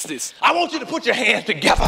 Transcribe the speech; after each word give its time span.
Watch 0.00 0.08
this. 0.08 0.32
I 0.40 0.54
want 0.54 0.72
you 0.72 0.78
to 0.78 0.86
put 0.86 1.04
your 1.04 1.14
hands 1.14 1.44
together 1.44 1.86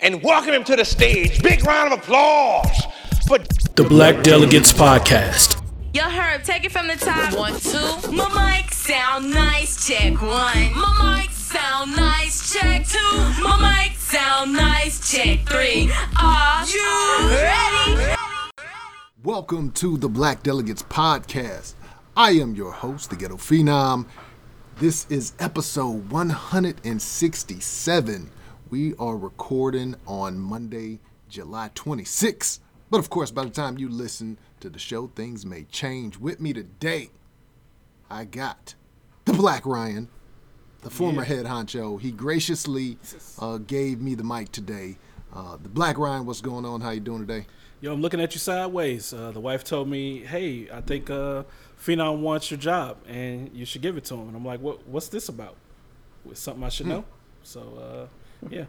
and 0.00 0.20
welcome 0.24 0.54
him 0.54 0.64
to 0.64 0.74
the 0.74 0.84
stage. 0.84 1.40
Big 1.40 1.64
round 1.64 1.92
of 1.92 2.00
applause 2.00 2.84
for 3.28 3.38
The 3.76 3.84
Black 3.84 4.24
Delegates 4.24 4.72
Podcast. 4.72 5.62
Yo, 5.94 6.02
Herb, 6.02 6.42
take 6.42 6.64
it 6.64 6.72
from 6.72 6.88
the 6.88 6.96
top. 6.96 7.32
One, 7.38 7.52
two. 7.60 8.10
My 8.10 8.56
mic 8.58 8.72
sound 8.74 9.30
nice. 9.30 9.86
Check 9.86 10.20
one. 10.20 10.72
My 10.74 11.20
mic 11.20 11.30
sound 11.30 11.94
nice. 11.94 12.52
Check 12.52 12.88
two. 12.88 12.98
My 13.40 13.84
mic 13.86 13.96
sound 13.98 14.54
nice. 14.54 15.08
Check 15.08 15.46
three. 15.46 15.92
Are 16.20 16.66
you 16.66 17.28
ready? 17.30 18.16
Welcome 19.22 19.70
to 19.74 19.96
the 19.96 20.08
Black 20.08 20.42
Delegates 20.42 20.82
Podcast. 20.82 21.74
I 22.16 22.32
am 22.32 22.56
your 22.56 22.72
host, 22.72 23.10
the 23.10 23.16
Ghetto 23.16 23.36
Phenom. 23.36 24.06
This 24.82 25.06
is 25.08 25.32
episode 25.38 26.10
167. 26.10 28.30
We 28.68 28.94
are 28.96 29.16
recording 29.16 29.94
on 30.08 30.40
Monday, 30.40 30.98
July 31.28 31.70
26th. 31.76 32.58
But 32.90 32.98
of 32.98 33.08
course, 33.08 33.30
by 33.30 33.44
the 33.44 33.50
time 33.50 33.78
you 33.78 33.88
listen 33.88 34.38
to 34.58 34.68
the 34.68 34.80
show, 34.80 35.06
things 35.06 35.46
may 35.46 35.62
change. 35.70 36.18
With 36.18 36.40
me 36.40 36.52
today, 36.52 37.10
I 38.10 38.24
got 38.24 38.74
the 39.24 39.34
Black 39.34 39.66
Ryan, 39.66 40.08
the 40.80 40.90
former 40.90 41.22
head 41.22 41.46
honcho. 41.46 42.00
He 42.00 42.10
graciously 42.10 42.98
uh, 43.38 43.58
gave 43.58 44.00
me 44.00 44.16
the 44.16 44.24
mic 44.24 44.50
today. 44.50 44.98
Uh, 45.32 45.58
the 45.62 45.68
Black 45.68 45.96
Ryan, 45.96 46.26
what's 46.26 46.40
going 46.40 46.64
on? 46.64 46.80
How 46.80 46.90
you 46.90 46.98
doing 46.98 47.20
today? 47.20 47.46
Yo, 47.80 47.92
I'm 47.92 48.00
looking 48.00 48.20
at 48.20 48.34
you 48.34 48.40
sideways. 48.40 49.12
Uh, 49.12 49.30
the 49.30 49.40
wife 49.40 49.62
told 49.62 49.88
me, 49.88 50.20
"Hey, 50.20 50.68
I 50.72 50.80
think 50.80 51.08
uh, 51.08 51.44
Phenom 51.84 52.18
wants 52.20 52.50
your 52.50 52.58
job, 52.58 52.98
and 53.08 53.50
you 53.52 53.64
should 53.64 53.82
give 53.82 53.96
it 53.96 54.04
to 54.06 54.14
him." 54.14 54.28
And 54.28 54.36
I'm 54.36 54.44
like, 54.44 54.60
"What? 54.60 54.86
What's 54.86 55.08
this 55.08 55.28
about? 55.28 55.56
It's 56.30 56.40
something 56.40 56.62
I 56.62 56.68
should 56.68 56.86
know?" 56.86 57.04
So, 57.42 57.60
uh, 57.60 58.48
yeah. 58.48 58.64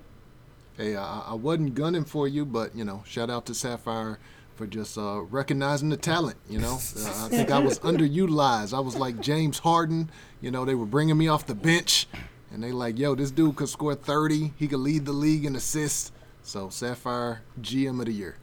Hey, 0.78 0.96
I, 0.96 1.20
I 1.28 1.34
wasn't 1.34 1.76
gunning 1.76 2.06
for 2.06 2.28
you, 2.28 2.46
but 2.46 2.76
you 2.76 2.84
know, 2.84 3.04
shout 3.06 3.30
out 3.30 3.46
to 3.46 3.54
Sapphire 3.54 4.18
for 4.56 4.66
just 4.66 4.98
uh, 4.98 5.22
recognizing 5.22 5.90
the 5.90 5.98
talent. 5.98 6.38
You 6.50 6.60
know, 6.60 6.74
uh, 6.98 7.26
I 7.26 7.30
think 7.30 7.52
I 7.52 7.60
was 7.60 7.80
underutilized. 7.80 8.74
I 8.74 8.80
was 8.80 8.96
like 8.96 9.20
James 9.20 9.60
Harden. 9.60 10.10
You 10.42 10.52
know, 10.52 10.66
they 10.66 10.76
were 10.76 10.86
bringing 10.86 11.18
me 11.18 11.28
off 11.28 11.46
the 11.46 11.56
bench, 11.56 12.08
and 12.52 12.64
they 12.64 12.72
like, 12.72 12.98
yo, 12.98 13.14
this 13.16 13.30
dude 13.32 13.56
could 13.56 13.70
score 13.70 13.96
30. 13.96 14.54
He 14.58 14.68
could 14.68 14.80
lead 14.80 15.06
the 15.06 15.14
league 15.14 15.46
in 15.46 15.56
assists. 15.56 16.12
So 16.42 16.70
Sapphire 16.70 17.42
GM 17.62 18.00
of 18.00 18.08
the 18.08 18.12
year. 18.12 18.38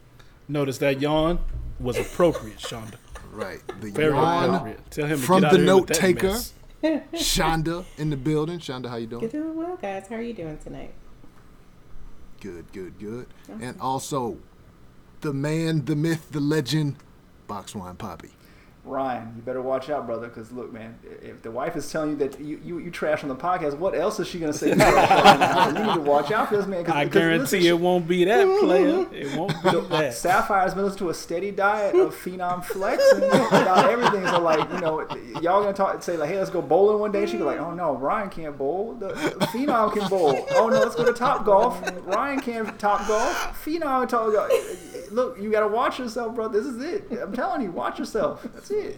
Notice 0.49 0.79
that 0.79 1.01
yawn 1.01 1.39
was 1.79 1.99
appropriate, 1.99 2.59
Shonda. 2.59 2.95
Right, 3.31 3.61
the 3.81 3.91
Very 3.91 4.13
yawn 4.13 4.45
appropriate. 4.45 4.91
Tell 4.91 5.07
him 5.07 5.19
from 5.19 5.43
the 5.43 5.59
note 5.59 5.89
taker. 5.89 6.39
Shonda 6.83 7.85
in 7.99 8.11
the 8.11 8.17
building. 8.17 8.59
Shonda, 8.59 8.89
how 8.89 8.97
you 8.97 9.07
doing? 9.07 9.23
You're 9.23 9.31
doing 9.31 9.57
well, 9.57 9.77
guys. 9.77 10.09
How 10.09 10.17
are 10.17 10.23
you 10.23 10.33
doing 10.33 10.59
tonight? 10.59 10.93
Good, 12.41 12.73
good, 12.73 12.99
good. 12.99 13.27
And 13.61 13.79
also, 13.81 14.39
the 15.21 15.33
man, 15.33 15.85
the 15.85 15.95
myth, 15.95 16.29
the 16.31 16.41
legend, 16.41 16.97
Box 17.47 17.75
Wine 17.75 17.97
Poppy. 17.97 18.31
Ryan, 18.91 19.33
you 19.37 19.43
better 19.43 19.63
watch 19.63 19.89
out, 19.89 20.07
brother. 20.07 20.29
Because 20.29 20.51
look, 20.53 20.73
man, 20.73 20.99
if 21.23 21.43
the 21.43 21.51
wife 21.51 21.77
is 21.77 21.91
telling 21.91 22.11
you 22.11 22.17
that 22.17 22.41
you, 22.41 22.61
you, 22.65 22.79
you 22.79 22.91
trash 22.91 23.23
on 23.23 23.29
the 23.29 23.37
podcast, 23.37 23.79
what 23.79 23.95
else 23.95 24.19
is 24.21 24.27
she 24.27 24.39
gonna 24.39 24.53
say? 24.53 24.69
you 24.69 24.75
need 24.75 25.95
to 25.95 26.01
watch 26.01 26.31
out 26.31 26.49
for 26.49 26.57
this 26.57 26.67
man. 26.67 26.85
'cause- 26.85 26.95
I 26.95 27.05
'cause 27.05 27.13
guarantee 27.15 27.41
listen, 27.41 27.63
it 27.63 27.79
won't 27.79 28.09
be 28.09 28.25
that 28.25 28.47
mm-hmm. 28.47 28.67
player. 28.67 29.07
It 29.13 29.37
won't 29.37 29.63
be 29.63 29.69
uh, 29.69 29.81
that. 29.83 30.15
Sapphire's 30.15 30.75
been 30.75 30.85
listening 30.85 30.99
to 30.99 31.11
a 31.11 31.15
steady 31.15 31.51
diet 31.51 31.95
of 31.95 32.15
phenom 32.15 32.65
flex 32.65 33.03
and 33.13 33.23
about 33.25 33.91
everything. 33.91 34.27
So 34.27 34.41
like, 34.41 34.71
you 34.73 34.81
know, 34.81 35.01
y'all 35.41 35.63
gonna 35.63 35.73
talk, 35.73 36.03
say 36.03 36.17
like, 36.17 36.29
hey, 36.29 36.39
let's 36.39 36.51
go 36.51 36.61
bowling 36.61 36.99
one 36.99 37.13
day. 37.13 37.27
She 37.27 37.39
go 37.39 37.45
like, 37.47 37.61
oh 37.61 37.73
no, 37.73 37.97
Ryan 37.97 38.31
can't 38.31 38.59
bowl. 38.59 38.95
The, 38.95 39.09
the 39.09 39.47
phenom 39.47 39.93
can 39.93 40.09
bowl. 40.09 40.47
Oh 40.53 40.69
no, 40.69 40.81
let's 40.81 40.97
go 40.97 41.05
to 41.05 41.13
top 41.13 41.45
golf. 41.45 41.81
Ryan 42.07 42.41
can't 42.41 42.79
top 42.79 43.07
golf. 43.07 43.65
Phenom 43.65 44.09
top 44.09 44.33
golf. 44.33 44.51
Uh, 44.51 45.15
look, 45.15 45.39
you 45.41 45.51
gotta 45.51 45.69
watch 45.69 45.99
yourself, 45.99 46.35
bro. 46.35 46.49
This 46.49 46.67
is 46.67 46.83
it. 46.83 47.07
I'm 47.21 47.33
telling 47.33 47.63
you, 47.63 47.71
watch 47.71 47.99
yourself. 47.99 48.43
That's 48.55 48.71
it. 48.71 48.80
Hey, 48.83 48.97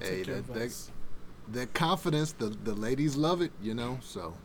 Take 0.00 0.26
your 0.26 0.36
that, 0.42 0.54
that, 0.54 0.90
that 1.48 1.74
confidence, 1.74 2.32
the, 2.32 2.46
the 2.46 2.74
ladies 2.74 3.16
love 3.16 3.40
it, 3.42 3.52
you 3.60 3.74
know, 3.74 3.98
so. 4.02 4.34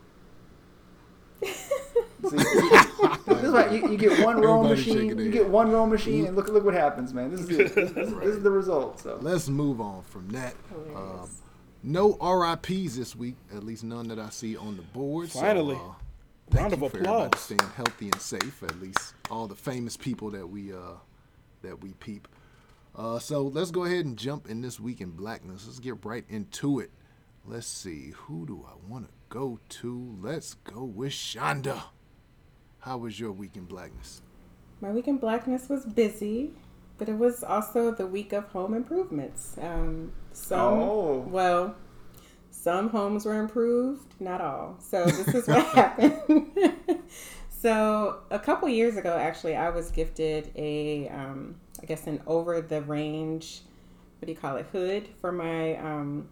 See, 1.44 2.38
this 2.38 3.44
is 3.44 3.52
right. 3.52 3.72
You, 3.72 3.92
you 3.92 3.98
get 3.98 4.24
one 4.24 4.40
roll 4.40 4.64
machine. 4.64 5.18
You 5.20 5.30
get 5.30 5.50
one 5.50 5.70
roll 5.72 5.86
machine, 5.86 6.26
and 6.28 6.36
look 6.38 6.48
look 6.48 6.64
what 6.64 6.74
happens, 6.74 7.14
man. 7.14 7.32
This 7.32 7.42
is 7.42 7.50
it. 7.50 7.76
This, 7.76 7.92
this, 7.92 8.12
this 8.14 8.36
is 8.36 8.44
the 8.44 8.50
result. 8.52 9.02
So 9.02 9.18
Let's 9.22 9.50
move 9.50 9.82
on 9.82 10.04
from 10.04 10.30
that. 10.30 10.56
Um, 10.96 11.30
no 11.84 12.14
RIPs 12.22 12.96
this 12.96 13.14
week, 13.14 13.36
at 13.54 13.64
least 13.66 13.84
none 13.84 14.08
that 14.08 14.20
I 14.20 14.30
see 14.30 14.56
on 14.56 14.78
the 14.78 14.84
board. 14.84 15.30
so, 15.32 15.42
Finally. 15.42 15.76
uh, 15.76 15.80
thank 16.50 16.62
Round 16.62 16.74
of 16.74 16.82
you 16.82 16.90
for 16.90 16.98
everybody 16.98 17.26
applause. 17.26 17.42
staying 17.44 17.72
healthy 17.76 18.06
and 18.06 18.22
safe. 18.22 18.64
At 18.64 18.80
least 18.82 19.16
all 19.30 19.48
the 19.48 19.56
famous 19.56 19.98
people 19.98 20.30
that 20.32 20.48
we 20.48 20.72
uh, 20.72 20.78
that 21.62 21.82
we 21.82 21.90
peep. 21.94 22.28
Uh, 22.96 23.18
so 23.20 23.44
let's 23.44 23.72
go 23.72 23.86
ahead 23.86 24.06
and 24.06 24.18
jump 24.18 24.48
in 24.50 24.62
this 24.62 24.80
week 24.80 25.02
in 25.02 25.12
blackness. 25.12 25.66
Let's 25.66 25.80
get 25.80 26.04
right 26.06 26.26
into 26.30 26.80
it. 26.80 26.92
Let's 27.46 27.68
see, 27.68 28.12
who 28.16 28.46
do 28.46 28.66
I 28.68 28.74
want 28.90 29.08
to 29.08 29.14
go 29.30 29.60
to? 29.68 30.18
Let's 30.22 30.54
go 30.54 30.84
with 30.84 31.12
Shonda. 31.12 31.82
How 32.80 32.98
was 32.98 33.20
your 33.20 33.32
week 33.32 33.56
in 33.58 33.66
blackness? 33.66 34.22
My 34.80 34.92
week 34.92 35.08
in 35.08 35.18
blackness 35.18 35.68
was 35.70 35.86
busy, 35.86 36.52
but 36.98 37.10
it 37.10 37.18
was 37.18 37.44
also 37.44 37.92
the 37.92 38.06
week 38.08 38.32
of 38.32 38.46
home 38.50 38.74
improvements. 38.74 39.58
Um, 39.62 40.14
some, 40.32 40.60
Oh. 40.80 41.26
well, 41.30 41.76
some 42.52 42.90
homes 42.90 43.26
were 43.26 43.40
improved, 43.42 44.14
not 44.22 44.40
all. 44.40 44.78
So 44.80 45.04
this 45.06 45.28
is 45.30 45.48
what 45.48 45.66
happened. 45.76 46.52
so 47.50 48.20
a 48.30 48.40
couple 48.40 48.70
years 48.70 48.96
ago, 48.98 49.18
actually, 49.18 49.56
I 49.58 49.70
was 49.70 49.92
gifted 49.92 50.52
a, 50.56 51.10
um, 51.10 51.56
I 51.84 51.86
guess, 51.86 52.08
an 52.08 52.22
over-the-range, 52.26 53.62
what 54.20 54.26
do 54.26 54.32
you 54.32 54.38
call 54.38 54.56
it, 54.56 54.66
hood 54.72 55.10
for 55.20 55.34
my, 55.34 55.76
um, 55.78 56.30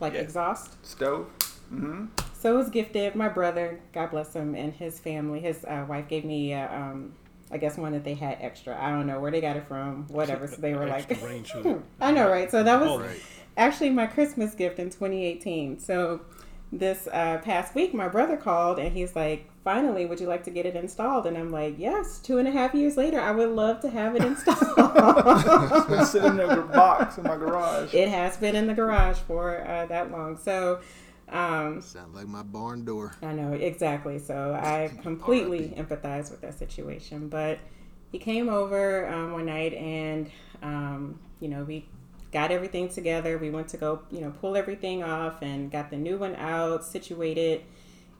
like 0.00 0.14
Yeah. 0.14 0.20
exhaust. 0.20 0.84
stove. 0.84 1.30
Mm-hmm. 1.72 2.06
So 2.32 2.54
it 2.54 2.56
was 2.56 2.68
gifted. 2.68 3.14
My 3.14 3.28
brother, 3.28 3.78
God 3.92 4.10
bless 4.10 4.34
him, 4.34 4.54
and 4.56 4.72
his 4.72 4.98
family, 4.98 5.40
his 5.40 5.64
uh, 5.64 5.84
wife 5.88 6.08
gave 6.08 6.24
me, 6.24 6.52
uh, 6.54 6.74
um, 6.74 7.12
I 7.50 7.58
guess, 7.58 7.76
one 7.76 7.92
that 7.92 8.04
they 8.04 8.14
had 8.14 8.38
extra. 8.40 8.76
I 8.80 8.90
don't 8.90 9.06
know 9.06 9.20
where 9.20 9.30
they 9.30 9.40
got 9.40 9.56
it 9.56 9.66
from, 9.68 10.06
whatever. 10.08 10.48
So 10.48 10.56
they 10.56 10.74
were 10.74 10.86
like, 10.86 11.08
range 11.22 11.50
hood. 11.52 11.82
I 12.00 12.10
know, 12.10 12.28
right? 12.28 12.50
So 12.50 12.62
that 12.64 12.80
was 12.80 13.00
right. 13.00 13.20
actually 13.56 13.90
my 13.90 14.06
Christmas 14.06 14.54
gift 14.54 14.78
in 14.80 14.86
2018. 14.90 15.78
So 15.78 16.22
this 16.70 17.08
uh, 17.12 17.38
past 17.38 17.74
week, 17.74 17.94
my 17.94 18.08
brother 18.08 18.36
called 18.36 18.78
and 18.78 18.92
he's 18.94 19.16
like, 19.16 19.48
finally, 19.64 20.04
would 20.06 20.20
you 20.20 20.26
like 20.26 20.44
to 20.44 20.50
get 20.50 20.66
it 20.66 20.76
installed? 20.76 21.26
And 21.26 21.36
I'm 21.36 21.50
like, 21.50 21.76
yes, 21.78 22.18
two 22.18 22.38
and 22.38 22.46
a 22.46 22.50
half 22.50 22.74
years 22.74 22.96
later, 22.96 23.20
I 23.20 23.30
would 23.32 23.50
love 23.50 23.80
to 23.80 23.90
have 23.90 24.16
it 24.16 24.22
installed. 24.22 24.58
it's 24.76 25.86
Been 25.88 26.04
sitting 26.06 26.38
in 26.38 26.40
a 26.40 26.62
box 26.62 27.16
in 27.18 27.24
my 27.24 27.36
garage. 27.36 27.94
it 27.94 28.08
has 28.08 28.36
been 28.36 28.54
in 28.54 28.66
the 28.66 28.74
garage 28.74 29.18
for 29.18 29.66
uh, 29.66 29.86
that 29.86 30.10
long. 30.10 30.36
So, 30.36 30.80
um, 31.30 31.80
Sound 31.82 32.14
like 32.14 32.26
my 32.26 32.42
barn 32.42 32.84
door. 32.84 33.14
I 33.22 33.32
know 33.32 33.52
exactly. 33.52 34.18
So 34.18 34.54
I 34.54 34.90
completely 35.02 35.74
empathize 35.76 36.30
with 36.30 36.40
that 36.42 36.58
situation. 36.58 37.28
But 37.28 37.58
he 38.12 38.18
came 38.18 38.48
over 38.48 39.06
um, 39.06 39.32
one 39.32 39.46
night, 39.46 39.74
and 39.74 40.30
um, 40.62 41.18
you 41.40 41.48
know 41.48 41.64
we 41.64 41.86
got 42.32 42.50
everything 42.50 42.88
together. 42.88 43.38
We 43.38 43.50
went 43.50 43.68
to 43.68 43.76
go, 43.76 44.02
you 44.10 44.20
know, 44.20 44.32
pull 44.40 44.56
everything 44.56 45.02
off 45.02 45.42
and 45.42 45.70
got 45.70 45.90
the 45.90 45.96
new 45.96 46.18
one 46.18 46.36
out, 46.36 46.84
situated, 46.84 47.64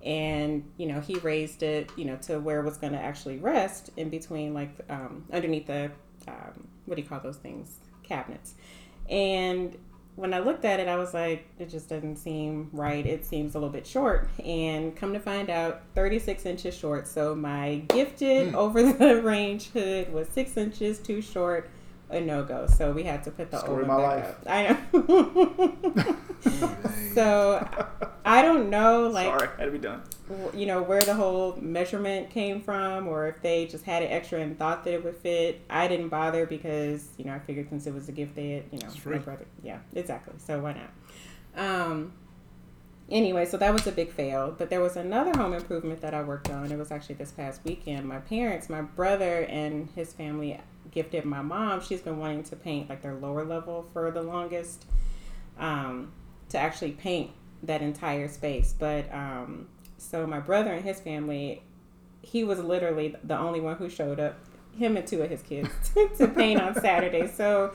and 0.04 0.64
you 0.76 0.86
know 0.86 1.00
he 1.00 1.16
raised 1.16 1.62
it, 1.62 1.90
you 1.96 2.04
know, 2.04 2.16
to 2.16 2.38
where 2.38 2.60
it 2.60 2.64
was 2.64 2.76
going 2.76 2.92
to 2.92 3.00
actually 3.00 3.38
rest 3.38 3.90
in 3.96 4.08
between, 4.08 4.54
like 4.54 4.70
um, 4.88 5.24
underneath 5.32 5.66
the 5.66 5.90
um, 6.26 6.68
what 6.86 6.96
do 6.96 7.02
you 7.02 7.08
call 7.08 7.20
those 7.20 7.36
things, 7.36 7.78
cabinets, 8.02 8.54
and 9.08 9.76
when 10.18 10.34
I 10.34 10.40
looked 10.40 10.64
at 10.64 10.80
it, 10.80 10.88
I 10.88 10.96
was 10.96 11.14
like, 11.14 11.46
it 11.60 11.70
just 11.70 11.88
doesn't 11.88 12.16
seem 12.16 12.70
right. 12.72 13.06
It 13.06 13.24
seems 13.24 13.54
a 13.54 13.58
little 13.58 13.72
bit 13.72 13.86
short. 13.86 14.28
And 14.44 14.96
come 14.96 15.12
to 15.12 15.20
find 15.20 15.48
out, 15.48 15.82
36 15.94 16.44
inches 16.44 16.76
short. 16.76 17.06
So 17.06 17.36
my 17.36 17.84
gifted 17.88 18.52
over 18.52 18.82
the 18.82 19.22
range 19.24 19.70
hood 19.70 20.12
was 20.12 20.26
six 20.26 20.56
inches 20.56 20.98
too 20.98 21.22
short, 21.22 21.70
a 22.10 22.20
no 22.20 22.42
go. 22.44 22.66
So 22.66 22.92
we 22.92 23.02
had 23.04 23.22
to 23.24 23.30
put 23.30 23.50
the 23.50 23.58
Story 23.58 23.84
oven 23.84 23.90
of 23.90 23.96
my 24.00 24.16
back 24.20 24.46
life. 24.46 24.76
up. 24.76 25.96
I 26.06 26.06
know. 26.06 26.16
so 27.14 27.68
I 28.24 28.42
don't 28.42 28.70
know, 28.70 29.08
like, 29.08 29.26
Sorry, 29.26 29.48
had 29.58 29.64
to 29.66 29.70
be 29.70 29.78
done. 29.78 30.02
you 30.54 30.66
know 30.66 30.82
where 30.82 31.02
the 31.02 31.14
whole 31.14 31.56
measurement 31.60 32.30
came 32.30 32.60
from 32.60 33.08
or 33.08 33.26
if 33.28 33.40
they 33.42 33.66
just 33.66 33.84
had 33.84 34.02
it 34.02 34.06
extra 34.06 34.40
and 34.40 34.58
thought 34.58 34.84
that 34.84 34.92
it 34.94 35.02
would 35.04 35.16
fit 35.16 35.62
i 35.70 35.88
didn't 35.88 36.08
bother 36.10 36.44
because 36.44 37.08
you 37.16 37.24
know 37.24 37.32
i 37.32 37.38
figured 37.38 37.68
since 37.70 37.86
it 37.86 37.94
was 37.94 38.08
a 38.08 38.12
gift 38.12 38.34
they 38.36 38.50
had 38.50 38.64
you 38.70 38.78
know 38.80 38.90
free. 38.90 39.16
my 39.16 39.22
brother 39.22 39.46
yeah 39.62 39.78
exactly 39.94 40.34
so 40.36 40.60
why 40.60 40.74
not 40.74 40.90
um 41.56 42.12
anyway 43.10 43.46
so 43.46 43.56
that 43.56 43.72
was 43.72 43.86
a 43.86 43.92
big 43.92 44.12
fail 44.12 44.54
but 44.58 44.68
there 44.68 44.80
was 44.82 44.96
another 44.96 45.32
home 45.38 45.54
improvement 45.54 46.00
that 46.02 46.12
i 46.12 46.22
worked 46.22 46.50
on 46.50 46.70
it 46.70 46.76
was 46.76 46.90
actually 46.92 47.14
this 47.14 47.30
past 47.32 47.62
weekend 47.64 48.06
my 48.06 48.18
parents 48.18 48.68
my 48.68 48.82
brother 48.82 49.44
and 49.48 49.88
his 49.94 50.12
family 50.12 50.60
gifted 50.90 51.24
my 51.24 51.42
mom 51.42 51.80
she's 51.80 52.00
been 52.00 52.18
wanting 52.18 52.42
to 52.42 52.56
paint 52.56 52.88
like 52.88 53.02
their 53.02 53.14
lower 53.14 53.44
level 53.44 53.86
for 53.92 54.10
the 54.10 54.22
longest 54.22 54.84
um, 55.58 56.12
to 56.48 56.58
actually 56.58 56.92
paint 56.92 57.30
that 57.62 57.82
entire 57.82 58.28
space. 58.28 58.74
But 58.78 59.12
um, 59.12 59.68
So 59.98 60.26
my 60.26 60.40
brother 60.40 60.72
and 60.72 60.84
his 60.84 61.00
family, 61.00 61.62
he 62.22 62.44
was 62.44 62.58
literally 62.58 63.16
the 63.24 63.36
only 63.36 63.60
one 63.60 63.76
who 63.76 63.88
showed 63.88 64.20
up. 64.20 64.38
Him 64.76 64.96
and 64.96 65.04
two 65.04 65.22
of 65.22 65.30
his 65.30 65.42
kids 65.42 65.70
to 66.18 66.28
paint 66.28 66.60
on 66.60 66.80
Saturday. 66.80 67.26
So 67.26 67.72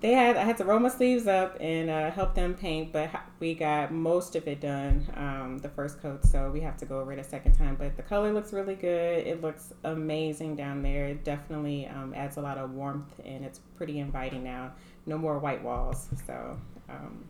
they 0.00 0.12
had 0.12 0.36
I 0.36 0.44
had 0.44 0.56
to 0.58 0.64
roll 0.64 0.78
my 0.78 0.88
sleeves 0.88 1.26
up 1.26 1.56
and 1.60 1.90
uh, 1.90 2.10
help 2.10 2.34
them 2.34 2.54
paint, 2.54 2.92
but 2.92 3.10
we 3.40 3.54
got 3.54 3.92
most 3.92 4.36
of 4.36 4.46
it 4.46 4.60
done 4.60 5.06
um, 5.16 5.58
the 5.58 5.68
first 5.68 6.00
coat, 6.00 6.24
so 6.24 6.50
we 6.50 6.60
have 6.60 6.76
to 6.78 6.86
go 6.86 7.00
over 7.00 7.12
it 7.12 7.18
a 7.18 7.24
second 7.24 7.54
time. 7.54 7.74
But 7.74 7.96
the 7.96 8.02
color 8.02 8.32
looks 8.32 8.52
really 8.52 8.76
good. 8.76 9.26
It 9.26 9.42
looks 9.42 9.72
amazing 9.82 10.54
down 10.54 10.82
there. 10.82 11.06
It 11.06 11.24
definitely 11.24 11.86
um, 11.88 12.14
adds 12.14 12.36
a 12.36 12.40
lot 12.40 12.58
of 12.58 12.70
warmth 12.72 13.20
and 13.24 13.44
it's 13.44 13.60
pretty 13.76 13.98
inviting 13.98 14.44
now. 14.44 14.72
No 15.06 15.18
more 15.18 15.38
white 15.38 15.62
walls. 15.62 16.08
So 16.26 16.58
um, 16.88 17.24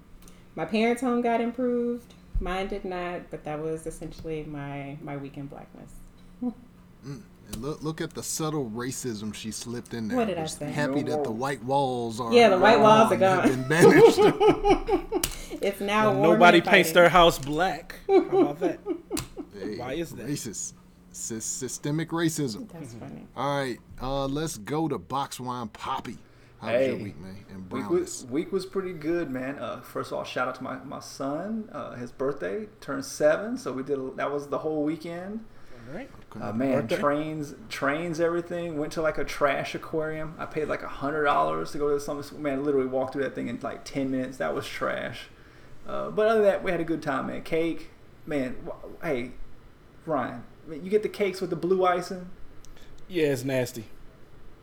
my 0.55 0.67
parents' 0.67 1.01
home 1.01 1.23
got 1.23 1.41
improved. 1.41 2.13
Mine 2.41 2.69
did 2.69 2.85
not, 2.85 3.31
but 3.31 3.45
that 3.45 3.61
was 3.61 3.87
essentially 3.87 4.45
my 4.45 4.99
my 5.01 5.17
weekend 5.17 5.51
blackness. 5.51 5.93
And 7.49 7.63
look, 7.63 7.83
look 7.83 8.01
at 8.01 8.13
the 8.15 8.23
subtle 8.23 8.71
racism 8.71 9.35
she 9.35 9.51
slipped 9.51 9.95
in 9.95 10.09
there. 10.09 10.17
What 10.19 10.27
did 10.27 10.39
I 10.39 10.43
Just 10.43 10.59
say? 10.59 10.71
Happy 10.71 11.03
No 11.03 11.17
that 11.17 11.25
the 11.25 11.31
white 11.31 11.63
walls 11.65 12.21
are. 12.21 12.33
Yeah, 12.33 12.51
the 12.51 12.59
white 12.59 12.79
walls 12.79 13.11
are 13.13 13.17
have 13.17 13.21
gone. 13.21 13.49
Been 13.49 13.69
banished. 13.69 14.19
It's 15.61 15.81
now 15.81 16.13
warm 16.13 16.23
Nobody 16.35 16.61
paints 16.61 16.93
their 16.93 17.09
house 17.09 17.37
black. 17.39 17.97
How 18.07 18.15
about 18.17 18.61
that? 18.61 18.79
Hey, 19.59 19.77
Why 19.77 19.95
is 19.95 20.11
that? 20.13 20.27
Racist. 20.27 20.75
Sy- 21.11 21.41
systemic 21.41 22.11
racism. 22.11 22.71
That's 22.71 22.95
funny. 22.95 23.27
All 23.37 23.59
right, 23.59 23.79
uh, 24.01 24.27
let's 24.27 24.57
go 24.59 24.87
to 24.87 24.99
Box 24.99 25.41
Wine 25.41 25.67
Poppy. 25.69 26.17
How 26.61 26.73
was 26.73 26.87
your 26.87 26.97
week, 26.97 27.21
man? 27.21 27.37
And 27.51 27.71
Week 27.73 27.89
was, 27.89 28.27
week 28.27 28.53
was 28.53 28.67
pretty 28.67 28.93
good, 28.93 29.31
man. 29.31 29.59
Uh, 29.59 29.81
first 29.81 30.13
of 30.13 30.19
all, 30.19 30.25
shout 30.25 30.49
out 30.49 30.55
to 30.57 30.63
my, 30.63 30.77
my 30.85 31.01
son. 31.01 31.69
Uh, 31.73 31.95
his 31.95 32.13
birthday 32.13 32.67
turned 32.81 33.05
seven, 33.05 33.57
so 33.59 33.73
we 33.73 33.83
did. 33.83 33.99
A, 33.99 34.11
that 34.17 34.31
was 34.33 34.49
the 34.49 34.59
whole 34.59 34.85
weekend. 34.85 35.45
All 35.89 35.95
right. 35.95 36.11
Uh, 36.41 36.53
man, 36.53 36.83
Birthday? 36.83 36.97
trains, 36.97 37.55
trains, 37.71 38.21
everything. 38.21 38.79
Went 38.79 38.93
to 38.95 39.03
like 39.03 39.17
a 39.19 39.25
trash 39.25 39.75
aquarium. 39.75 40.35
I 40.39 40.45
paid 40.47 40.67
like 40.69 40.83
a 40.83 40.89
hundred 40.89 41.25
dollars 41.25 41.73
to 41.73 41.79
go 41.79 41.89
to 41.89 42.01
some. 42.01 42.23
Man, 42.43 42.65
literally 42.65 42.87
walked 42.87 43.15
through 43.15 43.23
that 43.25 43.35
thing 43.35 43.49
in 43.49 43.59
like 43.63 43.85
ten 43.85 44.11
minutes. 44.11 44.37
That 44.39 44.55
was 44.55 44.67
trash. 44.67 45.27
Uh, 45.87 46.11
but 46.11 46.27
other 46.27 46.43
than 46.43 46.51
that, 46.51 46.63
we 46.63 46.71
had 46.71 46.81
a 46.81 46.85
good 46.85 47.03
time, 47.03 47.29
man. 47.29 47.43
Cake, 47.43 47.91
man. 48.27 48.57
wh- 48.67 49.05
Hey, 49.05 49.31
Ryan, 50.05 50.43
man, 50.67 50.85
you 50.85 50.91
get 50.91 51.03
the 51.03 51.09
cakes 51.09 51.41
with 51.41 51.51
the 51.51 51.57
blue 51.57 51.87
icing, 51.87 52.29
Yeah, 53.09 53.29
it's 53.29 53.45
nasty. 53.45 53.87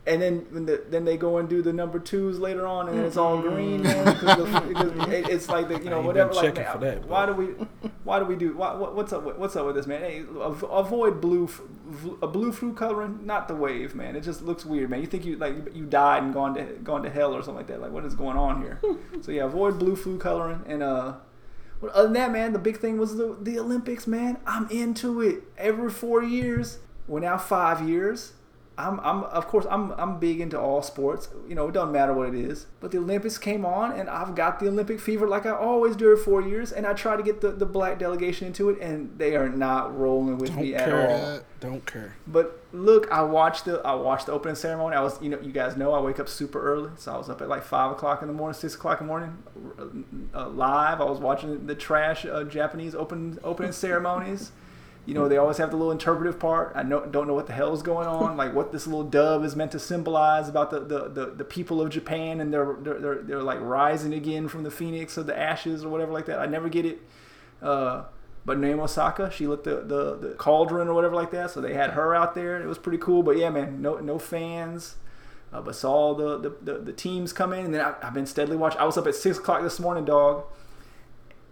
And 0.06 0.22
then 0.22 0.46
when 0.50 0.66
the, 0.66 0.84
then 0.88 1.04
they 1.04 1.16
go 1.16 1.38
and 1.38 1.48
do 1.48 1.62
the 1.62 1.72
number 1.72 1.98
twos 1.98 2.38
later 2.38 2.64
on, 2.64 2.88
and 2.88 2.96
then 2.96 3.04
it's 3.04 3.16
all 3.16 3.40
green, 3.42 3.82
man. 3.82 4.04
Because, 4.04 4.36
the, 4.36 4.60
because 4.60 5.08
it, 5.08 5.28
it's 5.28 5.48
like 5.48 5.68
the 5.68 5.82
you 5.82 5.90
know 5.90 6.00
whatever. 6.00 6.32
Like, 6.32 6.54
man, 6.54 6.72
for 6.72 6.78
that, 6.78 7.04
why 7.06 7.26
do 7.26 7.32
we? 7.32 7.46
Why 8.04 8.20
do 8.20 8.24
we 8.24 8.36
do? 8.36 8.54
Why, 8.56 8.72
what's 8.74 9.12
up? 9.12 9.24
With, 9.24 9.36
what's 9.36 9.56
up 9.56 9.66
with 9.66 9.74
this, 9.74 9.88
man? 9.88 10.00
Hey, 10.00 10.24
avoid 10.30 11.20
blue, 11.20 11.48
a 12.22 12.28
blue 12.28 12.52
fruit 12.52 12.76
coloring, 12.76 13.20
not 13.24 13.48
the 13.48 13.56
wave, 13.56 13.96
man. 13.96 14.14
It 14.14 14.20
just 14.20 14.42
looks 14.42 14.64
weird, 14.64 14.90
man. 14.90 15.00
You 15.00 15.08
think 15.08 15.24
you 15.24 15.36
like 15.38 15.74
you 15.74 15.84
died 15.84 16.22
and 16.22 16.32
gone 16.32 16.54
to 16.54 16.62
gone 16.84 17.02
to 17.02 17.10
hell 17.10 17.34
or 17.34 17.42
something 17.42 17.56
like 17.56 17.66
that. 17.66 17.80
Like 17.80 17.90
what 17.90 18.04
is 18.04 18.14
going 18.14 18.36
on 18.36 18.62
here? 18.62 18.80
so 19.22 19.32
yeah, 19.32 19.44
avoid 19.44 19.78
blue 19.78 19.96
fruit 19.96 20.20
coloring 20.20 20.62
and 20.66 20.82
uh. 20.82 21.14
Well, 21.80 21.90
other 21.94 22.04
than 22.04 22.14
that, 22.14 22.32
man, 22.32 22.52
the 22.54 22.58
big 22.58 22.78
thing 22.78 22.96
was 22.96 23.16
the 23.16 23.36
the 23.40 23.58
Olympics, 23.58 24.06
man. 24.06 24.38
I'm 24.46 24.70
into 24.70 25.20
it. 25.20 25.42
Every 25.58 25.90
four 25.90 26.22
years, 26.22 26.78
we're 27.08 27.20
now 27.20 27.38
five 27.38 27.86
years. 27.86 28.34
I'm, 28.78 29.00
I'm, 29.00 29.24
of 29.24 29.46
course, 29.46 29.64
I'm, 29.70 29.92
I'm 29.92 30.18
big 30.18 30.38
into 30.40 30.60
all 30.60 30.82
sports. 30.82 31.28
You 31.48 31.54
know, 31.54 31.68
it 31.68 31.72
doesn't 31.72 31.92
matter 31.92 32.12
what 32.12 32.28
it 32.28 32.34
is. 32.34 32.66
But 32.80 32.90
the 32.90 32.98
Olympics 32.98 33.38
came 33.38 33.64
on, 33.64 33.98
and 33.98 34.10
I've 34.10 34.34
got 34.34 34.60
the 34.60 34.68
Olympic 34.68 35.00
fever 35.00 35.26
like 35.26 35.46
I 35.46 35.50
always 35.50 35.96
do 35.96 36.10
every 36.12 36.22
four 36.22 36.42
years. 36.42 36.72
And 36.72 36.86
I 36.86 36.92
try 36.92 37.16
to 37.16 37.22
get 37.22 37.40
the, 37.40 37.52
the 37.52 37.64
black 37.64 37.98
delegation 37.98 38.46
into 38.48 38.68
it, 38.68 38.78
and 38.80 39.18
they 39.18 39.34
are 39.34 39.48
not 39.48 39.96
rolling 39.98 40.36
with 40.36 40.50
Don't 40.50 40.60
me 40.60 40.74
at 40.74 40.84
care. 40.84 41.08
all. 41.08 41.40
Don't 41.58 41.86
care. 41.86 42.16
But 42.26 42.60
look, 42.72 43.10
I 43.10 43.22
watched 43.22 43.64
the 43.64 43.80
I 43.80 43.94
watched 43.94 44.26
the 44.26 44.32
opening 44.32 44.56
ceremony. 44.56 44.94
I 44.94 45.00
was, 45.00 45.20
you 45.22 45.30
know, 45.30 45.40
you 45.40 45.52
guys 45.52 45.74
know 45.74 45.94
I 45.94 46.00
wake 46.00 46.20
up 46.20 46.28
super 46.28 46.60
early, 46.60 46.90
so 46.96 47.14
I 47.14 47.16
was 47.16 47.30
up 47.30 47.40
at 47.40 47.48
like 47.48 47.64
five 47.64 47.92
o'clock 47.92 48.20
in 48.20 48.28
the 48.28 48.34
morning, 48.34 48.58
six 48.58 48.74
o'clock 48.74 49.00
in 49.00 49.06
the 49.06 49.08
morning, 49.08 49.42
uh, 50.34 50.48
live. 50.48 51.00
I 51.00 51.04
was 51.04 51.18
watching 51.18 51.66
the 51.66 51.74
trash 51.74 52.26
uh, 52.26 52.44
Japanese 52.44 52.94
open 52.94 53.38
opening 53.42 53.72
ceremonies. 53.72 54.52
You 55.06 55.14
know, 55.14 55.28
they 55.28 55.36
always 55.36 55.56
have 55.58 55.70
the 55.70 55.76
little 55.76 55.92
interpretive 55.92 56.38
part. 56.40 56.72
I 56.74 56.82
know, 56.82 57.06
don't 57.06 57.28
know 57.28 57.34
what 57.34 57.46
the 57.46 57.52
hell 57.52 57.72
is 57.72 57.82
going 57.82 58.08
on, 58.08 58.36
like 58.42 58.52
what 58.52 58.72
this 58.72 58.86
little 58.86 59.04
dove 59.04 59.44
is 59.44 59.54
meant 59.54 59.72
to 59.72 59.78
symbolize 59.78 60.48
about 60.48 60.70
the, 60.70 60.80
the, 60.80 61.08
the, 61.08 61.26
the 61.26 61.44
people 61.44 61.80
of 61.80 61.90
Japan 61.90 62.40
and 62.40 62.52
they're, 62.52 62.76
they're, 62.80 62.98
they're, 62.98 63.22
they're 63.22 63.42
like 63.42 63.60
rising 63.60 64.12
again 64.12 64.48
from 64.48 64.64
the 64.64 64.70
phoenix 64.70 65.16
of 65.16 65.26
the 65.26 65.38
ashes 65.38 65.84
or 65.84 65.88
whatever 65.88 66.12
like 66.12 66.26
that. 66.26 66.40
I 66.40 66.46
never 66.46 66.68
get 66.68 66.84
it. 66.84 67.00
Uh, 67.62 68.04
but 68.44 68.58
Naomi 68.58 68.82
Osaka, 68.82 69.30
she 69.30 69.46
lit 69.46 69.64
the, 69.64 69.82
the, 69.82 70.16
the 70.16 70.34
cauldron 70.34 70.88
or 70.88 70.94
whatever 70.94 71.16
like 71.16 71.32
that. 71.32 71.50
So 71.50 71.60
they 71.60 71.74
had 71.74 71.90
her 71.90 72.14
out 72.14 72.34
there. 72.34 72.62
It 72.62 72.66
was 72.66 72.78
pretty 72.78 72.98
cool. 72.98 73.24
But 73.24 73.36
yeah, 73.36 73.50
man, 73.50 73.82
no 73.82 73.98
no 73.98 74.20
fans. 74.20 74.96
Uh, 75.52 75.60
but 75.60 75.74
saw 75.74 76.14
the, 76.14 76.38
the, 76.38 76.56
the, 76.62 76.78
the 76.78 76.92
teams 76.92 77.32
come 77.32 77.52
in. 77.52 77.66
And 77.66 77.74
then 77.74 77.80
I, 77.80 77.94
I've 78.02 78.14
been 78.14 78.26
steadily 78.26 78.56
watching. 78.56 78.80
I 78.80 78.84
was 78.84 78.96
up 78.96 79.06
at 79.06 79.14
6 79.14 79.38
o'clock 79.38 79.62
this 79.62 79.80
morning, 79.80 80.04
dog. 80.04 80.44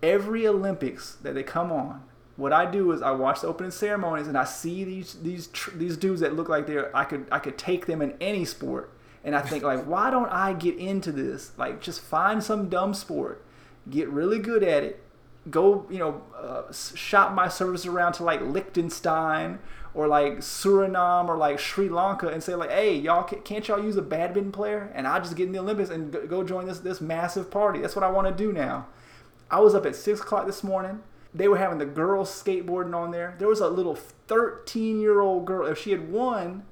Every 0.03 0.47
Olympics 0.47 1.17
that 1.23 1.35
they 1.35 1.43
come 1.43 1.73
on, 1.73 2.03
what 2.37 2.53
I 2.53 2.69
do 2.69 2.91
is 2.93 3.01
I 3.01 3.13
watch 3.13 3.41
the 3.41 3.47
opening 3.47 3.71
ceremonies 3.71 4.27
and 4.27 4.37
I 4.37 4.45
see 4.45 4.85
these 4.85 5.15
these 5.15 5.47
tr- 5.49 5.77
these 5.77 5.97
dudes 5.97 6.21
that 6.21 6.35
look 6.35 6.49
like 6.49 6.67
they're 6.67 6.95
I 6.97 7.05
could 7.05 7.27
I 7.31 7.39
could 7.39 7.57
take 7.57 7.87
them 7.87 8.03
in 8.03 8.15
any 8.21 8.45
sport. 8.45 8.91
And 9.23 9.35
I 9.35 9.41
think 9.41 9.63
like, 9.63 9.85
why 9.87 10.11
don't 10.11 10.29
I 10.29 10.53
get 10.53 10.77
into 10.77 11.13
this? 11.13 11.53
Like, 11.57 11.81
just 11.81 12.01
find 12.01 12.43
some 12.43 12.69
dumb 12.69 12.93
sport, 12.93 13.45
get 13.89 14.09
really 14.09 14.39
good 14.39 14.63
at 14.63 14.83
it, 14.83 15.03
go, 15.51 15.87
you 15.91 15.99
know, 15.99 16.23
uh, 16.37 16.73
shop 16.73 17.33
my 17.33 17.49
service 17.49 17.87
around 17.87 18.15
to 18.15 18.25
like 18.25 18.41
Liechtenstein 18.41 19.59
or 19.95 20.09
like 20.09 20.39
Suriname 20.39 21.29
or 21.29 21.37
like 21.37 21.59
Sri 21.59 21.89
Lanka 21.89 22.29
and 22.29 22.43
say 22.43 22.55
like, 22.55 22.71
hey, 22.71 22.97
y'all 22.97 23.23
can't 23.23 23.67
y'all 23.67 23.83
use 23.83 23.97
a 23.97 24.03
badminton 24.03 24.53
player? 24.53 24.91
And 24.95 25.07
I 25.07 25.21
just 25.21 25.37
get 25.37 25.47
in 25.47 25.53
the 25.53 25.61
Olympics 25.61 25.91
and 25.91 26.13
go- 26.13 26.27
go 26.27 26.45
join 26.45 26.67
this 26.67 26.81
this 26.81 27.01
massive 27.01 27.51
party. 27.51 27.81
That's 27.81 27.95
what 27.95 28.03
I 28.03 28.11
want 28.11 28.27
to 28.27 28.45
do 28.45 28.53
now. 28.53 28.89
I 29.51 29.61
was 29.61 29.75
up 29.75 29.87
at 29.87 29.95
six 29.95 30.21
o'clock 30.21 30.47
this 30.47 30.65
morning. 30.65 31.01
They 31.35 31.49
were 31.49 31.59
having 31.59 31.79
the 31.79 31.87
girls 31.87 32.31
skateboarding 32.31 32.95
on 32.95 33.11
there. 33.11 33.35
There 33.39 33.49
was 33.49 33.61
a 33.61 33.69
little 33.69 33.97
13 33.97 35.01
year 35.01 35.21
old 35.21 35.47
girl. 35.47 35.67
If 35.67 35.79
she 35.79 35.91
had 35.91 36.11
won, 36.11 36.63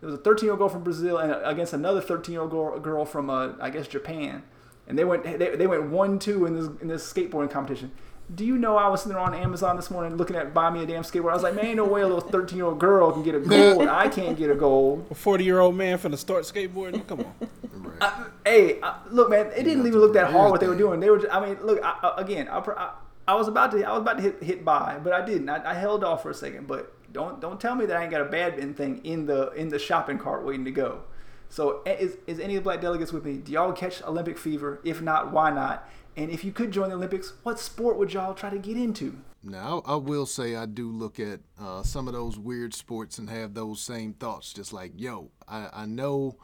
there 0.00 0.08
was 0.08 0.18
a 0.18 0.22
13 0.22 0.46
year 0.46 0.52
old 0.52 0.60
girl 0.60 0.68
from 0.68 0.84
Brazil 0.84 1.18
and 1.18 1.34
against 1.44 1.72
another 1.72 2.00
13 2.00 2.32
year 2.32 2.42
old 2.42 2.50
girl, 2.50 2.78
girl 2.78 3.04
from 3.04 3.28
uh, 3.28 3.52
I 3.60 3.70
guess 3.70 3.88
Japan, 3.88 4.44
and 4.86 4.98
they 4.98 5.04
went 5.04 5.24
they, 5.24 5.56
they 5.56 5.66
went 5.66 5.90
one 5.90 6.18
two 6.18 6.46
in 6.46 6.54
this 6.54 6.68
in 6.80 6.88
this 6.88 7.12
skateboarding 7.12 7.50
competition. 7.50 7.90
Do 8.32 8.44
you 8.44 8.56
know 8.58 8.76
I 8.76 8.86
was 8.86 9.02
sitting 9.02 9.16
there 9.16 9.24
on 9.24 9.34
Amazon 9.34 9.74
this 9.74 9.90
morning 9.90 10.16
looking 10.16 10.36
at 10.36 10.54
buy 10.54 10.70
me 10.70 10.84
a 10.84 10.86
damn 10.86 11.02
skateboard? 11.02 11.30
I 11.30 11.34
was 11.34 11.42
like, 11.42 11.56
man, 11.56 11.66
ain't 11.66 11.76
no 11.76 11.84
way 11.84 12.02
a 12.02 12.06
little 12.06 12.20
13 12.20 12.56
year 12.56 12.66
old 12.66 12.78
girl 12.78 13.10
can 13.10 13.24
get 13.24 13.34
a 13.34 13.40
gold. 13.40 13.88
I 13.88 14.08
can't 14.08 14.38
get 14.38 14.50
a 14.50 14.54
gold. 14.54 15.08
A 15.10 15.16
40 15.16 15.42
year 15.42 15.58
old 15.58 15.74
man 15.74 15.98
finna 15.98 16.16
start 16.16 16.44
skateboarding? 16.44 17.04
Come 17.08 17.20
on. 17.20 17.34
Right. 17.72 18.12
Hey, 18.44 18.78
I, 18.82 19.00
look, 19.10 19.30
man, 19.30 19.46
it 19.48 19.64
didn't 19.64 19.84
even 19.84 19.98
look 19.98 20.14
that 20.14 20.30
hard 20.30 20.52
what 20.52 20.60
they 20.60 20.68
were 20.68 20.76
doing. 20.76 21.00
They 21.00 21.10
were, 21.10 21.18
just, 21.18 21.34
I 21.34 21.44
mean, 21.44 21.58
look, 21.62 21.82
I, 21.82 21.98
I, 22.02 22.20
again, 22.20 22.48
I, 22.48 22.92
I, 23.30 23.34
was 23.34 23.48
about 23.48 23.70
to, 23.72 23.84
I 23.84 23.92
was 23.92 24.00
about 24.00 24.16
to 24.18 24.22
hit, 24.22 24.42
hit 24.42 24.64
buy, 24.64 24.98
but 25.02 25.12
I 25.12 25.24
didn't. 25.24 25.48
I, 25.48 25.70
I 25.70 25.74
held 25.74 26.04
off 26.04 26.22
for 26.22 26.30
a 26.30 26.34
second. 26.34 26.66
But 26.66 26.92
don't, 27.12 27.40
don't 27.40 27.60
tell 27.60 27.74
me 27.74 27.86
that 27.86 27.96
I 27.96 28.02
ain't 28.02 28.10
got 28.10 28.20
a 28.20 28.26
badminton 28.26 28.74
thing 28.74 29.00
in 29.04 29.26
the, 29.26 29.50
in 29.52 29.68
the 29.68 29.78
shopping 29.78 30.18
cart 30.18 30.44
waiting 30.44 30.64
to 30.64 30.70
go. 30.70 31.02
So, 31.48 31.82
is, 31.84 32.16
is 32.26 32.38
any 32.38 32.56
of 32.56 32.62
the 32.62 32.68
black 32.68 32.80
delegates 32.80 33.12
with 33.12 33.24
me? 33.24 33.38
Do 33.38 33.50
y'all 33.50 33.72
catch 33.72 34.02
Olympic 34.02 34.38
fever? 34.38 34.80
If 34.84 35.02
not, 35.02 35.32
why 35.32 35.50
not? 35.50 35.88
And 36.16 36.30
if 36.30 36.44
you 36.44 36.52
could 36.52 36.70
join 36.70 36.90
the 36.90 36.96
Olympics, 36.96 37.32
what 37.42 37.58
sport 37.58 37.96
would 37.98 38.12
y'all 38.12 38.34
try 38.34 38.50
to 38.50 38.58
get 38.58 38.76
into? 38.76 39.16
Now, 39.42 39.82
I 39.86 39.96
will 39.96 40.26
say 40.26 40.54
I 40.54 40.66
do 40.66 40.90
look 40.90 41.18
at 41.18 41.40
uh, 41.58 41.82
some 41.82 42.06
of 42.08 42.14
those 42.14 42.38
weird 42.38 42.74
sports 42.74 43.18
and 43.18 43.30
have 43.30 43.54
those 43.54 43.80
same 43.80 44.12
thoughts. 44.12 44.52
Just 44.52 44.72
like, 44.72 44.92
yo, 44.96 45.30
I, 45.48 45.68
I 45.72 45.86
know, 45.86 46.36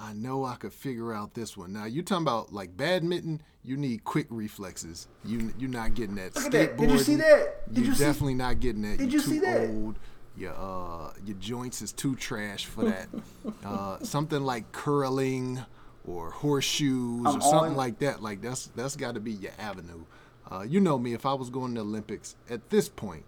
I 0.00 0.14
know 0.14 0.44
I 0.44 0.54
could 0.56 0.72
figure 0.72 1.12
out 1.12 1.34
this 1.34 1.56
one. 1.56 1.72
Now, 1.74 1.84
you 1.84 2.02
talking 2.02 2.22
about 2.24 2.52
like 2.52 2.74
badminton? 2.76 3.42
You 3.62 3.76
need 3.76 4.04
quick 4.04 4.26
reflexes. 4.30 5.06
You 5.24 5.52
you're 5.58 5.68
not 5.68 5.94
getting 5.94 6.14
that. 6.16 6.34
Look 6.34 6.46
at 6.46 6.52
that. 6.52 6.76
Did 6.78 6.90
you 6.90 6.98
see 6.98 7.16
that? 7.16 7.68
Did 7.72 7.76
you're 7.84 7.86
you 7.92 7.94
see- 7.94 8.04
definitely 8.04 8.34
not 8.34 8.60
getting 8.60 8.82
that. 8.82 8.98
Did 8.98 9.12
you're 9.12 9.20
you 9.22 9.28
see 9.28 9.34
too 9.40 9.46
that? 9.46 9.68
Old. 9.70 9.98
Your 10.36 10.54
uh 10.54 11.12
your 11.24 11.36
joints 11.36 11.82
is 11.82 11.92
too 11.92 12.16
trash 12.16 12.64
for 12.64 12.84
that. 12.84 13.08
uh, 13.64 13.98
something 14.02 14.40
like 14.42 14.72
curling 14.72 15.60
or 16.06 16.30
horseshoes 16.30 17.26
I'm 17.26 17.36
or 17.36 17.40
something 17.42 17.70
on- 17.72 17.76
like 17.76 17.98
that. 17.98 18.22
Like 18.22 18.40
that's 18.40 18.68
that's 18.68 18.96
got 18.96 19.14
to 19.14 19.20
be 19.20 19.32
your 19.32 19.52
avenue. 19.58 20.04
Uh, 20.50 20.62
you 20.62 20.80
know 20.80 20.98
me. 20.98 21.12
If 21.12 21.26
I 21.26 21.34
was 21.34 21.50
going 21.50 21.74
to 21.74 21.80
the 21.82 21.86
Olympics 21.86 22.36
at 22.48 22.70
this 22.70 22.88
point, 22.88 23.24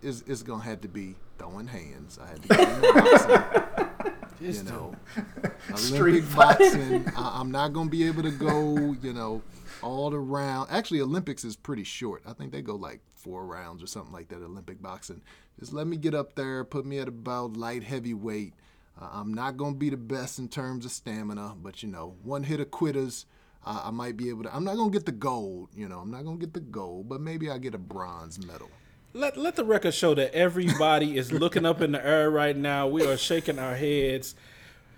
it's, 0.00 0.22
it's 0.28 0.42
gonna 0.44 0.62
have 0.62 0.80
to 0.82 0.88
be 0.88 1.16
throwing 1.38 1.66
hands. 1.66 2.18
I 2.22 2.28
had 2.28 2.42
to 2.42 2.48
get 2.48 2.60
in 2.60 2.80
boxing. 2.94 3.86
you 4.42 4.62
know, 4.64 4.94
Street 5.76 6.24
Olympic 6.24 6.34
boxing. 6.36 7.08
I, 7.16 7.40
I'm 7.40 7.50
not 7.50 7.72
gonna 7.72 7.90
be 7.90 8.06
able 8.06 8.22
to 8.22 8.30
go. 8.30 8.96
You 9.02 9.12
know, 9.12 9.42
all 9.82 10.14
around. 10.14 10.68
Actually, 10.70 11.00
Olympics 11.00 11.44
is 11.44 11.56
pretty 11.56 11.84
short. 11.84 12.22
I 12.26 12.32
think 12.32 12.52
they 12.52 12.62
go 12.62 12.76
like 12.76 13.00
four 13.14 13.46
rounds 13.46 13.82
or 13.82 13.86
something 13.86 14.12
like 14.12 14.28
that. 14.28 14.42
Olympic 14.42 14.82
boxing. 14.82 15.22
Just 15.58 15.72
let 15.72 15.86
me 15.86 15.96
get 15.96 16.14
up 16.14 16.34
there. 16.34 16.64
Put 16.64 16.86
me 16.86 16.98
at 16.98 17.08
about 17.08 17.56
light 17.56 17.84
heavyweight. 17.84 18.54
Uh, 19.00 19.08
I'm 19.12 19.32
not 19.32 19.56
gonna 19.56 19.74
be 19.76 19.90
the 19.90 19.96
best 19.96 20.38
in 20.38 20.48
terms 20.48 20.84
of 20.84 20.90
stamina, 20.90 21.56
but 21.62 21.82
you 21.82 21.88
know, 21.88 22.14
one 22.22 22.42
hit 22.42 22.60
of 22.60 22.70
quitters. 22.70 23.26
Uh, 23.64 23.82
I 23.84 23.90
might 23.90 24.16
be 24.16 24.28
able 24.28 24.42
to. 24.42 24.54
I'm 24.54 24.64
not 24.64 24.76
gonna 24.76 24.90
get 24.90 25.06
the 25.06 25.12
gold. 25.12 25.68
You 25.74 25.88
know, 25.88 26.00
I'm 26.00 26.10
not 26.10 26.24
gonna 26.24 26.36
get 26.36 26.52
the 26.52 26.60
gold, 26.60 27.08
but 27.08 27.20
maybe 27.20 27.50
I 27.50 27.58
get 27.58 27.74
a 27.74 27.78
bronze 27.78 28.44
medal. 28.44 28.70
Let 29.14 29.36
let 29.36 29.56
the 29.56 29.64
record 29.64 29.92
show 29.94 30.14
that 30.14 30.34
everybody 30.34 31.18
is 31.18 31.32
looking 31.32 31.66
up 31.66 31.80
in 31.82 31.92
the 31.92 32.04
air 32.04 32.30
right 32.30 32.56
now. 32.56 32.86
We 32.88 33.06
are 33.06 33.16
shaking 33.18 33.58
our 33.58 33.74
heads. 33.74 34.34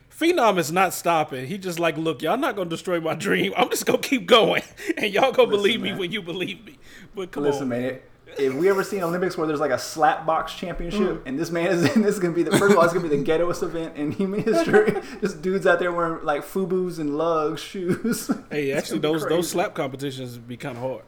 Phenom 0.09 0.59
is 0.59 0.71
not 0.71 0.95
stopping. 0.95 1.49
He 1.49 1.59
just 1.59 1.81
like, 1.81 1.97
look, 1.97 2.23
y'all 2.23 2.37
not 2.37 2.55
gonna 2.55 2.71
destroy 2.71 3.01
my 3.01 3.15
dream. 3.15 3.53
I'm 3.57 3.69
just 3.71 3.87
gonna 3.87 3.99
keep 3.99 4.27
going, 4.27 4.63
and 4.97 5.13
y'all 5.13 5.33
gonna 5.33 5.51
believe 5.51 5.81
me 5.81 5.93
when 5.93 6.13
you 6.13 6.23
believe 6.23 6.65
me. 6.65 6.79
But 7.15 7.33
come 7.33 7.43
on. 7.43 7.51
Listen, 7.51 7.63
on, 7.65 7.69
man. 7.71 7.99
If 8.39 8.53
we 8.55 8.69
ever 8.69 8.83
seen 8.83 9.03
Olympics 9.03 9.37
where 9.39 9.47
there's 9.47 9.61
like 9.61 9.71
a 9.71 9.79
slap 9.79 10.27
box 10.27 10.55
championship, 10.55 11.01
Mm. 11.01 11.27
and 11.27 11.39
this 11.39 11.51
man 11.51 11.67
is 11.69 11.95
in, 11.97 12.03
this 12.03 12.15
is 12.15 12.21
gonna 12.21 12.35
be 12.35 12.45
the 12.45 12.57
first 12.57 12.73
of 12.73 12.79
all, 12.79 12.85
it's 12.85 12.93
gonna 12.95 13.09
be 13.09 13.17
the 13.17 13.25
ghettoest 13.25 13.65
event 13.65 13.97
in 13.97 14.13
human 14.13 14.43
history. 14.45 14.95
Just 15.21 15.43
dudes 15.43 15.67
out 15.67 15.81
there 15.81 15.91
wearing 15.93 16.25
like 16.25 16.43
FUBUs 16.45 17.01
and 17.01 17.11
Lugz 17.11 17.59
shoes. 17.59 18.31
Hey, 18.51 18.73
actually, 18.73 19.01
those 19.01 19.23
crazy. 19.23 19.35
those 19.37 19.49
slap 19.51 19.75
competitions 19.75 20.39
be 20.39 20.57
kind 20.57 20.77
of 20.77 20.83
hard. 20.85 21.03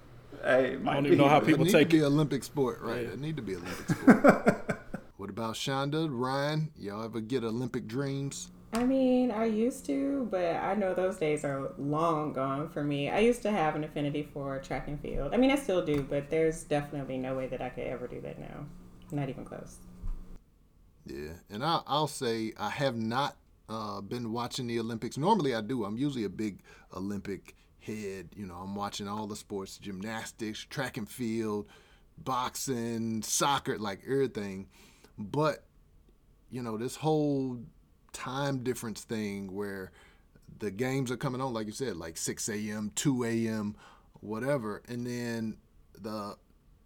Hey, 0.47 0.75
it 0.75 0.83
might 0.83 0.95
don't 0.95 1.03
be, 1.03 1.09
even 1.11 1.19
know 1.19 1.29
how 1.29 1.41
but- 1.41 1.47
people 1.47 1.67
it 1.67 1.75
It 1.75 1.77
need 1.77 1.91
to 1.91 1.97
be 1.97 1.99
it. 1.99 2.05
Olympic 2.07 2.45
sport, 2.45 2.81
right? 2.81 3.03
Yeah. 3.03 3.09
It 3.13 3.21
need 3.21 3.37
to 3.37 3.43
be 3.43 3.57
Olympic 3.57 3.89
sport. 3.89 4.79
what 5.17 5.29
about 5.31 5.55
Shonda, 5.55 6.07
Ryan? 6.09 6.71
Y'all 6.79 7.03
ever 7.05 7.21
get 7.21 7.43
Olympic 7.43 7.89
dreams? 7.89 8.49
I 8.73 8.85
mean, 8.85 9.31
I 9.31 9.47
used 9.47 9.87
to, 9.87 10.29
but 10.31 10.57
I 10.57 10.75
know 10.75 10.93
those 10.95 11.17
days 11.17 11.45
are 11.45 11.73
long 11.79 12.33
gone 12.33 12.69
for 12.69 12.85
me. 12.85 13.11
I 13.11 13.21
used 13.21 13.43
to 13.43 13.51
have 13.51 13.75
an 13.75 13.85
affinity 13.85 14.29
for 14.33 14.59
track 14.61 14.87
and 14.89 15.01
field. 15.01 15.33
I 15.35 15.37
mean, 15.37 15.51
I 15.51 15.57
still 15.57 15.85
do, 15.85 16.03
but 16.03 16.31
there's 16.31 16.63
definitely 16.65 17.17
no 17.19 17.35
way 17.35 17.47
that 17.49 17.61
I 17.63 17.71
could 17.71 17.85
ever 17.85 18.07
do 18.07 18.21
that 18.21 18.39
now. 18.39 18.67
Not 19.13 19.29
even 19.29 19.45
close. 19.45 19.79
Yeah, 21.07 21.31
and 21.51 21.65
I, 21.65 21.81
I'll 21.87 22.09
say 22.09 22.53
I 22.59 22.69
have 22.71 22.97
not 22.97 23.37
uh, 23.69 24.01
been 24.01 24.33
watching 24.33 24.67
the 24.67 24.79
Olympics. 24.81 25.17
Normally 25.17 25.55
I 25.55 25.61
do. 25.61 25.85
I'm 25.85 25.97
usually 25.97 26.25
a 26.25 26.29
big 26.29 26.61
Olympic 26.95 27.55
head. 27.87 28.29
You 28.35 28.47
know, 28.47 28.55
I'm 28.55 28.75
watching 28.75 29.09
all 29.09 29.27
the 29.27 29.37
sports: 29.37 29.79
gymnastics, 29.79 30.65
track 30.65 30.97
and 30.97 31.09
field, 31.09 31.67
boxing, 32.19 33.23
soccer, 33.23 33.79
like 33.79 34.01
everything. 34.05 34.69
But 35.19 35.65
you 36.51 36.63
know, 36.63 36.77
this 36.77 36.97
whole 36.97 37.59
time 38.13 38.63
difference 38.63 39.03
thing 39.03 39.53
where 39.53 39.93
the 40.59 40.71
games 40.71 41.11
are 41.11 41.17
coming 41.17 41.41
on, 41.41 41.53
like 41.53 41.67
you 41.67 41.73
said, 41.73 41.97
like 41.97 42.17
6 42.17 42.49
a.m., 42.49 42.91
2 42.95 43.25
a.m., 43.25 43.77
whatever, 44.21 44.83
and 44.89 45.07
then 45.07 45.57
the 46.01 46.37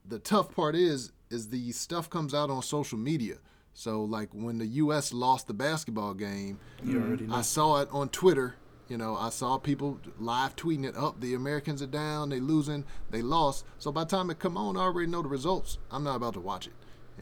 the 0.04 0.18
tough 0.18 0.54
part 0.54 0.74
is 0.74 1.12
is 1.30 1.48
the 1.48 1.72
stuff 1.72 2.10
comes 2.10 2.34
out 2.34 2.50
on 2.50 2.62
social 2.62 2.98
media. 2.98 3.36
So 3.72 4.02
like 4.02 4.30
when 4.32 4.58
the 4.58 4.66
U.S. 4.66 5.12
lost 5.12 5.46
the 5.46 5.54
basketball 5.54 6.14
game, 6.14 6.58
You 6.82 7.00
already 7.00 7.26
know. 7.26 7.36
I 7.36 7.42
saw 7.42 7.80
it 7.80 7.88
on 7.92 8.08
Twitter. 8.08 8.56
You 8.90 8.98
know, 8.98 9.16
I 9.16 9.30
saw 9.30 9.56
people 9.56 10.00
live 10.18 10.56
tweeting 10.56 10.84
it 10.84 10.96
up. 10.96 11.20
The 11.20 11.34
Americans 11.34 11.80
are 11.80 11.86
down. 11.86 12.30
They 12.30 12.40
losing. 12.40 12.84
They 13.10 13.22
lost. 13.22 13.64
So 13.78 13.92
by 13.92 14.02
the 14.02 14.10
time 14.10 14.30
it 14.30 14.40
come 14.40 14.56
on, 14.56 14.76
I 14.76 14.80
already 14.80 15.08
know 15.08 15.22
the 15.22 15.28
results. 15.28 15.78
I'm 15.92 16.02
not 16.02 16.16
about 16.16 16.34
to 16.34 16.40
watch 16.40 16.66
it, 16.66 16.72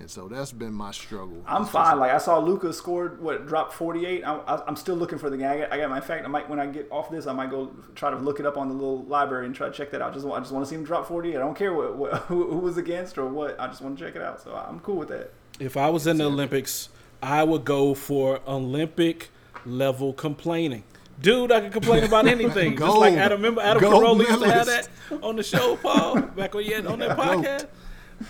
and 0.00 0.08
so 0.08 0.28
that's 0.28 0.50
been 0.50 0.72
my 0.72 0.92
struggle. 0.92 1.42
I'm 1.46 1.66
fine. 1.66 1.98
Like 1.98 2.10
I 2.10 2.16
saw 2.16 2.38
Luka 2.38 2.72
scored 2.72 3.20
what 3.20 3.46
dropped 3.46 3.74
48. 3.74 4.24
I, 4.24 4.36
I, 4.36 4.66
I'm 4.66 4.76
still 4.76 4.96
looking 4.96 5.18
for 5.18 5.28
the 5.28 5.36
game. 5.36 5.46
I 5.46 5.58
got, 5.58 5.72
I 5.72 5.86
my 5.88 5.96
in 5.98 6.02
fact. 6.02 6.24
I 6.24 6.28
might 6.28 6.48
when 6.48 6.58
I 6.58 6.64
get 6.64 6.88
off 6.90 7.10
this, 7.10 7.26
I 7.26 7.34
might 7.34 7.50
go 7.50 7.70
try 7.94 8.10
to 8.10 8.16
look 8.16 8.40
it 8.40 8.46
up 8.46 8.56
on 8.56 8.68
the 8.70 8.74
little 8.74 9.04
library 9.04 9.44
and 9.44 9.54
try 9.54 9.66
to 9.68 9.74
check 9.74 9.90
that 9.90 10.00
out. 10.00 10.14
Just 10.14 10.24
I 10.24 10.38
just 10.38 10.52
want 10.52 10.64
to 10.64 10.68
see 10.70 10.74
him 10.74 10.84
drop 10.84 11.06
48. 11.06 11.36
I 11.36 11.38
don't 11.38 11.54
care 11.54 11.74
what, 11.74 11.96
what 11.96 12.14
who, 12.28 12.50
who 12.50 12.60
was 12.60 12.78
against 12.78 13.18
or 13.18 13.26
what. 13.28 13.60
I 13.60 13.66
just 13.66 13.82
want 13.82 13.98
to 13.98 14.04
check 14.06 14.16
it 14.16 14.22
out. 14.22 14.40
So 14.40 14.54
I'm 14.54 14.80
cool 14.80 14.96
with 14.96 15.08
that. 15.08 15.34
If 15.60 15.76
I 15.76 15.90
was 15.90 16.06
in 16.06 16.16
the 16.16 16.24
Olympics, 16.24 16.88
I 17.22 17.44
would 17.44 17.66
go 17.66 17.92
for 17.92 18.40
Olympic 18.46 19.28
level 19.66 20.14
complaining. 20.14 20.84
Dude, 21.20 21.50
I 21.50 21.60
can 21.60 21.72
complain 21.72 22.04
about 22.04 22.26
anything. 22.28 22.76
Just 22.76 22.96
like 22.96 23.14
Adam, 23.14 23.38
remember 23.38 23.60
Adam 23.60 23.82
Carolla 23.82 24.18
used 24.26 24.40
to 24.40 24.50
have 24.50 24.66
that 24.66 24.88
on 25.22 25.36
the 25.36 25.42
show, 25.42 25.76
Paul, 25.76 26.20
back 26.20 26.54
when 26.54 26.64
you 26.64 26.74
had 26.74 26.86
on 26.86 26.98
that 27.00 27.16
podcast. 27.16 27.66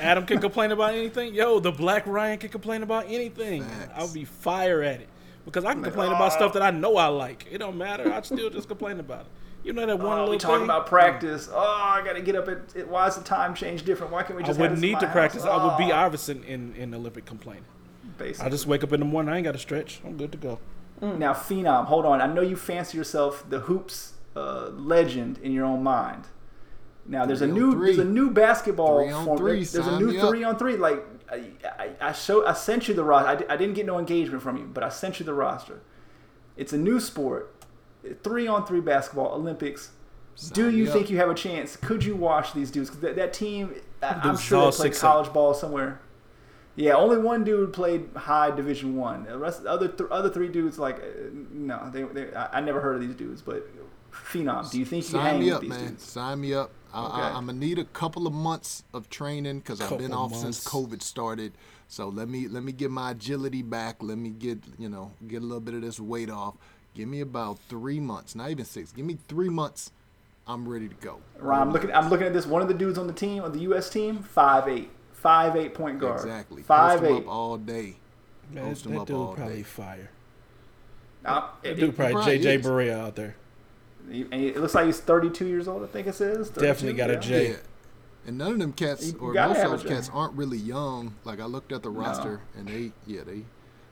Adam 0.01 0.25
can 0.27 0.39
complain 0.41 0.71
about 0.71 0.95
anything. 0.95 1.35
Yo, 1.35 1.61
the 1.61 1.73
Black 1.73 2.07
Ryan 2.07 2.39
can 2.39 2.51
complain 2.51 2.83
about 2.83 3.07
anything. 3.09 3.63
Facts. 3.65 3.93
I'll 3.97 4.13
be 4.13 4.25
fire 4.25 4.83
at 4.83 5.01
it 5.01 5.09
because 5.45 5.65
I 5.65 5.73
can 5.73 5.83
complain 5.83 6.13
about 6.13 6.33
stuff 6.33 6.53
that 6.55 6.63
I 6.63 6.71
know 6.71 6.97
I 6.97 7.07
like. 7.07 7.47
It 7.51 7.59
don't 7.59 7.77
matter. 7.79 8.13
I 8.13 8.21
still 8.23 8.51
just 8.51 8.69
complain 8.69 9.01
about 9.01 9.21
it. 9.23 9.27
You 9.65 9.73
know 9.73 9.85
that 9.87 10.01
ah, 10.01 10.05
one 10.05 10.19
Oh, 10.19 10.21
little 10.21 10.31
we 10.31 10.39
talking 10.39 10.57
thing? 10.59 10.65
about 10.65 10.87
practice. 10.87 11.49
Oh, 11.53 11.59
I 11.59 12.03
got 12.05 12.13
to 12.15 12.23
get 12.23 12.37
up 12.37 12.49
at, 12.49 12.77
at. 12.77 12.89
Why 12.89 13.07
is 13.09 13.17
the 13.17 13.25
time 13.25 13.55
change 13.55 13.83
different? 13.83 14.13
Why 14.13 14.23
can't 14.23 14.37
we 14.37 14.43
just? 14.45 14.59
I 14.59 14.63
wouldn't 14.63 14.77
have 14.77 14.81
this 14.81 14.85
in 14.89 14.93
need 14.95 15.01
to 15.01 15.07
house? 15.07 15.13
practice. 15.15 15.45
I 15.45 15.63
would 15.67 15.77
be 15.79 15.93
Oh, 15.93 15.97
Iverson 15.97 16.45
in, 16.45 16.75
in 16.77 16.95
Olympic 16.95 17.25
complaining. 17.27 17.65
basically. 18.19 18.47
I 18.47 18.51
just 18.51 18.67
wake 18.67 18.85
up 18.85 18.93
in 18.93 19.01
the 19.01 19.07
morning. 19.07 19.33
I 19.33 19.39
ain't 19.39 19.45
got 19.45 19.53
to 19.53 19.59
stretch. 19.59 20.01
I'm 20.07 20.17
good 20.17 20.33
to 20.33 20.39
go. 20.39 20.59
Now, 21.01 21.33
Phenom, 21.33 21.87
hold 21.87 22.05
on. 22.07 22.21
I 22.21 22.27
know 22.27 22.41
you 22.41 22.57
fancy 22.57 22.99
yourself 22.99 23.45
the 23.49 23.61
hoops 23.61 24.15
uh, 24.37 24.69
legend 24.71 25.39
in 25.39 25.53
your 25.53 25.65
own 25.65 25.83
mind. 25.83 26.25
Now, 27.07 27.25
there's 27.25 27.41
a 27.43 27.47
Three 27.47 27.53
on 27.53 27.59
new 27.59 27.85
there's 27.85 27.99
a 27.99 28.05
new 28.05 28.31
basketball 28.31 28.99
Three 29.05 29.13
on 29.13 29.25
form. 29.25 29.39
three, 29.39 29.65
There's 29.65 29.87
a 29.87 29.99
new 29.99 30.09
me 30.09 30.19
up. 30.19 30.29
three 30.29 30.45
on 30.45 30.59
three. 30.59 30.77
Like 30.77 31.05
I, 31.31 31.45
I, 31.65 31.91
I 32.01 32.13
show 32.13 32.47
I 32.47 32.53
sent 32.53 32.89
you 32.89 32.95
the 32.95 33.05
roster. 33.05 33.47
I, 33.49 33.55
I 33.55 33.57
didn't 33.57 33.75
get 33.75 33.87
no 33.87 33.99
engagement 33.99 34.43
from 34.43 34.57
you, 34.59 34.65
but 34.65 34.85
I 34.85 34.89
sent 34.91 35.19
you 35.19 35.25
the 35.25 35.35
roster. 35.35 35.81
It's 36.57 36.73
a 36.73 36.79
new 36.79 37.01
sport. 37.01 37.55
Three 38.23 38.47
on 38.47 38.67
three 38.67 38.81
basketball 38.81 39.33
Olympics. 39.35 39.93
Do 40.53 40.71
you 40.71 40.87
think 40.87 41.07
up. 41.07 41.11
you 41.11 41.17
have 41.19 41.31
a 41.31 41.35
chance? 41.35 41.77
Could 41.77 42.05
you 42.05 42.15
watch 42.15 42.53
these 42.53 42.71
dudes? 42.71 42.91
that, 42.91 43.17
that 43.17 43.33
team, 43.33 43.75
I, 44.03 44.21
I'm 44.23 44.37
sure 44.37 44.59
all 44.59 44.71
they 44.71 44.77
played 44.77 44.93
six 44.93 45.01
college 45.01 45.33
ball 45.33 45.53
somewhere. 45.55 46.01
Yeah, 46.79 46.95
only 46.95 47.19
one 47.19 47.43
dude 47.43 47.73
played 47.73 48.09
high 48.15 48.51
Division 48.53 48.97
One. 48.97 49.25
The 49.25 49.37
rest, 49.37 49.65
the 49.65 49.69
other, 49.71 49.89
th- 49.89 50.09
other 50.11 50.31
three 50.31 50.49
dudes, 50.49 50.79
like, 50.79 50.97
uh, 50.99 51.31
no, 51.53 51.91
they, 51.93 52.05
they, 52.05 52.33
I, 52.35 52.59
I 52.59 52.61
never 52.61 52.81
heard 52.81 52.95
of 52.95 53.01
these 53.01 53.17
dudes. 53.17 53.43
But 53.43 53.69
phenom, 54.13 54.71
do 54.71 54.79
you 54.79 54.85
think 54.85 55.05
you 55.05 55.11
Sign 55.11 55.21
hang 55.23 55.41
me 55.41 55.47
with 55.47 55.55
up, 55.55 55.61
these 55.63 55.71
man. 55.71 55.87
dudes? 55.89 56.05
Sign 56.05 56.41
me 56.41 56.55
up. 56.55 56.71
I, 56.95 57.05
Okay. 57.05 57.21
I, 57.21 57.29
I'm 57.37 57.47
gonna 57.47 57.59
need 57.59 57.79
a 57.79 57.85
couple 57.85 58.27
of 58.27 58.33
months 58.33 58.85
of 58.95 59.11
training 59.11 59.59
because 59.59 59.81
I've 59.81 59.91
been 59.99 60.13
Couple 60.13 60.25
off 60.25 60.35
since. 60.37 60.65
COVID 60.65 61.03
started. 61.03 61.53
So 61.89 62.09
let 62.09 62.29
me 62.29 62.49
let 62.49 62.63
me 62.63 62.73
get 62.73 62.91
my 62.91 63.11
agility 63.11 63.63
back. 63.63 63.97
Let 64.03 64.17
me 64.19 64.31
get 64.31 64.59
you 64.79 64.89
know 64.89 65.11
get 65.27 65.43
a 65.43 65.45
little 65.45 65.61
bit 65.61 65.75
of 65.75 65.83
this 65.83 65.99
weight 66.01 66.31
off. 66.31 66.55
Give 66.95 67.09
me 67.09 67.21
about 67.21 67.59
three 67.69 68.01
months, 68.01 68.35
not 68.35 68.51
even 68.51 68.65
six. 68.65 68.93
Give 68.93 69.05
me 69.05 69.19
three 69.29 69.49
months. 69.51 69.91
I'm 70.47 70.67
ready 70.67 70.89
to 70.89 70.95
go. 70.95 71.19
Ron, 71.39 71.61
I'm 71.69 71.73
looking. 71.73 71.93
I'm 71.93 72.09
looking 72.09 72.27
at 72.27 72.33
this. 72.33 72.47
One 72.47 72.63
of 72.63 72.69
the 72.69 72.75
dudes 72.75 72.97
on 72.99 73.07
the 73.07 73.13
team, 73.13 73.43
on 73.43 73.53
the 73.53 73.61
U.S. 73.61 73.91
team, 73.91 74.21
five 74.23 74.67
eight, 74.69 74.91
five 75.21 75.57
eight 75.57 75.75
point 75.75 75.99
guard. 75.99 76.21
Exactly. 76.21 76.63
Five 76.63 77.01
Post 77.01 77.11
'em 77.11 77.17
eight. 77.17 77.23
up 77.27 77.29
all 77.29 77.57
day. 77.59 77.97
Man, 78.51 78.65
Post 78.65 78.87
'em 78.87 78.93
that 78.93 79.01
up 79.01 79.07
dude 79.07 79.17
all 79.17 79.35
probably 79.35 79.57
day. 79.57 79.63
fire. 79.63 80.11
Uh, 81.25 81.49
That 81.63 81.71
it, 81.71 81.75
dude 81.75 81.89
it, 81.91 81.97
probably 81.97 82.13
probably 82.15 82.39
JJ 82.39 82.55
is. 82.61 82.67
Barea 82.67 82.99
out 82.99 83.17
there. 83.17 83.37
and 84.09 84.33
it 84.33 84.57
looks 84.57 84.75
like 84.75 84.87
he's 84.87 85.01
32 85.01 85.47
years 85.47 85.69
old. 85.69 85.83
I 85.83 85.87
think 85.87 86.07
it 86.07 86.15
says. 86.15 86.49
32, 86.51 86.61
Definitely 86.61 86.97
got 86.97 87.11
a 87.11 87.15
yeah. 87.15 87.19
J. 87.21 87.49
Yeah. 87.51 87.57
And 88.27 88.39
none 88.39 88.53
of 88.53 88.59
them 88.59 88.73
cats, 88.73 89.13
You 89.13 89.19
or 89.21 89.33
most 89.33 89.59
of 89.61 89.67
a 89.73 89.77
those 89.77 89.83
cats, 89.85 90.11
aren't 90.13 90.35
really 90.35 90.59
young. 90.59 91.15
Like 91.25 91.41
I 91.41 91.45
looked 91.47 91.73
at 91.73 91.83
the 91.83 91.91
roster, 91.91 92.41
and 92.57 92.69
they, 92.69 92.93
yeah, 93.07 93.23
they. 93.25 93.45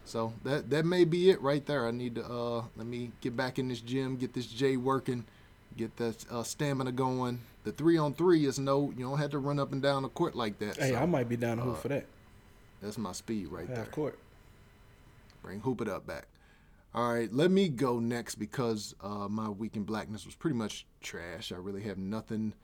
So 0.05 0.35
that 0.45 0.71
that 0.71 0.85
may 0.87 1.05
be 1.05 1.31
it 1.31 1.41
right 1.43 1.65
there. 1.67 1.87
I 1.87 1.91
need 1.91 2.15
to 2.17 2.25
uh 2.25 2.65
let 2.77 2.87
me 2.87 3.13
get 3.21 3.35
back 3.37 3.59
in 3.59 3.69
this 3.69 3.81
gym, 3.81 4.17
get 4.17 4.35
this 4.35 4.47
J 4.47 4.77
working, 4.77 5.25
get 5.77 5.97
that 5.97 6.25
uh, 6.31 6.43
stamina 6.43 6.93
going. 6.93 7.41
The 7.65 7.73
three 7.73 7.99
on 7.99 8.15
three 8.15 8.47
is 8.47 8.59
no, 8.59 8.93
you 8.97 9.05
don't 9.05 9.19
have 9.19 9.31
to 9.31 9.39
run 9.39 9.59
up 9.59 9.73
and 9.73 9.83
down 9.83 10.03
the 10.03 10.09
court 10.09 10.35
like 10.35 10.59
that. 10.59 10.77
Hey, 10.77 10.91
so 10.91 10.97
I 10.97 11.07
might 11.07 11.29
be 11.29 11.37
down 11.37 11.59
to 11.59 11.63
hoop 11.63 11.77
uh, 11.77 11.81
for 11.81 11.89
that. 11.89 12.07
that's 12.81 12.99
my 12.99 13.13
speed 13.13 13.49
right 13.49 13.67
there. 13.67 13.77
Half 13.77 13.91
court. 13.91 14.19
Bring 15.43 15.61
Hoop 15.61 15.81
It 15.81 15.89
Up 15.89 16.07
back. 16.07 16.27
All 16.95 17.13
right, 17.13 17.33
let 17.33 17.51
me 17.51 17.69
go 17.69 17.99
next 18.01 18.37
because 18.37 18.95
uh, 19.03 19.29
my 19.29 19.49
week 19.51 19.77
in 19.77 19.85
blackness 19.85 20.25
was 20.25 20.35
pretty 20.35 20.57
much 20.57 20.87
trash. 21.03 21.53
I 21.53 21.57
really 21.57 21.83
have 21.83 21.99
nothing 21.99 22.55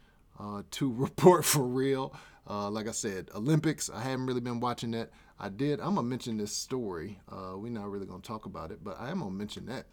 uh, 0.40 0.62
to 0.72 0.92
report 0.96 1.44
for 1.44 1.62
real. 1.62 2.14
Uh, 2.48 2.70
like 2.70 2.88
I 2.88 2.92
said, 2.92 3.28
Olympics, 3.34 3.90
I 3.90 4.00
haven't 4.00 4.26
really 4.26 4.40
been 4.40 4.58
watching 4.58 4.92
that. 4.92 5.10
I 5.38 5.48
did, 5.48 5.80
I'm 5.80 5.94
going 5.94 6.06
to 6.06 6.10
mention 6.10 6.38
this 6.38 6.52
story. 6.52 7.18
Uh, 7.30 7.56
we're 7.56 7.70
not 7.70 7.90
really 7.90 8.06
going 8.06 8.20
to 8.20 8.26
talk 8.26 8.46
about 8.46 8.70
it, 8.70 8.82
but 8.82 8.98
I 9.00 9.10
am 9.10 9.18
going 9.18 9.32
to 9.32 9.36
mention 9.36 9.66
that. 9.66 9.86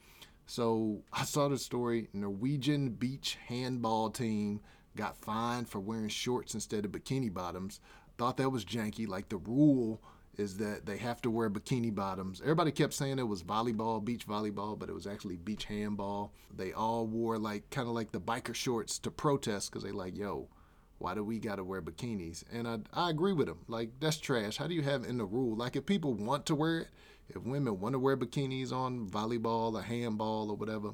So 0.49 1.03
I 1.13 1.25
saw 1.25 1.47
the 1.47 1.59
story 1.59 2.07
Norwegian 2.11 2.89
beach 2.89 3.37
handball 3.45 4.09
team 4.09 4.61
got 4.95 5.15
fined 5.15 5.69
for 5.69 5.79
wearing 5.79 6.09
shorts 6.09 6.55
instead 6.55 6.85
of 6.85 6.91
bikini 6.91 7.31
bottoms. 7.31 7.79
Thought 8.17 8.37
that 8.37 8.49
was 8.49 8.65
janky. 8.65 9.07
Like 9.07 9.29
the 9.29 9.37
rule 9.37 10.01
is 10.39 10.57
that 10.57 10.87
they 10.87 10.97
have 10.97 11.21
to 11.21 11.29
wear 11.29 11.51
bikini 11.51 11.93
bottoms. 11.93 12.41
Everybody 12.41 12.71
kept 12.71 12.93
saying 12.93 13.19
it 13.19 13.27
was 13.27 13.43
volleyball, 13.43 14.03
beach 14.03 14.27
volleyball, 14.27 14.77
but 14.77 14.89
it 14.89 14.95
was 14.95 15.05
actually 15.05 15.37
beach 15.37 15.65
handball. 15.65 16.33
They 16.57 16.73
all 16.73 17.05
wore 17.05 17.37
like 17.37 17.69
kind 17.69 17.87
of 17.87 17.93
like 17.93 18.11
the 18.11 18.19
biker 18.19 18.55
shorts 18.55 18.97
to 18.99 19.11
protest 19.11 19.69
because 19.69 19.83
they 19.83 19.91
like, 19.91 20.17
yo, 20.17 20.49
why 20.97 21.13
do 21.13 21.23
we 21.23 21.37
got 21.37 21.57
to 21.57 21.63
wear 21.63 21.83
bikinis? 21.83 22.43
And 22.51 22.67
I, 22.67 22.79
I 22.91 23.11
agree 23.11 23.33
with 23.33 23.45
them. 23.45 23.59
Like, 23.67 23.91
that's 23.99 24.17
trash. 24.17 24.57
How 24.57 24.65
do 24.65 24.73
you 24.73 24.81
have 24.81 25.03
in 25.03 25.19
the 25.19 25.25
rule? 25.25 25.55
Like, 25.55 25.75
if 25.75 25.85
people 25.85 26.15
want 26.15 26.47
to 26.47 26.55
wear 26.55 26.79
it, 26.79 26.87
if 27.29 27.43
women 27.43 27.79
want 27.79 27.93
to 27.93 27.99
wear 27.99 28.17
bikinis 28.17 28.71
on 28.71 29.07
volleyball 29.09 29.73
or 29.73 29.81
handball 29.81 30.49
or 30.49 30.55
whatever, 30.55 30.91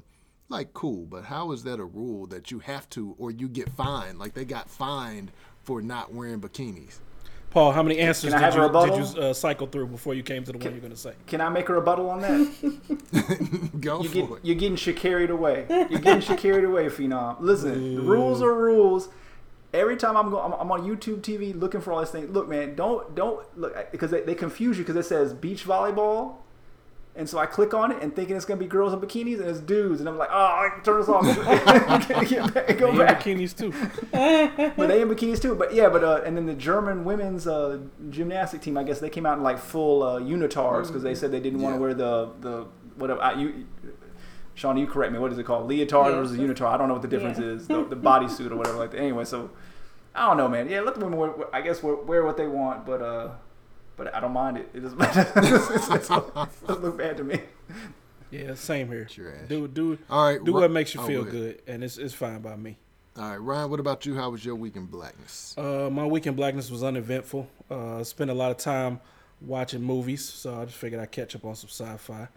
like, 0.48 0.72
cool. 0.74 1.06
But 1.06 1.24
how 1.24 1.52
is 1.52 1.64
that 1.64 1.80
a 1.80 1.84
rule 1.84 2.26
that 2.28 2.50
you 2.50 2.60
have 2.60 2.88
to 2.90 3.14
or 3.18 3.30
you 3.30 3.48
get 3.48 3.68
fined? 3.70 4.18
Like, 4.18 4.34
they 4.34 4.44
got 4.44 4.70
fined 4.70 5.32
for 5.64 5.82
not 5.82 6.12
wearing 6.12 6.40
bikinis. 6.40 6.98
Paul, 7.50 7.72
how 7.72 7.82
many 7.82 7.98
answers 8.00 8.32
did 8.34 8.54
you, 8.54 8.68
did 8.68 9.14
you 9.16 9.22
uh, 9.22 9.32
cycle 9.32 9.66
through 9.66 9.86
before 9.86 10.14
you 10.14 10.22
came 10.22 10.44
to 10.44 10.52
the 10.52 10.58
one 10.58 10.72
you're 10.72 10.80
going 10.80 10.92
to 10.92 10.96
say? 10.98 11.14
Can 11.26 11.40
I 11.40 11.48
make 11.48 11.68
a 11.70 11.72
rebuttal 11.72 12.10
on 12.10 12.20
that? 12.20 13.70
Go 13.80 14.02
You 14.02 14.08
for 14.08 14.14
get, 14.14 14.30
it. 14.30 14.38
you're 14.44 14.56
getting 14.56 14.76
shit 14.76 14.96
carried 14.96 15.30
away. 15.30 15.64
You're 15.70 16.00
getting 16.00 16.20
shit 16.20 16.38
carried 16.38 16.64
away, 16.64 16.86
Phenom. 16.86 17.36
Listen, 17.40 17.94
the 17.96 18.02
rules 18.02 18.42
are 18.42 18.52
rules. 18.52 19.08
Every 19.74 19.96
time 19.96 20.16
I'm 20.16 20.30
going, 20.30 20.52
I'm, 20.52 20.58
I'm 20.60 20.72
on 20.72 20.82
YouTube 20.82 21.20
TV 21.20 21.58
looking 21.58 21.80
for 21.80 21.92
all 21.92 22.00
these 22.00 22.10
things. 22.10 22.30
Look, 22.30 22.48
man, 22.48 22.74
don't 22.74 23.14
don't 23.14 23.44
look 23.58 23.90
because 23.92 24.10
they, 24.10 24.20
they 24.22 24.34
confuse 24.34 24.78
you 24.78 24.84
because 24.84 24.96
it 24.96 25.08
says 25.08 25.34
beach 25.34 25.64
volleyball. 25.64 26.36
And 27.18 27.26
so 27.26 27.38
I 27.38 27.46
click 27.46 27.72
on 27.72 27.92
it 27.92 28.02
and 28.02 28.14
thinking 28.14 28.36
it's 28.36 28.44
gonna 28.44 28.60
be 28.60 28.66
girls 28.66 28.92
in 28.92 29.00
bikinis 29.00 29.40
and 29.40 29.48
it's 29.48 29.58
dudes 29.60 30.00
and 30.00 30.08
I'm 30.08 30.18
like, 30.18 30.28
oh, 30.30 30.36
I 30.36 30.68
can 30.74 30.82
turn 30.84 31.00
this 31.00 31.08
off. 31.08 31.24
Get 32.28 32.52
back, 32.54 32.76
go 32.78 32.90
In 32.90 32.98
back. 32.98 33.22
bikinis 33.22 33.56
too. 33.56 33.72
But 34.76 34.88
they 34.88 35.00
in 35.00 35.08
bikinis 35.08 35.40
too. 35.40 35.54
But 35.54 35.72
yeah, 35.72 35.88
but 35.88 36.04
uh, 36.04 36.20
and 36.26 36.36
then 36.36 36.44
the 36.44 36.52
German 36.52 37.04
women's 37.04 37.46
uh, 37.46 37.78
gymnastic 38.10 38.60
team, 38.60 38.76
I 38.76 38.82
guess 38.84 39.00
they 39.00 39.08
came 39.08 39.24
out 39.24 39.38
in 39.38 39.42
like 39.42 39.58
full 39.58 40.02
uh, 40.02 40.20
unitards 40.20 40.88
because 40.88 41.02
they 41.02 41.14
said 41.14 41.32
they 41.32 41.40
didn't 41.40 41.62
want 41.62 41.72
Yeah. 41.74 41.78
to 41.78 41.82
wear 41.82 41.94
the 41.94 42.30
the 42.42 42.66
whatever. 42.96 43.22
I, 43.22 43.32
you, 43.40 43.66
Sean, 44.56 44.76
you 44.76 44.86
correct 44.88 45.12
me. 45.12 45.18
What 45.20 45.30
is 45.32 45.38
it 45.38 45.44
called? 45.44 45.68
Leotard 45.70 46.10
Yeah. 46.10 46.16
versus 46.20 46.36
unitard. 46.38 46.66
I 46.72 46.76
don't 46.76 46.88
know 46.88 46.94
what 46.94 47.02
the 47.02 47.08
difference 47.08 47.38
Yeah. 47.38 47.44
is. 47.46 47.68
The, 47.68 47.84
the 47.84 47.94
bodysuit 47.96 48.50
or 48.50 48.56
whatever 48.56 48.78
like 48.78 48.90
that. 48.90 48.98
Anyway, 49.00 49.24
so 49.24 49.50
I 50.14 50.26
don't 50.26 50.36
know, 50.38 50.48
man. 50.48 50.68
Yeah, 50.68 50.80
let 50.80 50.94
the 50.94 51.00
women 51.04 51.18
wear, 51.18 51.32
I 51.54 51.60
guess 51.60 51.82
wear, 51.82 51.94
wear 51.94 52.24
what 52.24 52.36
they 52.36 52.48
want, 52.48 52.84
but 52.86 53.00
uh, 53.02 53.28
but 53.96 54.12
I 54.14 54.18
don't 54.20 54.32
mind 54.32 54.56
it. 54.56 54.68
It 54.74 54.80
doesn't 54.80 54.98
matter. 55.04 55.30
it 55.36 56.08
doesn't 56.08 56.82
look 56.82 56.98
bad 56.98 57.16
to 57.18 57.24
me. 57.24 57.40
Yeah, 58.30 58.54
same 58.54 58.88
here. 58.88 59.04
Trash. 59.04 59.48
Do 59.48 59.68
do 59.68 59.98
All 60.10 60.24
right, 60.26 60.42
do 60.42 60.52
Ro- 60.52 60.62
what 60.62 60.70
makes 60.70 60.94
you 60.94 61.00
oh, 61.00 61.06
feel 61.06 61.22
go 61.22 61.28
ahead. 61.30 61.40
good, 61.58 61.62
and 61.72 61.84
it's 61.84 61.96
it's 61.98 62.14
fine 62.14 62.40
by 62.40 62.56
me. 62.56 62.76
All 63.18 63.30
right, 63.30 63.36
Ryan. 63.36 63.70
What 63.70 63.80
about 63.80 64.04
you? 64.04 64.14
How 64.16 64.30
was 64.30 64.44
your 64.44 64.54
week 64.56 64.76
in 64.76 64.86
blackness? 64.86 65.54
Uh, 65.56 65.88
my 65.92 66.04
week 66.04 66.26
in 66.26 66.34
blackness 66.34 66.70
was 66.70 66.82
uneventful. 66.82 67.48
Uh, 67.70 68.02
spent 68.04 68.30
a 68.30 68.34
lot 68.34 68.50
of 68.50 68.56
time 68.56 69.00
watching 69.40 69.82
movies, 69.82 70.24
so 70.24 70.60
I 70.60 70.64
just 70.64 70.76
figured 70.76 71.00
I'd 71.00 71.12
catch 71.12 71.34
up 71.36 71.44
on 71.44 71.54
some 71.54 71.68
sci-fi. 71.68 72.28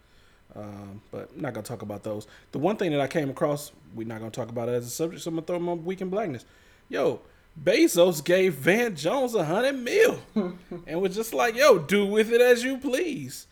Um, 0.55 1.01
but 1.11 1.29
I'm 1.35 1.41
not 1.41 1.53
gonna 1.53 1.65
talk 1.65 1.81
about 1.81 2.03
those. 2.03 2.27
The 2.51 2.59
one 2.59 2.75
thing 2.75 2.91
that 2.91 3.01
I 3.01 3.07
came 3.07 3.29
across, 3.29 3.71
we're 3.93 4.07
not 4.07 4.19
gonna 4.19 4.31
talk 4.31 4.49
about 4.49 4.67
it 4.69 4.73
as 4.73 4.87
a 4.87 4.89
subject, 4.89 5.21
so 5.23 5.29
I'm 5.29 5.35
gonna 5.35 5.45
throw 5.45 5.59
my 5.59 5.73
week 5.73 6.01
in 6.01 6.09
blackness. 6.09 6.45
Yo, 6.89 7.21
Bezos 7.61 8.23
gave 8.23 8.55
Van 8.55 8.95
Jones 8.95 9.35
a 9.35 9.45
hundred 9.45 9.73
mil, 9.73 10.19
and 10.87 11.01
was 11.01 11.15
just 11.15 11.33
like, 11.33 11.55
"Yo, 11.55 11.77
do 11.77 12.05
with 12.05 12.31
it 12.31 12.41
as 12.41 12.63
you 12.63 12.77
please." 12.77 13.47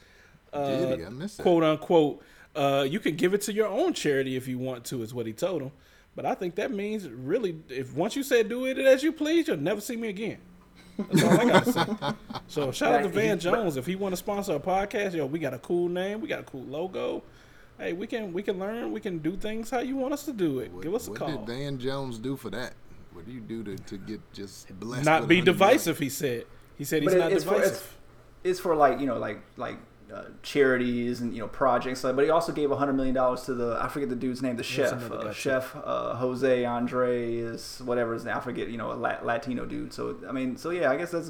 Did 0.53 0.99
he? 0.99 1.05
I 1.05 1.09
missed 1.09 1.37
that. 1.37 1.43
quote 1.43 1.63
unquote. 1.63 2.23
Uh, 2.55 2.87
you 2.89 2.99
can 2.99 3.15
give 3.15 3.35
it 3.35 3.41
to 3.41 3.53
your 3.53 3.67
own 3.67 3.93
charity 3.93 4.35
if 4.35 4.47
you 4.47 4.57
want 4.57 4.83
to, 4.85 5.03
is 5.03 5.13
what 5.13 5.27
he 5.27 5.33
told 5.33 5.61
him. 5.61 5.71
But 6.15 6.25
I 6.25 6.33
think 6.33 6.55
that 6.55 6.71
means 6.71 7.07
really, 7.07 7.59
if 7.69 7.93
once 7.93 8.15
you 8.15 8.23
say 8.23 8.41
do 8.41 8.65
it 8.65 8.79
as 8.79 9.03
you 9.03 9.11
please, 9.11 9.47
you'll 9.47 9.57
never 9.57 9.79
see 9.79 9.95
me 9.95 10.07
again. 10.07 10.39
That's 10.97 11.23
all 11.23 11.39
I 11.39 11.45
gotta 11.45 11.71
say. 11.71 11.85
So 12.47 12.71
shout 12.71 12.93
out 12.95 13.03
to 13.03 13.09
Van 13.09 13.39
Jones. 13.39 13.77
If 13.77 13.85
he 13.85 13.95
want 13.95 14.13
to 14.13 14.17
sponsor 14.17 14.53
a 14.55 14.59
podcast, 14.59 15.13
yo, 15.13 15.25
we 15.25 15.37
got 15.39 15.53
a 15.53 15.59
cool 15.59 15.89
name, 15.89 16.21
we 16.21 16.27
got 16.27 16.39
a 16.39 16.43
cool 16.43 16.63
logo. 16.63 17.23
Hey, 17.77 17.93
we 17.93 18.07
can 18.07 18.33
we 18.33 18.41
can 18.41 18.57
learn, 18.57 18.91
we 18.91 18.99
can 18.99 19.19
do 19.19 19.35
things 19.35 19.69
how 19.69 19.79
you 19.79 19.95
want 19.95 20.13
us 20.13 20.25
to 20.25 20.33
do 20.33 20.59
it. 20.59 20.71
What, 20.71 20.83
Give 20.83 20.95
us 20.95 21.07
a 21.07 21.11
what 21.11 21.19
call. 21.19 21.29
What 21.29 21.45
did 21.45 21.55
Van 21.57 21.77
Jones 21.79 22.17
do 22.17 22.35
for 22.35 22.49
that? 22.51 22.73
What 23.13 23.25
do 23.25 23.31
you 23.31 23.39
do 23.41 23.63
to, 23.63 23.75
to 23.75 23.97
get 23.97 24.21
just 24.33 24.67
blessed? 24.79 25.05
Not 25.05 25.21
with 25.21 25.29
be 25.29 25.35
100 25.37 25.45
million? 25.45 25.45
divisive, 25.45 25.99
he 25.99 26.09
said. 26.09 26.45
He 26.77 26.83
said 26.83 27.01
he's 27.03 27.11
But 27.11 27.19
not 27.19 27.31
it's 27.31 27.43
for- 27.43 27.51
divisive. 27.55 27.71
it's- 27.75 27.93
it's 28.43 28.59
for 28.59 28.75
like 28.75 28.99
you 28.99 29.07
know 29.07 29.17
like 29.17 29.39
like 29.57 29.77
uh, 30.13 30.23
charities 30.41 31.19
and 31.21 31.33
you 31.33 31.41
know 31.41 31.47
projects 31.47 32.01
but 32.01 32.17
he 32.23 32.29
also 32.29 32.51
gave 32.51 32.69
100 32.69 32.93
million 32.93 33.13
dollars 33.13 33.41
to 33.41 33.53
the 33.53 33.77
i 33.81 33.87
forget 33.89 34.07
the 34.09 34.15
dude's 34.15 34.41
name 34.41 34.55
the 34.55 34.63
chef 34.63 35.11
uh, 35.11 35.33
chef 35.33 35.75
uh, 35.83 36.15
jose 36.15 36.63
andres 36.63 37.81
whatever 37.83 38.13
his 38.13 38.23
name 38.23 38.35
i 38.35 38.39
forget 38.39 38.69
you 38.69 38.77
know 38.77 38.91
a 38.91 38.95
La- 38.95 39.19
latino 39.23 39.65
dude 39.65 39.91
so 39.91 40.17
i 40.27 40.31
mean 40.31 40.55
so 40.55 40.69
yeah 40.69 40.89
i 40.89 40.95
guess 40.95 41.11
that's 41.11 41.29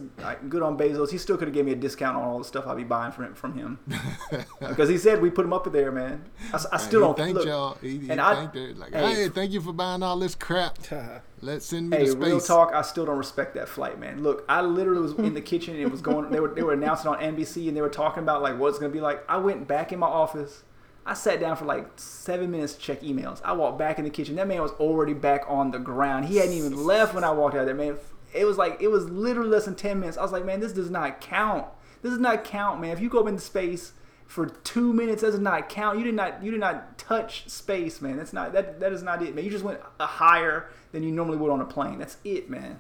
good 0.50 0.62
on 0.62 0.78
bezos 0.78 1.10
he 1.10 1.18
still 1.18 1.38
could 1.38 1.48
have 1.48 1.56
gave 1.56 1.66
me 1.66 1.72
a 1.72 1.76
discount 1.76 2.16
on 2.16 2.24
all 2.24 2.38
the 2.38 2.46
stuff 2.46 2.68
i'd 2.68 2.78
be 2.78 2.84
buying 2.84 3.12
from 3.12 3.34
from 3.34 3.54
him 3.58 3.80
because 4.60 4.90
he 4.90 4.98
said 4.98 5.22
we 5.22 5.30
put 5.30 5.44
him 5.46 5.54
up 5.54 5.72
there 5.72 5.92
man 5.92 6.24
I 6.54 6.78
still 6.78 7.14
he 7.14 7.24
don't 7.24 7.34
look, 7.34 7.46
y'all. 7.46 7.78
He, 7.82 7.98
he 8.00 8.10
and 8.10 8.22
I- 8.22 8.46
her. 8.46 8.74
Like, 8.76 8.94
hey, 8.94 9.16
hey, 9.16 9.30
thank 9.30 9.52
you 9.52 9.62
for 9.62 9.74
buying 9.74 10.04
all 10.04 10.18
this 10.18 10.36
crap. 10.36 10.78
Let's 11.42 11.66
send 11.66 11.90
me 11.90 11.98
Hey, 11.98 12.06
to 12.06 12.12
space. 12.12 12.24
real 12.24 12.42
talk, 12.42 12.74
I 12.74 12.82
still 12.82 13.06
don't 13.06 13.18
respect 13.18 13.54
that 13.56 13.70
flight, 13.70 14.00
man. 14.00 14.24
Look, 14.24 14.44
I 14.50 14.62
literally 14.62 15.02
was 15.02 15.14
in 15.14 15.34
the 15.36 15.42
kitchen 15.54 15.76
and 15.76 15.84
it 15.84 15.92
was 15.92 16.02
going. 16.02 16.30
They 16.32 16.40
were 16.40 16.50
they 16.54 16.64
were 16.64 16.74
announcing 16.74 17.08
on 17.10 17.20
NBC 17.20 17.68
and 17.68 17.78
they 17.78 17.82
were 17.82 17.90
talking 17.90 18.24
about 18.24 18.42
like 18.42 18.58
what 18.58 18.70
it's 18.70 18.80
gonna 18.80 18.92
be 18.92 19.02
like. 19.02 19.24
I 19.30 19.38
went 19.38 19.68
back 19.68 19.92
in 19.92 20.00
my 20.00 20.08
office. 20.08 20.64
I 21.06 21.14
sat 21.14 21.40
down 21.40 21.56
for 21.56 21.66
like 21.66 21.88
seven 21.96 22.52
minutes 22.52 22.74
to 22.74 22.80
check 22.80 23.02
emails. 23.02 23.40
I 23.46 23.54
walked 23.54 23.78
back 23.78 23.98
in 23.98 24.04
the 24.04 24.10
kitchen. 24.10 24.36
That 24.36 24.48
man 24.48 24.62
was 24.62 24.72
already 24.72 25.14
back 25.14 25.44
on 25.48 25.72
the 25.72 25.80
ground. 25.80 26.26
He 26.26 26.38
hadn't 26.38 26.54
even 26.54 26.86
left 26.86 27.14
when 27.14 27.24
I 27.24 27.32
walked 27.32 27.56
out 27.56 27.66
there, 27.66 27.76
man. 27.76 27.98
It 28.34 28.46
was 28.46 28.58
like 28.58 28.82
it 28.82 28.90
was 28.90 29.10
literally 29.10 29.50
less 29.50 29.66
than 29.66 29.76
ten 29.76 30.00
minutes. 30.00 30.18
I 30.18 30.24
was 30.24 30.32
like, 30.32 30.44
man, 30.44 30.60
this 30.60 30.74
does 30.74 30.90
not 30.90 31.22
count. 31.22 31.66
This 32.02 32.12
does 32.12 32.20
not 32.20 32.44
count, 32.44 32.82
man. 32.82 32.92
If 32.92 33.00
you 33.00 33.10
go 33.10 33.20
up 33.22 33.28
into 33.28 33.42
space 33.42 33.94
for 34.28 34.46
two 34.46 34.94
minutes, 34.94 35.22
that 35.22 35.32
does 35.32 35.40
not 35.40 35.70
count. 35.70 35.98
You 35.98 36.04
did 36.04 36.14
not 36.14 36.44
you 36.44 36.52
did 36.52 36.60
not 36.60 36.98
touch 36.98 37.50
space, 37.50 38.02
man. 38.02 38.18
That's 38.18 38.34
not 38.34 38.54
that 38.54 38.80
that 38.80 38.92
is 38.92 39.02
not 39.02 39.24
it, 39.24 39.34
man. 39.34 39.44
You 39.44 39.52
just 39.52 39.64
went 39.64 39.80
a 40.00 40.06
higher 40.06 40.70
than 40.92 41.04
you 41.04 41.12
normally 41.12 41.38
would 41.38 41.50
on 41.52 41.62
a 41.62 41.66
plane. 41.66 41.98
That's 41.98 42.18
it, 42.24 42.50
man. 42.50 42.80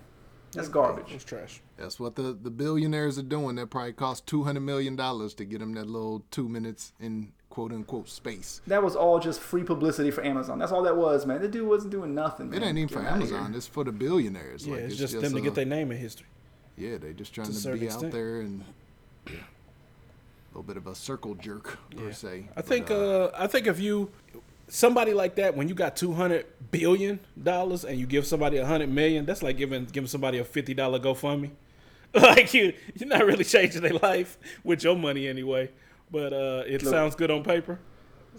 That's 0.53 0.69
garbage. 0.69 1.11
That's 1.11 1.23
trash. 1.23 1.61
That's 1.77 1.99
what 1.99 2.15
the, 2.15 2.33
the 2.33 2.49
billionaires 2.49 3.19
are 3.19 3.23
doing. 3.23 3.55
That 3.55 3.69
probably 3.69 3.93
cost 3.93 4.27
two 4.27 4.43
hundred 4.43 4.61
million 4.61 4.95
dollars 4.95 5.33
to 5.35 5.45
get 5.45 5.59
them 5.59 5.73
that 5.73 5.87
little 5.87 6.23
two 6.31 6.49
minutes 6.49 6.93
in 6.99 7.31
quote 7.49 7.71
unquote 7.71 8.09
space. 8.09 8.61
That 8.67 8.83
was 8.83 8.95
all 8.95 9.19
just 9.19 9.39
free 9.39 9.63
publicity 9.63 10.11
for 10.11 10.23
Amazon. 10.23 10.59
That's 10.59 10.71
all 10.71 10.83
that 10.83 10.97
was, 10.97 11.25
man. 11.25 11.41
The 11.41 11.47
dude 11.47 11.67
wasn't 11.67 11.91
doing 11.91 12.13
nothing. 12.13 12.53
It 12.53 12.61
ain't 12.61 12.77
even 12.77 12.87
Get 12.87 12.91
for 12.91 12.99
him 13.01 13.07
outta 13.07 13.25
here. 13.25 13.35
Amazon. 13.35 13.55
It's 13.55 13.67
for 13.67 13.83
the 13.83 13.91
billionaires. 13.91 14.65
Yeah, 14.65 14.75
like, 14.75 14.83
it's, 14.83 14.95
just, 14.95 15.19
them 15.19 15.31
to 15.31 15.39
uh, 15.39 15.41
get 15.41 15.55
their 15.55 15.65
name 15.65 15.91
in 15.91 15.97
history. 15.97 16.27
Yeah, 16.77 16.97
they 16.97 17.13
just 17.13 17.33
trying 17.33 17.51
to 17.51 17.61
to, 17.61 17.73
be 17.73 17.85
extent. 17.85 18.05
out 18.05 18.11
there 18.11 18.41
and 18.41 18.63
yeah, 19.27 19.35
a 19.35 19.56
little 20.57 20.63
bit 20.73 20.77
of 20.77 20.87
a 20.87 20.95
circle 20.95 21.35
jerk 21.35 21.77
per 21.95 22.11
se. 22.11 22.45
I 22.51 22.53
But, 22.55 22.65
think 22.65 22.91
uh, 22.91 23.29
I 23.37 23.47
think 23.47 23.67
if 23.67 23.79
you 23.79 24.09
somebody 24.67 25.13
like 25.13 25.35
that 25.35 25.55
when 25.55 25.69
you 25.69 25.75
got 25.75 25.95
two 25.95 26.13
hundred 26.13 26.45
billion 26.71 27.19
dollars 27.41 27.85
and 27.85 27.97
you 27.99 28.05
give 28.05 28.25
somebody 28.25 28.57
a 28.57 28.65
hundred 28.65 28.89
million, 28.89 29.25
that's 29.25 29.43
like 29.43 29.57
giving 29.57 29.85
giving 29.85 30.07
somebody 30.07 30.39
a 30.39 30.43
fifty 30.43 30.73
dollar 30.73 30.99
GoFundMe. 30.99 31.51
like 32.13 32.53
you 32.53 32.73
you're 32.95 33.09
not 33.09 33.25
really 33.25 33.43
changing 33.43 33.81
their 33.81 33.93
life 33.93 34.37
with 34.63 34.83
your 34.83 34.95
money 34.95 35.27
anyway. 35.27 35.69
But 36.09 36.33
uh, 36.33 36.63
it 36.65 36.81
Look. 36.83 36.91
sounds 36.91 37.15
good 37.15 37.29
on 37.29 37.43
paper. 37.43 37.79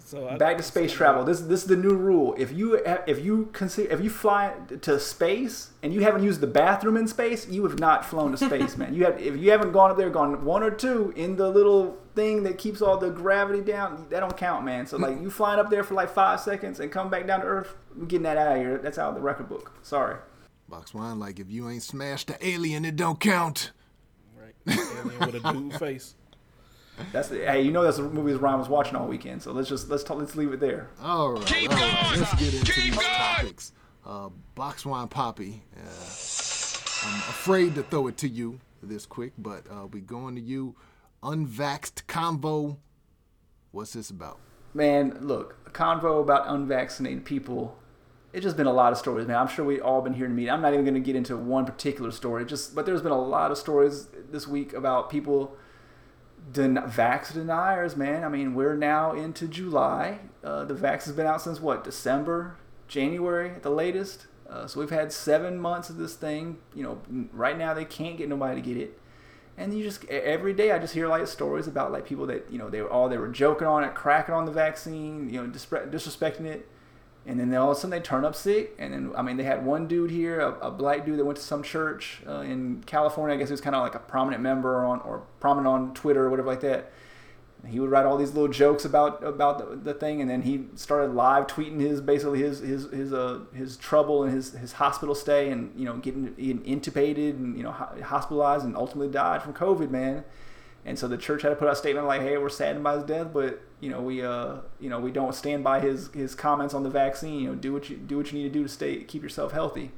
So 0.05 0.27
I, 0.27 0.37
Back 0.37 0.57
to 0.57 0.63
space 0.63 0.91
travel. 0.91 1.23
This 1.23 1.41
this 1.41 1.61
is 1.61 1.67
the 1.67 1.75
new 1.75 1.95
rule. 1.95 2.35
If 2.37 2.51
you 2.51 2.75
if 3.07 3.23
you 3.23 3.49
consider 3.53 3.91
if 3.91 4.01
you 4.01 4.09
fly 4.09 4.53
to 4.81 4.99
space 4.99 5.71
and 5.83 5.93
you 5.93 6.01
haven't 6.01 6.23
used 6.23 6.41
the 6.41 6.47
bathroom 6.47 6.97
in 6.97 7.07
space, 7.07 7.47
you 7.47 7.63
have 7.63 7.79
not 7.79 8.05
flown 8.05 8.31
to 8.31 8.37
space, 8.37 8.77
man. 8.77 8.93
You 8.93 9.05
have 9.05 9.19
if 9.19 9.37
you 9.37 9.51
haven't 9.51 9.71
gone 9.71 9.91
up 9.91 9.97
there, 9.97 10.09
gone 10.09 10.43
one 10.45 10.63
or 10.63 10.71
two 10.71 11.13
in 11.15 11.35
the 11.35 11.49
little 11.49 11.97
thing 12.15 12.43
that 12.43 12.57
keeps 12.57 12.81
all 12.81 12.97
the 12.97 13.09
gravity 13.09 13.61
down, 13.61 14.07
that 14.09 14.19
don't 14.21 14.35
count, 14.37 14.65
man. 14.65 14.85
So 14.87 14.97
like 14.97 15.21
you 15.21 15.29
flying 15.29 15.59
up 15.59 15.69
there 15.69 15.83
for 15.83 15.93
like 15.93 16.09
five 16.09 16.39
seconds 16.39 16.79
and 16.79 16.91
come 16.91 17.09
back 17.09 17.27
down 17.27 17.41
to 17.41 17.45
Earth, 17.45 17.75
we're 17.95 18.05
getting 18.05 18.23
that 18.23 18.37
out 18.37 18.53
of 18.53 18.57
here. 18.57 18.77
That's 18.77 18.97
out 18.97 19.09
of 19.09 19.15
the 19.15 19.21
record 19.21 19.49
book. 19.49 19.71
Sorry. 19.83 20.17
Box 20.67 20.93
wine, 20.93 21.19
like 21.19 21.39
if 21.39 21.49
you 21.49 21.69
ain't 21.69 21.83
smashed 21.83 22.27
the 22.27 22.45
alien, 22.47 22.85
it 22.85 22.95
don't 22.95 23.19
count. 23.19 23.71
right. 24.37 24.53
Alien 24.67 25.19
with 25.19 25.35
a 25.43 25.53
dude 25.53 25.73
face. 25.79 26.15
That's 27.11 27.29
hey, 27.29 27.61
you 27.61 27.71
know 27.71 27.83
that's 27.83 27.97
the 27.97 28.03
movies 28.03 28.37
Ryan 28.37 28.59
was 28.59 28.69
watching 28.69 28.95
all 28.95 29.07
weekend. 29.07 29.41
So 29.41 29.51
let's 29.51 29.69
just 29.69 29.89
let's 29.89 30.03
talk, 30.03 30.17
let's 30.17 30.35
leave 30.35 30.53
it 30.53 30.59
there. 30.59 30.89
All 31.01 31.31
right, 31.31 31.69
all 31.69 31.77
right. 31.77 32.17
Let's 32.17 32.33
get 32.35 32.53
into 32.53 32.81
these 32.81 32.95
topics. 32.97 33.71
Uh, 34.05 34.29
Box 34.55 34.85
wine 34.85 35.07
poppy. 35.07 35.63
Uh, 35.75 35.79
I'm 35.81 37.19
afraid 37.29 37.75
to 37.75 37.83
throw 37.83 38.07
it 38.07 38.17
to 38.17 38.27
you 38.27 38.59
this 38.83 39.05
quick, 39.05 39.33
but 39.37 39.63
uh, 39.71 39.87
we 39.87 40.01
going 40.01 40.35
to 40.35 40.41
you. 40.41 40.75
Unvaxxed 41.23 42.05
convo. 42.07 42.77
What's 43.71 43.93
this 43.93 44.09
about? 44.09 44.39
Man, 44.73 45.17
look, 45.21 45.57
a 45.65 45.69
convo 45.69 46.21
about 46.21 46.47
unvaccinated 46.47 47.25
people. 47.25 47.77
It's 48.31 48.43
just 48.43 48.57
been 48.57 48.67
a 48.67 48.73
lot 48.73 48.91
of 48.91 48.99
stories, 48.99 49.27
man. 49.27 49.37
I'm 49.37 49.47
sure 49.47 49.65
we 49.65 49.81
all 49.81 50.01
been 50.01 50.13
hearing 50.13 50.35
me. 50.35 50.49
I'm 50.49 50.61
not 50.61 50.73
even 50.73 50.85
going 50.85 50.93
to 50.93 50.99
get 50.99 51.15
into 51.15 51.35
one 51.35 51.65
particular 51.65 52.11
story, 52.11 52.45
just 52.45 52.75
but 52.75 52.85
there's 52.85 53.01
been 53.01 53.11
a 53.11 53.21
lot 53.21 53.51
of 53.51 53.57
stories 53.57 54.07
this 54.31 54.47
week 54.47 54.73
about 54.73 55.09
people 55.09 55.57
den- 56.51 56.77
vax 56.77 57.33
deniers, 57.33 57.95
man. 57.95 58.23
I 58.23 58.29
mean, 58.29 58.53
we're 58.53 58.75
now 58.75 59.13
into 59.13 59.47
July. 59.47 60.19
Uh, 60.43 60.65
the 60.65 60.73
vax 60.73 61.05
has 61.05 61.13
been 61.13 61.27
out 61.27 61.41
since 61.41 61.59
what 61.59 61.83
December, 61.83 62.57
January 62.87 63.51
at 63.51 63.63
the 63.63 63.69
latest. 63.71 64.27
Uh, 64.49 64.65
so 64.65 64.79
we've 64.79 64.89
had 64.89 65.11
seven 65.11 65.59
months 65.59 65.89
of 65.89 65.97
this 65.97 66.15
thing. 66.15 66.57
You 66.73 66.83
know, 66.83 67.27
right 67.33 67.57
now 67.57 67.73
they 67.73 67.85
can't 67.85 68.17
get 68.17 68.29
nobody 68.29 68.61
to 68.61 68.67
get 68.67 68.77
it 68.77 68.99
and 69.59 69.77
you 69.77 69.83
just 69.83 70.05
every 70.05 70.53
day 70.53 70.71
I 70.71 70.79
just 70.79 70.93
hear 70.93 71.07
like 71.07 71.27
stories 71.27 71.67
about 71.67 71.91
like 71.91 72.05
people 72.05 72.25
that 72.27 72.47
you 72.49 72.57
know 72.57 72.69
they 72.69 72.81
were 72.81 72.89
all 72.89 73.09
they 73.09 73.17
were 73.17 73.27
joking 73.27 73.67
on 73.67 73.83
it, 73.83 73.93
cracking 73.93 74.33
on 74.33 74.45
the 74.45 74.51
vaccine, 74.51 75.29
you 75.29 75.43
know, 75.43 75.49
disre- 75.49 75.91
disrespecting 75.91 76.45
it, 76.45 76.67
and 77.25 77.39
then 77.39 77.53
all 77.55 77.71
of 77.71 77.77
a 77.77 77.79
sudden 77.79 77.91
they 77.91 77.99
turn 77.99 78.25
up 78.25 78.35
sick. 78.35 78.75
And 78.79 78.93
then 78.93 79.11
I 79.15 79.21
mean 79.21 79.37
they 79.37 79.43
had 79.43 79.65
one 79.65 79.87
dude 79.87 80.11
here, 80.11 80.39
a, 80.39 80.67
a 80.67 80.71
black 80.71 81.05
dude 81.05 81.19
that 81.19 81.25
went 81.25 81.37
to 81.37 81.43
some 81.43 81.63
church 81.63 82.21
uh, 82.27 82.41
in 82.41 82.83
California. 82.85 83.35
I 83.35 83.39
guess 83.39 83.49
he 83.49 83.53
was 83.53 83.61
kind 83.61 83.75
of 83.75 83.83
like 83.83 83.95
a 83.95 83.99
prominent 83.99 84.41
member 84.41 84.83
on 84.85 85.01
or 85.01 85.23
prominent 85.39 85.67
on 85.67 85.93
Twitter 85.93 86.25
or 86.25 86.29
whatever 86.29 86.47
like 86.47 86.61
that. 86.61 86.91
And 87.61 87.73
he 87.73 87.79
would 87.81 87.91
write 87.91 88.05
all 88.05 88.17
these 88.17 88.33
little 88.33 88.47
jokes 88.47 88.85
about 88.85 89.21
about 89.21 89.57
the, 89.59 89.75
the 89.75 89.93
thing, 89.93 90.21
and 90.21 90.29
then 90.29 90.43
he 90.43 90.67
started 90.75 91.13
live 91.13 91.45
tweeting 91.47 91.81
his 91.81 91.99
basically 91.99 92.39
his 92.39 92.59
his 92.59 92.89
his 92.89 93.11
uh 93.11 93.41
his 93.53 93.75
trouble 93.75 94.23
and 94.23 94.33
his 94.33 94.53
his 94.53 94.73
hospital 94.73 95.13
stay, 95.13 95.51
and 95.51 95.77
you 95.77 95.83
know 95.83 95.97
getting, 95.97 96.33
getting 96.35 96.61
intubated 96.61 97.31
and 97.31 97.57
you 97.57 97.63
know 97.63 97.71
hospitalized, 97.71 98.63
and 98.63 98.77
ultimately 98.77 99.11
died 99.11 99.43
from 99.43 99.53
COVID, 99.53 99.89
man. 99.89 100.23
And 100.89 100.97
so 100.97 101.07
the 101.07 101.19
church 101.19 101.43
had 101.43 101.49
to 101.49 101.55
put 101.55 101.67
out 101.67 101.73
a 101.73 101.75
statement 101.75 102.07
like, 102.07 102.21
"Hey, 102.21 102.39
we're 102.39 102.49
saddened 102.49 102.83
by 102.83 102.95
his 102.95 103.03
death, 103.03 103.27
but 103.31 103.61
you 103.79 103.91
know 103.91 104.01
we 104.01 104.23
uh 104.23 104.55
you 104.79 104.89
know 104.89 104.99
we 104.99 105.11
don't 105.11 105.35
stand 105.35 105.63
by 105.63 105.79
his 105.79 106.09
his 106.15 106.33
comments 106.33 106.73
on 106.73 106.81
the 106.81 106.89
vaccine. 106.89 107.41
You 107.41 107.49
know, 107.49 107.55
do 107.55 107.71
what 107.71 107.91
you 107.91 107.95
do 107.95 108.17
what 108.17 108.31
you 108.31 108.39
need 108.39 108.51
to 108.51 108.59
do 108.59 108.63
to 108.63 108.69
stay 108.69 109.03
keep 109.03 109.21
yourself 109.21 109.51
healthy." 109.51 109.91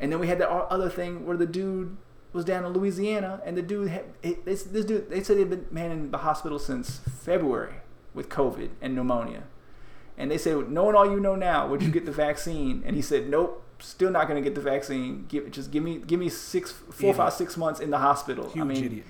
And 0.00 0.10
then 0.10 0.18
we 0.20 0.28
had 0.28 0.38
that 0.38 0.48
other 0.50 0.88
thing 0.88 1.26
where 1.26 1.36
the 1.36 1.44
dude 1.44 1.98
was 2.32 2.46
down 2.46 2.64
in 2.64 2.72
Louisiana, 2.72 3.42
and 3.44 3.58
the 3.58 3.62
dude 3.62 3.88
had 3.90 4.04
this, 4.22 4.62
this 4.62 4.86
dude 4.86 5.10
they 5.10 5.22
said 5.22 5.36
he'd 5.36 5.50
been 5.50 5.66
man 5.70 5.90
in 5.90 6.10
the 6.10 6.18
hospital 6.18 6.58
since 6.58 7.00
February 7.00 7.74
with 8.14 8.30
COVID 8.30 8.70
and 8.80 8.94
pneumonia. 8.94 9.42
And 10.16 10.30
they 10.30 10.38
said, 10.38 10.70
knowing 10.70 10.96
all 10.96 11.10
you 11.10 11.20
know 11.20 11.34
now, 11.34 11.68
would 11.68 11.82
you 11.82 11.90
get 11.90 12.06
the 12.06 12.12
vaccine? 12.12 12.82
And 12.86 12.96
he 12.96 13.02
said, 13.02 13.28
nope, 13.28 13.64
still 13.80 14.10
not 14.10 14.28
going 14.28 14.42
to 14.42 14.48
get 14.48 14.54
the 14.54 14.60
vaccine. 14.62 15.26
Give 15.28 15.50
just 15.50 15.70
give 15.70 15.82
me 15.82 15.98
give 15.98 16.18
me 16.18 16.30
six, 16.30 16.72
four, 16.72 17.10
Idiot. 17.10 17.16
five, 17.16 17.32
six 17.34 17.58
months 17.58 17.80
in 17.80 17.90
the 17.90 17.98
hospital. 17.98 18.48
Huge 18.48 18.62
I 18.62 18.64
mean, 18.64 18.84
idiot. 18.84 19.06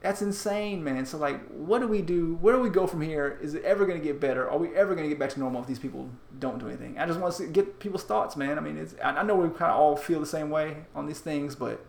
That's 0.00 0.22
insane, 0.22 0.84
man. 0.84 1.06
So 1.06 1.18
like, 1.18 1.46
what 1.48 1.80
do 1.80 1.88
we 1.88 2.02
do? 2.02 2.36
Where 2.40 2.54
do 2.54 2.60
we 2.60 2.68
go 2.68 2.86
from 2.86 3.00
here? 3.00 3.38
Is 3.42 3.54
it 3.54 3.64
ever 3.64 3.86
going 3.86 3.98
to 3.98 4.04
get 4.04 4.20
better? 4.20 4.48
Are 4.48 4.58
we 4.58 4.74
ever 4.74 4.94
going 4.94 5.04
to 5.04 5.08
get 5.08 5.18
back 5.18 5.30
to 5.30 5.40
normal 5.40 5.62
if 5.62 5.66
these 5.66 5.78
people 5.78 6.08
don't 6.38 6.58
do 6.58 6.68
anything? 6.68 6.98
I 6.98 7.06
just 7.06 7.18
want 7.18 7.34
to 7.36 7.46
get 7.46 7.80
people's 7.80 8.04
thoughts, 8.04 8.36
man. 8.36 8.58
I 8.58 8.60
mean, 8.60 8.76
it's 8.76 8.94
I 9.02 9.10
I 9.10 9.22
know 9.22 9.36
we 9.36 9.48
kind 9.48 9.72
of 9.72 9.78
all 9.78 9.96
feel 9.96 10.20
the 10.20 10.26
same 10.26 10.50
way 10.50 10.84
on 10.94 11.06
these 11.06 11.20
things, 11.20 11.54
but 11.54 11.84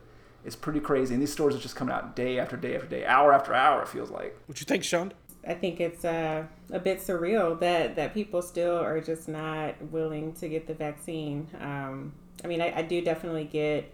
it's 0.46 0.56
pretty 0.56 0.80
crazy. 0.80 1.14
And 1.14 1.22
these 1.22 1.34
stories 1.34 1.56
are 1.56 1.60
just 1.60 1.76
coming 1.76 1.94
out 1.94 2.16
day 2.16 2.40
after 2.40 2.56
day 2.56 2.76
after 2.76 2.88
day, 2.88 3.06
hour 3.06 3.34
after 3.34 3.54
hour. 3.54 3.82
It 3.82 3.88
feels 3.90 4.10
like. 4.10 4.38
What 4.46 4.58
do 4.58 4.62
you 4.62 4.66
think, 4.66 4.84
Sean? 4.84 5.14
I 5.46 5.54
think 5.54 5.80
it's 5.80 6.04
uh, 6.04 6.44
a 6.72 6.80
bit 6.80 7.00
surreal 7.00 7.58
that, 7.60 7.96
that 7.96 8.14
people 8.14 8.42
still 8.42 8.78
are 8.78 9.00
just 9.00 9.30
not 9.30 9.82
willing 9.92 10.34
to 10.34 10.50
get 10.50 10.68
the 10.68 10.74
vaccine. 10.74 11.48
Um, 11.60 12.14
I 12.44 12.48
mean, 12.48 12.62
I, 12.62 12.80
I 12.80 12.82
do 12.82 13.02
definitely 13.02 13.46
get, 13.46 13.94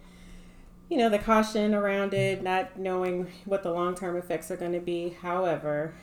you 0.93 0.99
know, 0.99 1.09
the 1.09 1.17
caution 1.17 1.73
around 1.73 2.13
it, 2.13 2.43
not 2.43 2.77
knowing 2.77 3.27
what 3.45 3.63
the 3.63 3.71
long 3.71 3.95
term 3.95 4.15
effects 4.15 4.51
are 4.51 4.57
going 4.57 4.73
to 4.73 4.79
be. 4.79 5.17
However, 5.23 5.95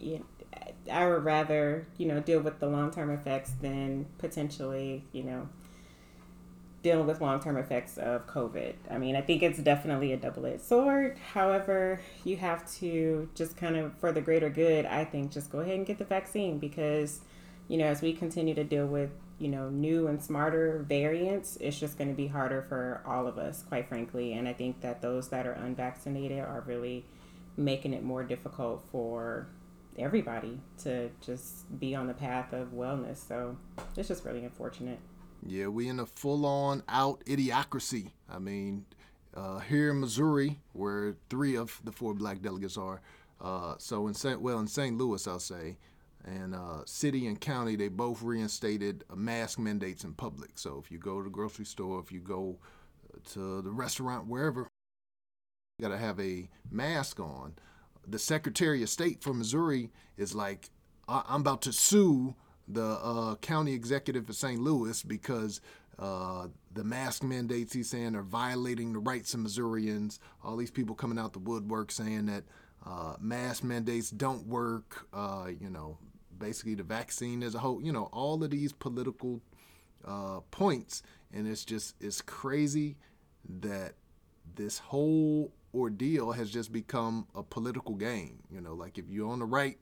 you 0.00 0.26
I 0.90 1.06
would 1.06 1.22
rather, 1.22 1.86
you 1.96 2.08
know, 2.08 2.18
deal 2.18 2.40
with 2.40 2.58
the 2.58 2.66
long 2.66 2.90
term 2.90 3.10
effects 3.10 3.52
than 3.62 4.06
potentially, 4.18 5.04
you 5.12 5.22
know, 5.22 5.48
dealing 6.82 7.06
with 7.06 7.20
long 7.20 7.38
term 7.38 7.56
effects 7.56 7.98
of 7.98 8.26
COVID. 8.26 8.74
I 8.90 8.98
mean, 8.98 9.14
I 9.14 9.20
think 9.20 9.44
it's 9.44 9.60
definitely 9.60 10.12
a 10.12 10.16
double 10.16 10.44
edged 10.44 10.62
sword. 10.62 11.16
However, 11.32 12.00
you 12.24 12.36
have 12.38 12.68
to 12.78 13.28
just 13.36 13.56
kind 13.56 13.76
of, 13.76 13.96
for 13.98 14.10
the 14.10 14.20
greater 14.20 14.50
good, 14.50 14.86
I 14.86 15.04
think, 15.04 15.30
just 15.30 15.52
go 15.52 15.60
ahead 15.60 15.76
and 15.76 15.86
get 15.86 15.98
the 15.98 16.04
vaccine 16.04 16.58
because, 16.58 17.20
you 17.70 17.78
know, 17.78 17.84
as 17.84 18.02
we 18.02 18.12
continue 18.12 18.52
to 18.52 18.64
deal 18.64 18.88
with, 18.88 19.10
you 19.38 19.46
know, 19.46 19.70
new 19.70 20.08
and 20.08 20.20
smarter 20.20 20.84
variants, 20.88 21.56
it's 21.60 21.78
just 21.78 21.96
going 21.96 22.10
to 22.10 22.16
be 22.16 22.26
harder 22.26 22.62
for 22.62 23.00
all 23.06 23.28
of 23.28 23.38
us, 23.38 23.62
quite 23.62 23.88
frankly. 23.88 24.32
And 24.32 24.48
I 24.48 24.52
think 24.52 24.80
that 24.80 25.00
those 25.00 25.28
that 25.28 25.46
are 25.46 25.52
unvaccinated 25.52 26.40
are 26.40 26.64
really 26.66 27.04
making 27.56 27.94
it 27.94 28.02
more 28.02 28.24
difficult 28.24 28.82
for 28.90 29.46
everybody 29.96 30.58
to 30.82 31.10
just 31.20 31.78
be 31.78 31.94
on 31.94 32.08
the 32.08 32.14
path 32.14 32.52
of 32.52 32.72
wellness. 32.72 33.18
So 33.28 33.56
it's 33.96 34.08
just 34.08 34.24
really 34.24 34.44
unfortunate. 34.44 34.98
Yeah, 35.46 35.68
we 35.68 35.88
in 35.88 36.00
a 36.00 36.06
full-on 36.06 36.82
out 36.88 37.22
idiocracy. 37.24 38.10
I 38.28 38.40
mean, 38.40 38.84
uh, 39.32 39.60
here 39.60 39.92
in 39.92 40.00
Missouri, 40.00 40.58
where 40.72 41.14
three 41.28 41.56
of 41.56 41.80
the 41.84 41.92
four 41.92 42.14
black 42.14 42.42
delegates 42.42 42.76
are, 42.76 43.00
uh, 43.40 43.76
so 43.78 44.08
in 44.08 44.14
St. 44.14 44.40
well 44.40 44.58
in 44.58 44.66
St. 44.66 44.98
Louis, 44.98 45.24
I'll 45.28 45.38
say, 45.38 45.76
and 46.24 46.54
uh, 46.54 46.84
city 46.84 47.26
and 47.26 47.40
county, 47.40 47.76
they 47.76 47.88
both 47.88 48.22
reinstated 48.22 49.04
uh, 49.10 49.16
mask 49.16 49.58
mandates 49.58 50.04
in 50.04 50.14
public. 50.14 50.58
So 50.58 50.80
if 50.84 50.90
you 50.90 50.98
go 50.98 51.18
to 51.18 51.24
the 51.24 51.30
grocery 51.30 51.64
store, 51.64 52.00
if 52.00 52.12
you 52.12 52.20
go 52.20 52.58
uh, 53.14 53.18
to 53.32 53.62
the 53.62 53.70
restaurant, 53.70 54.26
wherever, 54.26 54.68
you 55.78 55.82
got 55.88 55.88
to 55.94 55.98
have 55.98 56.20
a 56.20 56.48
mask 56.70 57.20
on. 57.20 57.54
The 58.06 58.18
Secretary 58.18 58.82
of 58.82 58.88
State 58.88 59.22
for 59.22 59.32
Missouri 59.32 59.90
is 60.16 60.34
like, 60.34 60.70
I- 61.08 61.24
I'm 61.28 61.40
about 61.40 61.62
to 61.62 61.72
sue 61.72 62.34
the 62.68 62.98
uh, 63.02 63.34
county 63.36 63.72
executive 63.72 64.28
of 64.28 64.36
St. 64.36 64.60
Louis 64.60 65.02
because 65.02 65.60
uh, 65.98 66.48
the 66.72 66.84
mask 66.84 67.22
mandates 67.22 67.72
he's 67.72 67.90
saying 67.90 68.14
are 68.14 68.22
violating 68.22 68.92
the 68.92 68.98
rights 68.98 69.34
of 69.34 69.40
Missourians. 69.40 70.18
All 70.44 70.56
these 70.56 70.70
people 70.70 70.94
coming 70.94 71.18
out 71.18 71.32
the 71.32 71.38
woodwork 71.40 71.90
saying 71.90 72.26
that 72.26 72.44
uh, 72.86 73.16
mask 73.20 73.64
mandates 73.64 74.10
don't 74.10 74.46
work. 74.46 75.06
Uh, 75.12 75.48
you 75.60 75.68
know, 75.70 75.98
basically 76.40 76.74
the 76.74 76.82
vaccine 76.82 77.44
as 77.44 77.54
a 77.54 77.60
whole. 77.60 77.80
You 77.80 77.92
know, 77.92 78.08
all 78.12 78.42
of 78.42 78.50
these 78.50 78.72
political 78.72 79.40
uh, 80.04 80.40
points, 80.50 81.02
and 81.32 81.46
it's 81.46 81.64
just 81.64 81.94
it's 82.00 82.20
crazy 82.20 82.96
that 83.60 83.94
this 84.56 84.78
whole 84.78 85.52
ordeal 85.72 86.32
has 86.32 86.50
just 86.50 86.72
become 86.72 87.28
a 87.34 87.42
political 87.44 87.94
game. 87.94 88.40
You 88.50 88.60
know, 88.60 88.74
like 88.74 88.98
if 88.98 89.04
you're 89.08 89.30
on 89.30 89.38
the 89.38 89.44
right, 89.44 89.78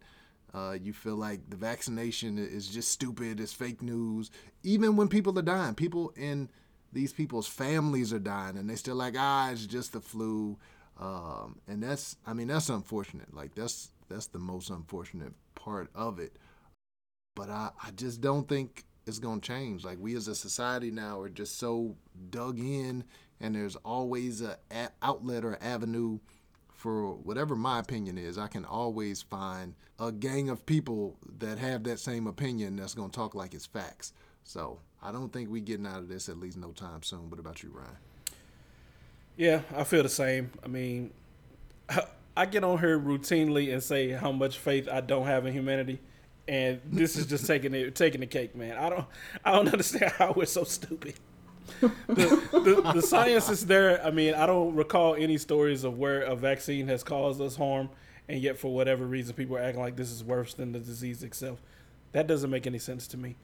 uh, 0.53 0.77
you 0.81 0.93
feel 0.93 1.17
like 1.17 1.49
the 1.49 1.57
vaccination 1.57 2.39
is 2.39 2.69
just 2.69 2.91
stupid, 2.91 3.41
it's 3.41 3.53
fake 3.53 3.83
news. 3.83 4.31
Even 4.63 4.97
when 4.97 5.09
people 5.09 5.39
are 5.39 5.43
dying, 5.43 5.75
people 5.75 6.13
in 6.17 6.51
these 6.93 7.13
people's 7.13 7.47
families 7.47 8.13
are 8.13 8.19
dying, 8.19 8.57
and 8.57 8.69
they 8.69 8.77
still 8.77 8.97
like, 8.97 9.15
ah, 9.17 9.51
it's 9.51 9.67
just 9.67 9.93
the 9.93 10.01
flu. 10.01 10.59
Um, 11.01 11.61
and 11.69 11.83
that's, 11.83 12.17
I 12.27 12.33
mean, 12.33 12.49
that's 12.49 12.69
unfortunate. 12.69 13.33
Like 13.35 13.55
that's 13.55 13.91
that's 14.09 14.27
the 14.27 14.39
most 14.39 14.71
unfortunate 14.71 15.33
part 15.55 15.91
of 15.95 16.19
it. 16.19 16.37
But 17.39 17.51
I, 17.51 17.71
I 17.85 17.93
just 17.93 18.21
don't 18.21 18.49
think 18.49 18.85
it's 19.07 19.21
gonna 19.21 19.41
change. 19.41 19.85
Like 19.85 19.99
we 20.01 20.17
as 20.17 20.27
a 20.27 20.35
society 20.35 20.91
now 20.91 21.21
are 21.21 21.29
just 21.29 21.57
so 21.57 21.95
dug 22.31 22.59
in, 22.59 23.05
and 23.41 23.55
there's 23.55 23.77
always 23.77 24.43
a, 24.43 24.59
a 24.73 24.89
outlet 25.03 25.45
or 25.45 25.57
avenue 25.63 26.19
for 26.75 27.15
whatever 27.15 27.55
my 27.55 27.79
opinion 27.79 28.19
is. 28.19 28.39
I 28.39 28.49
can 28.49 28.65
always 28.65 29.23
find 29.23 29.77
a 30.01 30.11
gang 30.11 30.49
of 30.51 30.67
people 30.67 31.17
that 31.39 31.59
have 31.59 31.85
that 31.85 32.01
same 32.01 32.27
opinion 32.27 32.75
that's 32.75 32.95
gonna 32.95 33.13
talk 33.13 33.37
like 33.37 33.55
it's 33.55 33.67
facts. 33.67 34.13
So 34.43 34.81
I 35.01 35.13
don't 35.13 35.33
think 35.33 35.49
we 35.49 35.61
getting 35.61 35.87
out 35.87 35.99
of 35.99 36.09
this 36.09 36.29
at 36.29 36.39
least 36.39 36.57
no 36.57 36.73
time 36.73 37.05
soon. 37.05 37.31
What 37.31 37.39
about 37.39 37.63
you, 37.63 37.71
Ryan? 37.73 37.97
Yeah, 39.37 39.61
I 39.77 39.85
feel 39.85 40.03
the 40.03 40.09
same. 40.09 40.51
I 40.65 40.67
mean, 40.67 41.13
I 42.37 42.47
get 42.47 42.65
on 42.65 42.81
here 42.81 42.99
routinely 42.99 43.73
and 43.73 43.81
say 43.81 44.11
how 44.11 44.33
much 44.33 44.59
faith 44.59 44.89
I 44.91 45.01
don't 45.01 45.27
have 45.27 45.47
in 45.47 45.53
humanity, 45.53 46.01
and 46.49 46.81
this 46.87 47.17
is 47.17 47.27
just 47.27 47.47
taking 47.47 47.75
it, 47.75 47.95
taking 47.95 48.21
the 48.21 48.27
cake, 48.27 48.57
man. 48.57 48.77
I 48.77 48.89
don't, 48.89 49.05
I 49.45 49.53
don't 49.53 49.69
understand 49.73 50.13
how 50.13 50.33
we're 50.33 50.47
so 50.47 50.65
stupid. 50.65 51.15
the, 51.81 51.93
the, 52.09 52.93
the 52.95 53.03
science 53.03 53.51
is 53.51 53.67
there. 53.67 54.05
I 54.05 54.11
mean, 54.11 54.35
I 54.35 54.47
don't 54.47 54.75
recall 54.75 55.15
any 55.15 55.37
stories 55.37 55.85
of 55.85 55.99
where 55.99 56.23
a 56.23 56.35
vaccine 56.35 56.89
has 56.89 57.05
caused 57.05 57.41
us 57.43 57.57
harm, 57.57 57.91
and 58.29 58.41
yet 58.41 58.59
for 58.59 58.73
whatever 58.73 59.05
reason, 59.05 59.35
people 59.35 59.57
are 59.57 59.63
acting 59.63 59.83
like 59.83 59.97
this 59.97 60.11
is 60.11 60.25
worse 60.25 60.55
than 60.55 60.73
the 60.73 60.79
disease 60.79 61.23
itself. 61.23 61.61
That 62.13 62.27
doesn't 62.27 62.51
make 62.51 62.67
any 62.67 62.79
sense 62.79 63.07
to 63.09 63.19
me. 63.19 63.37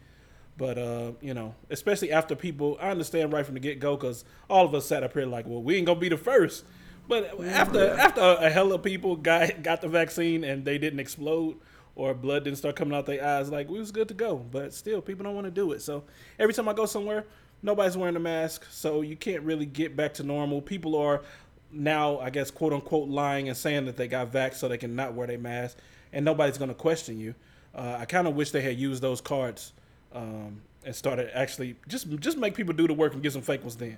But 0.57 0.79
uh, 0.79 1.13
you 1.21 1.35
know, 1.35 1.55
especially 1.69 2.13
after 2.13 2.35
people, 2.35 2.79
I 2.81 2.91
understand 2.91 3.33
right 3.33 3.45
from 3.45 3.55
the 3.55 3.61
get 3.61 3.81
go 3.81 3.97
because 3.97 4.25
all 4.49 4.65
of 4.65 4.75
us 4.75 4.87
sat 4.87 5.03
up 5.03 5.13
here 5.13 5.27
like, 5.27 5.47
well, 5.47 5.63
we 5.63 5.77
ain't 5.77 5.87
gonna 5.87 6.01
be 6.01 6.09
the 6.09 6.17
first. 6.17 6.65
But 7.07 7.39
after 7.45 7.91
after 7.91 8.21
a 8.21 8.49
hell 8.49 8.73
of 8.73 8.83
people 8.83 9.17
got 9.17 9.63
got 9.63 9.81
the 9.83 9.89
vaccine 9.89 10.45
and 10.45 10.65
they 10.65 10.79
didn't 10.79 11.01
explode 11.01 11.57
or 11.97 12.15
blood 12.15 12.45
didn't 12.45 12.59
start 12.59 12.77
coming 12.77 12.97
out 12.97 13.07
their 13.07 13.25
eyes, 13.25 13.51
like 13.51 13.69
we 13.69 13.79
was 13.79 13.93
good 13.93 14.09
to 14.09 14.15
go. 14.15 14.37
But 14.37 14.75
still, 14.75 15.01
people 15.01 15.25
don't 15.25 15.35
want 15.35 15.47
to 15.47 15.51
do 15.51 15.73
it. 15.73 15.83
So 15.83 16.05
every 16.39 16.55
time 16.55 16.69
I 16.69 16.73
go 16.73 16.87
somewhere, 16.87 17.25
nobody's 17.63 17.97
wearing 17.97 18.17
a 18.17 18.21
mask, 18.21 18.67
so 18.71 19.01
you 19.01 19.17
can't 19.17 19.43
really 19.43 19.67
get 19.67 19.97
back 19.97 20.15
to 20.15 20.23
normal. 20.23 20.61
People 20.61 20.97
are 20.97 21.23
now, 21.71 22.19
I 22.19 22.31
guess, 22.31 22.51
quote 22.51 22.73
unquote, 22.73 23.09
lying 23.09 23.49
and 23.49 23.57
saying 23.57 23.87
that 23.87 23.97
they 23.97 24.09
got 24.09 24.33
vax 24.33 24.55
so 24.55 24.69
they 24.69 24.79
can 24.79 24.95
not 24.95 25.15
wear 25.15 25.27
their 25.27 25.39
mask, 25.39 25.79
and 26.13 26.25
nobody's 26.25 26.59
gonna 26.59 26.75
question 26.75 27.19
you. 27.19 27.35
Uh, 27.75 27.97
I 28.01 28.05
kind 28.05 28.29
of 28.29 28.35
wish 28.35 28.51
they 28.51 28.61
had 28.61 28.79
used 28.79 29.03
those 29.03 29.21
cards 29.21 29.73
um, 30.13 30.63
and 30.85 30.95
started 30.95 31.31
actually 31.37 31.77
just 31.89 32.09
just 32.21 32.39
make 32.39 32.55
people 32.55 32.75
do 32.75 32.87
the 32.87 32.95
work 32.95 33.15
and 33.15 33.23
get 33.23 33.33
some 33.33 33.43
fake 33.43 33.63
ones 33.63 33.77
then. 33.77 33.97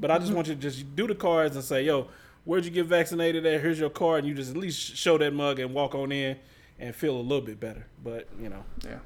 But 0.00 0.10
I 0.10 0.18
just 0.18 0.32
want 0.32 0.48
you 0.48 0.54
to 0.54 0.60
just 0.60 0.96
do 0.96 1.06
the 1.06 1.14
cards 1.14 1.54
and 1.54 1.64
say, 1.64 1.84
yo, 1.84 2.08
where'd 2.44 2.64
you 2.64 2.70
get 2.70 2.86
vaccinated 2.86 3.44
at? 3.46 3.60
Here's 3.60 3.78
your 3.78 3.90
card, 3.90 4.20
and 4.20 4.28
you 4.28 4.34
just 4.34 4.50
at 4.50 4.56
least 4.56 4.96
show 4.96 5.18
that 5.18 5.32
mug 5.34 5.58
and 5.58 5.74
walk 5.74 5.94
on 5.94 6.10
in 6.10 6.38
and 6.78 6.94
feel 6.94 7.16
a 7.16 7.20
little 7.20 7.44
bit 7.44 7.60
better. 7.60 7.86
But 8.02 8.28
you 8.40 8.48
know, 8.48 8.64
Yeah. 8.84 8.98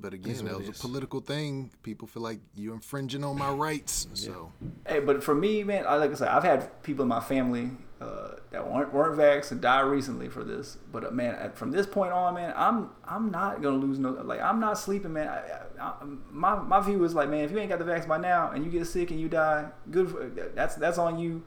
But 0.00 0.14
again, 0.14 0.44
that 0.44 0.52
it 0.52 0.58
was 0.58 0.68
a 0.68 0.72
political 0.80 1.20
thing. 1.20 1.72
People 1.82 2.06
feel 2.06 2.22
like 2.22 2.38
you're 2.54 2.74
infringing 2.74 3.24
on 3.24 3.36
my 3.36 3.50
rights. 3.50 4.06
So 4.14 4.52
Hey, 4.86 5.00
but 5.00 5.24
for 5.24 5.34
me, 5.34 5.64
man, 5.64 5.86
I, 5.88 5.96
like 5.96 6.12
I 6.12 6.14
said, 6.14 6.28
I've 6.28 6.44
had 6.44 6.82
people 6.84 7.02
in 7.02 7.08
my 7.08 7.20
family 7.20 7.72
uh, 8.00 8.34
that 8.52 8.70
weren't 8.70 8.92
weren't 8.94 9.18
vaxxed 9.18 9.50
and 9.50 9.60
die 9.60 9.80
recently 9.80 10.28
for 10.28 10.44
this. 10.44 10.78
But 10.92 11.04
uh, 11.04 11.10
man, 11.10 11.50
from 11.54 11.72
this 11.72 11.84
point 11.84 12.12
on, 12.12 12.34
man, 12.34 12.54
I'm 12.56 12.90
I'm 13.04 13.32
not 13.32 13.60
gonna 13.60 13.78
lose 13.78 13.98
no 13.98 14.10
like 14.10 14.40
I'm 14.40 14.60
not 14.60 14.78
sleeping, 14.78 15.12
man. 15.14 15.26
I, 15.26 15.82
I, 15.82 15.88
I, 15.88 15.94
my 16.30 16.54
my 16.54 16.80
view 16.80 17.02
is 17.04 17.14
like, 17.14 17.28
man, 17.28 17.44
if 17.44 17.50
you 17.50 17.58
ain't 17.58 17.70
got 17.70 17.80
the 17.80 17.84
vax 17.84 18.06
by 18.06 18.18
now 18.18 18.52
and 18.52 18.64
you 18.64 18.70
get 18.70 18.86
sick 18.86 19.10
and 19.10 19.18
you 19.20 19.28
die, 19.28 19.66
good. 19.90 20.10
For, 20.10 20.30
that's 20.54 20.76
that's 20.76 20.98
on 20.98 21.18
you. 21.18 21.42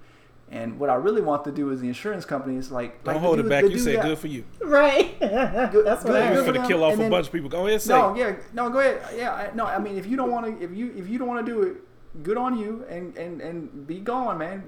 And 0.54 0.78
what 0.80 0.90
I 0.90 0.96
really 0.96 1.22
want 1.22 1.46
to 1.46 1.52
do 1.52 1.72
is 1.72 1.80
the 1.80 1.88
insurance 1.88 2.26
companies 2.26 2.72
like 2.72 3.04
don't 3.06 3.16
like 3.16 3.24
hold 3.24 3.40
the 3.40 3.46
it 3.46 3.50
back. 3.50 3.64
You 3.64 3.70
dude 3.70 3.80
said 3.82 4.02
good 4.02 4.18
for 4.18 4.28
you. 4.28 4.44
Right. 4.62 5.18
That's 5.20 5.74
what 5.74 5.84
good- 5.84 5.86
I 5.88 5.94
You 5.94 6.04
good 6.04 6.04
was 6.04 6.06
for 6.06 6.46
heard. 6.46 6.46
finna 6.46 6.54
them, 6.56 6.68
kill 6.68 6.84
off 6.84 6.92
and 6.94 7.00
a 7.00 7.04
then- 7.06 7.12
bunch 7.12 7.28
of 7.28 7.32
people. 7.34 7.50
Go 7.50 7.68
ahead, 7.68 7.82
say. 7.82 7.94
No, 7.94 8.14
yeah, 8.16 8.36
no, 8.54 8.70
go 8.70 8.80
ahead. 8.80 9.02
Yeah, 9.16 9.34
I- 9.34 9.52
no, 9.56 9.66
I 9.66 9.80
mean, 9.80 9.98
if 9.98 10.06
you 10.08 10.18
don't 10.18 10.30
want 10.30 10.46
to, 10.60 10.64
if 10.64 10.72
you 10.76 10.94
if 10.96 11.08
you 11.08 11.18
don't 11.18 11.28
want 11.30 11.46
to 11.46 11.52
do 11.52 11.62
it, 11.64 11.78
good 12.24 12.36
on 12.38 12.58
you, 12.60 12.84
and 12.90 13.16
and 13.16 13.40
and 13.42 13.88
be 13.88 14.00
gone, 14.02 14.38
man. 14.40 14.64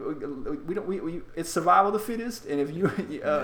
We 0.65 0.73
don't. 0.73 0.87
We, 0.87 0.99
we 1.01 1.21
it's 1.35 1.49
survival 1.51 1.87
of 1.87 1.93
the 1.93 1.99
fittest, 1.99 2.45
and 2.45 2.61
if 2.61 2.71
you, 2.73 2.85
uh, 2.87 2.89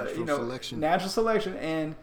Natural 0.06 0.18
you 0.18 0.26
know, 0.26 0.38
selection. 0.38 0.80
natural 0.80 1.10
selection, 1.10 1.56
and 1.58 1.96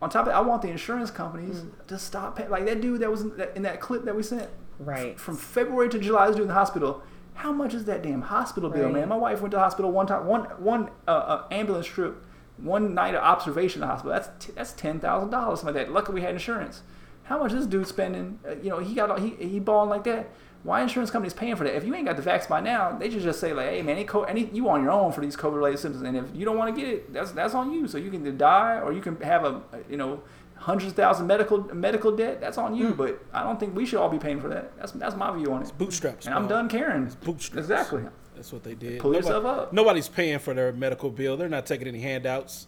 on 0.00 0.08
top 0.08 0.22
of 0.26 0.28
it, 0.32 0.34
I 0.34 0.40
want 0.40 0.62
the 0.62 0.68
insurance 0.68 1.10
companies 1.10 1.64
to 1.88 1.98
stop 1.98 2.36
paying. 2.36 2.48
Like 2.48 2.64
that 2.64 2.80
dude 2.80 3.00
that 3.00 3.10
was 3.10 3.20
in 3.20 3.36
that, 3.36 3.54
in 3.56 3.62
that 3.64 3.80
clip 3.82 4.04
that 4.06 4.16
we 4.16 4.22
sent 4.22 4.48
Right. 4.78 5.20
from 5.20 5.36
February 5.36 5.90
to 5.90 5.98
July, 5.98 6.26
this 6.28 6.36
dude 6.36 6.42
in 6.44 6.48
the 6.48 6.54
hospital. 6.54 7.02
How 7.34 7.52
much 7.52 7.74
is 7.74 7.84
that 7.86 8.02
damn 8.02 8.22
hospital 8.22 8.70
bill, 8.70 8.84
Right. 8.84 8.92
man? 8.94 9.08
My 9.08 9.16
wife 9.16 9.40
went 9.40 9.50
to 9.52 9.56
the 9.56 9.62
hospital 9.62 9.90
one 9.90 10.06
time, 10.06 10.26
one 10.26 10.42
one 10.58 10.90
uh, 11.08 11.10
uh, 11.10 11.44
ambulance 11.50 11.86
trip, 11.86 12.24
one 12.58 12.94
night 12.94 13.14
of 13.14 13.22
observation 13.22 13.82
in 13.82 13.88
the 13.88 13.92
hospital. 13.92 14.12
That's 14.12 14.28
t- 14.46 14.52
that's 14.54 14.72
ten 14.72 15.00
thousand 15.00 15.30
dollars, 15.30 15.60
something 15.60 15.74
like 15.74 15.86
that. 15.86 15.92
Luckily, 15.92 16.16
we 16.16 16.20
had 16.22 16.34
insurance. 16.34 16.82
How 17.24 17.38
much 17.38 17.52
this 17.52 17.66
dude 17.66 17.86
spending? 17.86 18.38
Uh, 18.46 18.54
you 18.62 18.68
know, 18.70 18.78
he 18.78 18.94
got 18.94 19.18
he 19.18 19.30
he 19.30 19.58
balling 19.60 19.88
like 19.90 20.04
that. 20.04 20.30
Why 20.64 20.80
insurance 20.82 21.10
companies 21.10 21.34
paying 21.34 21.56
for 21.56 21.64
that? 21.64 21.74
If 21.74 21.84
you 21.84 21.92
ain't 21.94 22.06
got 22.06 22.16
the 22.16 22.22
vax 22.22 22.48
by 22.48 22.60
now, 22.60 22.96
they 22.96 23.10
should 23.10 23.22
just 23.22 23.40
say 23.40 23.52
like, 23.52 23.70
"Hey 23.70 23.82
man, 23.82 23.96
any, 23.96 24.04
co- 24.04 24.22
any 24.24 24.48
you 24.52 24.68
on 24.68 24.82
your 24.82 24.92
own 24.92 25.10
for 25.10 25.20
these 25.20 25.36
COVID 25.36 25.56
related 25.56 25.78
symptoms, 25.80 26.04
and 26.06 26.16
if 26.16 26.26
you 26.34 26.44
don't 26.44 26.56
want 26.56 26.72
to 26.74 26.80
get 26.80 26.88
it, 26.92 27.12
that's 27.12 27.32
that's 27.32 27.54
on 27.54 27.72
you. 27.72 27.88
So 27.88 27.98
you 27.98 28.10
can 28.10 28.20
either 28.26 28.36
die 28.36 28.78
or 28.80 28.92
you 28.92 29.00
can 29.00 29.16
have 29.22 29.44
a 29.44 29.60
you 29.90 29.96
know 29.96 30.22
hundreds 30.62 30.92
of 30.92 30.96
thousand 30.96 31.26
medical 31.26 31.58
medical 31.74 32.14
debt. 32.16 32.40
That's 32.40 32.58
on 32.58 32.74
you. 32.74 32.88
Hmm. 32.90 32.96
But 32.96 33.24
I 33.32 33.42
don't 33.42 33.58
think 33.60 33.74
we 33.76 33.84
should 33.86 33.98
all 33.98 34.08
be 34.08 34.18
paying 34.18 34.40
for 34.40 34.48
that. 34.48 34.76
That's 34.78 34.92
that's 34.92 35.16
my 35.16 35.34
view 35.36 35.52
on 35.52 35.62
it. 35.62 35.72
Bootstraps. 35.78 36.26
And 36.26 36.34
I'm 36.34 36.48
done 36.48 36.68
caring. 36.68 37.06
bootstraps. 37.24 37.58
Exactly. 37.66 38.04
That's 38.34 38.52
what 38.52 38.62
they 38.64 38.74
did. 38.74 39.00
Pull 39.00 39.12
Nobody- 39.12 39.26
yourself 39.26 39.44
up. 39.44 39.72
Nobody's 39.72 40.08
paying 40.08 40.38
for 40.38 40.54
their 40.54 40.72
medical 40.72 41.10
bill. 41.10 41.36
They're 41.36 41.48
not 41.48 41.66
taking 41.66 41.86
any 41.86 42.00
handouts. 42.00 42.66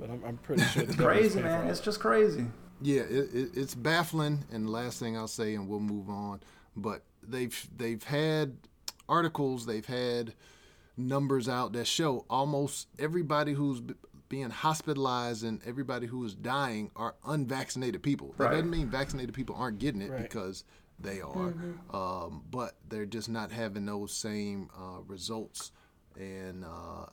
But 0.00 0.10
I'm, 0.10 0.22
I'm 0.24 0.36
pretty 0.38 0.62
sure 0.64 0.84
the 0.84 0.94
government's 0.94 1.34
Crazy 1.34 1.40
man. 1.42 1.66
It's 1.68 1.80
just 1.80 1.98
crazy. 2.00 2.46
Yeah, 2.80 3.02
it, 3.02 3.34
it, 3.34 3.50
it's 3.54 3.74
baffling. 3.74 4.44
And 4.52 4.66
the 4.66 4.70
last 4.70 4.98
thing 5.00 5.16
I'll 5.16 5.26
say, 5.28 5.54
and 5.54 5.68
we'll 5.68 5.80
move 5.80 6.08
on. 6.08 6.40
But 6.76 7.02
they've 7.26 7.68
they've 7.76 8.02
had 8.02 8.56
articles, 9.08 9.66
they've 9.66 9.86
had 9.86 10.34
numbers 10.96 11.48
out 11.48 11.72
that 11.72 11.86
show 11.86 12.24
almost 12.28 12.88
everybody 12.98 13.52
who's 13.54 13.80
b- 13.80 13.94
being 14.28 14.50
hospitalized 14.50 15.42
and 15.44 15.60
everybody 15.64 16.06
who 16.06 16.24
is 16.24 16.34
dying 16.34 16.90
are 16.96 17.14
unvaccinated 17.26 18.02
people. 18.02 18.34
That 18.36 18.44
Right. 18.44 18.50
doesn't 18.52 18.70
mean 18.70 18.88
vaccinated 18.90 19.34
people 19.34 19.56
aren't 19.56 19.78
getting 19.78 20.02
it 20.02 20.10
Right. 20.10 20.22
because 20.22 20.64
they 21.00 21.20
are, 21.20 21.54
um, 21.90 22.42
but 22.50 22.76
they're 22.88 23.06
just 23.06 23.28
not 23.28 23.50
having 23.52 23.86
those 23.86 24.12
same 24.12 24.68
uh, 24.76 25.00
results. 25.06 25.70
And 26.18 26.64
uh, 26.64 27.06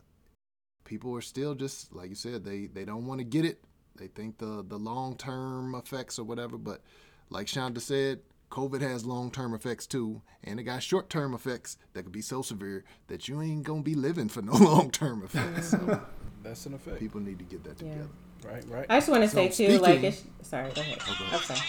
people 0.84 1.16
are 1.16 1.22
still 1.22 1.56
just 1.56 1.94
like 1.94 2.10
you 2.10 2.16
said, 2.16 2.44
they 2.44 2.68
they 2.68 2.86
don't 2.86 3.06
want 3.06 3.20
to 3.20 3.26
get 3.26 3.46
it. 3.46 3.64
They 3.96 4.08
think 4.08 4.38
the 4.40 4.64
the 4.68 4.78
long 4.80 5.16
term 5.16 5.76
effects 5.76 6.20
or 6.20 6.24
whatever. 6.24 6.58
But 6.58 6.82
like 7.30 7.48
Shonda 7.48 7.80
said, 7.80 8.22
COVID 8.52 8.82
has 8.82 9.06
long 9.06 9.32
term 9.32 9.54
effects 9.54 9.88
too, 9.88 10.22
and 10.44 10.60
it 10.60 10.64
got 10.64 10.82
short 10.84 11.10
term 11.10 11.34
effects 11.34 11.78
that 11.94 12.04
could 12.04 12.12
be 12.12 12.22
so 12.22 12.42
severe 12.42 12.84
that 13.08 13.28
you 13.28 13.42
ain't 13.42 13.64
gonna 13.64 13.82
be 13.84 13.96
living 13.96 14.28
for 14.30 14.42
no 14.42 14.54
long 14.58 14.90
term 14.92 15.24
effects. 15.24 15.70
So 15.70 16.02
That's 16.46 16.66
an 16.66 16.74
effect. 16.76 17.00
people 17.00 17.20
need 17.22 17.40
to 17.40 17.46
get 17.46 17.64
that 17.66 17.82
Yeah. 17.82 17.90
together. 17.92 18.10
Right, 18.46 18.64
right. 18.70 18.86
I 18.90 18.98
just 18.98 19.10
want 19.10 19.24
to 19.24 19.30
So 19.30 19.36
say 19.36 19.50
too, 19.50 19.78
like, 19.80 19.94
speaking- 20.00 20.06
it's, 20.06 20.48
sorry, 20.50 20.72
go 20.72 20.82
ahead. 20.82 21.00
I'm 21.32 21.40
sorry. 21.42 21.60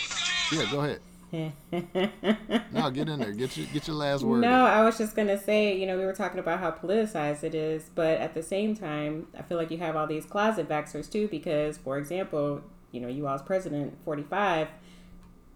Yeah, 0.53 0.71
go 0.71 0.81
ahead. 0.81 1.01
no, 2.73 2.91
get 2.91 3.09
in 3.09 3.19
there. 3.19 3.33
Get 3.33 3.57
your 3.57 3.67
get 3.73 3.87
your 3.89 3.97
last 3.97 4.23
word. 4.23 4.41
No, 4.43 4.49
in. 4.67 4.73
I 4.73 4.85
was 4.85 4.97
just 4.97 5.17
gonna 5.17 5.39
say, 5.39 5.77
you 5.77 5.87
know, 5.87 5.99
we 5.99 6.05
were 6.05 6.13
talking 6.13 6.39
about 6.39 6.61
how 6.61 6.71
politicized 6.71 7.43
it 7.43 7.55
is, 7.55 7.91
but 7.95 8.21
at 8.21 8.35
the 8.35 8.43
same 8.43 8.77
time, 8.77 9.27
I 9.37 9.43
feel 9.43 9.59
like 9.59 9.71
you 9.71 9.79
have 9.79 9.97
all 9.97 10.07
these 10.07 10.25
closet 10.25 10.69
vaxxers 10.69 11.11
too, 11.11 11.27
because, 11.29 11.79
for 11.79 11.99
example, 11.99 12.63
you 12.93 13.01
know, 13.01 13.09
you 13.09 13.27
all's 13.27 13.43
president, 13.43 13.95
forty 14.05 14.23
five, 14.23 14.69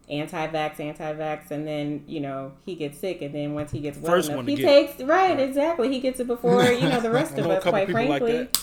anti-vax, 0.09 0.81
anti-vax, 0.81 1.51
and 1.53 1.67
then 1.67 2.05
you 2.09 2.21
know 2.21 2.53
he 2.67 2.75
gets 2.75 2.99
sick, 2.99 3.23
and 3.23 3.33
then 3.35 3.55
once 3.55 3.71
he 3.71 3.79
gets 3.81 3.97
well 3.99 4.13
First 4.13 4.29
enough, 4.29 4.39
one 4.39 4.47
he 4.49 4.57
get 4.57 4.65
takes 4.89 5.03
right, 5.03 5.39
exactly, 5.39 5.89
he 5.91 6.01
gets 6.01 6.19
it 6.21 6.27
before 6.27 6.65
you 6.65 6.89
know 6.89 7.01
the 7.01 7.11
rest 7.11 7.33
of 7.39 7.47
us. 7.47 7.63
couple 7.63 7.71
Quite 7.71 7.91
frankly, 7.91 8.39
like 8.41 8.57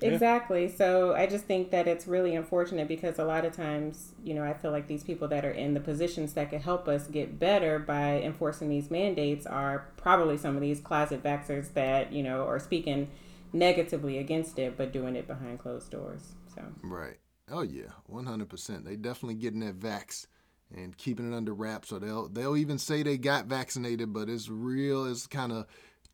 that. 0.00 0.06
Yeah. 0.06 0.12
Exactly. 0.12 0.68
So 0.68 1.14
I 1.14 1.26
just 1.26 1.44
think 1.44 1.70
that 1.70 1.88
it's 1.88 2.06
really 2.06 2.34
unfortunate 2.34 2.88
because 2.88 3.18
a 3.18 3.24
lot 3.24 3.44
of 3.44 3.54
times, 3.54 4.12
you 4.22 4.34
know, 4.34 4.42
I 4.44 4.54
feel 4.54 4.70
like 4.70 4.86
these 4.86 5.04
people 5.04 5.28
that 5.28 5.44
are 5.44 5.50
in 5.50 5.74
the 5.74 5.80
positions 5.80 6.34
that 6.34 6.50
could 6.50 6.62
help 6.62 6.88
us 6.88 7.06
get 7.06 7.38
better 7.38 7.78
by 7.78 8.20
enforcing 8.20 8.68
these 8.68 8.90
mandates 8.90 9.46
are 9.46 9.88
probably 9.96 10.36
some 10.36 10.54
of 10.54 10.60
these 10.60 10.80
closet 10.80 11.22
vaxxers 11.22 11.72
that, 11.74 12.12
you 12.12 12.22
know, 12.22 12.44
are 12.46 12.58
speaking 12.58 13.08
negatively 13.52 14.18
against 14.18 14.58
it 14.58 14.76
but 14.76 14.92
doing 14.92 15.16
it 15.16 15.26
behind 15.26 15.58
closed 15.58 15.90
doors. 15.90 16.34
So 16.54 16.62
Right. 16.82 17.18
Oh 17.50 17.62
yeah, 17.62 17.92
one 18.06 18.26
hundred 18.26 18.48
percent. 18.48 18.84
They 18.84 18.96
definitely 18.96 19.36
getting 19.36 19.60
that 19.60 19.78
vax 19.78 20.26
and 20.74 20.96
keeping 20.96 21.30
it 21.32 21.36
under 21.36 21.54
wraps. 21.54 21.88
So 21.88 21.98
they'll 21.98 22.28
they'll 22.28 22.56
even 22.56 22.78
say 22.78 23.02
they 23.02 23.18
got 23.18 23.46
vaccinated, 23.46 24.12
but 24.12 24.28
it's 24.28 24.48
real. 24.48 25.04
It's 25.06 25.26
kind 25.26 25.52
of 25.52 25.66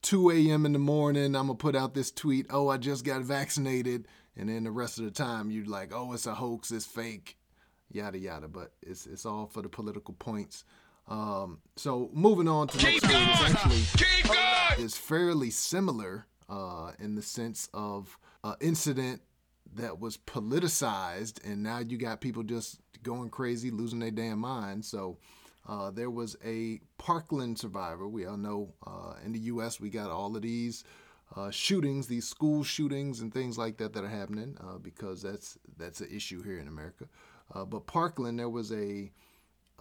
two 0.03 0.31
a.m. 0.31 0.67
in 0.67 0.73
the 0.73 0.79
morning. 0.79 1.37
I'm 1.37 1.47
gonna 1.47 1.55
put 1.55 1.77
out 1.77 1.95
this 1.95 2.11
tweet. 2.11 2.47
Oh, 2.51 2.69
I 2.69 2.77
just 2.77 3.05
got 3.05 3.23
vaccinated, 3.23 4.09
and 4.37 4.49
then 4.49 4.65
the 4.65 4.71
rest 4.71 4.99
of 4.99 5.05
the 5.05 5.11
time 5.11 5.51
you're 5.51 5.65
like, 5.65 5.93
oh, 5.95 6.13
it's 6.13 6.27
a 6.27 6.35
hoax. 6.35 6.71
It's 6.71 6.87
fake. 6.87 7.39
Yada 7.91 8.19
yada. 8.19 8.49
But 8.49 8.73
it's 8.83 9.07
it's 9.07 9.25
all 9.25 9.47
for 9.47 9.63
the 9.63 9.69
political 9.69 10.15
points. 10.15 10.65
Um, 11.09 11.59
so 11.77 12.11
moving 12.13 12.49
on 12.49 12.69
to 12.69 12.79
the 12.79 12.85
next 12.85 13.05
actually 13.05 14.85
is 14.85 14.97
fairly 14.97 15.51
similar 15.51 16.27
uh, 16.49 16.93
in 16.99 17.15
the 17.15 17.23
sense 17.23 17.69
of 17.75 18.19
uh, 18.45 18.55
incident 18.61 19.21
that 19.75 19.99
was 19.99 20.17
politicized, 20.17 21.45
and 21.45 21.63
now 21.63 21.79
you 21.79 21.99
got 21.99 22.21
people 22.21 22.43
just 22.43 22.79
going 23.03 23.31
crazy, 23.31 23.71
losing 23.71 23.99
their 23.99 24.11
damn 24.11 24.39
mind. 24.39 24.85
So 24.85 25.19
uh, 25.69 25.91
there 25.91 26.11
was 26.11 26.37
a 26.45 26.81
Parkland 26.99 27.59
survivor. 27.59 28.09
We 28.09 28.27
all 28.27 28.37
know 28.37 28.75
uh, 28.87 29.15
in 29.25 29.33
the 29.33 29.39
U.S. 29.41 29.81
we 29.81 29.91
got 29.91 30.11
all 30.11 30.35
of 30.35 30.43
these 30.43 30.85
uh, 31.37 31.51
shootings, 31.51 32.07
these 32.07 32.27
school 32.29 32.63
shootings 32.65 33.21
and 33.21 33.33
things 33.33 33.57
like 33.57 33.79
that 33.79 33.93
that 33.93 34.05
are 34.05 34.09
happening 34.09 34.57
uh, 34.61 34.79
because 34.79 35.23
that's 35.23 35.59
that's 35.77 36.01
an 36.01 36.09
issue 36.15 36.43
here 36.43 36.59
in 36.59 36.69
America. 36.69 37.07
Uh, 37.55 37.65
but 37.65 37.87
Parkland, 37.87 38.39
there 38.39 38.49
was 38.49 38.73
a 38.73 39.11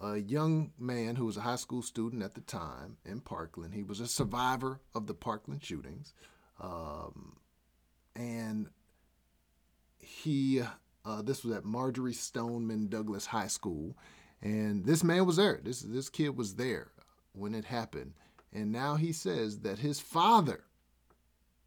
a 0.02 0.18
young 0.18 0.72
man 0.78 1.16
who 1.16 1.26
was 1.26 1.36
a 1.36 1.42
high 1.42 1.56
school 1.56 1.82
student 1.82 2.22
at 2.22 2.34
the 2.34 2.40
time 2.40 2.96
in 3.04 3.20
Parkland. 3.20 3.74
He 3.74 3.82
was 3.82 4.00
a 4.00 4.08
survivor 4.08 4.80
of 4.94 5.06
the 5.06 5.14
Parkland 5.14 5.62
shootings. 5.62 6.12
Um, 6.60 7.36
and 8.16 8.68
he, 9.98 10.62
uh, 11.04 11.22
this 11.22 11.44
was 11.44 11.56
at 11.56 11.64
Marjory 11.64 12.12
Stoneman 12.12 12.88
Douglas 12.88 13.26
High 13.26 13.46
School. 13.46 13.96
And 14.42 14.84
this 14.84 15.04
man 15.04 15.26
was 15.26 15.36
there. 15.36 15.60
This, 15.62 15.80
this 15.80 16.08
kid 16.08 16.36
was 16.36 16.56
there 16.56 16.90
when 17.32 17.54
it 17.54 17.64
happened. 17.64 18.14
And 18.52 18.72
now 18.72 18.96
he 18.96 19.12
says 19.12 19.60
that 19.60 19.78
his 19.78 20.00
father, 20.00 20.64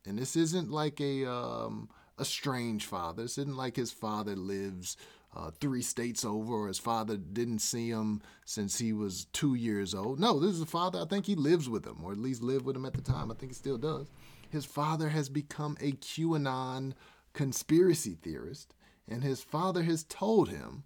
and 0.05 0.19
this 0.19 0.35
isn't 0.35 0.69
like 0.69 0.99
a, 0.99 1.25
um, 1.25 1.89
a 2.17 2.25
strange 2.25 2.85
father, 2.85 3.23
this 3.23 3.37
isn't 3.37 3.57
like 3.57 3.75
his 3.75 3.91
father 3.91 4.35
lives 4.35 4.97
uh, 5.35 5.51
three 5.59 5.81
states 5.81 6.23
over, 6.23 6.53
or 6.53 6.67
his 6.67 6.79
father 6.79 7.17
didn't 7.17 7.59
see 7.59 7.89
him 7.89 8.21
since 8.45 8.79
he 8.79 8.93
was 8.93 9.25
two 9.33 9.53
years 9.55 9.93
old. 9.93 10.19
No, 10.19 10.39
this 10.39 10.51
is 10.51 10.61
a 10.61 10.65
father. 10.65 11.01
I 11.01 11.05
think 11.05 11.25
he 11.25 11.35
lives 11.35 11.67
with 11.67 11.85
him, 11.85 11.97
or 12.03 12.13
at 12.13 12.17
least 12.17 12.41
lived 12.41 12.65
with 12.65 12.75
him 12.75 12.85
at 12.85 12.93
the 12.93 13.01
time. 13.01 13.31
I 13.31 13.35
think 13.35 13.51
he 13.51 13.55
still 13.55 13.77
does. 13.77 14.09
His 14.49 14.65
father 14.65 15.09
has 15.09 15.27
become 15.27 15.75
a 15.81 15.91
QAnon 15.93 16.93
conspiracy 17.33 18.17
theorist, 18.21 18.73
and 19.09 19.23
his 19.23 19.41
father 19.41 19.83
has 19.83 20.05
told 20.05 20.49
him 20.49 20.83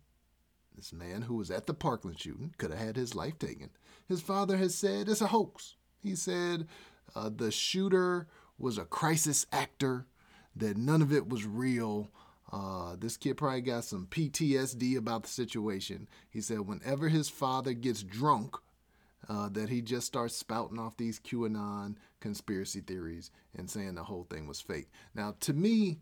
this 0.79 0.93
man 0.93 1.23
who 1.23 1.35
was 1.35 1.51
at 1.51 1.67
the 1.67 1.73
Parkland 1.73 2.17
shooting 2.17 2.53
could 2.57 2.71
have 2.71 2.79
had 2.79 2.95
his 2.95 3.13
life 3.13 3.37
taken. 3.37 3.69
His 4.07 4.21
father 4.21 4.55
has 4.55 4.73
said 4.73 5.09
it's 5.09 5.19
a 5.19 5.27
hoax. 5.27 5.75
He 6.01 6.15
said 6.15 6.67
uh, 7.13 7.29
the 7.35 7.51
shooter 7.51 8.27
was 8.57 8.77
a 8.77 8.85
crisis 8.85 9.45
actor, 9.51 10.05
that 10.55 10.77
none 10.77 11.01
of 11.01 11.11
it 11.11 11.27
was 11.27 11.45
real. 11.45 12.11
Uh, 12.49 12.95
this 12.97 13.17
kid 13.17 13.35
probably 13.35 13.59
got 13.59 13.83
some 13.83 14.07
PTSD 14.09 14.95
about 14.95 15.23
the 15.23 15.29
situation. 15.29 16.07
He 16.29 16.39
said 16.39 16.61
whenever 16.61 17.09
his 17.09 17.27
father 17.27 17.73
gets 17.73 18.01
drunk, 18.01 18.55
uh, 19.27 19.49
that 19.49 19.67
he 19.67 19.81
just 19.81 20.07
starts 20.07 20.33
spouting 20.33 20.79
off 20.79 20.95
these 20.95 21.19
QAnon 21.19 21.95
conspiracy 22.21 22.79
theories 22.79 23.31
and 23.53 23.69
saying 23.69 23.95
the 23.95 24.03
whole 24.03 24.25
thing 24.29 24.47
was 24.47 24.61
fake. 24.61 24.87
Now, 25.13 25.35
to 25.41 25.53
me, 25.53 25.99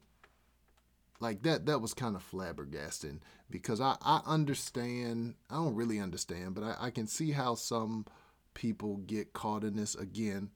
like 1.19 1.43
that, 1.43 1.65
that 1.65 1.79
was 1.81 1.93
kind 1.93 2.15
of 2.15 2.29
flabbergasting 2.29 3.19
because 3.49 3.81
I, 3.81 3.95
I 4.01 4.21
understand, 4.25 5.35
I 5.49 5.55
don't 5.55 5.75
really 5.75 5.99
understand, 5.99 6.55
but 6.55 6.63
I, 6.63 6.75
I 6.79 6.89
can 6.91 7.07
see 7.07 7.31
how 7.31 7.55
some 7.55 8.05
people 8.53 8.97
get 8.97 9.33
caught 9.33 9.63
in 9.63 9.75
this 9.75 9.95
again. 9.95 10.49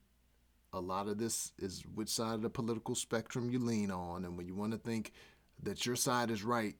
A 0.73 0.79
lot 0.79 1.07
of 1.07 1.17
this 1.17 1.51
is 1.59 1.83
which 1.95 2.09
side 2.09 2.35
of 2.35 2.41
the 2.41 2.49
political 2.49 2.95
spectrum 2.95 3.49
you 3.49 3.59
lean 3.59 3.91
on, 3.91 4.23
and 4.23 4.37
when 4.37 4.47
you 4.47 4.55
want 4.55 4.71
to 4.71 4.77
think 4.77 5.11
that 5.63 5.85
your 5.85 5.95
side 5.95 6.31
is 6.31 6.43
right, 6.43 6.75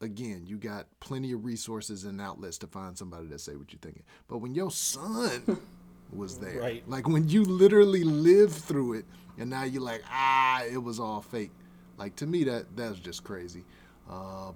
again, 0.00 0.44
you 0.46 0.58
got 0.58 0.86
plenty 1.00 1.32
of 1.32 1.44
resources 1.44 2.04
and 2.04 2.20
outlets 2.20 2.58
to 2.58 2.66
find 2.66 2.98
somebody 2.98 3.26
that 3.28 3.40
say 3.40 3.54
what 3.54 3.72
you're 3.72 3.78
thinking. 3.80 4.02
But 4.26 4.38
when 4.38 4.54
your 4.54 4.70
son 4.72 5.60
was 6.12 6.38
there, 6.38 6.60
Right. 6.60 6.88
like 6.88 7.08
when 7.08 7.28
you 7.28 7.44
literally 7.44 8.02
lived 8.04 8.54
through 8.54 8.94
it, 8.94 9.04
and 9.38 9.48
now 9.48 9.62
you're 9.64 9.82
like, 9.82 10.02
ah, 10.10 10.64
it 10.64 10.82
was 10.82 10.98
all 10.98 11.20
fake. 11.22 11.52
Like 12.02 12.16
to 12.16 12.26
me, 12.26 12.42
that 12.44 12.76
that's 12.76 12.98
just 12.98 13.22
crazy. 13.22 13.64
Uh, 14.10 14.50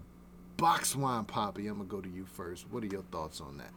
Box 0.57 0.97
wine 0.97 1.25
poppy, 1.27 1.69
I'm 1.69 1.77
gonna 1.77 1.89
go 1.89 2.01
to 2.01 2.09
you 2.09 2.25
first. 2.25 2.67
What 2.73 2.83
are 2.83 2.89
your 2.89 3.03
thoughts 3.13 3.41
on 3.41 3.59
that? 3.59 3.71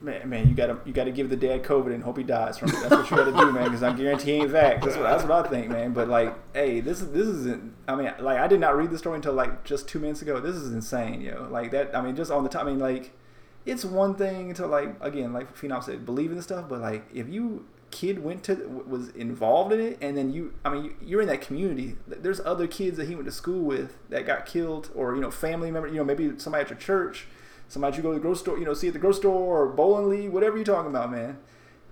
Man, 0.00 0.26
man, 0.30 0.48
you 0.48 0.54
gotta 0.54 0.78
you 0.86 0.94
gotta 0.94 1.10
give 1.10 1.28
the 1.28 1.36
dad 1.36 1.62
COVID 1.62 1.92
and 1.92 2.02
hope 2.02 2.16
he 2.16 2.24
dies 2.24 2.56
from 2.56 2.70
it. 2.70 2.76
That's 2.80 2.90
what 2.90 3.10
you 3.10 3.16
gotta 3.18 3.32
do, 3.32 3.52
man. 3.52 3.64
Because 3.64 3.82
I 3.82 3.92
guarantee 3.92 4.30
he 4.30 4.36
ain't 4.38 4.50
vax. 4.50 4.82
That's 4.82 4.96
what 4.96 5.02
that's 5.02 5.24
what 5.24 5.44
I 5.44 5.48
think, 5.50 5.68
man. 5.68 5.92
But 5.92 6.08
like, 6.08 6.34
hey, 6.54 6.80
this 6.80 7.02
is 7.02 7.10
this 7.10 7.26
isn't. 7.26 7.74
I 7.86 7.96
mean, 7.96 8.10
like 8.18 8.38
I 8.38 8.46
did 8.46 8.60
not 8.60 8.78
read 8.78 8.90
the 8.90 8.96
story 8.96 9.16
until 9.16 9.34
like 9.34 9.62
just 9.62 9.88
two 9.88 9.98
minutes 9.98 10.22
ago. 10.22 10.40
This 10.40 10.56
is 10.56 10.72
insane, 10.72 11.20
yo. 11.20 11.48
Like 11.50 11.70
that. 11.72 11.94
I 11.94 12.00
mean, 12.00 12.16
just 12.16 12.30
on 12.30 12.44
the 12.44 12.48
top. 12.48 12.62
I 12.62 12.70
mean, 12.70 12.78
like, 12.78 13.12
it's 13.66 13.84
one 13.84 14.14
thing 14.14 14.54
to 14.54 14.66
like 14.66 14.96
again, 15.02 15.34
like 15.34 15.54
Phenom 15.54 15.84
said, 15.84 16.06
believe 16.06 16.30
in 16.30 16.38
the 16.38 16.42
stuff. 16.42 16.66
But 16.66 16.80
like, 16.80 17.04
if 17.12 17.28
you 17.28 17.66
kid 17.92 18.24
went 18.24 18.42
to 18.44 18.54
was 18.88 19.10
involved 19.10 19.72
in 19.72 19.80
it, 19.80 19.98
and 20.00 20.16
then 20.16 20.32
you, 20.32 20.54
I 20.64 20.70
mean, 20.70 20.94
you're 21.00 21.20
in 21.20 21.28
that 21.28 21.42
community. 21.42 21.96
There's 22.08 22.40
other 22.40 22.66
kids 22.66 22.96
that 22.96 23.06
he 23.06 23.14
went 23.14 23.26
to 23.26 23.32
school 23.32 23.62
with 23.62 23.96
that 24.08 24.26
got 24.26 24.46
killed, 24.46 24.90
or 24.94 25.14
you 25.14 25.20
know, 25.20 25.30
family 25.30 25.70
member. 25.70 25.86
You 25.86 25.96
know, 25.96 26.04
maybe 26.04 26.32
somebody 26.38 26.64
at 26.64 26.70
your 26.70 26.78
church, 26.78 27.26
somebody 27.68 27.98
you 27.98 28.02
go 28.02 28.08
to 28.08 28.14
the 28.14 28.20
grocery 28.20 28.40
store, 28.40 28.58
you 28.58 28.64
know, 28.64 28.74
see 28.74 28.88
at 28.88 28.94
the 28.94 28.98
grocery 28.98 29.20
store 29.20 29.62
or 29.62 29.68
bowling 29.68 30.08
league, 30.08 30.30
whatever 30.30 30.56
you're 30.56 30.64
talking 30.64 30.90
about, 30.90 31.12
man. 31.12 31.38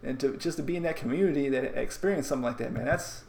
And 0.02 0.18
to 0.20 0.36
just 0.36 0.56
to 0.56 0.62
be 0.62 0.76
in 0.76 0.82
that 0.82 0.96
community 0.96 1.48
that 1.50 1.78
experienced 1.78 2.28
something 2.30 2.44
like 2.44 2.58
that, 2.58 2.72
man, 2.72 2.86
that's. 2.86 3.24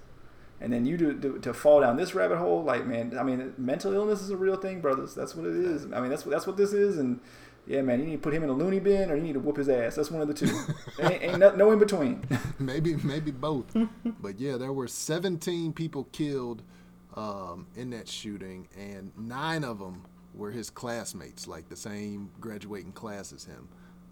And 0.62 0.72
then 0.72 0.86
you 0.86 0.96
do 0.96 1.20
to, 1.20 1.40
to 1.40 1.54
fall 1.56 1.82
down 1.82 1.98
this 1.98 2.14
rabbit 2.14 2.38
hole, 2.38 2.64
like 2.64 2.86
man. 2.86 3.18
I 3.20 3.24
mean, 3.24 3.54
mental 3.58 3.94
illness 3.94 4.22
is 4.22 4.30
a 4.30 4.38
real 4.38 4.56
thing, 4.56 4.80
brothers. 4.80 5.16
That's 5.16 5.36
what 5.36 5.48
it 5.48 5.56
is. 5.56 5.86
I 5.92 6.00
mean, 6.00 6.10
that's 6.10 6.26
what 6.26 6.32
that's 6.32 6.48
what 6.48 6.56
this 6.56 6.72
is, 6.72 6.98
and 6.98 7.20
yeah, 7.68 7.82
man, 7.82 8.00
you 8.00 8.06
need 8.06 8.12
to 8.14 8.18
put 8.18 8.34
him 8.34 8.44
in 8.44 8.50
a 8.50 8.54
loony 8.54 8.80
bin 8.80 9.12
or 9.12 9.16
you 9.16 9.22
need 9.22 9.34
to 9.34 9.40
whoop 9.40 9.58
his 9.58 9.70
ass. 9.70 9.96
That's 9.96 10.12
one 10.12 10.22
of 10.22 10.28
the 10.28 10.34
two. 10.34 10.52
ain't, 11.00 11.24
ain't 11.24 11.40
no, 11.40 11.56
no 11.56 11.72
in 11.72 11.80
between. 11.80 12.24
maybe 12.60 12.96
maybe 12.98 13.32
both. 13.32 13.76
but 14.22 14.40
yeah, 14.40 14.58
there 14.58 14.74
were 14.74 14.88
17 14.88 15.74
people 15.74 16.06
killed 16.12 16.64
um, 17.16 17.68
in 17.76 17.92
that 17.92 18.08
shooting, 18.08 18.68
and 18.78 19.12
nine 19.18 19.64
of 19.64 19.80
them 19.80 20.06
were 20.34 20.52
his 20.52 20.70
classmates, 20.70 21.48
like 21.48 21.70
the 21.70 21.76
same 21.76 22.32
graduating 22.40 22.94
class 22.94 23.34
as 23.34 23.44
him, 23.44 23.68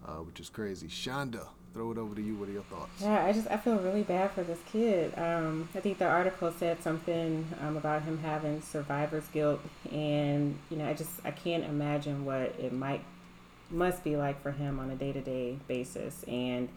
uh, 0.06 0.16
which 0.16 0.38
is 0.38 0.48
crazy. 0.48 0.86
Shonda, 0.86 1.46
throw 1.72 1.90
it 1.90 1.98
over 1.98 2.14
to 2.14 2.22
you. 2.22 2.36
What 2.36 2.48
are 2.48 2.52
your 2.52 2.62
thoughts? 2.64 3.00
Yeah, 3.00 3.24
I 3.24 3.32
just 3.32 3.50
I 3.50 3.56
feel 3.56 3.76
really 3.78 4.02
bad 4.02 4.30
for 4.30 4.42
this 4.42 4.58
kid. 4.70 5.12
Um, 5.18 5.68
I 5.74 5.80
think 5.80 5.98
the 5.98 6.06
article 6.06 6.52
said 6.52 6.82
something 6.82 7.48
um, 7.62 7.76
about 7.76 8.02
him 8.02 8.18
having 8.18 8.62
survivor's 8.62 9.26
guilt, 9.28 9.60
and 9.90 10.58
you 10.70 10.76
know 10.76 10.86
I 10.86 10.94
just 10.94 11.10
I 11.24 11.30
can't 11.30 11.64
imagine 11.64 12.24
what 12.24 12.54
it 12.58 12.72
might 12.72 13.02
must 13.70 14.04
be 14.04 14.16
like 14.16 14.42
for 14.42 14.52
him 14.52 14.78
on 14.78 14.90
a 14.90 14.96
day 14.96 15.12
to 15.12 15.20
day 15.20 15.58
basis. 15.68 16.24
And 16.24 16.68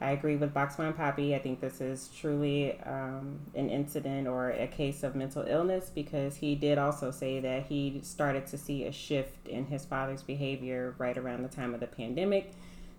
I 0.00 0.10
agree 0.10 0.36
with 0.36 0.52
Box 0.52 0.76
Wine 0.76 0.92
Poppy. 0.92 1.34
I 1.34 1.38
think 1.38 1.60
this 1.60 1.80
is 1.80 2.08
truly 2.08 2.78
um, 2.82 3.40
an 3.54 3.70
incident 3.70 4.28
or 4.28 4.50
a 4.50 4.66
case 4.66 5.02
of 5.02 5.14
mental 5.14 5.42
illness 5.46 5.90
because 5.94 6.36
he 6.36 6.54
did 6.54 6.76
also 6.76 7.10
say 7.10 7.40
that 7.40 7.66
he 7.66 8.00
started 8.02 8.46
to 8.48 8.58
see 8.58 8.84
a 8.84 8.92
shift 8.92 9.48
in 9.48 9.66
his 9.66 9.86
father's 9.86 10.22
behavior 10.22 10.94
right 10.98 11.16
around 11.16 11.42
the 11.42 11.48
time 11.48 11.72
of 11.72 11.80
the 11.80 11.86
pandemic. 11.86 12.52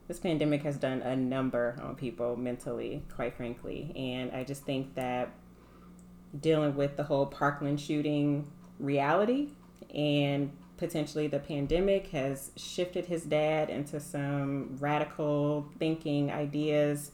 This 0.08 0.20
pandemic 0.20 0.64
has 0.64 0.78
done 0.78 1.02
a 1.02 1.16
number 1.16 1.80
on 1.84 1.96
people 1.96 2.36
mentally, 2.36 3.04
quite 3.14 3.36
frankly. 3.36 3.92
And 3.96 4.32
I 4.32 4.44
just 4.44 4.64
think 4.64 4.96
that 4.96 5.30
dealing 6.40 6.76
with 6.76 6.98
the 6.98 7.04
whole 7.04 7.28
Parkland 7.28 7.80
shooting 7.80 8.50
reality 8.80 9.50
and 9.94 10.52
potentially 10.78 11.28
the 11.28 11.40
pandemic 11.40 12.08
has 12.08 12.52
shifted 12.56 13.06
his 13.06 13.24
dad 13.24 13.70
into 13.70 14.00
some 14.00 14.78
radical 14.80 15.68
thinking 15.80 16.32
ideas. 16.32 17.12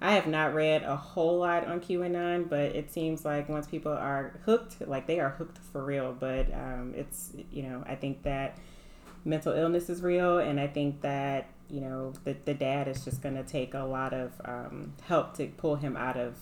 I 0.00 0.12
have 0.12 0.26
not 0.26 0.54
read 0.54 0.82
a 0.82 0.94
whole 0.94 1.38
lot 1.38 1.66
on 1.66 1.80
QAnon, 1.80 2.48
but 2.48 2.76
it 2.76 2.92
seems 2.92 3.24
like 3.24 3.48
once 3.48 3.66
people 3.66 3.92
are 3.92 4.38
hooked, 4.44 4.86
like 4.86 5.06
they 5.06 5.20
are 5.20 5.30
hooked 5.30 5.58
for 5.72 5.82
real. 5.82 6.14
But 6.18 6.52
um, 6.52 6.92
it's, 6.94 7.32
you 7.50 7.62
know, 7.62 7.82
I 7.86 7.94
think 7.94 8.22
that 8.24 8.58
mental 9.24 9.54
illness 9.54 9.88
is 9.88 10.02
real, 10.02 10.38
and 10.38 10.60
I 10.60 10.66
think 10.66 11.00
that, 11.00 11.48
you 11.70 11.80
know, 11.80 12.12
the, 12.24 12.36
the 12.44 12.54
dad 12.54 12.88
is 12.88 13.04
just 13.04 13.22
going 13.22 13.36
to 13.36 13.42
take 13.42 13.72
a 13.72 13.84
lot 13.84 14.12
of 14.12 14.32
um, 14.44 14.92
help 15.02 15.34
to 15.38 15.46
pull 15.46 15.76
him 15.76 15.96
out 15.96 16.18
of 16.18 16.36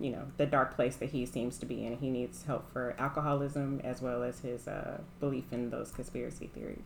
you 0.00 0.10
know 0.10 0.24
the 0.36 0.46
dark 0.46 0.74
place 0.74 0.96
that 0.96 1.10
he 1.10 1.26
seems 1.26 1.58
to 1.58 1.66
be 1.66 1.84
in. 1.84 1.98
He 1.98 2.10
needs 2.10 2.44
help 2.44 2.72
for 2.72 2.94
alcoholism 2.98 3.80
as 3.84 4.00
well 4.00 4.22
as 4.22 4.40
his 4.40 4.68
uh, 4.68 5.00
belief 5.20 5.44
in 5.52 5.70
those 5.70 5.90
conspiracy 5.90 6.50
theories. 6.54 6.82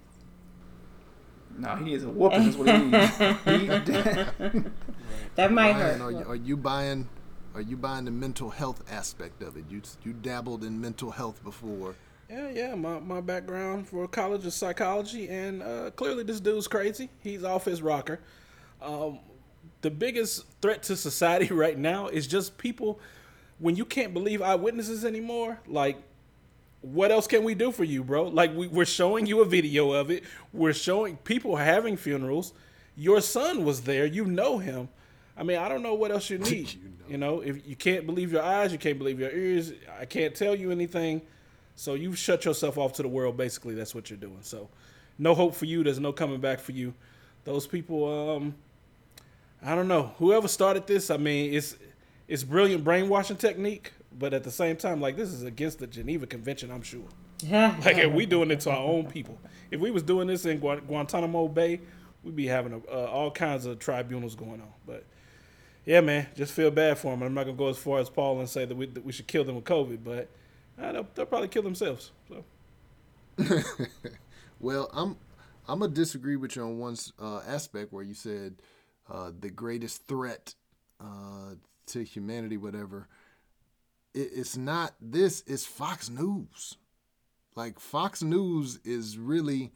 No, 1.58 1.76
he 1.76 1.84
needs 1.84 2.04
a 2.04 2.08
whooping. 2.08 2.42
is 2.42 2.56
what 2.56 2.68
he 2.68 2.78
needs. 2.78 3.16
that 5.34 5.52
might 5.52 5.72
Ryan, 5.72 6.00
hurt. 6.00 6.00
Are 6.00 6.10
you, 6.10 6.24
are 6.28 6.36
you 6.36 6.56
buying? 6.56 7.08
Are 7.54 7.60
you 7.60 7.76
buying 7.76 8.06
the 8.06 8.10
mental 8.10 8.48
health 8.48 8.82
aspect 8.90 9.42
of 9.42 9.56
it? 9.56 9.64
You 9.68 9.82
you 10.02 10.12
dabbled 10.14 10.64
in 10.64 10.80
mental 10.80 11.10
health 11.10 11.42
before. 11.44 11.94
Yeah, 12.30 12.50
yeah. 12.50 12.74
My, 12.74 12.98
my 12.98 13.20
background 13.20 13.88
for 13.88 14.08
college 14.08 14.46
is 14.46 14.54
psychology, 14.54 15.28
and 15.28 15.62
uh, 15.62 15.90
clearly 15.90 16.22
this 16.22 16.40
dude's 16.40 16.66
crazy. 16.66 17.10
He's 17.20 17.44
off 17.44 17.66
his 17.66 17.82
rocker. 17.82 18.20
Um, 18.80 19.18
the 19.82 19.90
biggest 19.90 20.46
threat 20.60 20.82
to 20.84 20.96
society 20.96 21.48
right 21.54 21.78
now 21.78 22.08
is 22.08 22.26
just 22.26 22.56
people 22.58 22.98
when 23.58 23.76
you 23.76 23.84
can't 23.84 24.14
believe 24.14 24.40
eyewitnesses 24.40 25.04
anymore 25.04 25.60
like 25.68 26.02
what 26.82 27.12
else 27.12 27.28
can 27.28 27.44
we 27.44 27.54
do 27.54 27.70
for 27.70 27.84
you 27.84 28.02
bro? 28.04 28.24
Like 28.24 28.54
we, 28.54 28.66
we're 28.66 28.84
showing 28.84 29.26
you 29.26 29.40
a 29.40 29.44
video 29.44 29.92
of 29.92 30.10
it. 30.10 30.24
We're 30.52 30.72
showing 30.72 31.16
people 31.18 31.56
having 31.56 31.96
funerals. 31.96 32.52
Your 32.96 33.20
son 33.20 33.64
was 33.64 33.82
there. 33.82 34.04
You 34.04 34.26
know 34.26 34.58
him. 34.58 34.88
I 35.36 35.44
mean 35.44 35.58
i 35.58 35.68
don't 35.68 35.82
know 35.82 35.94
what 35.94 36.10
else 36.10 36.28
you 36.28 36.38
need 36.50 36.72
you, 36.72 36.80
know. 36.80 37.08
you 37.08 37.18
know? 37.18 37.40
If 37.40 37.66
you 37.66 37.76
can't 37.76 38.04
believe 38.04 38.32
your 38.32 38.42
eyes 38.42 38.72
you 38.72 38.78
can't 38.78 38.98
believe 38.98 39.18
your 39.18 39.30
ears 39.30 39.72
i 39.98 40.04
can't 40.04 40.34
tell 40.34 40.54
you 40.54 40.70
anything. 40.70 41.22
So 41.74 41.94
you've 41.94 42.18
shut 42.18 42.44
yourself 42.44 42.76
off 42.76 42.92
to 42.94 43.02
the 43.02 43.08
world 43.08 43.36
basically 43.36 43.74
that's 43.74 43.94
what 43.94 44.10
you're 44.10 44.18
doing. 44.18 44.40
So 44.42 44.68
no 45.18 45.34
hope 45.34 45.54
for 45.54 45.66
you. 45.66 45.84
There's 45.84 46.00
no 46.00 46.12
coming 46.12 46.40
back 46.40 46.58
for 46.58 46.72
you. 46.72 46.94
Those 47.44 47.66
people 47.66 48.34
um 48.36 48.54
I 49.64 49.74
don't 49.74 49.88
know. 49.88 50.14
Whoever 50.18 50.48
started 50.48 50.86
this, 50.86 51.10
I 51.10 51.16
mean, 51.16 51.54
it's 51.54 51.76
it's 52.28 52.44
brilliant 52.44 52.84
brainwashing 52.84 53.36
technique, 53.36 53.92
but 54.18 54.32
at 54.34 54.44
the 54.44 54.50
same 54.50 54.76
time, 54.76 55.00
like 55.00 55.16
this 55.16 55.30
is 55.30 55.42
against 55.42 55.78
the 55.78 55.86
Geneva 55.86 56.26
Convention, 56.26 56.70
I'm 56.70 56.82
sure. 56.82 57.02
like 57.84 57.98
if 57.98 58.12
we 58.12 58.26
doing 58.26 58.50
it 58.50 58.60
to 58.60 58.70
our 58.70 58.84
own 58.84 59.06
people. 59.06 59.38
If 59.70 59.80
we 59.80 59.90
was 59.90 60.02
doing 60.02 60.28
this 60.28 60.44
in 60.44 60.60
Gu- 60.60 60.82
Guantanamo 60.82 61.48
Bay, 61.48 61.80
we'd 62.22 62.36
be 62.36 62.46
having 62.46 62.72
a, 62.72 62.78
uh, 62.90 63.06
all 63.06 63.30
kinds 63.30 63.66
of 63.66 63.78
tribunals 63.78 64.34
going 64.34 64.60
on. 64.60 64.72
But 64.86 65.04
yeah, 65.84 66.00
man, 66.00 66.28
just 66.36 66.52
feel 66.52 66.70
bad 66.70 66.98
for 66.98 67.10
them. 67.10 67.22
I'm 67.22 67.34
not 67.34 67.44
gonna 67.44 67.56
go 67.56 67.68
as 67.68 67.78
far 67.78 67.98
as 67.98 68.08
Paul 68.08 68.40
and 68.40 68.48
say 68.48 68.64
that 68.64 68.76
we 68.76 68.86
that 68.86 69.04
we 69.04 69.12
should 69.12 69.26
kill 69.26 69.44
them 69.44 69.56
with 69.56 69.64
COVID, 69.64 69.98
but 70.04 70.28
uh, 70.80 70.92
they'll, 70.92 71.08
they'll 71.14 71.26
probably 71.26 71.48
kill 71.48 71.62
themselves. 71.62 72.12
So. 72.28 72.44
well, 74.60 74.90
I'm 74.92 75.16
I'm 75.66 75.80
gonna 75.80 75.92
disagree 75.92 76.36
with 76.36 76.56
you 76.56 76.62
on 76.62 76.78
one 76.78 76.96
uh, 77.20 77.40
aspect 77.46 77.92
where 77.92 78.04
you 78.04 78.14
said 78.14 78.54
uh, 79.12 79.30
the 79.38 79.50
greatest 79.50 80.08
threat 80.08 80.54
uh, 81.00 81.54
to 81.86 82.02
humanity, 82.02 82.56
whatever. 82.56 83.08
It, 84.14 84.30
it's 84.34 84.56
not 84.56 84.94
this, 85.00 85.44
it's 85.46 85.66
Fox 85.66 86.08
News. 86.08 86.76
Like, 87.54 87.78
Fox 87.78 88.22
News 88.22 88.80
is 88.84 89.18
really 89.18 89.72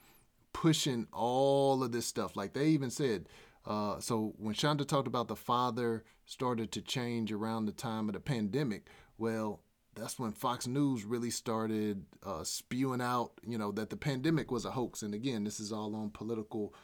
pushing 0.54 1.06
all 1.12 1.84
of 1.84 1.92
this 1.92 2.06
stuff. 2.06 2.34
Like, 2.34 2.54
they 2.54 2.68
even 2.68 2.90
said, 2.90 3.28
uh, 3.66 4.00
so 4.00 4.34
when 4.38 4.54
Shonda 4.54 4.88
talked 4.88 5.08
about 5.08 5.28
the 5.28 5.36
father 5.36 6.04
started 6.24 6.72
to 6.72 6.80
change 6.80 7.30
around 7.30 7.66
the 7.66 7.72
time 7.72 8.08
of 8.08 8.14
the 8.14 8.20
pandemic, 8.20 8.88
well, 9.18 9.60
that's 9.94 10.18
when 10.18 10.32
Fox 10.32 10.66
News 10.66 11.04
really 11.04 11.30
started 11.30 12.04
uh, 12.24 12.44
spewing 12.44 13.00
out, 13.02 13.32
you 13.46 13.58
know, 13.58 13.72
that 13.72 13.90
the 13.90 13.96
pandemic 13.96 14.50
was 14.50 14.64
a 14.64 14.70
hoax. 14.70 15.02
And 15.02 15.14
again, 15.14 15.44
this 15.44 15.60
is 15.60 15.72
all 15.72 15.94
on 15.94 16.10
political 16.10 16.74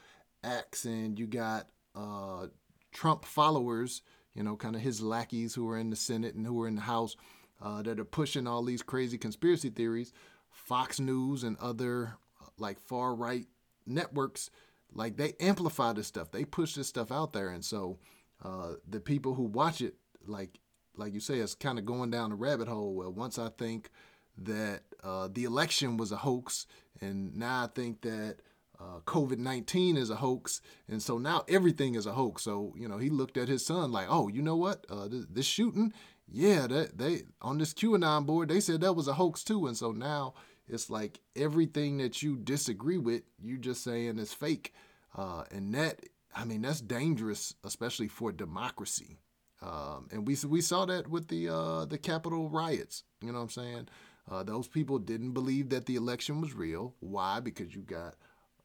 acts, 0.44 0.84
and 0.84 1.18
you 1.18 1.26
got 1.26 1.68
uh, 1.94 2.46
Trump 2.92 3.24
followers, 3.24 4.02
you 4.34 4.42
know, 4.42 4.56
kind 4.56 4.76
of 4.76 4.82
his 4.82 5.00
lackeys 5.00 5.54
who 5.54 5.68
are 5.68 5.78
in 5.78 5.90
the 5.90 5.96
Senate 5.96 6.34
and 6.34 6.46
who 6.46 6.60
are 6.62 6.68
in 6.68 6.76
the 6.76 6.82
House 6.82 7.16
uh, 7.60 7.82
that 7.82 8.00
are 8.00 8.04
pushing 8.04 8.46
all 8.46 8.62
these 8.62 8.82
crazy 8.82 9.18
conspiracy 9.18 9.70
theories. 9.70 10.12
Fox 10.50 11.00
News 11.00 11.42
and 11.44 11.56
other 11.58 12.16
uh, 12.40 12.46
like 12.58 12.78
far 12.78 13.14
right 13.14 13.46
networks, 13.86 14.50
like 14.92 15.16
they 15.16 15.34
amplify 15.40 15.92
this 15.92 16.06
stuff. 16.06 16.30
They 16.30 16.44
push 16.44 16.74
this 16.74 16.88
stuff 16.88 17.10
out 17.10 17.32
there, 17.32 17.48
and 17.48 17.64
so 17.64 17.98
uh, 18.44 18.74
the 18.88 19.00
people 19.00 19.34
who 19.34 19.44
watch 19.44 19.80
it, 19.80 19.94
like 20.26 20.58
like 20.94 21.14
you 21.14 21.20
say, 21.20 21.38
it's 21.38 21.54
kind 21.54 21.78
of 21.78 21.86
going 21.86 22.10
down 22.10 22.32
a 22.32 22.36
rabbit 22.36 22.68
hole. 22.68 22.94
Well, 22.94 23.12
once 23.12 23.38
I 23.38 23.48
think 23.48 23.90
that 24.38 24.82
uh, 25.02 25.28
the 25.32 25.44
election 25.44 25.96
was 25.96 26.12
a 26.12 26.16
hoax, 26.16 26.66
and 27.00 27.34
now 27.36 27.64
I 27.64 27.68
think 27.68 28.02
that 28.02 28.38
uh, 28.82 29.00
COVID 29.00 29.38
19 29.38 29.96
is 29.96 30.10
a 30.10 30.16
hoax. 30.16 30.60
And 30.88 31.02
so 31.02 31.18
now 31.18 31.44
everything 31.48 31.94
is 31.94 32.06
a 32.06 32.12
hoax. 32.12 32.42
So, 32.42 32.74
you 32.76 32.88
know, 32.88 32.98
he 32.98 33.10
looked 33.10 33.36
at 33.36 33.48
his 33.48 33.64
son 33.64 33.92
like, 33.92 34.06
oh, 34.08 34.28
you 34.28 34.42
know 34.42 34.56
what? 34.56 34.84
Uh, 34.88 35.08
this, 35.08 35.26
this, 35.30 35.46
shooting, 35.46 35.92
yeah, 36.30 36.66
that 36.66 36.98
they 36.98 37.22
on 37.40 37.58
this 37.58 37.74
QAnon 37.74 38.26
board, 38.26 38.48
they 38.48 38.60
said 38.60 38.80
that 38.80 38.94
was 38.94 39.08
a 39.08 39.14
hoax 39.14 39.44
too. 39.44 39.66
And 39.66 39.76
so 39.76 39.92
now 39.92 40.34
it's 40.68 40.90
like 40.90 41.20
everything 41.36 41.98
that 41.98 42.22
you 42.22 42.36
disagree 42.36 42.98
with, 42.98 43.22
you're 43.40 43.58
just 43.58 43.84
saying 43.84 44.18
is 44.18 44.32
fake. 44.32 44.74
Uh, 45.16 45.44
and 45.50 45.74
that, 45.74 46.00
I 46.34 46.44
mean, 46.44 46.62
that's 46.62 46.80
dangerous, 46.80 47.54
especially 47.64 48.08
for 48.08 48.32
democracy. 48.32 49.18
Um, 49.60 50.08
and 50.10 50.26
we 50.26 50.36
we 50.48 50.60
saw 50.60 50.86
that 50.86 51.08
with 51.08 51.28
the 51.28 51.48
uh, 51.48 51.84
the 51.84 51.98
Capitol 51.98 52.48
riots. 52.48 53.04
You 53.20 53.28
know 53.28 53.38
what 53.38 53.44
I'm 53.44 53.50
saying? 53.50 53.88
Uh, 54.30 54.42
those 54.42 54.68
people 54.68 54.98
didn't 54.98 55.32
believe 55.32 55.68
that 55.70 55.86
the 55.86 55.96
election 55.96 56.40
was 56.40 56.52
real. 56.52 56.94
Why? 57.00 57.40
Because 57.40 57.74
you 57.74 57.82
got 57.82 58.14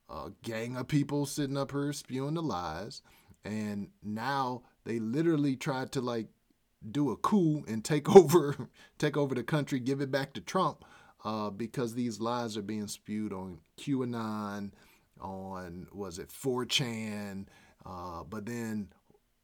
a 0.09 0.31
gang 0.43 0.75
of 0.77 0.87
people 0.87 1.25
sitting 1.25 1.57
up 1.57 1.71
here 1.71 1.93
spewing 1.93 2.35
the 2.35 2.41
lies, 2.41 3.01
and 3.43 3.89
now 4.03 4.63
they 4.85 4.99
literally 4.99 5.55
tried 5.55 5.91
to 5.93 6.01
like 6.01 6.27
do 6.89 7.11
a 7.11 7.17
coup 7.17 7.63
and 7.67 7.83
take 7.83 8.09
over 8.15 8.69
take 8.97 9.17
over 9.17 9.35
the 9.35 9.43
country, 9.43 9.79
give 9.79 10.01
it 10.01 10.11
back 10.11 10.33
to 10.33 10.41
Trump, 10.41 10.85
uh, 11.23 11.49
because 11.49 11.93
these 11.93 12.19
lies 12.19 12.57
are 12.57 12.61
being 12.61 12.87
spewed 12.87 13.33
on 13.33 13.59
QAnon, 13.79 14.71
on 15.19 15.87
was 15.91 16.19
it 16.19 16.29
4chan, 16.29 17.45
uh, 17.85 18.23
but 18.23 18.45
then 18.45 18.89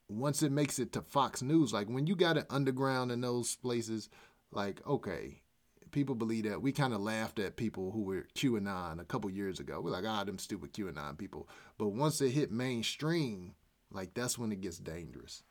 once 0.08 0.42
it 0.42 0.52
makes 0.52 0.78
it 0.78 0.92
to 0.92 1.02
Fox 1.02 1.42
News, 1.42 1.72
like 1.72 1.88
when 1.88 2.06
you 2.06 2.14
got 2.14 2.36
it 2.36 2.46
underground 2.50 3.10
in 3.10 3.20
those 3.20 3.56
places, 3.56 4.08
like 4.52 4.86
okay, 4.86 5.42
people 5.94 6.14
believe 6.14 6.44
that. 6.44 6.60
We 6.60 6.72
kind 6.72 6.92
of 6.92 7.00
laughed 7.00 7.38
at 7.38 7.56
people 7.56 7.92
who 7.92 8.02
were 8.02 8.26
QAnon 8.34 9.00
a 9.00 9.04
couple 9.04 9.30
years 9.30 9.60
ago. 9.60 9.80
We're 9.80 9.90
like, 9.90 10.04
ah, 10.06 10.24
them 10.24 10.38
stupid 10.38 10.74
QAnon 10.74 11.16
people. 11.16 11.48
But 11.78 11.88
once 11.88 12.20
it 12.20 12.30
hit 12.30 12.50
mainstream, 12.50 13.54
like 13.90 14.12
that's 14.12 14.36
when 14.36 14.52
it 14.52 14.60
gets 14.60 14.78
dangerous. 14.78 15.42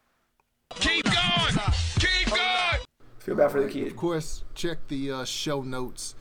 Keep 0.75 1.05
going! 1.05 1.55
Keep 1.97 2.29
going! 2.29 2.79
Feel 3.19 3.35
bad 3.35 3.51
for 3.51 3.63
the 3.63 3.69
kids. 3.69 3.91
Of 3.91 3.97
course, 3.97 4.43
check 4.53 4.85
the 4.89 5.11
uh, 5.11 5.23
show 5.23 5.61
notes 5.61 6.15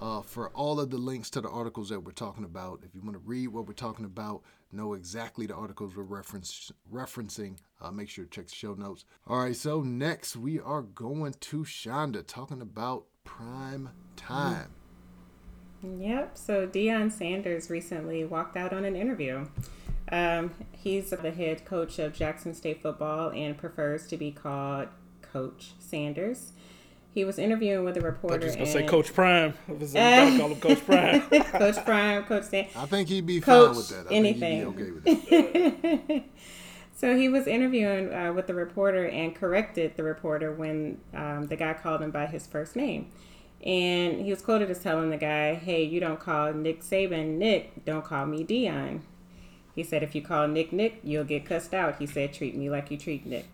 uh, 0.00 0.22
for 0.22 0.50
all 0.50 0.80
of 0.80 0.90
the 0.90 0.98
links 0.98 1.30
to 1.30 1.40
the 1.40 1.48
articles 1.48 1.88
that 1.90 2.00
we're 2.00 2.12
talking 2.12 2.44
about. 2.44 2.80
If 2.84 2.94
you 2.94 3.00
want 3.00 3.14
to 3.14 3.22
read 3.24 3.48
what 3.48 3.66
we're 3.66 3.74
talking 3.74 4.04
about, 4.04 4.42
know 4.72 4.94
exactly 4.94 5.46
the 5.46 5.54
articles 5.54 5.96
we're 5.96 6.02
reference, 6.02 6.72
referencing, 6.92 7.58
uh, 7.80 7.90
make 7.90 8.08
sure 8.08 8.24
to 8.24 8.30
check 8.30 8.48
the 8.48 8.54
show 8.54 8.74
notes. 8.74 9.04
All 9.26 9.44
right, 9.44 9.56
so 9.56 9.82
next 9.82 10.36
we 10.36 10.58
are 10.58 10.82
going 10.82 11.34
to 11.40 11.64
Shonda 11.64 12.26
talking 12.26 12.60
about 12.60 13.06
prime 13.28 13.90
time. 14.16 14.68
Yep. 15.82 16.36
So 16.36 16.66
Deion 16.66 17.12
Sanders 17.12 17.70
recently 17.70 18.24
walked 18.24 18.56
out 18.56 18.72
on 18.72 18.84
an 18.84 18.96
interview. 18.96 19.46
Um, 20.10 20.52
he's 20.72 21.10
the 21.10 21.30
head 21.30 21.64
coach 21.64 21.98
of 21.98 22.14
Jackson 22.14 22.54
State 22.54 22.82
football 22.82 23.30
and 23.30 23.56
prefers 23.56 24.06
to 24.08 24.16
be 24.16 24.30
called 24.32 24.88
Coach 25.22 25.72
Sanders. 25.78 26.52
He 27.14 27.24
was 27.24 27.38
interviewing 27.38 27.84
with 27.84 27.96
a 27.96 28.00
reporter. 28.00 28.38
just 28.46 28.56
gonna 28.58 28.70
say 28.70 28.86
Coach 28.86 29.12
Prime. 29.12 29.54
I 29.68 29.72
was 29.72 29.92
gonna 29.92 30.38
call 30.38 30.48
him 30.50 30.60
Coach 30.60 30.84
Prime. 30.86 31.20
Coach 31.22 31.84
Prime, 31.84 32.24
Coach 32.24 32.44
Sanders. 32.44 32.72
I 32.76 32.86
think 32.86 33.08
he'd 33.08 33.26
be 33.26 33.40
Coach 33.40 33.68
fine 33.68 33.76
with 33.76 33.88
that. 33.90 34.06
I 34.12 34.14
anything. 34.14 34.72
think 34.74 34.78
he'd 34.78 35.04
be 35.04 35.10
okay 35.10 36.00
with 36.00 36.08
that. 36.08 36.24
So 36.98 37.16
he 37.16 37.28
was 37.28 37.46
interviewing 37.46 38.12
uh, 38.12 38.32
with 38.32 38.48
the 38.48 38.54
reporter 38.54 39.06
and 39.06 39.32
corrected 39.32 39.96
the 39.96 40.02
reporter 40.02 40.50
when 40.50 41.00
um, 41.14 41.46
the 41.46 41.54
guy 41.54 41.74
called 41.74 42.02
him 42.02 42.10
by 42.10 42.26
his 42.26 42.44
first 42.44 42.74
name. 42.74 43.12
And 43.64 44.20
he 44.20 44.30
was 44.30 44.42
quoted 44.42 44.68
as 44.68 44.80
telling 44.80 45.10
the 45.10 45.16
guy, 45.16 45.54
Hey, 45.54 45.84
you 45.84 46.00
don't 46.00 46.18
call 46.18 46.52
Nick 46.52 46.82
Saban 46.82 47.38
Nick, 47.38 47.84
don't 47.84 48.04
call 48.04 48.26
me 48.26 48.42
Deion. 48.44 49.02
He 49.76 49.84
said, 49.84 50.02
If 50.02 50.16
you 50.16 50.22
call 50.22 50.48
Nick 50.48 50.72
Nick, 50.72 50.98
you'll 51.04 51.22
get 51.22 51.44
cussed 51.46 51.72
out. 51.72 52.00
He 52.00 52.06
said, 52.06 52.32
Treat 52.32 52.56
me 52.56 52.68
like 52.68 52.90
you 52.90 52.96
treat 52.96 53.24
Nick. 53.24 53.46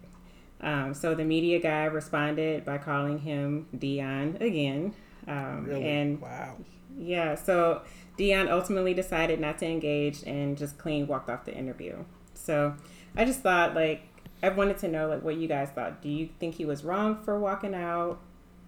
Um, 0.63 0.95
so 0.95 1.15
the 1.15 1.25
media 1.25 1.61
guy 1.61 1.85
responded 1.85 2.65
by 2.65 2.79
calling 2.79 3.19
him 3.19 3.67
Deion 3.77 4.41
again. 4.41 4.95
Um, 5.29 5.67
Really? 5.67 5.87
And 5.87 6.19
wow. 6.19 6.57
yeah, 6.97 7.35
so 7.35 7.83
Deion 8.19 8.51
ultimately 8.51 8.95
decided 8.95 9.39
not 9.39 9.59
to 9.59 9.67
engage 9.67 10.23
and 10.23 10.57
just 10.57 10.79
clean 10.79 11.07
walked 11.07 11.29
off 11.29 11.45
the 11.45 11.55
interview. 11.55 12.05
So 12.33 12.75
I 13.17 13.25
just 13.25 13.41
thought 13.41 13.75
like 13.75 14.03
I 14.43 14.49
wanted 14.51 14.79
to 14.79 14.89
know 14.89 15.09
like 15.09 15.23
what 15.23 15.37
you 15.37 15.49
guys 15.49 15.71
thought. 15.71 16.03
Do 16.03 16.09
you 16.09 16.29
think 16.39 16.57
he 16.57 16.65
was 16.65 16.85
wrong 16.85 17.23
for 17.23 17.39
walking 17.39 17.75
out, 17.75 18.21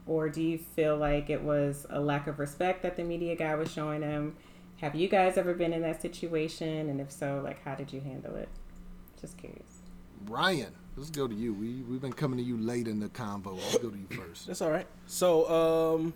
or 0.07 0.28
do 0.28 0.42
you 0.42 0.59
feel 0.59 0.97
like 0.97 1.28
it 1.30 1.42
was 1.42 1.86
a 1.90 2.01
lack 2.01 2.26
of 2.26 2.38
respect 2.38 2.82
that 2.82 2.97
the 2.97 3.05
media 3.05 3.36
guy 3.36 3.55
was 3.55 3.70
showing 3.70 4.03
him? 4.03 4.36
Have 4.80 4.94
you 4.94 5.09
guys 5.09 5.36
ever 5.36 5.55
been 5.55 5.72
in 5.72 5.82
that 5.82 6.03
situation, 6.03 6.88
and 6.88 7.01
if 7.01 7.11
so, 7.11 7.40
like 7.44 7.62
how 7.64 7.74
did 7.74 7.92
you 7.92 8.01
handle 8.01 8.36
it? 8.36 8.49
Just 9.20 9.36
curious. 9.38 9.80
Ryan, 10.26 10.72
let's 10.97 11.11
go 11.11 11.26
to 11.26 11.34
you. 11.34 11.53
We 11.53 11.82
we've 11.82 12.01
been 12.01 12.12
coming 12.12 12.38
to 12.38 12.44
you 12.44 12.57
late 12.57 12.88
in 12.88 13.01
the 13.01 13.09
convo. 13.09 13.59
I'll 13.72 13.78
go 13.78 13.90
to 13.90 13.99
you 13.99 14.07
first. 14.11 14.47
That's 14.47 14.62
all 14.62 14.70
right. 14.70 14.86
So, 15.07 15.49
um, 15.51 16.14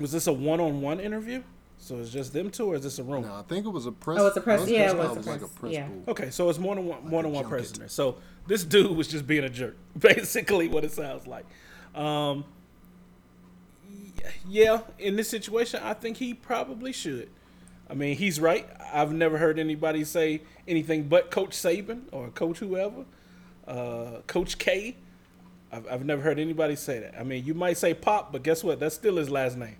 was 0.00 0.12
this 0.12 0.26
a 0.26 0.32
one-on-one 0.32 1.00
interview? 1.00 1.42
So 1.82 1.96
it's 1.98 2.10
just 2.10 2.34
them 2.34 2.50
two, 2.50 2.66
or 2.66 2.74
is 2.74 2.82
this 2.82 2.98
a 2.98 3.02
room? 3.02 3.22
No, 3.22 3.34
I 3.34 3.42
think 3.42 3.64
it 3.64 3.70
was 3.70 3.86
a 3.86 3.92
press. 3.92 4.18
Oh, 4.20 4.26
it's 4.26 4.36
a 4.36 4.40
press- 4.42 4.68
yeah, 4.68 4.90
it 4.90 4.92
people 4.92 4.98
was 5.14 5.24
thought 5.24 5.26
a 5.26 5.30
like 5.30 5.36
a 5.38 5.46
press- 5.46 5.58
press 5.58 5.72
yeah. 5.72 5.86
pool. 5.86 6.04
Okay, 6.08 6.30
so 6.30 6.48
it's 6.50 6.58
more 6.58 6.74
than 6.74 6.86
one, 6.86 7.08
more 7.08 7.22
than 7.22 7.32
one 7.32 7.44
junket. 7.44 7.58
person. 7.58 7.88
So 7.88 8.16
this 8.46 8.64
dude 8.64 8.94
was 8.94 9.08
just 9.08 9.26
being 9.26 9.44
a 9.44 9.48
jerk, 9.48 9.76
basically 9.98 10.68
what 10.68 10.84
it 10.84 10.92
sounds 10.92 11.26
like. 11.26 11.46
Um, 11.94 12.44
yeah, 14.46 14.82
in 14.98 15.16
this 15.16 15.30
situation, 15.30 15.80
I 15.82 15.94
think 15.94 16.18
he 16.18 16.34
probably 16.34 16.92
should. 16.92 17.30
I 17.88 17.94
mean, 17.94 18.16
he's 18.16 18.38
right. 18.38 18.68
I've 18.92 19.12
never 19.12 19.38
heard 19.38 19.58
anybody 19.58 20.04
say 20.04 20.42
anything 20.68 21.08
but 21.08 21.30
Coach 21.30 21.50
Saban 21.50 22.02
or 22.12 22.28
Coach 22.28 22.58
whoever, 22.58 23.04
uh, 23.66 24.20
Coach 24.26 24.58
K. 24.58 24.96
I've, 25.72 25.90
I've 25.90 26.04
never 26.04 26.20
heard 26.20 26.38
anybody 26.38 26.76
say 26.76 26.98
that. 27.00 27.18
I 27.18 27.24
mean, 27.24 27.44
you 27.44 27.54
might 27.54 27.78
say 27.78 27.94
Pop, 27.94 28.32
but 28.32 28.42
guess 28.42 28.62
what? 28.62 28.80
That's 28.80 28.94
still 28.94 29.16
his 29.16 29.30
last 29.30 29.56
name. 29.56 29.76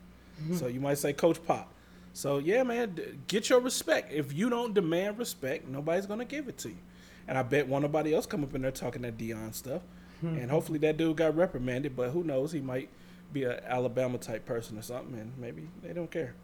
So 0.55 0.68
you 0.68 0.80
might 0.80 0.96
say 0.96 1.12
Coach 1.12 1.44
Pop. 1.46 1.70
So 2.12 2.38
yeah, 2.38 2.62
man, 2.62 2.94
d- 2.94 3.02
get 3.28 3.48
your 3.48 3.61
respect. 3.61 4.12
If 4.12 4.32
you 4.32 4.50
don't 4.50 4.74
demand 4.74 5.18
respect, 5.18 5.68
nobody's 5.68 6.06
gonna 6.06 6.24
give 6.24 6.48
it 6.48 6.58
to 6.58 6.70
you. 6.70 6.78
And 7.28 7.38
I 7.38 7.42
bet 7.42 7.68
one 7.68 7.82
nobody 7.82 8.14
else 8.14 8.26
come 8.26 8.42
up 8.42 8.54
in 8.54 8.62
there 8.62 8.70
talking 8.70 9.02
that 9.02 9.16
Deion 9.16 9.54
stuff, 9.54 9.82
hmm. 10.20 10.36
and 10.36 10.50
hopefully 10.50 10.78
that 10.80 10.96
dude 10.96 11.16
got 11.16 11.36
reprimanded. 11.36 11.94
But 11.94 12.11
who 12.11 12.24
knows? 12.24 12.52
He 12.52 12.61
might 12.61 12.88
be 13.32 13.44
an 13.44 13.61
Alabama 13.66 14.18
type 14.18 14.44
person 14.44 14.78
or 14.78 14.82
something, 14.82 15.18
and 15.18 15.32
maybe 15.38 15.68
they 15.82 15.92
don't 15.92 16.11
care. 16.11 16.34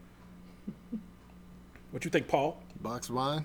what 1.90 2.04
you 2.04 2.10
think, 2.10 2.28
Paul? 2.28 2.62
Box 2.80 3.10
wine. 3.10 3.44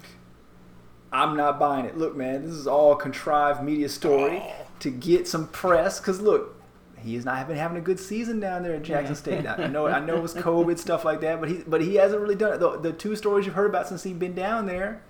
I'm 1.11 1.36
not 1.36 1.59
buying 1.59 1.86
it. 1.86 1.97
Look, 1.97 2.15
man, 2.15 2.45
this 2.45 2.53
is 2.53 2.67
all 2.67 2.95
contrived 2.95 3.63
media 3.63 3.89
story 3.89 4.41
oh. 4.41 4.67
to 4.80 4.89
get 4.89 5.28
some 5.28 5.47
press. 5.47 5.99
Cause 5.99 6.22
look, 6.22 6.61
he 7.04 7.16
is 7.16 7.26
not 7.26 7.47
been 7.47 7.58
having 7.58 7.78
a 7.78 7.82
good 7.82 7.99
season 7.99 8.39
down 8.39 8.64
there 8.64 8.76
at 8.76 8.84
Jackson 8.84 9.16
State. 9.16 9.45
I 9.47 9.68
know, 9.68 9.88
I 9.88 9.99
know 9.99 10.16
it 10.16 10.22
was 10.22 10.34
COVID 10.36 10.78
stuff 10.78 11.04
like 11.04 11.22
that, 11.22 11.39
but 11.39 11.49
he, 11.49 11.58
but 11.66 11.82
he 11.82 11.95
hasn't 11.95 12.22
really 12.22 12.36
done 12.36 12.54
it. 12.54 12.60
The, 12.60 12.78
the 12.78 12.93
two 12.93 13.16
stories 13.16 13.45
you've 13.45 13.56
heard 13.56 13.70
about 13.70 13.88
since 13.88 14.04
he's 14.04 14.14
been 14.14 14.36
down 14.36 14.66
there. 14.66 15.02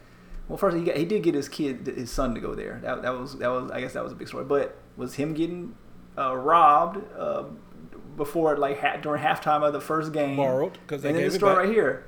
Well, 0.48 0.58
first 0.58 0.76
he 0.76 0.84
got, 0.84 0.98
he 0.98 1.06
did 1.06 1.24
get 1.24 1.36
his 1.36 1.48
kid, 1.48 1.88
his 1.88 2.12
son, 2.12 2.34
to 2.36 2.42
go 2.42 2.54
there. 2.56 2.80
That, 2.84 3.02
that 3.04 3.18
was 3.18 3.38
that 3.38 3.50
was 3.50 3.72
I 3.72 3.80
guess 3.82 3.94
that 3.94 4.04
was 4.04 4.12
a 4.12 4.16
big 4.16 4.28
story. 4.28 4.44
But 4.44 4.78
was 4.98 5.16
him 5.16 5.34
getting 5.34 5.76
uh, 6.18 6.36
robbed 6.36 7.02
uh, 7.18 7.46
before 8.18 8.58
like 8.58 8.80
ha- 8.80 8.98
during 8.98 9.22
halftime 9.22 9.66
of 9.66 9.74
the 9.74 9.82
first 9.82 10.12
game? 10.12 10.36
borrowed 10.36 10.74
because 10.74 11.04
they 11.04 11.10
and 11.10 11.18
then 11.18 11.24
gave 11.26 11.32
the 11.32 11.38
story 11.38 11.56
right 11.56 11.74
here. 11.74 12.06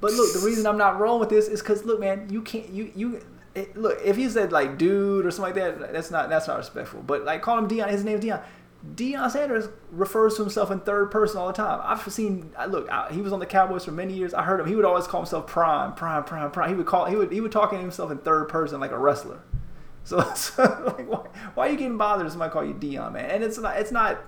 But 0.00 0.12
look, 0.12 0.34
the 0.34 0.40
reason 0.40 0.66
I'm 0.66 0.76
not 0.76 1.00
rolling 1.00 1.20
with 1.20 1.30
this 1.30 1.48
is 1.48 1.60
because 1.60 1.84
look, 1.84 2.00
man, 2.00 2.28
you 2.30 2.42
can't 2.42 2.68
you 2.68 2.92
you 2.94 3.22
it, 3.54 3.76
look 3.76 3.98
if 4.04 4.16
he 4.16 4.28
said 4.28 4.52
like 4.52 4.76
dude 4.76 5.24
or 5.24 5.30
something 5.30 5.54
like 5.54 5.78
that, 5.78 5.92
that's 5.92 6.10
not 6.10 6.28
that's 6.28 6.46
not 6.46 6.58
respectful. 6.58 7.02
But 7.02 7.24
like 7.24 7.40
call 7.40 7.56
him 7.58 7.68
Deion, 7.68 7.88
his 7.88 8.04
name's 8.04 8.24
Deion. 8.24 8.42
Deion 8.94 9.30
Sanders 9.30 9.68
refers 9.90 10.36
to 10.36 10.42
himself 10.42 10.70
in 10.70 10.80
third 10.80 11.10
person 11.10 11.38
all 11.38 11.46
the 11.46 11.52
time. 11.52 11.80
I've 11.82 12.02
seen. 12.12 12.52
I 12.56 12.66
Look, 12.66 12.90
I, 12.90 13.10
he 13.12 13.22
was 13.22 13.32
on 13.32 13.40
the 13.40 13.46
Cowboys 13.46 13.84
for 13.84 13.92
many 13.92 14.12
years. 14.14 14.34
I 14.34 14.42
heard 14.42 14.60
him. 14.60 14.66
He 14.66 14.74
would 14.76 14.84
always 14.84 15.06
call 15.06 15.20
himself 15.22 15.46
Prime, 15.46 15.94
Prime, 15.94 16.24
Prime, 16.24 16.50
Prime. 16.50 16.68
He 16.68 16.74
would 16.74 16.86
call. 16.86 17.06
He 17.06 17.16
would. 17.16 17.32
He 17.32 17.40
would 17.40 17.52
talk 17.52 17.70
to 17.70 17.76
himself 17.78 18.10
in 18.10 18.18
third 18.18 18.48
person 18.48 18.80
like 18.80 18.90
a 18.92 18.98
wrestler. 18.98 19.40
So, 20.06 20.20
so 20.34 20.62
like, 20.98 21.08
why, 21.10 21.26
why 21.54 21.66
are 21.66 21.70
you 21.70 21.78
getting 21.78 21.96
bothered 21.96 22.26
if 22.26 22.32
somebody 22.32 22.52
call 22.52 22.62
you 22.62 22.74
Deion, 22.74 23.14
man? 23.14 23.30
And 23.30 23.42
it's 23.42 23.56
not. 23.56 23.78
It's 23.78 23.90
not. 23.90 24.18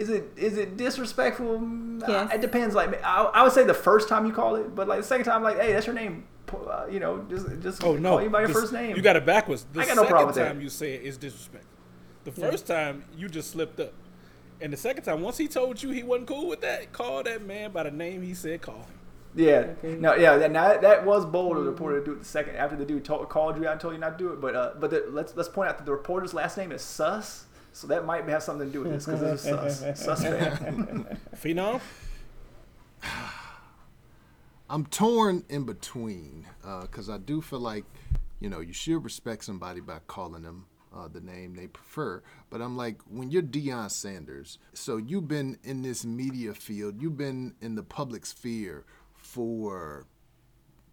Is 0.00 0.10
it 0.10 0.32
is 0.36 0.58
it 0.58 0.76
disrespectful? 0.76 1.62
Yes. 2.08 2.34
It 2.34 2.40
depends. 2.40 2.74
Like 2.74 3.00
I, 3.04 3.22
I 3.22 3.44
would 3.44 3.52
say 3.52 3.62
the 3.62 3.72
first 3.72 4.08
time 4.08 4.26
you 4.26 4.32
call 4.32 4.56
it, 4.56 4.74
but 4.74 4.88
like 4.88 4.98
the 4.98 5.06
second 5.06 5.26
time, 5.26 5.44
like 5.44 5.60
hey, 5.60 5.72
that's 5.72 5.86
your 5.86 5.94
name. 5.94 6.24
Uh, 6.52 6.86
you 6.90 6.98
know, 6.98 7.24
just 7.30 7.46
just 7.62 7.84
Oh 7.84 7.94
no! 7.94 8.10
call 8.16 8.22
you 8.24 8.30
by 8.30 8.40
your 8.40 8.48
This- 8.48 8.56
first 8.56 8.72
name. 8.72 8.96
You 8.96 9.02
got 9.02 9.14
it 9.14 9.24
backwards. 9.24 9.64
The 9.72 9.80
I 9.82 9.86
got 9.86 9.94
no 9.94 10.02
second 10.02 10.08
problem 10.10 10.26
with 10.34 10.36
time 10.44 10.56
that. 10.56 10.62
you 10.64 10.68
say 10.70 10.94
it 10.94 11.02
is 11.04 11.16
disrespectful. 11.16 11.70
The 12.26 12.32
first 12.32 12.66
time 12.66 13.04
you 13.16 13.28
just 13.28 13.52
slipped 13.52 13.78
up, 13.78 13.92
and 14.60 14.72
the 14.72 14.76
second 14.76 15.04
time, 15.04 15.20
once 15.20 15.38
he 15.38 15.46
told 15.46 15.80
you 15.80 15.90
he 15.90 16.02
wasn't 16.02 16.26
cool 16.26 16.48
with 16.48 16.60
that, 16.62 16.92
call 16.92 17.22
that 17.22 17.46
man 17.46 17.70
by 17.70 17.84
the 17.84 17.92
name 17.92 18.20
he 18.20 18.34
said 18.34 18.62
call 18.62 18.74
him. 18.74 18.98
Yeah, 19.36 19.66
no, 19.84 20.16
yeah, 20.16 20.36
that, 20.36 20.50
now 20.50 20.66
that, 20.66 20.80
that 20.80 21.06
was 21.06 21.24
bold 21.24 21.56
of 21.56 21.64
the 21.64 21.70
reporter 21.70 22.00
to 22.00 22.04
do 22.04 22.12
it 22.14 22.18
the 22.18 22.24
second 22.24 22.56
after 22.56 22.74
the 22.74 22.84
dude 22.84 23.04
told, 23.04 23.28
called 23.28 23.56
you 23.56 23.68
out 23.68 23.72
and 23.72 23.80
told 23.80 23.94
you 23.94 24.00
not 24.00 24.18
to 24.18 24.24
do 24.24 24.32
it. 24.32 24.40
But 24.40 24.56
uh, 24.56 24.72
but 24.80 24.90
the, 24.90 25.04
let's 25.08 25.36
let's 25.36 25.48
point 25.48 25.70
out 25.70 25.78
that 25.78 25.86
the 25.86 25.92
reporter's 25.92 26.34
last 26.34 26.58
name 26.58 26.72
is 26.72 26.82
Sus, 26.82 27.44
so 27.72 27.86
that 27.86 28.04
might 28.04 28.28
have 28.28 28.42
something 28.42 28.66
to 28.66 28.72
do 28.72 28.82
with 28.82 28.90
this 28.90 29.06
because 29.06 29.22
it's 29.22 29.42
Sus, 29.44 30.00
suspect. 30.04 30.64
Phenom. 31.36 31.80
I'm 34.68 34.84
torn 34.86 35.44
in 35.48 35.62
between 35.62 36.44
because 36.82 37.08
I 37.08 37.18
do 37.18 37.40
feel 37.40 37.60
like, 37.60 37.84
you 38.40 38.48
know, 38.48 38.58
you 38.58 38.72
should 38.72 39.04
respect 39.04 39.44
somebody 39.44 39.80
by 39.80 40.00
calling 40.08 40.42
them 40.42 40.66
uh, 40.96 41.08
the 41.08 41.20
name 41.20 41.54
they 41.54 41.66
prefer. 41.66 42.22
But 42.50 42.60
I'm 42.60 42.76
like, 42.76 43.00
when 43.08 43.30
you're 43.30 43.42
Deion 43.42 43.90
Sanders, 43.90 44.58
so 44.72 44.96
you've 44.96 45.28
been 45.28 45.58
in 45.62 45.82
this 45.82 46.04
media 46.04 46.54
field, 46.54 47.00
you've 47.00 47.16
been 47.16 47.54
in 47.60 47.74
the 47.74 47.82
public 47.82 48.26
sphere 48.26 48.84
for 49.14 50.06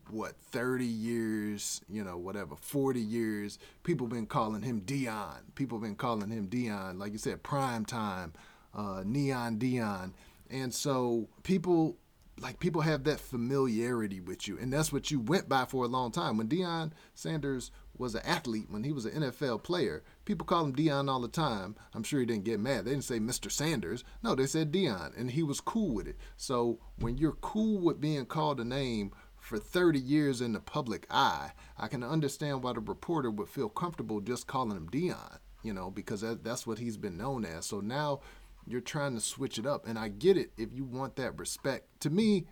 what 0.10 0.36
30 0.52 0.86
years 0.86 1.80
you 1.90 2.04
know 2.04 2.18
whatever 2.18 2.58
40 2.58 3.00
years. 3.00 3.58
People 3.84 4.08
been 4.08 4.26
calling 4.26 4.62
him 4.62 4.82
deion 4.82 5.38
people 5.56 5.80
been 5.80 5.96
calling 5.96 6.30
him 6.30 6.50
deion 6.50 7.00
like 7.00 7.14
you 7.14 7.18
said 7.18 7.42
prime 7.42 7.86
time 7.86 8.34
uh, 8.76 9.02
neon 9.06 9.58
deion 9.58 10.12
and 10.50 10.74
so 10.74 11.30
people 11.44 11.96
like 12.40 12.60
people 12.60 12.82
have 12.82 13.04
that 13.04 13.20
familiarity 13.20 14.20
with 14.20 14.48
you. 14.48 14.58
And 14.60 14.72
that's 14.72 14.92
what 14.92 15.12
you 15.12 15.20
went 15.20 15.48
by 15.48 15.66
for 15.66 15.86
a 15.86 15.88
long 15.88 16.12
time. 16.12 16.38
When 16.38 16.48
deion 16.48 16.92
sanders 17.14 17.72
was 17.98 18.16
an 18.16 18.22
athlete 18.26 18.68
when 18.70 18.84
he 18.84 18.92
was 18.92 19.06
an 19.06 19.22
nfl 19.22 19.62
player 19.62 20.04
people 20.26 20.46
call 20.46 20.66
him 20.66 20.76
deion 20.76 21.10
all 21.10 21.22
the 21.22 21.28
time 21.28 21.76
i'm 21.94 22.04
sure 22.04 22.20
he 22.20 22.26
didn't 22.26 22.44
get 22.44 22.60
mad 22.60 22.86
they 22.86 22.92
didn't 22.92 23.04
say 23.04 23.20
mr 23.20 23.52
sanders 23.52 24.04
no 24.24 24.34
they 24.34 24.48
said 24.48 24.72
deion 24.72 25.16
and 25.18 25.32
he 25.32 25.44
was 25.44 25.62
cool 25.62 25.94
with 25.94 26.08
it 26.08 26.18
so 26.36 26.80
when 26.98 27.18
you're 27.18 27.38
cool 27.42 27.80
with 27.80 28.02
being 28.02 28.26
called 28.26 28.60
a 28.60 28.66
name 28.66 29.12
for 29.44 29.60
30 29.60 30.00
years 30.00 30.40
in 30.40 30.54
the 30.54 30.60
public 30.60 31.06
eye, 31.10 31.52
I 31.78 31.88
can 31.88 32.02
understand 32.02 32.64
why 32.64 32.74
the 32.74 32.80
reporter 32.80 33.30
would 33.30 33.50
feel 33.50 33.68
comfortable 33.68 34.22
just 34.22 34.48
calling 34.48 34.78
him 34.78 34.90
Deion, 34.90 35.40
you 35.64 35.74
know, 35.74 35.92
because 35.92 36.22
that, 36.22 36.46
that's 36.46 36.66
what 36.66 36.80
he's 36.80 36.96
been 36.96 37.18
known 37.18 37.44
as. 37.44 37.66
So 37.66 37.82
now 37.82 38.22
you're 38.66 38.80
trying 38.80 39.16
to 39.16 39.22
switch 39.22 39.58
it 39.58 39.66
up. 39.66 39.86
And 39.86 40.00
I 40.00 40.08
get 40.08 40.38
it 40.38 40.52
if 40.58 40.72
you 40.72 40.86
want 40.86 41.18
that 41.18 41.38
respect. 41.38 42.00
To 42.02 42.10
me, 42.10 42.48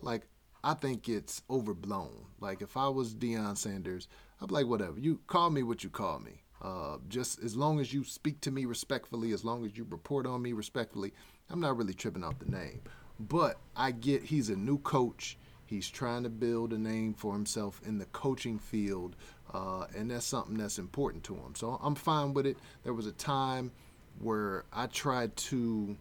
like, 0.00 0.28
I 0.64 0.72
think 0.72 1.10
it's 1.10 1.42
overblown. 1.50 2.24
Like, 2.40 2.62
if 2.62 2.74
I 2.74 2.88
was 2.88 3.14
Deion 3.14 3.58
Sanders, 3.58 4.08
Be 4.46 4.54
like, 4.54 4.66
whatever. 4.66 4.98
You 4.98 5.20
call 5.26 5.50
me 5.50 5.62
what 5.62 5.84
you 5.84 5.90
call 5.90 6.18
me. 6.18 6.42
Uh, 6.62 6.98
just 7.08 7.42
as 7.42 7.56
long 7.56 7.80
as 7.80 7.92
you 7.92 8.04
speak 8.04 8.40
to 8.42 8.50
me 8.50 8.66
respectfully, 8.66 9.32
as 9.32 9.44
long 9.44 9.64
as 9.64 9.76
you 9.76 9.86
report 9.88 10.26
on 10.26 10.42
me 10.42 10.52
respectfully, 10.52 11.12
I'm 11.48 11.60
not 11.60 11.76
really 11.76 11.94
tripping 11.94 12.22
off 12.24 12.38
the 12.38 12.50
name. 12.50 12.82
But 13.18 13.58
I 13.76 13.90
get 13.92 14.24
he's 14.24 14.50
a 14.50 14.56
new 14.56 14.78
coach. 14.78 15.38
He's 15.66 15.88
trying 15.88 16.24
to 16.24 16.28
build 16.28 16.72
a 16.72 16.78
name 16.78 17.14
for 17.14 17.32
himself 17.32 17.80
in 17.86 17.98
the 17.98 18.06
coaching 18.06 18.58
field, 18.58 19.14
uh, 19.54 19.86
and 19.96 20.10
that's 20.10 20.26
something 20.26 20.56
that's 20.56 20.78
important 20.78 21.22
to 21.24 21.34
him. 21.34 21.54
So 21.54 21.78
I'm 21.82 21.94
fine 21.94 22.34
with 22.34 22.46
it. 22.46 22.56
There 22.82 22.92
was 22.92 23.06
a 23.06 23.12
time 23.12 23.70
where 24.18 24.64
I 24.72 24.86
tried 24.86 25.36
to 25.36 25.96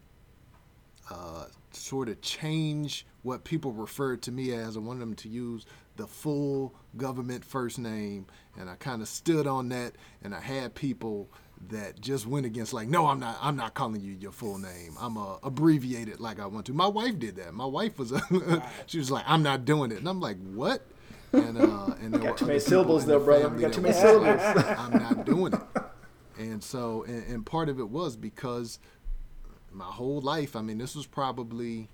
uh, 1.12 1.46
sort 1.72 2.10
of 2.10 2.20
change 2.22 3.06
what 3.22 3.44
people 3.44 3.72
referred 3.72 4.22
to 4.24 4.32
me 4.32 4.54
as. 4.54 4.76
I 4.76 4.80
wanted 4.80 5.02
them 5.02 5.16
to 5.16 5.30
use 5.30 5.66
the 6.00 6.08
full 6.08 6.74
government 6.98 7.44
first 7.46 7.78
name, 7.78 8.26
and 8.58 8.70
I 8.70 8.76
kind 8.76 9.02
of 9.02 9.08
stood 9.08 9.46
on 9.46 9.70
that. 9.70 9.94
And 10.24 10.34
I 10.34 10.40
had 10.40 10.74
people 10.74 11.30
that 11.68 12.00
just 12.00 12.26
went 12.26 12.46
against, 12.46 12.72
like, 12.74 12.88
no, 12.88 13.08
I'm 13.08 13.20
not. 13.20 13.38
I'm 13.42 13.58
not 13.58 13.74
calling 13.74 14.02
you 14.02 14.14
your 14.14 14.32
full 14.32 14.58
name. 14.58 14.96
I'm 15.00 15.18
uh, 15.18 15.36
abbreviated 15.44 16.20
like 16.20 16.40
I 16.40 16.46
want 16.46 16.66
to. 16.68 16.74
My 16.74 16.88
wife 16.88 17.20
did 17.20 17.36
that. 17.36 17.54
My 17.54 17.66
wife 17.66 18.00
was, 18.00 18.14
a, 18.14 18.64
she 18.88 18.98
was 18.98 19.12
like, 19.12 19.26
I'm 19.28 19.44
not 19.44 19.66
doing 19.66 19.92
it, 19.92 19.98
and 20.00 20.08
I'm 20.08 20.22
like, 20.22 20.38
what? 20.54 20.82
And 21.34 21.58
uh, 21.60 21.94
and 22.02 22.14
there 22.14 22.22
Got 22.22 22.32
were 22.32 22.38
too 22.38 22.46
many 22.46 22.60
syllables 22.60 23.06
there, 23.06 23.20
brother. 23.20 23.50
got 23.50 23.74
too 23.74 23.82
many 23.82 23.94
were 24.02 24.20
like, 24.20 24.40
syllables. 24.40 24.66
I'm 24.80 24.94
not 24.94 25.26
doing 25.26 25.54
it. 25.54 25.62
And 26.40 26.64
so, 26.64 27.04
and, 27.04 27.28
and 27.28 27.46
part 27.46 27.68
of 27.68 27.80
it 27.80 27.90
was 27.90 28.16
because 28.16 28.80
my 29.72 29.86
whole 29.86 30.22
life, 30.22 30.56
I 30.56 30.62
mean, 30.62 30.78
this 30.78 30.96
was 30.96 31.06
probably 31.06 31.90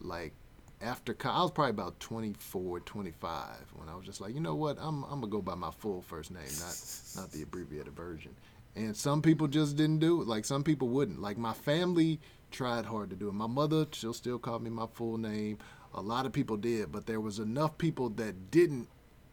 like 0.00 0.32
after 0.86 1.16
I 1.24 1.42
was 1.42 1.50
probably 1.50 1.70
about 1.70 1.98
24, 2.00 2.80
25 2.80 3.56
when 3.74 3.88
I 3.88 3.96
was 3.96 4.06
just 4.06 4.20
like, 4.20 4.34
you 4.34 4.40
know 4.40 4.54
what, 4.54 4.78
I'm 4.80 5.02
I'm 5.04 5.20
gonna 5.20 5.26
go 5.26 5.42
by 5.42 5.54
my 5.54 5.70
full 5.70 6.00
first 6.00 6.30
name, 6.30 6.42
not 6.60 6.80
not 7.16 7.32
the 7.32 7.42
abbreviated 7.42 7.94
version. 7.94 8.34
And 8.76 8.96
some 8.96 9.22
people 9.22 9.48
just 9.48 9.76
didn't 9.76 9.98
do 9.98 10.22
it. 10.22 10.28
Like 10.28 10.44
some 10.44 10.62
people 10.62 10.88
wouldn't. 10.88 11.20
Like 11.20 11.38
my 11.38 11.54
family 11.54 12.20
tried 12.50 12.84
hard 12.84 13.10
to 13.10 13.16
do 13.16 13.28
it. 13.28 13.32
My 13.32 13.46
mother, 13.46 13.86
she'll 13.92 14.12
still 14.12 14.38
call 14.38 14.58
me 14.58 14.70
my 14.70 14.86
full 14.86 15.18
name. 15.18 15.58
A 15.94 16.00
lot 16.00 16.26
of 16.26 16.32
people 16.32 16.56
did, 16.56 16.92
but 16.92 17.06
there 17.06 17.20
was 17.20 17.38
enough 17.38 17.78
people 17.78 18.10
that 18.10 18.50
didn't 18.50 18.88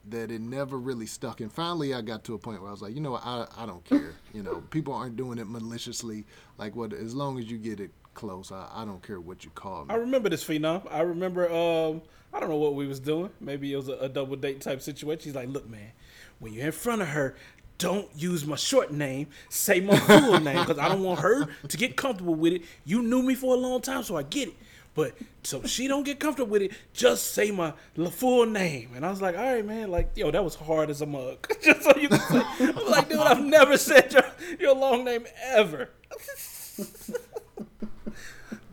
that 0.09 0.31
it 0.31 0.41
never 0.41 0.77
really 0.77 1.05
stuck. 1.05 1.39
And 1.39 1.51
finally, 1.51 1.93
I 1.93 2.01
got 2.01 2.23
to 2.25 2.33
a 2.33 2.37
point 2.37 2.61
where 2.61 2.69
I 2.69 2.71
was 2.71 2.81
like, 2.81 2.95
you 2.95 3.01
know 3.01 3.15
I, 3.15 3.47
I 3.57 3.65
don't 3.65 3.83
care. 3.85 4.13
You 4.33 4.43
know, 4.43 4.63
people 4.71 4.93
aren't 4.93 5.17
doing 5.17 5.37
it 5.37 5.47
maliciously. 5.47 6.25
Like, 6.57 6.75
what? 6.75 6.93
As 6.93 7.13
long 7.13 7.37
as 7.37 7.49
you 7.51 7.57
get 7.57 7.79
it 7.79 7.91
close, 8.13 8.51
I, 8.51 8.67
I 8.73 8.85
don't 8.85 9.01
care 9.01 9.19
what 9.19 9.43
you 9.43 9.51
call 9.51 9.85
me. 9.85 9.93
I 9.93 9.97
remember 9.97 10.29
this 10.29 10.43
phenom. 10.43 10.91
I 10.91 11.01
remember. 11.01 11.51
Um, 11.51 12.01
I 12.33 12.39
don't 12.39 12.49
know 12.49 12.57
what 12.57 12.73
we 12.73 12.87
was 12.87 12.99
doing. 12.99 13.29
Maybe 13.39 13.71
it 13.71 13.75
was 13.77 13.89
a, 13.89 13.93
a 13.93 14.09
double 14.09 14.35
date 14.35 14.61
type 14.61 14.81
situation. 14.81 15.21
She's 15.21 15.35
like, 15.35 15.49
"Look, 15.49 15.69
man, 15.69 15.91
when 16.39 16.53
you're 16.53 16.65
in 16.65 16.71
front 16.71 17.01
of 17.01 17.09
her, 17.09 17.35
don't 17.77 18.07
use 18.15 18.45
my 18.45 18.55
short 18.55 18.91
name. 18.91 19.27
Say 19.49 19.79
my 19.79 19.97
full 19.99 20.39
name 20.39 20.59
because 20.59 20.79
I 20.79 20.89
don't 20.89 21.03
want 21.03 21.19
her 21.19 21.47
to 21.67 21.77
get 21.77 21.95
comfortable 21.95 22.35
with 22.35 22.53
it. 22.53 22.63
You 22.85 23.03
knew 23.03 23.21
me 23.21 23.35
for 23.35 23.53
a 23.53 23.57
long 23.57 23.81
time, 23.81 24.03
so 24.03 24.15
I 24.15 24.23
get 24.23 24.49
it. 24.49 24.55
But 24.95 25.15
so 25.43 25.63
she 25.63 25.87
don't 25.87 26.03
get 26.03 26.19
comfortable 26.19 26.51
with 26.51 26.61
it, 26.61 26.71
just 26.93 27.33
say 27.33 27.51
my 27.51 27.73
full 28.11 28.45
name." 28.47 28.91
And 28.95 29.05
I 29.05 29.11
was 29.11 29.21
like, 29.21 29.37
"All 29.37 29.43
right, 29.43 29.65
man. 29.65 29.91
Like, 29.91 30.11
yo, 30.15 30.31
that 30.31 30.43
was 30.43 30.55
hard 30.55 30.89
as 30.89 31.01
a 31.01 31.05
mug. 31.05 31.47
just 31.61 31.83
so 31.83 31.95
you 31.97 32.09
can 32.09 32.19
say." 32.19 32.43
I'm 32.59 32.89
like, 32.89 33.09
"Dude, 33.09 33.19
I've 33.19 33.43
never 33.43 33.77
said 33.77 34.11
your 34.11 34.25
your 34.59 34.75
long 34.75 35.03
name 35.03 35.25
ever." 35.51 35.89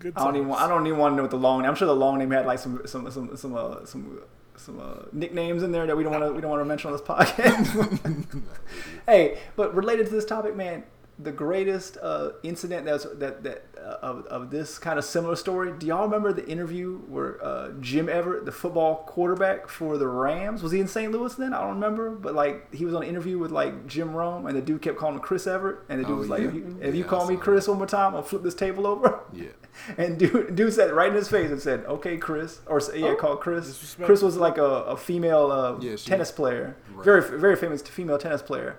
Good 0.00 0.14
I 0.16 0.24
don't 0.24 0.36
even. 0.36 0.48
Want, 0.48 0.62
I 0.62 0.68
don't 0.68 0.86
even 0.86 0.98
want 0.98 1.12
to 1.12 1.16
know 1.16 1.22
what 1.22 1.30
the 1.30 1.36
long. 1.36 1.60
name. 1.60 1.68
I'm 1.68 1.76
sure 1.76 1.86
the 1.86 1.94
long 1.94 2.18
name 2.18 2.30
had 2.30 2.46
like 2.46 2.58
some 2.58 2.80
some 2.86 3.10
some 3.10 3.36
some 3.36 3.54
uh, 3.54 3.84
some 3.84 4.22
some 4.56 4.80
uh, 4.80 5.04
nicknames 5.12 5.62
in 5.62 5.72
there 5.72 5.86
that 5.86 5.94
we 5.96 6.02
don't 6.02 6.12
want 6.12 6.24
to 6.24 6.32
we 6.32 6.40
don't 6.40 6.50
want 6.50 6.62
to 6.62 6.64
mention 6.64 6.90
on 6.90 6.92
this 6.94 7.02
podcast. 7.02 8.42
hey, 9.06 9.38
but 9.56 9.74
related 9.74 10.06
to 10.06 10.12
this 10.12 10.24
topic, 10.24 10.56
man, 10.56 10.84
the 11.22 11.32
greatest 11.32 11.96
uh, 12.02 12.30
incident 12.42 12.84
that's 12.86 13.04
that 13.16 13.42
that 13.42 13.64
uh, 13.78 13.96
of 14.02 14.26
of 14.26 14.50
this 14.50 14.78
kind 14.78 14.98
of 14.98 15.04
similar 15.04 15.36
story. 15.36 15.72
Do 15.78 15.86
y'all 15.86 16.04
remember 16.04 16.32
the 16.32 16.46
interview 16.48 16.98
where 17.08 17.44
uh, 17.44 17.70
Jim 17.80 18.08
Everett, 18.08 18.44
the 18.44 18.52
football 18.52 19.04
quarterback 19.06 19.68
for 19.68 19.98
the 19.98 20.06
Rams, 20.08 20.62
was 20.62 20.72
he 20.72 20.80
in 20.80 20.88
St. 20.88 21.10
Louis 21.12 21.34
then? 21.34 21.52
I 21.52 21.60
don't 21.60 21.74
remember, 21.74 22.10
but 22.10 22.34
like 22.34 22.72
he 22.74 22.84
was 22.84 22.94
on 22.94 23.02
an 23.02 23.08
interview 23.08 23.38
with 23.38 23.50
like 23.50 23.86
Jim 23.86 24.14
Rome, 24.14 24.46
and 24.46 24.56
the 24.56 24.62
dude 24.62 24.82
kept 24.82 24.98
calling 24.98 25.16
him 25.16 25.20
Chris 25.20 25.46
Evert, 25.46 25.84
and 25.88 26.00
the 26.00 26.04
dude 26.04 26.12
Oh, 26.14 26.18
was 26.18 26.28
like, 26.28 26.40
yeah. 26.42 26.48
"If 26.48 26.54
you, 26.54 26.78
if 26.80 26.94
Yeah, 26.94 27.04
I 27.04 27.08
call 27.08 27.26
me 27.28 27.36
saw 27.36 27.42
Chris 27.42 27.68
one 27.68 27.78
more 27.78 27.86
time, 27.86 28.14
I'll 28.14 28.22
flip 28.22 28.42
this 28.42 28.54
table 28.54 28.86
over." 28.86 29.20
Yeah. 29.32 29.46
And 29.96 30.18
dude, 30.18 30.56
dude 30.56 30.72
said 30.74 30.90
right 30.92 31.08
in 31.10 31.14
his 31.14 31.28
face 31.28 31.50
and 31.50 31.62
said, 31.62 31.84
"Okay, 31.86 32.16
Chris," 32.18 32.60
or 32.66 32.78
s- 32.78 32.90
yeah, 32.94 33.14
called 33.14 33.40
Chris. 33.40 33.94
Chris 34.02 34.20
was 34.20 34.36
like 34.36 34.58
a, 34.58 34.64
a 34.64 34.96
female 34.96 35.50
uh, 35.52 35.78
Yeah, 35.80 35.94
she- 35.96 36.08
tennis 36.10 36.30
player, 36.32 36.76
Right. 36.92 37.04
very 37.04 37.38
very 37.38 37.54
famous 37.56 37.80
female 37.82 38.18
tennis 38.18 38.42
player. 38.42 38.76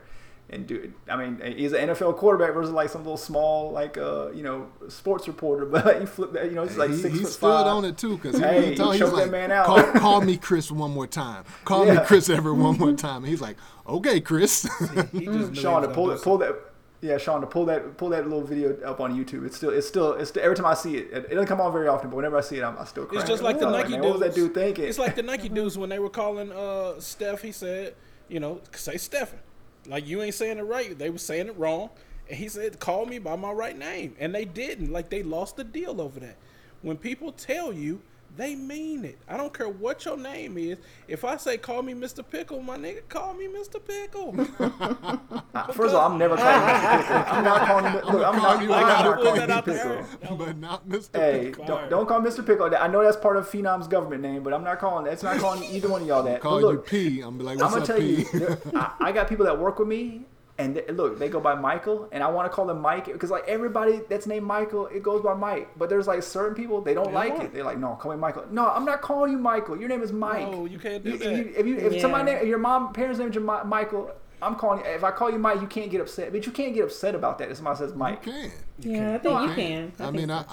And 0.54 0.68
dude, 0.68 0.94
I 1.08 1.16
mean, 1.16 1.40
he's 1.56 1.72
an 1.72 1.88
NFL 1.88 2.18
quarterback 2.18 2.54
versus 2.54 2.74
like 2.74 2.90
some 2.90 3.04
little 3.04 3.16
small 3.16 3.72
like 3.72 3.98
uh 3.98 4.32
you 4.32 4.44
know 4.44 4.68
sports 4.90 5.26
reporter, 5.28 5.66
but 5.68 6.02
he 6.02 6.06
flipped 6.06 6.34
that. 6.34 6.50
You 6.50 6.56
know, 6.56 6.64
he's 6.64 6.76
like 6.76 6.90
he, 6.90 6.98
six 6.98 7.14
he 7.14 7.24
foot 7.24 7.32
stood 7.32 7.42
five. 7.42 7.68
on 7.68 7.86
it 7.86 7.98
too 7.98 8.18
because 8.18 8.36
he, 8.36 8.44
Hey, 8.44 8.70
he, 8.72 8.76
told, 8.76 8.94
he 8.94 8.98
he 8.98 9.04
was 9.04 9.14
that 9.14 9.18
like, 9.20 9.32
man 9.32 9.52
out. 9.52 9.66
Call, 9.66 9.84
call 9.94 10.22
me 10.22 10.36
Chris 10.36 10.70
one 10.70 10.92
more 10.92 11.08
time. 11.08 11.46
Call 11.64 11.86
me 11.86 11.98
Chris 12.06 12.30
Evert 12.30 12.56
one 12.56 12.78
more 12.78 12.92
time. 13.08 13.18
And 13.24 13.28
he's 13.28 13.40
like, 13.40 13.56
okay, 13.88 14.20
Chris. 14.20 14.64
He 14.64 14.86
just 14.88 15.14
knew 15.14 15.48
he 15.52 15.56
Sean 15.56 15.84
to 15.84 15.88
pull 15.88 16.08
that 16.08 16.22
pull 16.22 16.38
that. 16.40 16.54
Yeah, 17.00 17.18
Sean 17.18 17.40
to 17.42 17.48
pull 17.48 17.66
that 17.68 17.96
pull 17.96 18.10
that 18.10 18.26
little 18.26 18.44
video 18.44 18.78
up 18.82 19.00
on 19.00 19.18
YouTube. 19.18 19.46
It's 19.46 19.56
still 19.56 19.70
it's 19.70 19.88
still 19.88 20.14
it's 20.16 20.32
still, 20.32 20.44
every 20.44 20.58
time 20.58 20.66
I 20.66 20.74
see 20.74 20.98
it, 20.98 21.14
it, 21.14 21.26
it 21.26 21.30
doesn't 21.30 21.48
come 21.48 21.62
on 21.62 21.72
very 21.72 21.88
often, 21.88 22.10
but 22.10 22.18
whenever 22.18 22.38
I 22.38 22.42
see 22.42 22.58
it, 22.58 22.64
I'm 22.64 22.78
I 22.78 22.84
still 22.84 23.06
crying. 23.06 23.22
It's 23.22 23.30
just 23.30 23.42
like 23.42 23.58
the 23.58 23.70
Nike 23.70 23.92
man, 23.92 24.02
dudes. 24.02 24.20
What 24.20 24.20
was 24.20 24.36
that 24.36 24.36
dude 24.36 24.54
thinking? 24.54 24.84
It's 24.84 25.00
like 25.00 25.16
the 25.16 25.24
Nike 25.24 25.48
dudes 25.48 25.78
when 25.78 25.90
they 25.90 25.98
were 25.98 26.10
calling 26.10 26.52
uh, 26.52 27.00
Steph. 27.00 27.42
He 27.42 27.54
said, 27.54 27.96
you 28.28 28.42
know, 28.42 28.60
say 28.74 28.98
Stephen. 28.98 29.40
Like 29.88 30.08
you 30.08 30.22
ain't 30.22 30.36
saying 30.36 30.58
it 30.58 30.64
right. 30.64 30.98
They 30.98 31.10
were 31.10 31.18
saying 31.18 31.48
it 31.48 31.58
wrong. 31.58 31.90
And 32.30 32.38
he 32.38 32.48
said, 32.48 32.80
call 32.80 33.06
me 33.06 33.20
by 33.20 33.36
my 33.36 33.52
right 33.52 33.78
name. 33.78 34.16
And 34.20 34.34
they 34.34 34.46
didn't. 34.46 34.92
Like 34.92 35.10
they 35.10 35.24
lost 35.24 35.58
the 35.58 35.64
deal 35.64 36.00
over 36.00 36.20
that. 36.20 36.38
When 36.82 36.98
people 36.98 37.32
tell 37.32 37.74
you, 37.74 38.02
they 38.38 38.56
mean 38.56 39.04
it. 39.06 39.18
I 39.28 39.36
don't 39.38 39.54
care 39.54 39.68
what 39.70 40.06
your 40.06 40.18
name 40.18 40.58
is. 40.58 40.78
If 41.08 41.26
I 41.26 41.36
say 41.38 41.58
call 41.58 41.82
me 41.82 41.94
Mr. 41.94 42.24
Pickle, 42.28 42.62
my 42.62 42.78
nigga, 42.78 43.02
call 43.10 43.34
me 43.34 43.48
Mr. 43.48 43.84
Pickle. 43.86 44.34
First 45.74 45.94
of 45.94 45.96
all, 45.96 46.10
I'm 46.12 46.18
never 46.18 46.36
calling 46.38 46.62
Mr. 46.62 46.98
Pickle. 47.08 47.34
I'm 47.34 47.44
not 47.44 47.68
calling 47.68 47.86
him. 47.86 47.94
Look, 47.94 48.08
I'm 48.26 48.40
Call 48.40 48.42
not, 48.56 48.64
you 48.64 48.74
I'm 48.74 48.84
out. 48.86 49.06
not 49.06 49.16
Put 49.18 49.24
calling 49.26 49.48
that 49.48 49.68
him 49.68 49.74
there. 49.74 50.06
Pickle. 50.22 50.36
but 50.38 50.58
not 50.58 50.88
Mr. 50.88 51.16
Hey, 51.16 51.52
Fire. 51.52 51.66
don't, 51.68 51.90
don't 51.90 52.08
call 52.08 52.22
Mr. 52.22 52.46
Pickle. 52.46 52.74
I 52.76 52.88
know 52.88 53.04
that's 53.04 53.18
part 53.18 53.38
of 53.38 53.48
Phenom's 53.50 53.88
government 53.88 54.22
name, 54.22 54.44
but 54.44 54.54
I'm 54.54 54.64
not 54.64 54.80
calling. 54.80 55.06
That's 55.06 55.24
not 55.24 55.38
calling 55.40 55.64
either 55.66 55.90
one 55.90 56.02
of 56.04 56.08
y'all 56.08 56.24
that. 56.24 56.42
Call 56.42 56.62
But 56.62 56.70
you 56.70 56.78
P. 56.80 57.22
I'm 57.22 57.38
be 57.38 57.44
like, 57.44 57.56
I'm 57.62 57.70
gonna 57.70 57.82
up, 57.82 57.88
tell 57.88 58.02
you, 58.02 58.26
P? 58.26 58.38
there- 58.38 58.58
I, 58.76 58.94
I 59.00 59.12
got 59.12 59.28
people 59.28 59.46
that 59.46 59.58
work 59.60 59.78
with 59.80 59.88
me, 59.88 60.22
and 60.62 60.76
they, 60.76 60.86
look, 60.94 61.20
they 61.20 61.28
go 61.30 61.40
by 61.40 61.56
Michael, 61.56 62.08
and 62.12 62.24
I 62.24 62.28
want 62.32 62.50
to 62.50 62.56
call 62.56 62.66
them 62.66 62.80
Mike 62.82 63.06
because 63.06 63.30
like 63.30 63.46
everybody 63.48 64.02
that's 64.10 64.26
named 64.28 64.46
Michael, 64.46 64.88
it 64.88 65.04
goes 65.04 65.22
by 65.22 65.34
Mike. 65.34 65.70
But 65.78 65.90
there's 65.90 66.08
like 66.08 66.24
certain 66.24 66.56
people 66.56 66.82
they 66.82 66.94
don't 66.94 67.08
They 67.08 67.14
like 67.14 67.34
it. 67.36 67.42
it. 67.44 67.54
They're 67.54 67.64
like, 67.64 67.78
no, 67.78 67.96
call 67.96 68.12
me 68.12 68.18
Michael. 68.18 68.46
No, 68.52 68.68
I'm 68.70 68.86
not 68.86 69.02
calling 69.02 69.32
you 69.32 69.38
Michael. 69.38 69.78
Your 69.80 69.90
name 69.90 70.02
is 70.02 70.12
Mike. 70.12 70.50
No, 70.52 70.66
you 70.66 70.80
can't 70.80 71.04
do 71.04 71.12
You- 71.12 71.18
that. 71.18 71.32
If 71.34 71.38
you, 71.48 71.54
if, 71.58 71.66
you, 71.68 71.78
if 71.78 71.94
Yeah. 71.94 72.02
somebody 72.02 72.32
name, 72.32 72.48
your 72.48 72.60
mom 72.60 72.94
parents 72.94 73.20
name 73.20 73.32
you 73.34 73.42
Michael. 73.42 74.12
I'm 74.44 74.56
calling 74.56 74.80
you. 74.80 74.86
If 74.92 75.04
I 75.04 75.12
call 75.12 75.30
you 75.32 75.38
Mike, 75.38 75.62
you 75.62 75.68
can't 75.68 75.92
get 75.92 76.02
upset. 76.02 76.32
But 76.32 76.46
you 76.46 76.52
can't 76.52 76.74
get 76.74 76.84
upset 76.86 77.14
about 77.14 77.38
that 77.40 77.50
if 77.52 77.58
somebody 77.58 77.78
says 77.78 77.94
Mike. 77.94 78.26
You 78.26 78.32
can. 78.32 78.52
Yeah, 78.80 79.16
I 79.16 79.18
think 79.20 79.34
you 79.42 79.48
You 79.50 79.54
can. 79.56 79.92
I, 80.00 80.04
think 80.06 80.16
mean, 80.16 80.28
so, 80.30 80.34
I, 80.34 80.46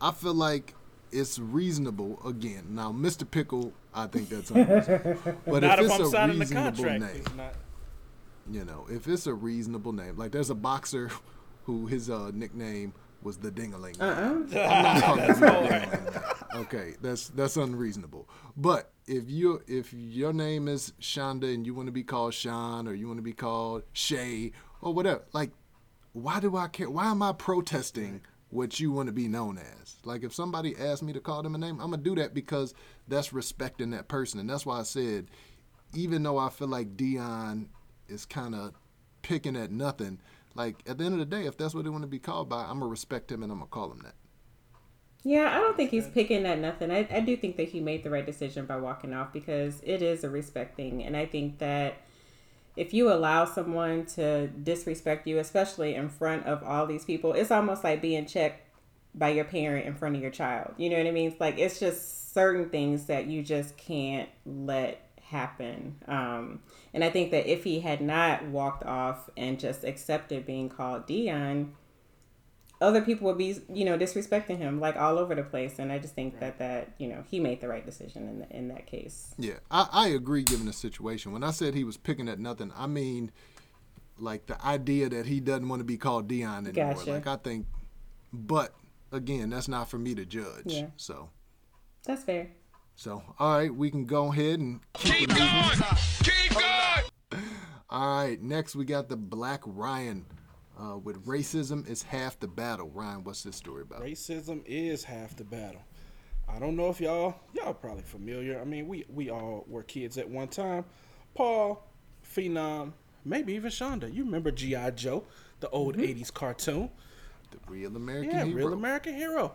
I. 0.00 0.08
I 0.08 0.12
feel 0.12 0.34
like 0.34 0.74
it's 1.10 1.38
reasonable. 1.38 2.20
Again, 2.26 2.64
now 2.70 2.92
Mr. 2.92 3.28
Pickle, 3.28 3.72
I 3.94 4.06
think 4.06 4.28
that's 4.28 4.50
unreasonable. 4.50 5.16
But 5.46 5.62
Not 5.62 5.78
if 5.78 5.86
if 5.86 5.90
it's 5.90 5.94
I'm 5.94 6.00
a 6.02 6.10
signing 6.10 6.34
the 6.38 6.40
reasonable 6.40 6.70
contract. 6.84 7.00
name, 7.00 7.10
It's 7.24 7.34
not. 7.34 7.54
You 8.50 8.64
know, 8.64 8.86
if 8.90 9.06
it's 9.06 9.26
a 9.26 9.34
reasonable 9.34 9.92
name, 9.92 10.16
like 10.16 10.32
there's 10.32 10.50
a 10.50 10.54
boxer 10.54 11.10
who 11.64 11.86
his 11.86 12.08
uh, 12.08 12.30
nickname 12.32 12.94
was 13.22 13.36
the 13.38 13.50
Dingaling. 13.50 14.00
Uh-uh. 14.00 14.58
I'm 14.58 14.82
not 14.82 15.02
calling 15.04 15.24
him 15.24 15.40
the 15.40 15.46
Dingaling. 15.46 16.34
Okay, 16.60 16.94
that's 17.02 17.28
that's 17.28 17.56
unreasonable. 17.56 18.28
But 18.56 18.90
if 19.06 19.28
you 19.28 19.62
if 19.66 19.92
your 19.92 20.32
name 20.32 20.66
is 20.68 20.92
Shonda 21.00 21.52
and 21.52 21.66
you 21.66 21.74
want 21.74 21.86
to 21.88 21.92
be 21.92 22.02
called 22.02 22.34
Sean 22.34 22.88
or 22.88 22.94
you 22.94 23.06
want 23.06 23.18
to 23.18 23.22
be 23.22 23.32
called 23.32 23.82
Shay 23.92 24.52
or 24.80 24.94
whatever, 24.94 25.22
like 25.32 25.50
why 26.12 26.40
do 26.40 26.56
I 26.56 26.68
care? 26.68 26.90
Why 26.90 27.06
am 27.06 27.22
I 27.22 27.32
protesting 27.32 28.22
what 28.50 28.80
you 28.80 28.90
want 28.90 29.08
to 29.08 29.12
be 29.12 29.28
known 29.28 29.58
as? 29.58 29.96
Like 30.04 30.24
if 30.24 30.34
somebody 30.34 30.74
asks 30.76 31.02
me 31.02 31.12
to 31.12 31.20
call 31.20 31.42
them 31.42 31.54
a 31.54 31.58
name, 31.58 31.80
I'm 31.80 31.90
gonna 31.90 32.02
do 32.02 32.14
that 32.16 32.34
because 32.34 32.74
that's 33.06 33.32
respecting 33.32 33.90
that 33.90 34.08
person, 34.08 34.40
and 34.40 34.48
that's 34.48 34.66
why 34.66 34.80
I 34.80 34.84
said, 34.84 35.26
even 35.94 36.22
though 36.22 36.38
I 36.38 36.48
feel 36.48 36.68
like 36.68 36.96
Deion 36.96 37.66
is 38.08 38.24
kind 38.24 38.54
of 38.54 38.74
picking 39.22 39.56
at 39.56 39.70
nothing, 39.70 40.20
like 40.54 40.82
at 40.86 40.98
the 40.98 41.04
end 41.04 41.14
of 41.14 41.20
the 41.20 41.36
day, 41.36 41.46
if 41.46 41.56
that's 41.56 41.74
what 41.74 41.84
they 41.84 41.90
want 41.90 42.02
to 42.02 42.08
be 42.08 42.18
called 42.18 42.48
by, 42.48 42.62
I'm 42.62 42.80
gonna 42.80 42.86
respect 42.86 43.30
him 43.30 43.42
and 43.42 43.52
I'm 43.52 43.58
gonna 43.58 43.70
call 43.70 43.92
him 43.92 44.00
that. 44.04 44.14
Yeah, 45.24 45.56
I 45.56 45.60
don't 45.60 45.76
think 45.76 45.90
he's 45.90 46.06
picking 46.06 46.46
at 46.46 46.58
nothing. 46.58 46.90
I, 46.90 47.06
I 47.10 47.20
do 47.20 47.36
think 47.36 47.56
that 47.56 47.68
he 47.68 47.80
made 47.80 48.04
the 48.04 48.10
right 48.10 48.24
decision 48.24 48.66
by 48.66 48.76
walking 48.76 49.12
off 49.12 49.32
because 49.32 49.80
it 49.82 50.00
is 50.00 50.24
a 50.24 50.30
respect 50.30 50.76
thing. 50.76 51.02
And 51.04 51.16
I 51.16 51.26
think 51.26 51.58
that 51.58 52.02
if 52.76 52.94
you 52.94 53.12
allow 53.12 53.44
someone 53.44 54.06
to 54.06 54.46
disrespect 54.46 55.26
you, 55.26 55.38
especially 55.38 55.96
in 55.96 56.08
front 56.08 56.46
of 56.46 56.62
all 56.62 56.86
these 56.86 57.04
people, 57.04 57.32
it's 57.32 57.50
almost 57.50 57.82
like 57.82 58.00
being 58.00 58.26
checked 58.26 58.64
by 59.14 59.30
your 59.30 59.44
parent 59.44 59.86
in 59.86 59.94
front 59.94 60.14
of 60.14 60.22
your 60.22 60.30
child. 60.30 60.74
You 60.76 60.88
know 60.88 60.96
what 60.96 61.06
I 61.06 61.10
mean? 61.10 61.32
It's 61.32 61.40
like 61.40 61.58
it's 61.58 61.80
just 61.80 62.32
certain 62.32 62.70
things 62.70 63.06
that 63.06 63.26
you 63.26 63.42
just 63.42 63.76
can't 63.76 64.28
let 64.46 65.07
happen. 65.30 65.96
Um, 66.06 66.60
and 66.92 67.04
I 67.04 67.10
think 67.10 67.30
that 67.30 67.46
if 67.50 67.64
he 67.64 67.80
had 67.80 68.00
not 68.00 68.44
walked 68.46 68.84
off 68.84 69.30
and 69.36 69.58
just 69.58 69.84
accepted 69.84 70.46
being 70.46 70.68
called 70.68 71.06
Deion, 71.06 71.70
other 72.80 73.02
people 73.02 73.26
would 73.26 73.38
be, 73.38 73.58
you 73.72 73.84
know, 73.84 73.98
disrespecting 73.98 74.58
him 74.58 74.80
like 74.80 74.96
all 74.96 75.18
over 75.18 75.34
the 75.34 75.42
place. 75.42 75.78
And 75.78 75.90
I 75.90 75.98
just 75.98 76.14
think 76.14 76.38
that 76.40 76.58
that 76.58 76.94
you 76.98 77.08
know 77.08 77.24
he 77.28 77.40
made 77.40 77.60
the 77.60 77.68
right 77.68 77.84
decision 77.84 78.28
in 78.28 78.38
the, 78.40 78.56
in 78.56 78.68
that 78.68 78.86
case. 78.86 79.34
Yeah, 79.38 79.58
I, 79.70 79.88
I 79.90 80.08
agree. 80.08 80.42
Given 80.42 80.66
the 80.66 80.72
situation, 80.72 81.32
when 81.32 81.42
I 81.42 81.50
said 81.50 81.74
he 81.74 81.84
was 81.84 81.96
picking 81.96 82.28
at 82.28 82.38
nothing, 82.38 82.72
I 82.76 82.86
mean 82.86 83.32
like 84.20 84.46
the 84.46 84.64
idea 84.64 85.08
that 85.08 85.26
he 85.26 85.40
doesn't 85.40 85.68
want 85.68 85.80
to 85.80 85.84
be 85.84 85.96
called 85.96 86.28
Deion 86.28 86.68
anymore. 86.68 86.94
Gotcha. 86.94 87.10
Like 87.10 87.26
I 87.26 87.36
think, 87.36 87.66
but 88.32 88.74
again, 89.12 89.50
that's 89.50 89.68
not 89.68 89.88
for 89.88 89.98
me 89.98 90.14
to 90.14 90.24
judge. 90.24 90.64
Yeah. 90.66 90.86
So, 90.96 91.30
That's 92.04 92.24
fair. 92.24 92.50
So 92.98 93.22
all 93.38 93.56
right, 93.56 93.72
we 93.72 93.90
can 93.92 94.04
go 94.06 94.32
ahead 94.32 94.58
and 94.58 94.80
keep, 94.94 95.28
it 95.30 95.38
moving. 95.38 95.86
Keep 96.24 96.54
going! 96.58 97.44
All 97.88 98.22
right, 98.24 98.42
next 98.42 98.74
we 98.74 98.84
got 98.84 99.08
the 99.08 99.16
Black 99.16 99.62
Ryan. 99.64 100.26
Uh, 100.80 100.98
with 100.98 101.24
racism 101.26 101.88
is 101.88 102.02
half 102.02 102.38
the 102.38 102.46
battle. 102.48 102.88
Ryan, 102.90 103.22
what's 103.24 103.42
this 103.44 103.56
story 103.56 103.82
about? 103.82 104.00
Racism 104.02 104.62
is 104.66 105.04
half 105.04 105.34
the 105.36 105.44
battle. 105.44 105.80
I 106.48 106.58
don't 106.58 106.74
know 106.76 106.88
if 106.88 107.00
y'all 107.00 107.36
y'all 107.52 107.72
probably 107.72 108.02
familiar. 108.02 108.60
I 108.60 108.64
mean, 108.64 108.88
we 108.88 109.04
we 109.08 109.30
all 109.30 109.64
were 109.68 109.84
kids 109.84 110.18
at 110.18 110.28
one 110.28 110.48
time. 110.48 110.84
Paul, 111.34 111.84
Phenom, 112.34 112.92
maybe 113.24 113.54
even 113.54 113.70
Shonda. 113.70 114.12
You 114.12 114.24
remember 114.24 114.50
GI 114.50 114.92
Joe, 114.96 115.24
the 115.60 115.68
old 115.70 115.96
'80s 115.96 116.32
cartoon? 116.32 116.90
The 117.52 117.58
real 117.68 117.94
American 117.96 118.30
Yeah, 118.30 118.44
hero. 118.44 118.56
real 118.56 118.72
American 118.72 119.14
hero. 119.14 119.54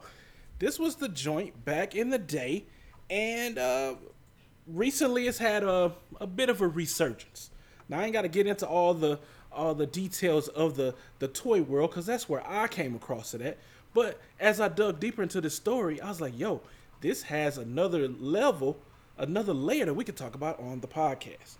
This 0.59 0.79
was 0.79 0.95
the 0.95 1.09
joint 1.09 1.65
back 1.65 1.93
in 1.95 2.09
the 2.09 2.17
day, 2.17 2.65
and 3.09 3.57
uh, 3.57 3.95
recently 4.67 5.27
it's 5.27 5.37
had 5.37 5.63
a 5.63 5.91
a 6.19 6.27
bit 6.27 6.49
of 6.49 6.61
a 6.61 6.67
resurgence. 6.67 7.49
Now 7.89 7.99
I 7.99 8.05
ain't 8.05 8.13
got 8.13 8.23
to 8.23 8.27
get 8.27 8.47
into 8.47 8.67
all 8.67 8.93
the 8.93 9.19
all 9.51 9.75
the 9.75 9.85
details 9.85 10.47
of 10.49 10.75
the 10.75 10.95
the 11.19 11.27
toy 11.27 11.61
world 11.61 11.91
because 11.91 12.05
that's 12.05 12.27
where 12.27 12.43
I 12.47 12.67
came 12.67 12.95
across 12.95 13.33
it 13.33 13.41
at. 13.41 13.57
But 13.93 14.19
as 14.39 14.59
I 14.59 14.69
dug 14.69 14.99
deeper 14.99 15.21
into 15.21 15.39
the 15.41 15.49
story, 15.49 16.01
I 16.01 16.09
was 16.09 16.19
like, 16.21 16.37
"Yo, 16.37 16.61
this 17.01 17.23
has 17.23 17.57
another 17.57 18.07
level, 18.07 18.77
another 19.17 19.53
layer 19.53 19.85
that 19.85 19.93
we 19.93 20.03
could 20.03 20.17
talk 20.17 20.35
about 20.35 20.59
on 20.59 20.79
the 20.79 20.87
podcast." 20.87 21.57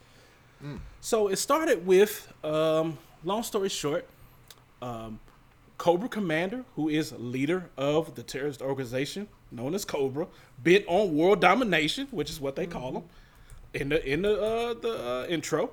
So 1.02 1.28
it 1.28 1.36
started 1.36 1.86
with, 1.86 2.32
um, 2.44 2.98
long 3.26 3.44
story 3.44 3.68
short, 3.68 4.08
um, 4.82 5.20
Cobra 5.78 6.08
Commander, 6.08 6.64
who 6.76 6.88
is 6.88 7.12
leader 7.12 7.70
of 7.78 8.16
the 8.16 8.24
terrorist 8.24 8.62
organization 8.62 9.28
known 9.54 9.74
as 9.76 9.86
Cobra, 9.86 10.28
bent 10.58 10.86
on 10.88 11.16
world 11.16 11.40
domination, 11.42 12.08
which 12.12 12.30
is 12.30 12.40
what 12.42 12.56
they 12.56 12.66
call 12.68 12.98
him 12.98 13.04
in 13.74 13.90
the 13.90 14.06
in 14.12 14.22
the 14.24 14.42
uh, 14.42 14.74
the 14.74 15.08
uh, 15.08 15.26
intro. 15.28 15.72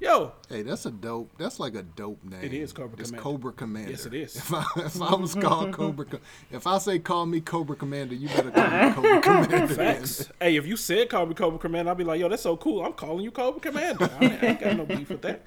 Yo, 0.00 0.32
Hey, 0.48 0.62
that's 0.62 0.84
a 0.84 0.90
dope. 0.90 1.30
That's 1.38 1.60
like 1.60 1.76
a 1.76 1.82
dope 1.84 2.24
name. 2.24 2.42
It 2.42 2.52
is 2.52 2.72
Cobra 2.72 2.98
it's 2.98 3.10
Commander. 3.10 3.22
Cobra 3.22 3.52
Commander. 3.52 3.90
Yes, 3.92 4.04
it 4.04 4.14
is. 4.14 4.34
If 4.34 4.52
I, 4.52 4.64
if 4.78 5.00
I 5.00 5.14
was 5.14 5.36
called 5.36 5.72
Cobra, 5.78 6.04
if 6.50 6.66
I 6.66 6.78
say 6.78 6.98
call 6.98 7.24
me 7.24 7.40
Cobra 7.40 7.76
Commander, 7.76 8.16
you 8.16 8.26
better 8.26 8.50
call 8.50 8.68
me 8.68 8.92
Cobra 8.94 9.20
Commander. 9.46 9.74
facts. 9.74 10.28
hey, 10.40 10.56
if 10.56 10.66
you 10.66 10.76
said 10.76 11.08
call 11.08 11.26
me 11.26 11.34
Cobra 11.34 11.56
Commander, 11.60 11.92
I'd 11.92 11.98
be 11.98 12.02
like, 12.02 12.18
yo, 12.18 12.28
that's 12.28 12.42
so 12.42 12.56
cool. 12.56 12.84
I'm 12.84 12.94
calling 12.94 13.22
you 13.22 13.30
Cobra 13.30 13.60
Commander. 13.60 14.10
I 14.20 14.24
ain't, 14.24 14.42
I 14.42 14.46
ain't 14.48 14.60
got 14.60 14.76
no 14.76 14.86
beef 14.86 15.08
with 15.08 15.22
that. 15.22 15.46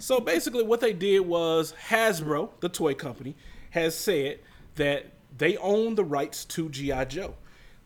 So 0.00 0.18
basically, 0.18 0.64
what 0.64 0.80
they 0.80 0.92
did 0.92 1.20
was 1.20 1.72
Hasbro, 1.88 2.48
the 2.58 2.68
toy 2.68 2.94
company, 2.94 3.36
has 3.70 3.94
said 3.94 4.40
that 4.74 5.06
they 5.36 5.56
own 5.56 5.94
the 5.94 6.04
rights 6.04 6.44
to 6.46 6.68
G.I. 6.68 7.04
Joe. 7.06 7.34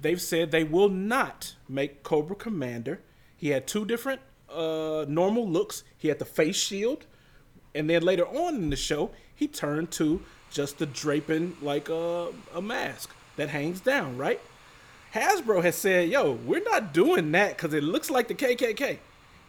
They've 0.00 0.20
said 0.20 0.50
they 0.50 0.64
will 0.64 0.88
not 0.88 1.54
make 1.68 2.02
Cobra 2.02 2.36
Commander. 2.36 3.00
He 3.36 3.48
had 3.48 3.66
two 3.66 3.84
different 3.84 4.20
uh, 4.50 5.04
normal 5.08 5.48
looks. 5.48 5.84
He 5.96 6.08
had 6.08 6.18
the 6.18 6.24
face 6.24 6.56
shield, 6.56 7.06
and 7.74 7.88
then 7.88 8.02
later 8.02 8.26
on 8.26 8.56
in 8.56 8.70
the 8.70 8.76
show, 8.76 9.10
he 9.34 9.48
turned 9.48 9.90
to 9.92 10.22
just 10.50 10.78
the 10.78 10.86
draping 10.86 11.56
like 11.60 11.88
a, 11.88 12.28
a 12.54 12.62
mask 12.62 13.10
that 13.36 13.50
hangs 13.50 13.80
down, 13.80 14.16
right? 14.16 14.40
Hasbro 15.14 15.62
has 15.62 15.76
said, 15.76 16.08
yo, 16.08 16.32
we're 16.32 16.62
not 16.62 16.92
doing 16.92 17.32
that 17.32 17.56
because 17.56 17.72
it 17.74 17.82
looks 17.82 18.10
like 18.10 18.28
the 18.28 18.34
KKK. 18.34 18.98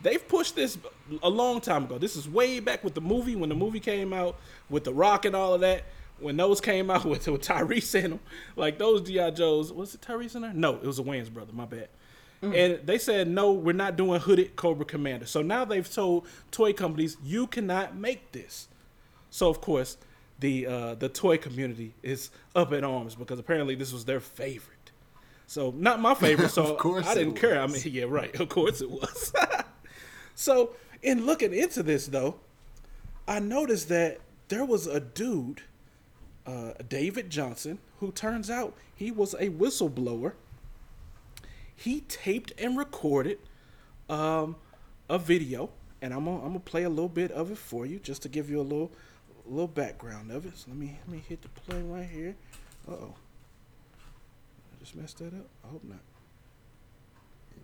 They've 0.01 0.25
pushed 0.27 0.55
this 0.55 0.77
a 1.23 1.29
long 1.29 1.59
time 1.59 1.85
ago. 1.85 1.97
This 1.97 2.15
is 2.15 2.29
way 2.29 2.59
back 2.59 2.83
with 2.83 2.93
the 2.93 3.01
movie, 3.01 3.35
when 3.35 3.49
the 3.49 3.55
movie 3.55 3.79
came 3.79 4.13
out, 4.13 4.37
with 4.69 4.83
The 4.83 4.93
Rock 4.93 5.25
and 5.25 5.35
all 5.35 5.53
of 5.53 5.61
that. 5.61 5.83
When 6.19 6.37
those 6.37 6.61
came 6.61 6.89
out 6.89 7.05
with, 7.09 7.27
with 7.27 7.41
Tyrese 7.41 8.03
in 8.03 8.11
them, 8.11 8.19
like 8.55 8.77
those 8.77 9.01
G.I. 9.01 9.31
Joes, 9.31 9.71
was 9.71 9.95
it 9.95 10.01
Tyrese 10.01 10.35
in 10.35 10.41
there? 10.41 10.53
No, 10.53 10.75
it 10.75 10.83
was 10.83 10.99
a 10.99 11.03
Wayans 11.03 11.31
brother, 11.31 11.53
my 11.53 11.65
bad. 11.65 11.89
And 12.39 12.79
they 12.85 12.99
said, 12.99 13.27
no, 13.27 13.51
we're 13.51 13.73
not 13.73 13.95
doing 13.95 14.19
hooded 14.19 14.55
Cobra 14.55 14.85
Commander. 14.85 15.25
So 15.25 15.41
now 15.41 15.65
they've 15.65 15.91
told 15.91 16.27
toy 16.51 16.71
companies, 16.71 17.17
you 17.23 17.47
cannot 17.47 17.95
make 17.95 18.31
this. 18.31 18.67
So 19.31 19.49
of 19.49 19.59
course, 19.59 19.97
the 20.39 20.67
uh, 20.67 20.95
the 20.95 21.09
toy 21.09 21.37
community 21.37 21.93
is 22.03 22.29
up 22.55 22.71
in 22.73 22.83
arms 22.83 23.15
because 23.15 23.39
apparently 23.39 23.75
this 23.75 23.91
was 23.91 24.05
their 24.05 24.19
favorite. 24.19 24.91
So 25.47 25.73
not 25.75 25.99
my 25.99 26.13
favorite. 26.13 26.51
So 26.51 26.73
Of 26.73 26.77
course 26.77 27.07
I 27.07 27.15
didn't 27.15 27.35
care. 27.35 27.59
I 27.59 27.67
mean, 27.67 27.81
yeah, 27.85 28.05
right. 28.07 28.33
Of 28.39 28.49
course 28.49 28.81
it 28.81 28.89
was. 28.91 29.33
so 30.35 30.75
in 31.01 31.25
looking 31.25 31.53
into 31.53 31.81
this 31.83 32.07
though, 32.07 32.35
I 33.27 33.39
noticed 33.39 33.89
that 33.89 34.19
there 34.49 34.63
was 34.65 34.87
a 34.87 34.99
dude, 34.99 35.61
uh, 36.47 36.71
David 36.87 37.29
Johnson, 37.29 37.77
who 37.99 38.11
turns 38.11 38.49
out 38.49 38.73
he 38.95 39.11
was 39.11 39.33
a 39.35 39.49
whistleblower. 39.49 40.33
He 41.75 42.01
taped 42.01 42.53
and 42.57 42.77
recorded 42.77 43.37
um, 44.09 44.55
a 45.09 45.19
video, 45.19 45.69
and 46.01 46.13
I'm 46.13 46.25
gonna, 46.25 46.37
I'm 46.37 46.47
gonna 46.47 46.59
play 46.59 46.83
a 46.83 46.89
little 46.89 47.09
bit 47.09 47.31
of 47.31 47.51
it 47.51 47.57
for 47.57 47.85
you 47.85 47.99
just 47.99 48.21
to 48.23 48.29
give 48.29 48.49
you 48.49 48.59
a 48.59 48.63
little 48.63 48.91
a 49.45 49.49
little 49.49 49.67
background 49.67 50.31
of 50.31 50.45
it. 50.45 50.57
So 50.57 50.65
let 50.69 50.77
me 50.77 50.97
let 51.05 51.13
me 51.15 51.23
hit 51.27 51.41
the 51.41 51.49
play 51.49 51.81
right 51.83 52.07
here. 52.09 52.35
Uh 52.87 52.93
oh, 52.93 53.15
I 54.73 54.79
just 54.79 54.95
messed 54.95 55.19
that 55.19 55.33
up. 55.33 55.47
I 55.65 55.67
hope 55.67 55.83
not. 55.83 55.99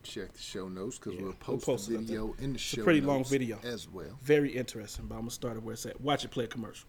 Check 0.04 0.34
the 0.34 0.40
show 0.42 0.68
notes 0.68 1.00
because 1.00 1.14
Yeah, 1.14 1.20
we'll 1.22 1.28
we'll 1.48 1.58
post, 1.58 1.66
post 1.66 1.90
the 1.90 1.98
video 1.98 2.36
in 2.40 2.50
the 2.50 2.56
It's 2.56 2.74
a 2.74 2.76
show 2.76 2.84
pretty 2.84 3.00
long 3.00 3.24
video. 3.24 3.58
as 3.64 3.88
well. 3.90 4.18
Very 4.22 4.50
interesting, 4.52 5.06
but 5.08 5.16
I'm 5.16 5.22
gonna 5.22 5.32
start 5.32 5.56
it 5.56 5.64
where 5.64 5.74
it's 5.74 5.86
at. 5.86 6.00
Watch 6.02 6.26
it 6.26 6.32
play 6.32 6.44
a 6.44 6.48
commercial. 6.48 6.88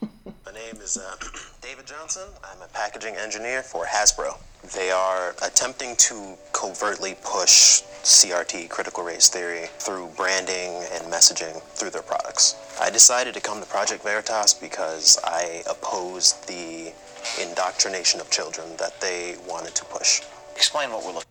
My 0.00 0.52
name 0.52 0.76
is 0.82 0.96
uh, 0.96 1.16
David 1.60 1.86
Johnson. 1.86 2.28
I'm 2.44 2.60
a 2.62 2.68
packaging 2.68 3.14
engineer 3.16 3.62
for 3.62 3.84
Hasbro. 3.84 4.38
They 4.74 4.90
are 4.90 5.34
attempting 5.42 5.96
to 5.96 6.36
covertly 6.52 7.16
push 7.22 7.82
CRT, 8.02 8.68
critical 8.68 9.04
race 9.04 9.28
theory, 9.28 9.66
through 9.78 10.08
branding 10.16 10.84
and 10.92 11.04
messaging 11.12 11.60
through 11.62 11.90
their 11.90 12.02
products. 12.02 12.56
I 12.80 12.90
decided 12.90 13.34
to 13.34 13.40
come 13.40 13.60
to 13.60 13.66
Project 13.66 14.02
Veritas 14.02 14.54
because 14.54 15.18
I 15.24 15.62
opposed 15.68 16.48
the 16.48 16.92
indoctrination 17.40 18.20
of 18.20 18.30
children 18.30 18.68
that 18.78 19.00
they 19.00 19.36
wanted 19.48 19.74
to 19.76 19.84
push. 19.84 20.22
Explain 20.54 20.90
what 20.90 21.04
we're 21.04 21.12
looking 21.12 21.28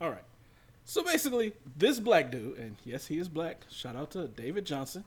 All 0.00 0.10
right. 0.10 0.22
So 0.84 1.02
basically, 1.02 1.52
this 1.76 1.98
black 1.98 2.30
dude, 2.30 2.58
and 2.58 2.76
yes, 2.84 3.06
he 3.06 3.18
is 3.18 3.28
black. 3.28 3.64
Shout 3.70 3.96
out 3.96 4.10
to 4.12 4.28
David 4.28 4.64
Johnson. 4.64 5.04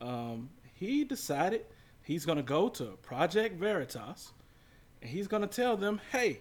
Um, 0.00 0.50
he 0.74 1.04
decided 1.04 1.64
he's 2.08 2.24
gonna 2.24 2.42
go 2.42 2.70
to 2.70 2.96
Project 3.02 3.60
Veritas, 3.60 4.32
and 5.02 5.10
he's 5.10 5.28
gonna 5.28 5.46
tell 5.46 5.76
them, 5.76 6.00
"Hey, 6.10 6.40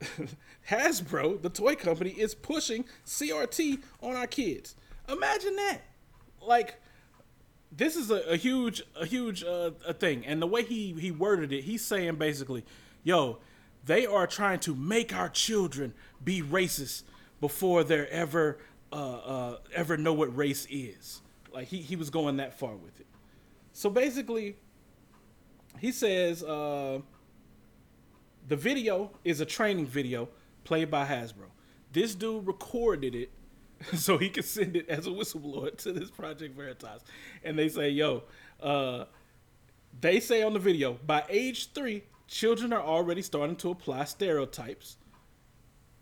Hasbro, 0.70 1.40
the 1.42 1.50
toy 1.50 1.76
company, 1.76 2.10
is 2.10 2.34
pushing 2.34 2.86
CRT 3.04 3.82
on 4.02 4.16
our 4.16 4.26
kids." 4.26 4.74
Imagine 5.08 5.54
that. 5.56 5.82
Like, 6.40 6.80
this 7.70 7.94
is 7.94 8.10
a, 8.10 8.22
a 8.22 8.36
huge, 8.36 8.82
a 8.98 9.04
huge 9.04 9.44
uh, 9.44 9.72
a 9.86 9.92
thing, 9.92 10.24
and 10.24 10.40
the 10.40 10.46
way 10.46 10.64
he 10.64 10.94
he 10.94 11.10
worded 11.10 11.52
it, 11.52 11.64
he's 11.64 11.84
saying 11.84 12.16
basically, 12.16 12.64
"Yo, 13.04 13.38
they 13.84 14.06
are 14.06 14.26
trying 14.26 14.60
to 14.60 14.74
make 14.74 15.14
our 15.14 15.28
children 15.28 15.92
be 16.24 16.40
racist 16.40 17.02
before 17.38 17.84
they're 17.84 18.08
ever 18.10 18.58
uh, 18.90 18.96
uh, 18.96 19.58
ever 19.74 19.98
know 19.98 20.14
what 20.14 20.34
race 20.34 20.66
is." 20.70 21.20
Like 21.52 21.68
he 21.68 21.82
he 21.82 21.96
was 21.96 22.08
going 22.08 22.38
that 22.38 22.58
far 22.58 22.76
with 22.76 22.98
it. 22.98 23.06
So 23.74 23.90
basically, 23.90 24.56
he 25.80 25.92
says 25.92 26.42
uh, 26.42 27.00
the 28.48 28.56
video 28.56 29.10
is 29.24 29.40
a 29.40 29.46
training 29.46 29.86
video 29.86 30.28
played 30.64 30.90
by 30.90 31.06
Hasbro. 31.06 31.50
This 31.92 32.14
dude 32.14 32.46
recorded 32.46 33.14
it 33.14 33.30
so 33.94 34.18
he 34.18 34.28
could 34.28 34.44
send 34.44 34.76
it 34.76 34.88
as 34.88 35.06
a 35.06 35.10
whistleblower 35.10 35.76
to 35.78 35.92
this 35.92 36.10
Project 36.10 36.56
Veritas. 36.56 37.02
And 37.44 37.58
they 37.58 37.68
say, 37.68 37.90
yo, 37.90 38.24
uh, 38.62 39.04
they 40.00 40.20
say 40.20 40.42
on 40.42 40.52
the 40.52 40.58
video, 40.58 40.98
by 41.06 41.24
age 41.28 41.72
three, 41.72 42.04
children 42.28 42.72
are 42.72 42.82
already 42.82 43.22
starting 43.22 43.56
to 43.56 43.70
apply 43.70 44.04
stereotypes 44.04 44.96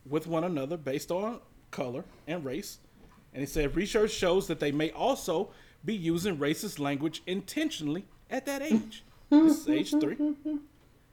with 0.08 0.26
one 0.26 0.44
another 0.44 0.76
based 0.76 1.10
on 1.10 1.40
color 1.70 2.04
and 2.26 2.44
race. 2.44 2.78
And 3.32 3.40
he 3.40 3.46
said 3.46 3.74
research 3.76 4.12
shows 4.12 4.46
that 4.46 4.60
they 4.60 4.72
may 4.72 4.90
also 4.90 5.50
be 5.84 5.94
using 5.94 6.38
racist 6.38 6.78
language 6.78 7.22
intentionally 7.26 8.04
at 8.30 8.46
that 8.46 8.62
age. 8.62 9.04
This 9.42 9.60
is 9.60 9.68
age 9.68 9.90
three. 9.90 10.16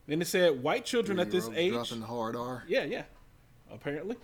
Then 0.07 0.21
it 0.21 0.27
said 0.27 0.61
white 0.61 0.85
children 0.85 1.19
at 1.19 1.31
this 1.31 1.49
age. 1.55 1.73
dropping 1.73 2.01
the 2.01 2.05
hard 2.05 2.35
R. 2.35 2.63
Yeah, 2.67 2.83
yeah. 2.83 3.03
Apparently. 3.71 4.17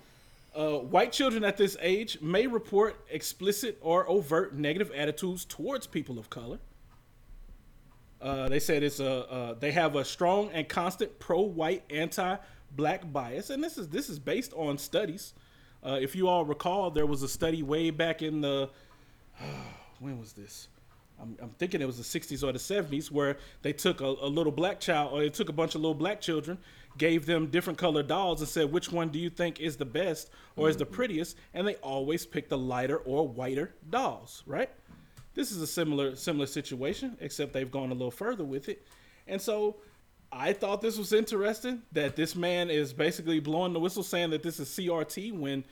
Uh, 0.56 0.80
white 0.80 1.12
children 1.12 1.44
at 1.44 1.56
this 1.56 1.78
age 1.82 2.20
may 2.20 2.48
report 2.48 2.96
explicit 3.12 3.78
or 3.82 4.10
overt 4.10 4.56
negative 4.56 4.92
attitudes 4.92 5.46
towards 5.46 5.86
people 5.86 6.18
of 6.18 6.30
color. 6.30 6.58
Uh, 8.20 8.50
they 8.50 8.60
said 8.60 8.82
it's 8.82 9.00
a 9.00 9.32
uh, 9.32 9.54
they 9.54 9.72
have 9.72 9.96
a 9.96 10.04
strong 10.04 10.50
and 10.52 10.68
constant 10.68 11.20
pro-white, 11.20 11.84
anti-black 11.92 13.14
bias, 13.14 13.52
and 13.52 13.64
this 13.64 13.78
is 13.78 13.88
this 13.90 14.10
is 14.10 14.18
based 14.18 14.52
on 14.54 14.78
studies. 14.80 15.34
Uh, 15.86 16.00
if 16.02 16.16
you 16.16 16.28
all 16.28 16.44
recall, 16.44 16.90
there 16.90 17.06
was 17.06 17.22
a 17.22 17.30
study 17.30 17.62
way 17.62 17.92
back 17.92 18.24
in 18.24 18.42
the 18.42 18.70
when 20.00 20.20
was 20.20 20.34
this? 20.34 20.68
I'm, 21.22 21.38
I'm 21.42 21.50
thinking 21.52 21.82
it 21.82 21.86
was 21.86 21.98
the 21.98 22.20
60s 22.20 22.44
or 22.44 22.52
the 22.52 22.60
70s 22.60 23.12
where 23.12 23.38
they 23.62 23.74
took 23.74 24.02
a, 24.02 24.06
a 24.06 24.28
little 24.28 24.52
black 24.52 24.80
child 24.80 25.14
or 25.14 25.20
they 25.20 25.30
took 25.30 25.50
a 25.50 25.54
bunch 25.54 25.76
of 25.76 25.82
little 25.82 25.96
black 25.96 26.22
children, 26.22 26.58
gave 26.98 27.26
them 27.26 27.48
different 27.48 27.80
colored 27.80 28.08
dolls 28.08 28.42
and 28.42 28.50
said, 28.50 28.72
which 28.72 28.92
one 28.92 29.10
do 29.10 29.20
you 29.20 29.30
think 29.30 29.60
is 29.60 29.78
the 29.78 29.86
best 29.86 30.30
or 30.56 30.70
is 30.70 30.78
the 30.78 30.86
mm. 30.86 30.92
prettiest? 30.92 31.38
And 31.54 31.68
they 31.68 31.76
always 31.76 32.26
picked 32.26 32.50
the 32.50 32.58
lighter 32.58 32.98
or 32.98 33.28
whiter 33.28 33.74
dolls, 33.90 34.44
right? 34.46 34.70
This 35.34 35.52
is 35.52 35.62
a 35.62 35.68
similar 35.68 36.16
similar 36.16 36.48
situation, 36.48 37.16
except 37.20 37.54
they've 37.54 37.70
gone 37.70 37.92
a 37.92 37.94
little 37.94 38.10
further 38.10 38.44
with 38.44 38.70
it. 38.70 38.88
And 39.28 39.40
so 39.40 39.76
I 40.32 40.52
thought 40.54 40.82
this 40.82 40.98
was 40.98 41.14
interesting 41.14 41.84
that 41.92 42.16
this 42.16 42.36
man 42.36 42.72
is 42.72 42.92
basically 42.92 43.40
blowing 43.40 43.74
the 43.74 43.80
whistle 43.80 44.02
saying 44.02 44.32
that 44.32 44.42
this 44.42 44.60
is 44.60 44.68
CRT 44.70 45.38
when 45.38 45.64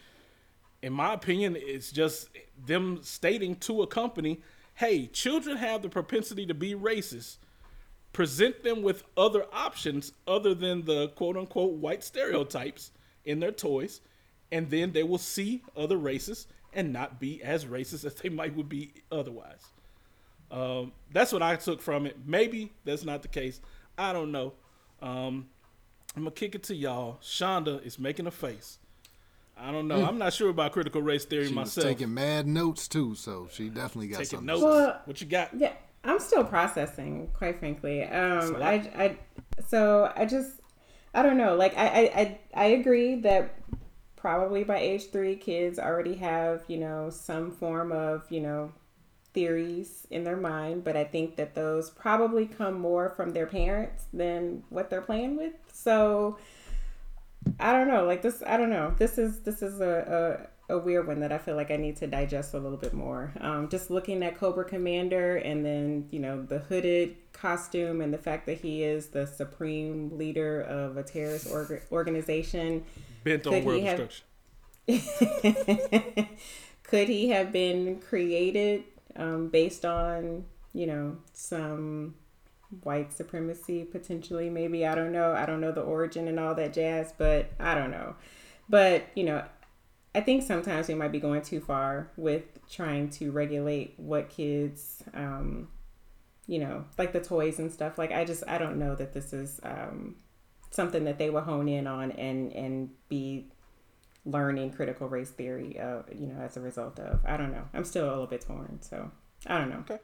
in 0.85 0.93
my 0.93 1.13
opinion, 1.13 1.57
it's 1.57 1.91
just 1.91 2.29
them 2.63 2.99
stating 3.01 3.55
to 3.55 3.81
a 3.81 3.87
company, 3.87 4.39
hey, 4.76 5.07
children 5.07 5.57
have 5.57 5.82
the 5.82 5.89
propensity 5.89 6.45
to 6.45 6.53
be 6.53 6.73
racist. 6.76 7.38
Present 8.13 8.63
them 8.63 8.82
with 8.82 9.03
other 9.17 9.45
options 9.51 10.13
other 10.28 10.53
than 10.53 10.86
the 10.86 11.09
quote 11.09 11.36
unquote 11.36 11.73
white 11.73 12.03
stereotypes 12.03 12.91
in 13.26 13.39
their 13.39 13.51
toys, 13.51 14.01
and 14.51 14.69
then 14.69 14.93
they 14.93 15.03
will 15.03 15.17
see 15.17 15.63
other 15.76 15.97
races 15.97 16.47
and 16.71 16.93
not 16.93 17.19
be 17.19 17.41
as 17.41 17.65
racist 17.65 18.05
as 18.05 18.15
they 18.15 18.30
might 18.30 18.55
would 18.55 18.69
be 18.69 18.93
otherwise. 19.11 19.63
Um, 20.51 20.91
that's 21.11 21.32
what 21.32 21.41
I 21.41 21.55
took 21.55 21.82
from 21.82 22.05
it. 22.05 22.17
Maybe 22.26 22.71
that's 22.84 23.03
not 23.03 23.21
the 23.21 23.28
case. 23.28 23.59
I 23.97 24.13
don't 24.13 24.32
know. 24.32 24.53
Um, 25.01 25.47
I'm 26.15 26.23
gonna 26.23 26.32
kick 26.32 26.55
it 26.55 26.63
to 26.63 26.76
y'all. 26.76 27.19
Shonda 27.21 27.86
is 27.86 27.99
making 27.99 28.28
a 28.28 28.32
face. 28.32 28.80
I 29.57 29.71
don't 29.71 29.87
know. 29.87 30.03
I'm 30.05 30.17
not 30.17 30.33
sure 30.33 30.49
about 30.49 30.71
critical 30.73 31.01
race 31.01 31.25
theory. 31.25 31.45
She 31.45 31.49
was 31.53 31.75
myself. 31.75 31.87
taking 31.87 32.13
mad 32.13 32.45
notes 32.47 32.87
too, 32.87 33.15
so 33.15 33.47
she 33.51 33.69
definitely 33.69 34.07
got 34.09 34.17
Taking 34.17 34.29
something. 34.39 34.45
notes. 34.47 34.63
Well, 34.63 35.01
what 35.05 35.21
you 35.21 35.27
got? 35.27 35.49
Yeah, 35.57 35.73
I'm 36.03 36.19
still 36.19 36.43
processing, 36.43 37.29
quite 37.33 37.59
frankly. 37.59 38.03
Um, 38.03 38.41
So- 38.41 38.61
I, 38.61 38.73
I, 38.97 39.17
so 39.67 40.11
I 40.15 40.25
just, 40.25 40.59
I 41.13 41.23
don't 41.23 41.37
know. 41.37 41.55
Like, 41.55 41.77
I, 41.77 41.87
I, 41.87 42.01
I, 42.19 42.39
I 42.53 42.65
agree 42.65 43.15
that 43.21 43.55
probably 44.17 44.63
by 44.65 44.77
age 44.79 45.09
three, 45.11 45.35
kids 45.37 45.79
already 45.79 46.15
have, 46.15 46.63
you 46.67 46.77
know, 46.77 47.09
some 47.09 47.51
form 47.51 47.91
of, 47.93 48.23
you 48.29 48.41
know, 48.41 48.71
theories 49.33 50.05
in 50.11 50.23
their 50.23 50.37
mind. 50.37 50.83
But 50.83 50.95
I 50.97 51.03
think 51.05 51.35
that 51.37 51.55
those 51.55 51.89
probably 51.89 52.45
come 52.45 52.79
more 52.79 53.09
from 53.09 53.31
their 53.31 53.45
parents 53.47 54.05
than 54.13 54.63
what 54.69 54.89
they're 54.89 55.01
playing 55.01 55.37
with. 55.37 55.53
So 55.71 56.37
I 57.59 57.71
don't 57.71 57.87
know. 57.87 58.05
Like 58.05 58.21
this, 58.21 58.43
I 58.45 58.57
don't 58.57 58.69
know. 58.69 58.93
This 58.97 59.17
is 59.17 59.39
this 59.41 59.61
is 59.61 59.79
a, 59.81 60.47
a, 60.69 60.75
a 60.75 60.77
weird 60.79 61.07
one 61.07 61.19
that 61.21 61.31
I 61.31 61.37
feel 61.37 61.55
like 61.55 61.71
I 61.71 61.77
need 61.77 61.95
to 61.97 62.07
digest 62.07 62.53
a 62.53 62.59
little 62.59 62.77
bit 62.77 62.93
more. 62.93 63.33
Um, 63.39 63.69
just 63.69 63.89
looking 63.89 64.23
at 64.23 64.35
Cobra 64.35 64.65
Commander 64.65 65.37
and 65.37 65.65
then 65.65 66.07
you 66.11 66.19
know 66.19 66.41
the 66.41 66.59
hooded 66.59 67.15
costume 67.33 68.01
and 68.01 68.13
the 68.13 68.17
fact 68.17 68.45
that 68.47 68.59
he 68.59 68.83
is 68.83 69.07
the 69.07 69.25
supreme 69.27 70.17
leader 70.17 70.61
of 70.61 70.97
a 70.97 71.03
terrorist 71.03 71.47
org- 71.51 71.83
organization. 71.91 72.83
Bent 73.23 73.45
on 73.47 73.63
world 73.63 73.83
have- 73.83 73.97
destruction. 73.97 74.25
Could 76.83 77.09
he 77.09 77.29
have 77.29 77.51
been 77.51 77.99
created 77.99 78.83
um, 79.15 79.49
based 79.49 79.85
on 79.85 80.45
you 80.73 80.85
know 80.87 81.17
some 81.33 82.15
white 82.84 83.13
supremacy 83.13 83.84
potentially 83.84 84.49
maybe. 84.49 84.86
I 84.86 84.95
don't 84.95 85.11
know. 85.11 85.34
I 85.34 85.45
don't 85.45 85.61
know 85.61 85.72
the 85.72 85.82
origin 85.82 86.28
and 86.28 86.39
all 86.39 86.55
that 86.55 86.74
jazz 86.74 87.13
but 87.18 87.51
i 87.59 87.76
don't 87.76 87.91
know. 87.91 88.16
But 88.68 89.05
you 89.16 89.24
know 89.24 89.43
i 90.13 90.22
think 90.22 90.43
sometimes 90.43 90.88
we 90.88 90.95
might 90.95 91.11
be 91.11 91.20
going 91.20 91.41
too 91.41 91.59
far 91.59 92.11
with 92.16 92.43
trying 92.70 93.09
to 93.09 93.32
regulate 93.32 93.93
what 93.97 94.30
kids 94.30 95.03
um 95.13 95.68
you 96.47 96.57
know 96.59 96.86
like 96.97 97.13
the 97.13 97.20
toys 97.20 97.59
and 97.59 97.72
stuff. 97.72 97.97
Like 97.97 98.11
i 98.11 98.26
just 98.26 98.43
i 98.47 98.57
don't 98.57 98.78
know 98.78 98.95
that 98.95 99.13
this 99.13 99.34
is 99.34 99.59
um 99.63 100.16
something 100.72 101.05
that 101.05 101.18
they 101.18 101.30
will 101.30 101.41
hone 101.41 101.68
in 101.68 101.88
on 101.88 102.11
and 102.11 102.51
and 102.53 102.89
be 103.09 103.51
learning 104.26 104.72
critical 104.72 105.07
race 105.07 105.30
theory 105.30 105.80
uh 105.80 106.01
you 106.13 106.26
know 106.28 106.39
as 106.41 106.57
a 106.57 106.61
result 106.61 106.99
of. 106.99 107.20
I 107.26 107.38
don't 107.38 107.51
know. 107.51 107.66
I'm 107.74 107.86
still 107.86 108.07
a 108.07 108.11
little 108.11 108.28
bit 108.28 108.41
torn 108.41 108.82
so 108.82 109.11
i 109.47 109.57
don't 109.59 109.70
know. 109.70 109.84
Okay. 109.89 109.99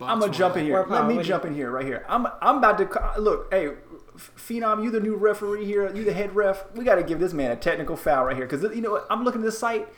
I'm 0.00 0.20
gonna 0.20 0.32
jump 0.32 0.56
in 0.56 0.64
here. 0.64 0.78
Or 0.78 0.86
Let 0.86 1.06
me 1.06 1.14
Paul, 1.14 1.22
jump 1.24 1.44
in 1.44 1.54
here 1.54 1.70
right 1.70 1.84
here. 1.84 2.04
I'm 2.08 2.26
I'm 2.40 2.58
about 2.58 2.78
to 2.78 3.20
look. 3.20 3.52
Hey, 3.52 3.70
Phenom, 4.16 4.82
you 4.84 4.90
the 4.90 5.00
new 5.00 5.16
referee 5.16 5.64
here. 5.64 5.94
You 5.94 6.04
the 6.04 6.12
head 6.12 6.34
ref. 6.34 6.64
We 6.74 6.84
got 6.84 6.96
to 6.96 7.02
give 7.02 7.20
this 7.20 7.32
man 7.32 7.50
a 7.50 7.56
technical 7.56 7.96
foul 7.96 8.24
right 8.24 8.36
here 8.36 8.46
because 8.46 8.62
you 8.74 8.82
know 8.82 8.92
what? 8.92 9.06
I'm 9.10 9.24
looking 9.24 9.40
at 9.40 9.44
this 9.44 9.58
site. 9.58 9.88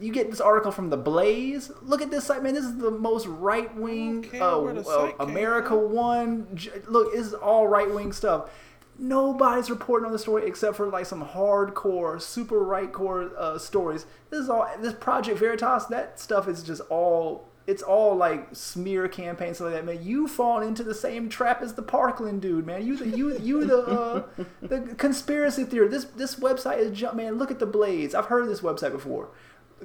You 0.00 0.12
get 0.12 0.30
this 0.30 0.40
article 0.40 0.72
from 0.72 0.90
the 0.90 0.96
Blaze. 0.96 1.70
Look 1.82 2.00
at 2.00 2.10
this 2.10 2.24
site, 2.24 2.42
man. 2.42 2.54
This 2.54 2.64
is 2.64 2.76
the 2.76 2.90
most 2.90 3.26
right 3.26 3.74
wing. 3.76 4.22
care 4.22 4.42
Uh, 4.42 4.82
uh, 4.86 5.12
America. 5.20 5.76
One. 5.76 6.58
Look, 6.86 7.12
this 7.12 7.26
is 7.26 7.34
all 7.34 7.66
right 7.66 7.92
wing 7.92 8.12
stuff. 8.12 8.50
Nobody's 8.98 9.68
reporting 9.68 10.06
on 10.06 10.12
the 10.12 10.18
story 10.18 10.46
except 10.46 10.76
for 10.76 10.88
like 10.88 11.04
some 11.04 11.22
hardcore, 11.22 12.20
super 12.20 12.60
right 12.60 12.90
core 12.90 13.30
uh, 13.36 13.58
stories. 13.58 14.06
This 14.30 14.40
is 14.40 14.48
all 14.48 14.66
this 14.80 14.94
Project 14.94 15.38
Veritas. 15.38 15.86
That 15.86 16.18
stuff 16.18 16.48
is 16.48 16.62
just 16.62 16.80
all 16.88 17.48
it's 17.66 17.82
all 17.82 18.14
like 18.14 18.48
smear 18.52 19.08
campaigns 19.08 19.56
stuff 19.56 19.66
like 19.72 19.74
that, 19.74 19.84
man. 19.84 20.02
You 20.04 20.28
fall 20.28 20.60
into 20.62 20.82
the 20.84 20.94
same 20.94 21.28
trap 21.28 21.62
as 21.62 21.74
the 21.74 21.82
Parkland 21.82 22.40
dude, 22.42 22.66
man. 22.66 22.86
You 22.86 22.96
the 22.96 23.08
you 23.08 23.36
you 23.38 23.64
the 23.64 23.78
uh, 23.82 24.22
the 24.62 24.94
conspiracy 24.96 25.64
theory. 25.64 25.88
This 25.88 26.04
this 26.04 26.36
website 26.36 26.78
is 26.78 26.96
jump, 26.96 27.16
man. 27.16 27.38
Look 27.38 27.50
at 27.50 27.58
the 27.58 27.66
Blaze. 27.66 28.14
I've 28.14 28.26
heard 28.26 28.42
of 28.42 28.48
this 28.48 28.60
website 28.60 28.92
before. 28.92 29.28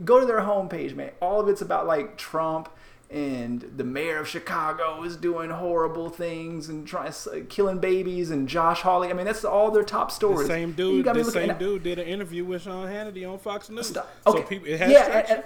Go 0.05 0.19
to 0.19 0.25
their 0.25 0.41
homepage, 0.41 0.95
man. 0.95 1.11
All 1.21 1.39
of 1.41 1.47
it's 1.49 1.61
about 1.61 1.85
like 1.87 2.17
Trump 2.17 2.69
and 3.09 3.69
the 3.75 3.83
mayor 3.83 4.19
of 4.19 4.27
Chicago 4.27 5.03
is 5.03 5.17
doing 5.17 5.49
horrible 5.49 6.09
things 6.09 6.69
and 6.69 6.87
trying 6.87 7.11
killing 7.49 7.77
babies 7.79 8.31
and 8.31 8.47
Josh 8.47 8.81
Hawley. 8.81 9.09
I 9.09 9.13
mean, 9.13 9.25
that's 9.25 9.43
all 9.43 9.69
their 9.69 9.83
top 9.83 10.07
The 10.09 10.15
stories. 10.15 10.47
same 10.47 10.71
dude. 10.71 11.03
got 11.03 11.15
The 11.15 11.19
looking- 11.19 11.33
same 11.33 11.49
and- 11.49 11.59
dude 11.59 11.83
did 11.83 11.99
an 11.99 12.07
interview 12.07 12.45
with 12.45 12.61
Sean 12.61 12.87
Hannity 12.87 13.29
on 13.29 13.37
Fox 13.37 13.69
News. 13.69 13.87
Stop. 13.89 14.09
So 14.25 14.31
Okay. 14.37 14.43
people, 14.43 14.67
it 14.69 14.79
has 14.79 14.91
yeah, 14.91 15.05
traction. 15.09 15.43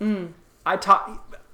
and- 0.00 0.08
and- 0.18 0.34
I 0.66 0.76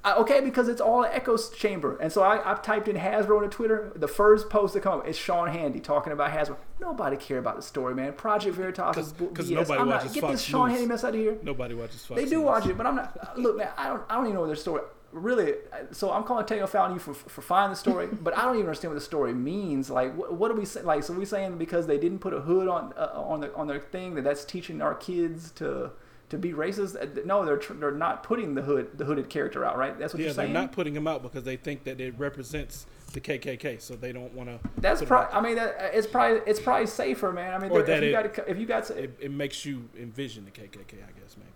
Okay, 0.05 0.41
because 0.41 0.69
it's 0.69 0.81
all 0.81 1.03
an 1.05 1.11
echo 1.13 1.37
chamber, 1.37 1.99
and 1.99 2.11
so 2.11 2.23
I, 2.23 2.51
I've 2.51 2.63
typed 2.63 2.89
in 2.89 2.97
Hasbro 2.97 3.43
into 3.45 3.49
Twitter. 3.55 3.93
The 3.95 4.09
first 4.09 4.49
post 4.49 4.73
that 4.73 4.83
come 4.83 5.01
up 5.01 5.07
is 5.07 5.15
Sean 5.17 5.49
Hannity 5.49 5.83
talking 5.83 6.13
about 6.15 6.31
Hasbro. 6.31 6.57
Nobody 6.81 7.19
care 7.19 7.37
about 7.39 7.57
the 7.57 7.63
story, 7.63 7.95
man. 7.95 8.15
Project 8.15 8.57
Veritas 8.57 8.97
is 8.97 9.13
'Cause- 9.13 9.49
BS. 9.49 9.51
nobody 9.51 9.81
I'm 9.81 9.89
not, 9.91 9.97
watches 9.97 10.13
get 10.13 10.21
Fox 10.23 10.33
this 10.33 10.43
Sean 10.43 10.69
News. 10.69 10.79
Handy 10.79 10.89
mess 10.89 11.05
out 11.05 11.15
of 11.15 11.21
here. 11.21 11.37
Nobody 11.43 11.75
watches 11.75 12.03
Fox 12.07 12.19
They 12.19 12.27
do 12.27 12.37
News. 12.39 12.45
watch 12.47 12.67
it, 12.67 12.79
but 12.79 12.87
I'm 12.87 12.97
not. 12.97 13.37
Look, 13.39 13.59
man, 13.59 13.69
I 13.77 13.89
don't. 13.89 14.03
I 14.09 14.15
don't 14.15 14.25
even 14.25 14.35
know 14.35 14.41
what 14.41 14.47
their 14.47 14.57
story. 14.57 14.83
Really, 15.13 15.55
so 15.91 16.13
I'm 16.13 16.23
calling 16.23 16.47
a 16.51 16.67
foul 16.67 16.93
you 16.93 16.99
for 17.01 17.13
for 17.13 17.43
finding 17.43 17.73
the 17.73 17.77
story, 17.77 18.07
but 18.23 18.35
I 18.39 18.43
don't 18.43 18.55
even 18.55 18.67
understand 18.67 18.95
what 18.95 19.01
the 19.01 19.05
story 19.05 19.35
means. 19.35 19.91
Like, 19.91 20.17
what, 20.17 20.33
what 20.33 20.51
are 20.51 20.55
we 20.55 20.65
saying? 20.65 20.87
Like, 20.87 21.03
so 21.03 21.13
we 21.13 21.25
saying 21.27 21.59
because 21.59 21.87
they 21.89 21.99
didn't 21.99 22.21
put 22.21 22.33
a 22.33 22.41
hood 22.41 22.69
on 22.69 22.95
uh, 22.97 23.11
on 23.17 23.41
the 23.41 23.53
on 23.55 23.67
their 23.67 23.81
thing 23.81 24.15
that 24.15 24.23
that's 24.23 24.45
teaching 24.47 24.81
our 24.81 24.95
kids 24.95 25.51
to 25.57 25.91
to 26.31 26.39
be 26.39 26.53
racist? 26.53 26.97
Uh, 27.01 27.21
No, 27.25 27.45
they're 27.45 27.57
tr- 27.59 27.75
they're 27.75 27.91
not 27.91 28.23
putting 28.23 28.55
the 28.55 28.63
hood 28.63 28.97
the 28.97 29.05
hooded 29.05 29.29
character 29.29 29.65
out, 29.65 29.77
right? 29.77 29.99
That's 29.99 30.15
what 30.15 30.21
Yeah, 30.21 30.27
you're 30.27 30.35
saying. 30.35 30.53
they're 30.53 30.63
not 30.63 30.73
putting 30.73 30.97
him 30.97 31.07
out 31.07 31.23
because 31.23 31.45
they 31.45 31.57
think 31.57 31.85
that 31.85 32.01
it 32.01 32.15
represents 32.19 32.87
the 33.13 33.21
KKK, 33.21 33.81
so 33.81 33.95
they 33.95 34.13
don't 34.13 34.33
want 34.33 34.49
to. 34.49 34.59
that's 34.79 35.03
probably. 35.03 35.33
I 35.37 35.41
mean, 35.41 35.57
that, 35.57 35.91
it's 35.93 36.07
probably 36.07 36.41
it's 36.47 36.61
probably 36.61 36.87
safer, 36.87 37.33
man. 37.33 37.55
I 37.55 37.59
mean, 37.59 37.71
there- 37.73 37.97
if 37.97 38.03
you 38.03 38.17
it- 38.19 38.35
got 38.35 38.49
if 38.49 38.59
you 38.59 38.67
got 38.67 38.91
It, 38.91 39.17
it 39.21 39.31
makes 39.31 39.65
you 39.65 39.89
envision 39.99 40.45
the 40.45 40.51
KKK, 40.53 40.95
I 40.95 41.13
guess, 41.21 41.37
maybe. 41.37 41.49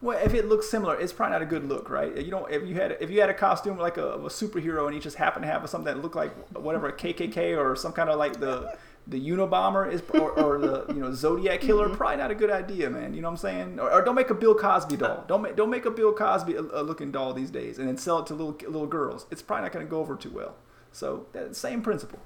Well, 0.00 0.18
if 0.24 0.32
it 0.32 0.46
looks 0.46 0.68
similar, 0.68 0.94
it's 1.00 1.12
probably 1.12 1.32
not 1.32 1.42
a 1.42 1.46
good 1.46 1.64
look, 1.68 1.90
right? 1.90 2.14
You 2.16 2.30
don't. 2.30 2.48
If 2.52 2.64
you 2.68 2.74
had 2.76 2.98
if 3.00 3.10
you 3.10 3.20
had 3.20 3.30
a 3.30 3.34
costume 3.34 3.78
like 3.78 3.96
a, 3.96 4.12
a 4.12 4.28
superhero 4.28 4.86
and 4.86 4.94
you 4.94 5.00
just 5.00 5.16
happened 5.16 5.44
to 5.44 5.50
have 5.50 5.68
something 5.68 5.92
that 5.92 6.00
looked 6.02 6.14
like 6.14 6.32
whatever 6.56 6.88
a 6.88 6.92
KKK 6.92 7.56
or 7.58 7.74
some 7.74 7.92
kind 7.92 8.08
of 8.08 8.18
like 8.18 8.38
the 8.38 8.76
the 9.08 9.18
Unabomber 9.30 9.90
is 9.90 10.02
or, 10.14 10.30
or 10.32 10.58
the 10.58 10.86
you 10.94 11.00
know 11.00 11.12
Zodiac 11.12 11.60
killer, 11.60 11.88
probably 11.88 12.18
not 12.18 12.30
a 12.30 12.34
good 12.34 12.50
idea, 12.50 12.90
man. 12.90 13.14
You 13.14 13.22
know 13.22 13.28
what 13.28 13.32
I'm 13.32 13.38
saying? 13.38 13.80
Or, 13.80 13.90
or 13.90 14.04
don't 14.04 14.14
make 14.14 14.30
a 14.30 14.34
Bill 14.34 14.54
Cosby 14.54 14.96
doll. 14.96 15.24
Don't 15.26 15.42
make 15.42 15.56
don't 15.56 15.70
make 15.70 15.86
a 15.86 15.90
Bill 15.90 16.12
Cosby 16.12 16.56
uh, 16.56 16.62
uh, 16.72 16.80
looking 16.82 17.10
doll 17.10 17.32
these 17.32 17.50
days 17.50 17.78
and 17.78 17.88
then 17.88 17.96
sell 17.96 18.20
it 18.20 18.26
to 18.26 18.34
little 18.34 18.56
little 18.70 18.86
girls. 18.86 19.26
It's 19.30 19.42
probably 19.42 19.62
not 19.64 19.72
going 19.72 19.86
to 19.86 19.90
go 19.90 19.98
over 20.00 20.14
too 20.14 20.30
well. 20.30 20.54
So 20.92 21.26
that 21.32 21.56
same 21.56 21.82
principle. 21.82 22.20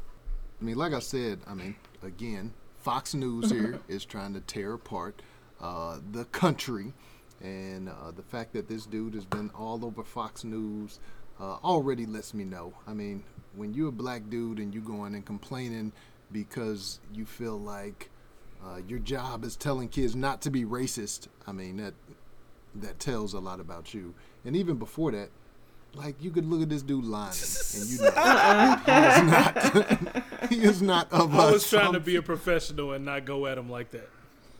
I 0.61 0.65
mean, 0.65 0.77
like 0.77 0.93
I 0.93 1.01
said, 1.01 1.41
I 1.47 1.55
mean, 1.55 1.77
again, 2.03 2.53
Fox 2.79 3.15
News 3.15 3.51
here 3.51 3.81
is 3.89 4.05
trying 4.05 4.35
to 4.35 4.41
tear 4.41 4.75
apart 4.75 5.23
uh, 5.61 5.99
the 6.11 6.25
country, 6.27 6.93
and 7.41 7.89
uh, 7.89 8.11
the 8.11 8.23
fact 8.23 8.53
that 8.55 8.69
this 8.69 8.87
dude 8.87 9.15
has 9.15 9.25
been 9.25 9.51
all 9.51 9.85
over 9.85 10.03
Fox 10.03 10.45
News 10.45 11.01
uh, 11.41 11.57
already 11.65 12.07
lets 12.07 12.35
me 12.35 12.45
know. 12.45 12.73
I 12.87 12.95
mean, 12.95 13.25
when 13.55 13.75
you're 13.75 13.89
a 13.89 13.93
black 13.93 14.29
dude 14.31 14.59
and 14.59 14.73
you're 14.73 14.83
going 14.83 15.15
and 15.15 15.25
complaining 15.25 15.93
because 16.33 17.01
you 17.13 17.25
feel 17.25 17.59
like 17.59 18.11
uh, 18.65 18.81
your 18.87 18.99
job 18.99 19.45
is 19.45 19.57
telling 19.57 19.89
kids 19.89 20.15
not 20.15 20.41
to 20.43 20.51
be 20.51 20.65
racist, 20.65 21.29
I 21.47 21.53
mean 21.53 21.77
that 21.79 21.95
that 22.77 22.99
tells 22.99 23.35
a 23.35 23.41
lot 23.41 23.61
about 23.61 23.93
you. 23.93 24.15
And 24.45 24.57
even 24.57 24.77
before 24.77 25.13
that, 25.13 25.29
like 25.95 26.17
you 26.23 26.31
could 26.31 26.49
look 26.49 26.63
at 26.63 26.69
this 26.69 26.83
dude 26.83 27.05
lying, 27.05 27.35
and 27.75 27.89
you 27.89 27.99
know 27.99 28.11
he 28.87 28.93
is 28.93 29.23
not. 29.31 30.25
he 30.51 30.63
is 30.63 30.83
not 30.83 31.13
of 31.13 31.35
I 31.35 31.39
us. 31.45 31.53
was 31.53 31.71
trying 31.71 31.93
to 31.93 32.01
be 32.01 32.17
a 32.17 32.23
professional 32.23 32.93
and 32.93 33.05
not 33.05 33.25
go 33.25 33.47
at 33.47 33.59
him 33.59 33.71
like 33.71 33.91
that. 33.91 34.09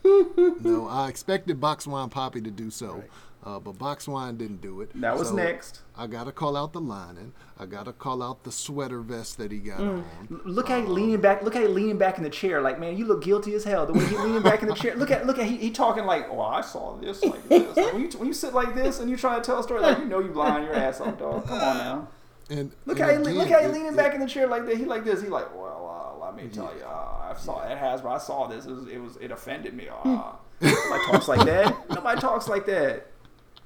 No, 0.05 0.87
I 0.89 1.07
expected 1.07 1.59
Box 1.61 1.87
Wine 1.87 2.09
Poppy 2.09 2.41
to 2.41 2.51
do 2.51 2.69
so, 2.69 3.03
uh, 3.45 3.59
but 3.59 3.77
Box 3.77 4.07
Wine 4.07 4.37
didn't 4.37 4.61
do 4.61 4.81
it. 4.81 4.89
That 5.01 5.17
was 5.17 5.29
So 5.29 5.35
next. 5.35 5.81
I 5.97 6.07
gotta 6.07 6.31
call 6.31 6.55
out 6.55 6.73
the 6.73 6.79
lining. 6.81 7.33
I 7.59 7.65
gotta 7.65 7.91
call 7.93 8.23
out 8.23 8.43
the 8.43 8.51
sweater 8.51 9.01
vest 9.01 9.37
that 9.37 9.51
he 9.51 9.59
got 9.59 9.79
Mm. 9.79 10.03
on. 10.29 10.41
Look 10.45 10.69
at 10.69 10.81
he 10.83 10.87
leaning 10.87 11.19
back. 11.21 11.43
Look 11.43 11.55
at 11.55 11.61
he 11.63 11.67
leaning 11.67 11.97
back 11.97 12.17
in 12.17 12.23
the 12.23 12.29
chair. 12.29 12.61
Like 12.61 12.79
man, 12.79 12.97
you 12.97 13.05
look 13.05 13.23
guilty 13.23 13.53
as 13.55 13.63
hell. 13.63 13.85
The 13.85 13.93
way 13.93 14.05
he 14.05 14.17
leaning 14.17 14.41
back 14.41 14.61
in 14.61 14.67
the 14.69 14.75
chair. 14.75 14.95
Look 14.95 15.11
at 15.11 15.25
look 15.27 15.39
at 15.39 15.45
he, 15.45 15.57
he 15.57 15.71
talking 15.71 16.05
like, 16.05 16.27
oh, 16.29 16.41
I 16.41 16.61
saw 16.61 16.95
this 16.97 17.23
like 17.23 17.43
this. 17.49 17.75
Like, 17.77 17.93
when 17.93 18.01
you 18.03 18.09
when 18.17 18.27
you 18.27 18.33
sit 18.33 18.53
like 18.53 18.73
this 18.75 18.99
and 18.99 19.09
you 19.09 19.17
try 19.17 19.35
to 19.35 19.41
tell 19.41 19.59
a 19.59 19.63
story, 19.63 19.81
like 19.81 19.99
you 19.99 20.05
know 20.05 20.19
you 20.19 20.31
lying 20.31 20.63
your 20.63 20.73
ass 20.75 21.01
off, 21.01 21.17
dog. 21.19 21.45
Come 21.47 21.59
on 21.59 21.77
now. 21.77 22.07
And 22.49 22.71
Look 22.85 22.99
and 22.99 23.09
how 23.09 23.17
he, 23.17 23.37
look 23.37 23.47
how 23.49 23.59
he 23.59 23.65
it- 23.65 23.71
leaning 23.73 23.93
it- 23.93 23.95
back 23.97 24.13
in 24.13 24.19
the 24.19 24.27
chair 24.27 24.47
like 24.47 24.65
that. 24.65 24.77
He 24.77 24.85
like 24.85 25.05
this. 25.05 25.21
He 25.21 25.27
like, 25.29 25.53
well, 25.55 26.15
uh, 26.19 26.25
let 26.25 26.35
me 26.35 26.49
tell 26.49 26.73
you, 26.77 26.83
uh, 26.83 27.31
I 27.31 27.35
saw 27.37 27.61
it 27.63 27.77
has, 27.77 28.01
but 28.01 28.09
I 28.09 28.17
saw 28.17 28.47
this. 28.47 28.65
It 28.65 28.71
was, 28.71 28.87
it 28.87 28.97
was 29.01 29.15
it 29.17 29.31
offended 29.31 29.73
me. 29.73 29.87
Uh, 29.89 30.33
nobody 30.61 31.05
talks 31.11 31.27
like 31.27 31.45
that. 31.45 31.89
Nobody 31.89 32.19
talks 32.21 32.47
like 32.49 32.65
that. 32.65 33.07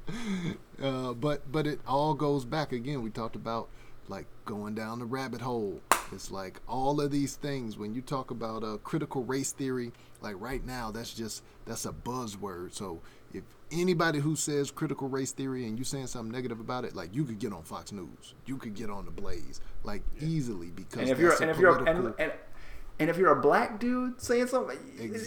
Uh, 0.79 1.11
but 1.11 1.51
but 1.51 1.65
it 1.65 1.79
all 1.87 2.13
goes 2.13 2.45
back 2.45 2.71
again. 2.71 3.01
We 3.01 3.09
talked 3.09 3.35
about 3.35 3.67
like 4.07 4.27
going 4.45 4.75
down 4.75 4.99
the 4.99 5.05
rabbit 5.05 5.41
hole. 5.41 5.81
It's 6.11 6.29
like 6.29 6.61
all 6.67 7.01
of 7.01 7.09
these 7.09 7.35
things 7.35 7.77
when 7.79 7.95
you 7.95 8.01
talk 8.01 8.29
about 8.29 8.63
uh, 8.63 8.77
critical 8.83 9.23
race 9.23 9.51
theory. 9.51 9.91
Like 10.21 10.35
right 10.39 10.63
now, 10.63 10.91
that's 10.91 11.15
just 11.15 11.41
that's 11.65 11.85
a 11.87 11.91
buzzword. 11.91 12.73
So 12.75 13.01
if 13.33 13.43
anybody 13.71 14.19
who 14.19 14.35
says 14.35 14.69
critical 14.69 15.09
race 15.09 15.31
theory 15.31 15.65
and 15.65 15.79
you 15.79 15.83
saying 15.83 16.07
something 16.07 16.31
negative 16.31 16.59
about 16.59 16.85
it, 16.85 16.95
like 16.95 17.15
you 17.15 17.25
could 17.25 17.39
get 17.39 17.51
on 17.53 17.63
Fox 17.63 17.91
News, 17.91 18.35
you 18.45 18.57
could 18.57 18.75
get 18.75 18.91
on 18.91 19.05
the 19.05 19.11
Blaze, 19.11 19.59
like 19.83 20.03
easily 20.21 20.67
because 20.67 21.01
And 21.01 21.09
if 21.09 21.17
you're 21.17 21.33
a 21.33 21.41
and 21.41 21.49
if 21.49 21.57
you're 21.57 21.73
political- 21.73 22.05
and, 22.07 22.19
and 22.19 22.31
and 22.99 23.09
if 23.09 23.17
you're 23.17 23.31
a 23.31 23.41
black 23.41 23.79
dude 23.79 24.19
saying 24.21 24.47
something, 24.47 24.77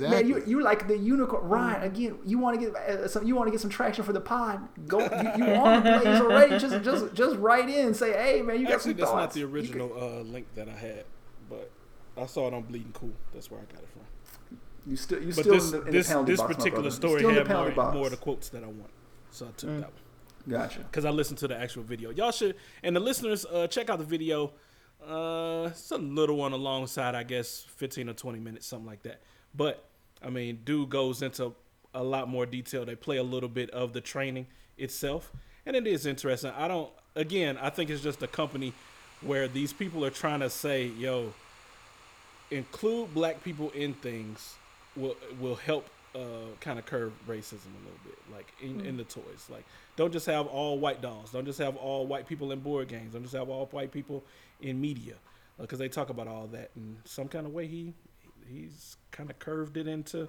man, 0.01 0.27
you 0.27 0.43
you 0.47 0.63
like 0.63 0.89
the 0.89 0.97
unicorn. 0.99 1.49
Ryan, 1.49 1.83
again, 1.83 2.19
you 2.25 2.39
want 2.39 2.59
to 2.61 2.67
get 2.67 2.75
uh, 2.77 3.07
some, 3.09 3.25
you 3.27 3.37
want 3.37 3.47
to 3.47 3.51
get 3.53 3.61
some 3.61 3.71
traction 3.71 4.05
for 4.05 4.13
the 4.13 4.21
pod. 4.21 4.61
Go, 4.89 4.99
you, 5.01 5.07
you 5.47 5.53
on 5.55 5.83
the 5.85 6.01
blaze 6.03 6.21
already? 6.21 6.59
Just 6.59 6.83
just 6.85 7.15
just 7.15 7.37
write 7.37 7.69
in 7.69 7.87
and 7.87 7.97
say, 7.97 8.13
hey 8.13 8.43
man, 8.43 8.59
you 8.61 8.67
got 8.67 8.75
Actually, 8.75 8.93
some 8.93 9.01
that's 9.01 9.13
not 9.13 9.33
the 9.33 9.41
You 9.41 9.47
could- 9.47 9.55
original 9.55 9.93
uh, 9.97 10.21
link 10.23 10.47
that 10.57 10.69
I 10.69 10.73
had, 10.73 11.05
but 11.49 11.71
I 12.17 12.27
saw 12.27 12.49
it 12.49 12.55
on 12.55 12.63
Bleeding 12.63 12.93
Cool. 12.93 13.13
That's 13.33 13.51
where 13.51 13.61
I 13.61 13.65
got 13.73 13.83
it 13.83 13.89
from. 13.93 14.59
You 14.87 14.97
still 14.97 15.23
you 15.23 15.31
still 15.33 15.55
this 15.55 15.67
in 15.67 15.71
the, 15.73 15.79
in 15.81 15.85
the 15.87 15.91
this, 15.93 16.09
penalty 16.09 16.33
this 16.33 16.41
box, 16.41 16.55
particular 16.57 16.83
brother. 16.83 16.91
story 16.97 17.19
Still 17.21 17.29
in 17.31 17.35
the 17.37 17.45
had 17.45 17.57
more, 17.57 17.71
box. 17.71 17.95
more 17.95 18.05
of 18.07 18.11
the 18.11 18.17
quotes 18.17 18.49
that 18.49 18.65
I 18.65 18.67
want, 18.67 18.91
so 19.31 19.47
I 19.47 19.51
took 19.57 19.71
Mm. 19.71 19.81
that 19.81 19.91
one 19.93 19.93
Gotcha. 20.49 20.79
because 20.81 21.05
I 21.05 21.11
listened 21.11 21.39
to 21.39 21.49
the 21.49 21.57
actual 21.57 21.83
video. 21.83 22.11
Y'all 22.11 22.33
should 22.33 22.57
and 22.83 22.97
the 22.97 23.01
listeners 23.01 23.45
uh, 23.47 23.67
check 23.69 23.91
out 23.91 23.99
the 23.99 24.05
video. 24.07 24.53
Uh, 25.07 25.69
it's 25.71 25.91
a 25.91 25.99
little 25.99 26.37
one 26.37 26.53
alongside, 26.53 27.15
I 27.15 27.23
guess, 27.23 27.65
fifteen 27.77 28.09
or 28.09 28.13
twenty 28.13 28.39
minutes, 28.39 28.67
something 28.67 28.87
like 28.87 29.03
that. 29.03 29.21
But 29.55 29.85
I 30.23 30.31
mean, 30.31 30.61
dude 30.65 30.91
goes 30.91 31.23
into 31.23 31.55
a 31.95 32.03
lot 32.03 32.29
more 32.29 32.47
detail. 32.47 32.85
They 32.85 32.95
play 32.95 33.17
a 33.17 33.23
little 33.23 33.49
bit 33.49 33.71
of 33.71 33.93
the 33.93 34.01
training 34.01 34.47
itself, 34.79 35.33
and 35.67 35.75
it 35.75 35.87
is 35.87 36.07
interesting. 36.07 36.53
I 36.57 36.69
don't. 36.69 36.91
Again, 37.17 37.59
I 37.61 37.71
think 37.71 37.91
it's 37.91 38.03
just 38.03 38.23
a 38.23 38.29
company 38.29 38.73
where 39.21 39.49
these 39.49 39.73
people 39.73 40.05
are 40.05 40.11
trying 40.11 40.41
to 40.41 40.51
say, 40.51 40.87
"Yo, 40.87 41.33
include 42.51 43.13
black 43.15 43.43
people 43.43 43.71
in 43.71 43.95
things 43.95 44.55
will 44.97 45.17
will 45.41 45.57
help 45.57 45.89
uh, 46.15 46.19
kind 46.61 46.79
of 46.79 46.87
curb 46.87 47.13
racism 47.29 47.67
a 47.67 47.85
little 47.85 48.01
bit, 48.05 48.19
like 48.33 48.53
in, 48.61 48.85
in 48.85 48.97
the 48.97 49.05
toys. 49.05 49.47
Like, 49.49 49.65
don't 49.97 50.13
just 50.13 50.27
have 50.27 50.47
all 50.47 50.79
white 50.79 51.01
dolls. 51.01 51.31
Don't 51.31 51.45
just 51.45 51.59
have 51.59 51.77
all 51.77 52.07
white 52.07 52.27
people 52.27 52.53
in 52.53 52.61
board 52.61 52.89
games. 52.89 53.13
Don't 53.13 53.23
just 53.23 53.35
have 53.35 53.49
all 53.49 53.67
white 53.67 53.93
people 53.93 54.25
in 54.63 54.81
media, 54.81 55.15
because 55.59 55.79
they 55.79 55.89
talk 55.89 56.11
about 56.11 56.29
all 56.29 56.47
that 56.49 56.71
in 56.77 56.97
some 57.05 57.29
kind 57.29 57.47
of 57.47 57.53
way. 57.53 57.67
He 57.67 57.95
he's 58.49 58.97
kind 59.11 59.31
of 59.31 59.39
curved 59.39 59.77
it 59.77 59.87
into 59.87 60.29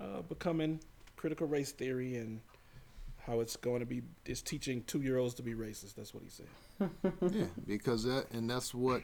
uh, 0.00 0.22
becoming 0.28 0.80
critical 1.16 1.46
race 1.46 1.72
theory 1.72 2.16
and 2.16 2.40
how 3.26 3.40
it's 3.40 3.54
going 3.56 3.80
to 3.80 3.86
be 3.86 4.02
is 4.26 4.42
teaching 4.42 4.82
two 4.84 5.00
year 5.00 5.16
olds 5.18 5.34
to 5.34 5.42
be 5.42 5.54
racist. 5.54 5.94
That's 5.94 6.12
what 6.12 6.22
he 6.24 6.28
said. 6.30 6.46
Yeah, 7.32 7.44
because 7.66 8.02
that 8.04 8.26
and 8.32 8.50
that's 8.50 8.74
what 8.74 9.02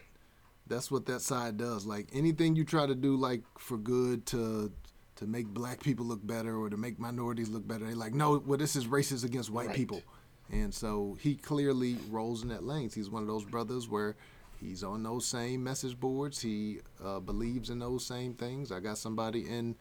that's 0.66 0.90
what 0.90 1.06
that 1.06 1.20
side 1.22 1.56
does. 1.56 1.86
Like 1.86 2.08
anything 2.12 2.56
you 2.56 2.64
try 2.64 2.86
to 2.86 2.94
do 2.94 3.16
like 3.16 3.42
for 3.58 3.78
good 3.78 4.26
to 4.26 4.72
to 5.16 5.26
make 5.26 5.46
black 5.46 5.82
people 5.82 6.04
look 6.06 6.24
better 6.26 6.56
or 6.56 6.68
to 6.70 6.76
make 6.76 6.98
minorities 6.98 7.48
look 7.48 7.66
better, 7.66 7.84
they're 7.86 7.94
like, 7.94 8.14
no, 8.14 8.42
well 8.44 8.58
this 8.58 8.74
is 8.76 8.86
racist 8.86 9.24
against 9.24 9.50
white 9.50 9.68
Right. 9.68 9.76
people. 9.76 10.02
And 10.50 10.72
so 10.74 11.16
he 11.20 11.34
clearly 11.36 11.96
rolls 12.10 12.42
in 12.42 12.48
that 12.48 12.64
lanes. 12.64 12.94
He's 12.94 13.10
one 13.10 13.22
of 13.22 13.28
those 13.28 13.44
brothers 13.44 13.88
where 13.88 14.16
he's 14.60 14.82
on 14.82 15.02
those 15.02 15.26
same 15.26 15.62
message 15.64 15.98
boards. 15.98 16.40
He 16.40 16.80
uh, 17.04 17.20
believes 17.20 17.70
in 17.70 17.78
those 17.78 18.04
same 18.04 18.34
things. 18.34 18.72
I 18.72 18.80
got 18.80 18.98
somebody 18.98 19.48
in 19.48 19.76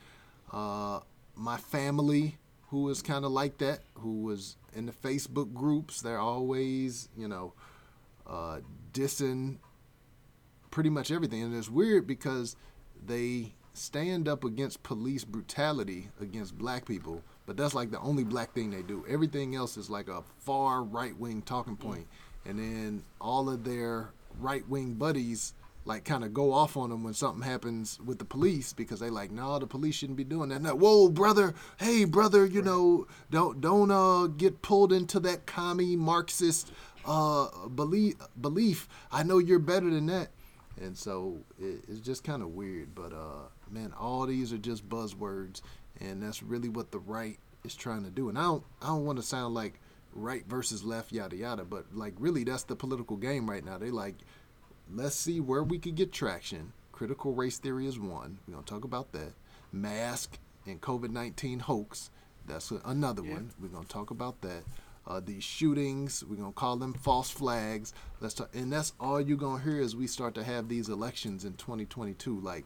uh, 0.52 1.00
my 1.36 1.58
family 1.58 2.38
who 2.70 2.90
is 2.90 3.02
kind 3.02 3.24
of 3.26 3.32
like 3.32 3.58
that, 3.60 3.80
who 3.96 4.24
was 4.24 4.58
in 4.74 4.86
the 4.86 4.92
Facebook 4.92 5.54
groups. 5.54 6.02
They're 6.02 6.20
always, 6.20 7.10
you 7.18 7.28
know, 7.28 7.54
uh, 8.28 8.60
dissing 8.94 9.58
pretty 10.70 10.90
much 10.90 11.12
everything. 11.12 11.44
And 11.44 11.56
it's 11.56 11.70
weird 11.70 12.06
because 12.06 12.56
they 13.06 13.54
stand 13.74 14.28
up 14.28 14.44
against 14.44 14.84
police 14.84 15.24
brutality 15.24 16.10
against 16.20 16.58
black 16.58 16.86
people, 16.86 17.22
but 17.46 17.56
that's 17.56 17.74
like 17.74 17.92
the 17.92 18.00
only 18.00 18.24
black 18.24 18.54
thing 18.54 18.72
they 18.72 18.82
do. 18.82 19.06
Everything 19.08 19.56
else 19.56 19.78
is 19.78 19.90
like 19.90 20.10
a 20.10 20.24
far 20.40 20.84
right 20.84 21.18
wing 21.18 21.42
talking 21.42 21.78
point. 21.78 22.08
And 22.46 22.60
then 22.60 23.04
all 23.22 23.50
of 23.50 23.64
their 23.64 24.10
right 24.40 24.68
wing 24.68 24.94
buddies 24.94 25.54
like 25.88 26.04
kind 26.04 26.24
of 26.24 26.34
go 26.34 26.52
off 26.52 26.76
on 26.76 26.90
them 26.90 27.04
when 27.04 27.14
something 27.14 27.42
happens 27.42 28.00
with 28.02 28.20
the 28.20 28.26
police 28.26 28.74
because 28.74 29.00
they 29.00 29.10
like, 29.10 29.32
no, 29.32 29.58
the 29.58 29.66
police 29.66 29.96
shouldn't 29.96 30.18
be 30.18 30.24
doing 30.24 30.50
that. 30.50 30.62
That, 30.64 30.78
Whoa, 30.78 31.08
brother, 31.08 31.56
hey, 31.80 32.04
brother, 32.04 32.46
you 32.46 32.62
know, 32.62 33.08
don't 33.32 33.62
don't 33.62 33.90
uh 33.90 34.28
get 34.28 34.62
pulled 34.62 34.92
into 34.92 35.20
that 35.22 35.46
commie 35.46 35.96
Marxist 35.96 36.72
uh 37.06 37.48
belief 37.70 38.16
belief. 38.40 38.90
I 39.12 39.24
know 39.24 39.38
you're 39.38 39.60
better 39.60 39.90
than 39.90 40.08
that. 40.08 40.30
And 40.80 40.96
so 40.96 41.40
it, 41.60 41.82
it's 41.88 42.02
just 42.02 42.24
kind 42.24 42.42
of 42.44 42.50
weird, 42.50 42.94
but 42.94 43.14
uh, 43.14 43.48
man, 43.72 43.94
all 44.00 44.26
these 44.26 44.54
are 44.54 44.60
just 44.60 44.88
buzzwords, 44.88 45.62
and 46.00 46.22
that's 46.22 46.44
really 46.44 46.70
what 46.70 46.92
the 46.92 47.00
right 47.00 47.40
is 47.64 47.76
trying 47.76 48.04
to 48.04 48.12
do. 48.12 48.30
And 48.30 48.38
I 48.38 48.44
don't, 48.44 48.64
I 48.82 48.88
don't 48.88 49.06
want 49.06 49.18
to 49.18 49.26
sound 49.26 49.56
like 49.56 49.80
right 50.14 50.46
versus 50.48 50.84
left, 50.84 51.12
yada 51.12 51.36
yada, 51.36 51.64
but 51.64 51.86
like 51.94 52.14
really, 52.20 52.44
that's 52.44 52.64
the 52.64 52.76
political 52.76 53.18
game 53.18 53.50
right 53.50 53.64
now. 53.64 53.78
They 53.78 53.92
like, 53.92 54.16
let's 54.94 55.16
see 55.16 55.40
where 55.40 55.64
we 55.64 55.80
could 55.80 55.96
get 55.96 56.12
traction. 56.12 56.74
Critical 56.92 57.34
race 57.34 57.58
theory 57.60 57.86
is 57.88 58.00
one. 58.00 58.40
We're 58.48 58.56
gonna 58.56 58.66
talk 58.66 58.84
about 58.84 59.12
that. 59.12 59.34
Mask 59.72 60.38
and 60.66 60.82
COVID 60.82 61.10
nineteen 61.12 61.60
hoax. 61.60 62.10
That's 62.48 62.72
a- 62.72 62.82
another 62.86 63.22
one. 63.24 63.52
We're 63.62 63.68
gonna 63.68 63.86
talk 63.86 64.10
about 64.10 64.42
that. 64.42 64.64
Uh, 65.06 65.22
these 65.24 65.44
shootings, 65.44 66.24
we're 66.26 66.36
gonna 66.36 66.52
call 66.52 66.76
them 66.78 66.94
false 66.94 67.30
flags. 67.30 67.94
Let's 68.20 68.34
talk, 68.34 68.50
and 68.54 68.72
that's 68.74 68.94
all 69.00 69.22
you're 69.22 69.38
gonna 69.38 69.64
hear 69.64 69.80
as 69.80 69.96
we 69.96 70.08
start 70.08 70.34
to 70.36 70.44
have 70.44 70.68
these 70.68 70.90
elections 70.90 71.46
in 71.46 71.54
2022. 71.54 72.40
Like 72.40 72.66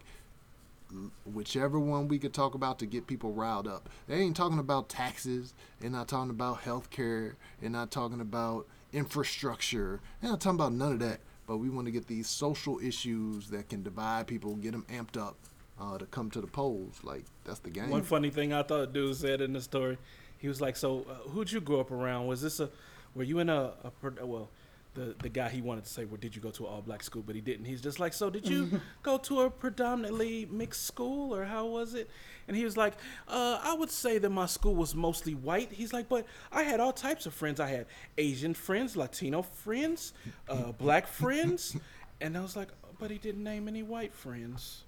whichever 1.26 1.80
one 1.80 2.08
we 2.08 2.20
could 2.20 2.34
talk 2.34 2.56
about 2.56 2.80
to 2.80 2.86
get 2.86 3.08
people 3.08 3.32
riled 3.32 3.68
up. 3.68 3.90
They 4.08 4.16
ain't 4.16 4.36
talking 4.36 4.60
about 4.60 4.90
taxes. 4.90 5.54
They're 5.80 5.90
not 5.90 6.08
talking 6.08 6.30
about 6.30 6.62
health 6.62 6.90
care. 6.90 7.36
They're 7.60 7.70
not 7.70 7.92
talking 7.92 8.22
about 8.22 8.68
infrastructure. 8.94 10.02
They're 10.22 10.32
not 10.32 10.42
talking 10.42 10.60
about 10.60 10.74
none 10.74 10.94
of 10.94 11.00
that. 11.00 11.20
But 11.48 11.58
we 11.58 11.70
want 11.70 11.88
to 11.88 11.92
get 11.92 12.08
these 12.08 12.30
social 12.30 12.80
issues 12.80 13.50
that 13.50 13.70
can 13.70 13.84
divide 13.84 14.28
people, 14.28 14.56
get 14.56 14.72
them 14.72 14.86
amped 14.90 15.20
up 15.20 15.36
uh, 15.80 15.98
to 15.98 16.06
come 16.06 16.30
to 16.32 16.42
the 16.42 16.48
polls. 16.48 17.00
Like 17.04 17.26
that's 17.44 17.60
the 17.60 17.70
game. 17.70 17.90
One 17.90 18.04
funny 18.04 18.30
thing 18.30 18.54
I 18.54 18.64
thought 18.64 18.94
dude 18.94 19.16
said 19.16 19.42
in 19.42 19.54
the 19.54 19.62
story, 19.62 19.98
he 20.38 20.48
was 20.48 20.62
like, 20.62 20.76
"So, 20.76 21.06
uh, 21.10 21.30
who'd 21.30 21.52
you 21.52 21.60
grow 21.60 21.80
up 21.80 21.92
around? 21.92 22.28
Was 22.28 22.42
this 22.42 22.60
a, 22.60 22.70
were 23.16 23.24
you 23.24 23.40
in 23.40 23.50
a, 23.50 23.74
a 23.84 24.26
well, 24.26 24.50
the 24.94 25.16
the 25.22 25.30
guy 25.30 25.50
he 25.50 25.62
wanted 25.62 25.86
to 25.86 25.90
say, 25.90 26.06
well, 26.06 26.18
did 26.20 26.36
you 26.36 26.42
go 26.42 26.52
to 26.52 26.66
an 26.66 26.74
all 26.74 26.82
black 26.82 27.04
school? 27.04 27.24
But 27.26 27.36
he 27.36 27.42
didn't. 27.42 27.66
He's 27.66 27.82
just 27.82 28.00
like, 28.00 28.14
so 28.14 28.30
did 28.30 28.48
you 28.48 28.82
go 29.04 29.18
to 29.20 29.42
a 29.42 29.50
predominantly 29.50 30.48
mixed 30.52 30.86
school 30.86 31.34
or 31.36 31.46
how 31.46 31.66
was 31.66 31.94
it? 31.94 32.10
And 32.48 32.58
he 32.58 32.66
was 32.66 32.76
like, 32.76 32.94
uh, 33.28 33.60
I 33.64 33.74
would 33.74 33.90
say 33.92 34.18
that 34.18 34.30
my 34.30 34.46
school 34.46 34.76
was 34.76 34.94
mostly 34.94 35.34
white. 35.34 35.72
He's 35.72 35.94
like, 35.94 36.10
but 36.10 36.26
I 36.52 36.64
had 36.64 36.80
all 36.80 36.92
types 36.92 37.26
of 37.26 37.34
friends. 37.34 37.60
I 37.60 37.68
had 37.68 37.86
Asian 38.18 38.54
friends, 38.54 38.98
Latino 38.98 39.42
friends, 39.42 40.14
uh, 40.50 40.72
black 40.74 41.08
friends, 41.22 41.78
and 42.20 42.38
I 42.38 42.42
was 42.42 42.56
like, 42.56 42.70
But 43.00 43.12
he 43.12 43.18
didn't 43.18 43.44
name 43.44 43.68
any 43.68 43.84
white 43.84 44.14
friends. 44.14 44.84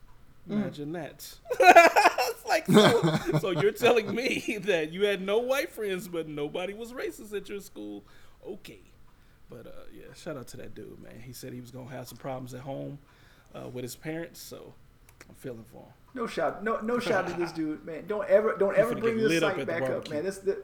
Imagine 0.49 0.91
that. 0.91 1.33
it's 1.59 2.45
like 2.45 2.67
so, 2.67 3.39
so 3.39 3.51
you're 3.51 3.71
telling 3.71 4.13
me 4.13 4.57
that 4.63 4.91
you 4.91 5.05
had 5.05 5.21
no 5.21 5.39
white 5.39 5.71
friends, 5.71 6.09
but 6.09 6.27
nobody 6.27 6.73
was 6.73 6.91
racist 6.91 7.33
at 7.33 7.47
your 7.47 7.61
school. 7.61 8.03
Okay. 8.45 8.81
But 9.53 9.67
uh, 9.67 9.71
yeah, 9.93 10.13
shout 10.15 10.37
out 10.37 10.47
to 10.49 10.57
that 10.57 10.73
dude, 10.73 11.01
man. 11.01 11.21
He 11.21 11.33
said 11.33 11.53
he 11.53 11.61
was 11.61 11.71
gonna 11.71 11.89
have 11.89 12.07
some 12.07 12.17
problems 12.17 12.53
at 12.53 12.61
home 12.61 12.99
uh, 13.53 13.69
with 13.69 13.83
his 13.83 13.95
parents, 13.95 14.41
so 14.41 14.73
I'm 15.29 15.35
feeling 15.35 15.65
for 15.71 15.83
him. 15.83 15.93
No 16.15 16.27
shout, 16.27 16.63
no 16.63 16.79
no 16.79 16.99
shout 16.99 17.27
to 17.27 17.33
this 17.33 17.51
dude, 17.53 17.85
man. 17.85 18.05
Don't 18.07 18.27
ever 18.29 18.55
don't 18.57 18.75
ever 18.75 18.95
bring 18.95 19.17
this 19.17 19.29
lit 19.29 19.43
up 19.43 19.55
site 19.55 19.67
back 19.67 19.83
up, 19.83 20.09
man. 20.09 20.23
This 20.23 20.39
the, 20.39 20.63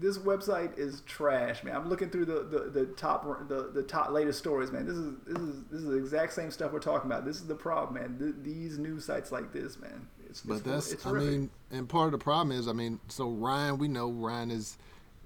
this 0.00 0.18
website 0.18 0.78
is 0.78 1.02
trash, 1.06 1.64
man. 1.64 1.74
I'm 1.74 1.88
looking 1.88 2.08
through 2.08 2.26
the, 2.26 2.44
the, 2.44 2.70
the 2.70 2.86
top 2.94 3.48
the, 3.48 3.70
the 3.74 3.82
top 3.82 4.10
latest 4.10 4.38
stories, 4.38 4.70
man. 4.70 4.86
This 4.86 4.96
is 4.96 5.14
this 5.26 5.38
is 5.38 5.62
this 5.70 5.80
is 5.80 5.86
the 5.86 5.96
exact 5.96 6.32
same 6.32 6.50
stuff 6.50 6.72
we're 6.72 6.78
talking 6.78 7.10
about. 7.10 7.24
This 7.24 7.36
is 7.36 7.46
the 7.46 7.54
problem, 7.54 8.00
man. 8.00 8.18
Th- 8.18 8.34
these 8.42 8.78
news 8.78 9.04
sites 9.04 9.32
like 9.32 9.52
this, 9.52 9.78
man. 9.78 10.06
It's, 10.28 10.42
But 10.42 10.54
it's, 10.54 10.62
that's, 10.62 10.92
it's 10.92 11.06
I 11.06 11.12
mean, 11.12 11.50
and 11.70 11.88
part 11.88 12.06
of 12.06 12.12
the 12.12 12.22
problem 12.22 12.56
is, 12.56 12.68
I 12.68 12.72
mean, 12.72 13.00
so 13.08 13.30
Ryan, 13.30 13.78
we 13.78 13.88
know 13.88 14.10
Ryan 14.10 14.50
is 14.50 14.78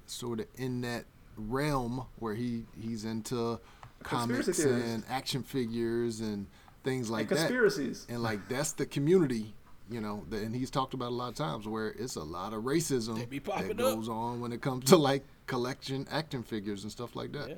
sort 0.07 0.41
of 0.41 0.47
in 0.57 0.81
that 0.83 1.05
realm 1.37 2.07
where 2.19 2.35
he 2.35 2.65
he's 2.81 3.05
into 3.05 3.59
Conspiracy 4.03 4.43
comics 4.53 4.63
theories. 4.63 4.85
and 4.93 5.05
action 5.09 5.43
figures 5.43 6.21
and 6.21 6.47
things 6.85 7.09
like 7.11 7.23
and 7.23 7.31
that. 7.31 7.37
conspiracies. 7.37 8.07
And 8.09 8.23
like 8.23 8.49
that's 8.49 8.73
the 8.73 8.85
community, 8.87 9.55
you 9.91 10.01
know. 10.01 10.25
That, 10.31 10.43
and 10.43 10.55
he's 10.55 10.71
talked 10.71 10.95
about 10.95 11.11
a 11.11 11.15
lot 11.15 11.29
of 11.29 11.35
times 11.37 11.67
where 11.69 11.89
it's 11.89 12.17
a 12.17 12.23
lot 12.23 12.53
of 12.53 12.65
racism 12.65 13.17
They 13.19 13.27
be 13.27 13.41
popping 13.41 13.69
that 13.77 13.85
up. 13.87 13.95
goes 13.97 14.09
on 14.09 14.41
when 14.41 14.53
it 14.53 14.61
comes 14.61 14.87
to 14.87 14.97
like 14.97 15.23
collection 15.47 16.07
action 16.11 16.43
figures 16.43 16.83
and 16.83 16.91
stuff 16.91 17.15
like 17.15 17.33
that. 17.33 17.49
Yeah, 17.49 17.55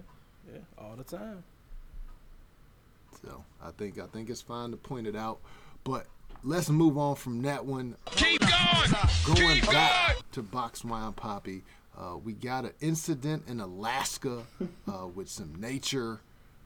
yeah, 0.52 0.58
all 0.78 0.96
the 0.96 1.04
time. 1.04 1.42
So 3.22 3.42
I 3.62 3.70
think 3.70 3.98
I 3.98 4.06
think 4.06 4.28
it's 4.30 4.42
fine 4.42 4.70
to 4.72 4.76
point 4.76 5.06
it 5.06 5.16
out, 5.16 5.38
but 5.82 6.06
let's 6.42 6.68
move 6.68 6.98
on 6.98 7.16
from 7.16 7.40
that 7.42 7.64
one. 7.64 7.96
Keep 8.16 8.40
going. 8.42 9.34
Going 9.34 9.60
back 9.62 10.16
to 10.32 10.42
Box 10.42 10.84
Wine 10.84 11.12
Poppy, 11.14 11.62
uh, 11.98 12.16
we 12.16 12.32
got 12.32 12.64
an 12.64 12.72
incident 12.80 13.44
in 13.48 13.60
Alaska 13.60 14.42
uh, 14.90 15.06
with 15.14 15.28
some 15.28 15.54
nature. 15.54 16.20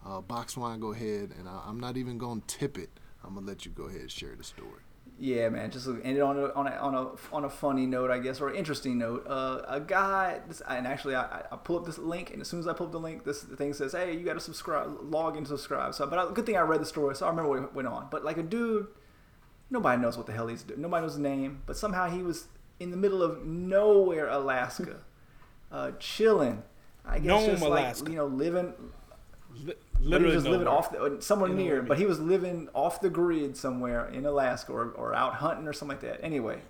Uh, 0.05 0.21
Box 0.21 0.57
Wine, 0.57 0.81
go 0.81 0.93
ahead, 0.93 1.35
and 1.39 1.49
I, 1.49 1.63
I'm 1.67 1.81
not 1.81 1.97
even 1.97 2.19
gonna 2.19 2.41
tip 2.47 2.79
it. 2.79 2.91
I'm 3.25 3.35
gonna 3.35 3.47
let 3.47 3.67
you 3.67 3.73
go 3.73 3.85
ahead 3.85 4.03
and 4.03 4.11
share 4.11 4.35
the 4.37 4.45
story. 4.45 4.83
Yeah, 5.21 5.49
man. 5.49 5.71
Just 5.73 5.89
end 5.89 6.17
it 6.17 6.21
on 6.21 6.39
a, 6.39 6.53
on 6.53 6.69
a 6.69 6.71
on 6.71 6.95
a 6.95 7.35
on 7.35 7.45
a 7.45 7.51
funny 7.51 7.87
note, 7.87 8.11
I 8.11 8.21
guess, 8.21 8.41
or 8.41 8.55
interesting 8.55 8.99
note. 8.99 9.27
Uh, 9.27 9.63
a 9.67 9.81
guy, 9.81 10.41
this, 10.47 10.63
and 10.69 10.87
actually, 10.87 11.17
I, 11.17 11.43
I 11.51 11.57
pull 11.57 11.77
up 11.77 11.85
this 11.85 11.99
link, 11.99 12.31
and 12.31 12.41
as 12.41 12.47
soon 12.47 12.61
as 12.61 12.69
I 12.69 12.73
pull 12.73 12.87
up 12.87 12.93
the 12.93 13.01
link, 13.01 13.25
this 13.25 13.43
thing 13.43 13.73
says, 13.73 13.93
"Hey, 13.93 14.17
you 14.17 14.25
got 14.25 14.35
to 14.35 14.41
subscribe, 14.41 14.97
log 15.03 15.37
in, 15.37 15.43
to 15.43 15.49
subscribe." 15.49 15.95
So, 15.95 16.07
but 16.07 16.19
I, 16.19 16.33
good 16.33 16.47
thing 16.47 16.57
I 16.57 16.61
read 16.61 16.81
the 16.81 16.87
story, 16.87 17.17
so 17.17 17.27
I 17.27 17.31
remember 17.31 17.51
what 17.51 17.75
went 17.75 17.89
on. 17.89 18.07
But 18.11 18.25
like 18.25 18.39
a 18.39 18.45
dude, 18.45 18.87
nobody 19.71 20.01
knows 20.01 20.17
what 20.17 20.27
the 20.27 20.33
hell 20.33 20.47
he's 20.47 20.63
doing. 20.63 20.81
Nobody 20.81 21.03
knows 21.03 21.15
his 21.15 21.21
name, 21.21 21.63
but 21.67 21.77
somehow 21.77 22.09
he 22.09 22.23
was 22.23 22.47
in 22.79 22.93
the 22.93 22.97
middle 22.97 23.23
of 23.23 23.45
nowhere, 23.45 24.29
Alaska, 24.29 25.01
uh, 25.73 25.93
chilling. 25.99 26.63
I 27.07 27.19
guess 27.19 27.27
Nome, 27.27 27.47
just 27.51 27.63
like 27.63 27.71
Alaska. 27.71 28.11
you 28.11 28.17
know, 28.17 28.27
living 28.27 28.75
Li- 29.65 29.75
but 29.95 30.03
he 30.03 30.07
literally 30.09 30.35
was 30.37 30.47
living 30.47 30.69
off 30.69 30.93
the, 30.93 31.03
uh, 31.03 31.21
somewhere 31.21 31.49
near, 31.49 31.83
but 31.83 31.99
he 31.99 32.05
was 32.07 32.21
living 32.21 32.69
off 32.75 33.01
the 33.01 33.11
grid 33.11 33.57
somewhere 33.57 34.09
in 34.09 34.27
Alaska 34.27 34.73
or, 34.73 34.91
or 34.91 35.15
out 35.15 35.35
hunting 35.35 35.67
or 35.67 35.73
something 35.73 35.97
like 35.97 36.03
that. 36.03 36.23
Anyway, 36.25 36.61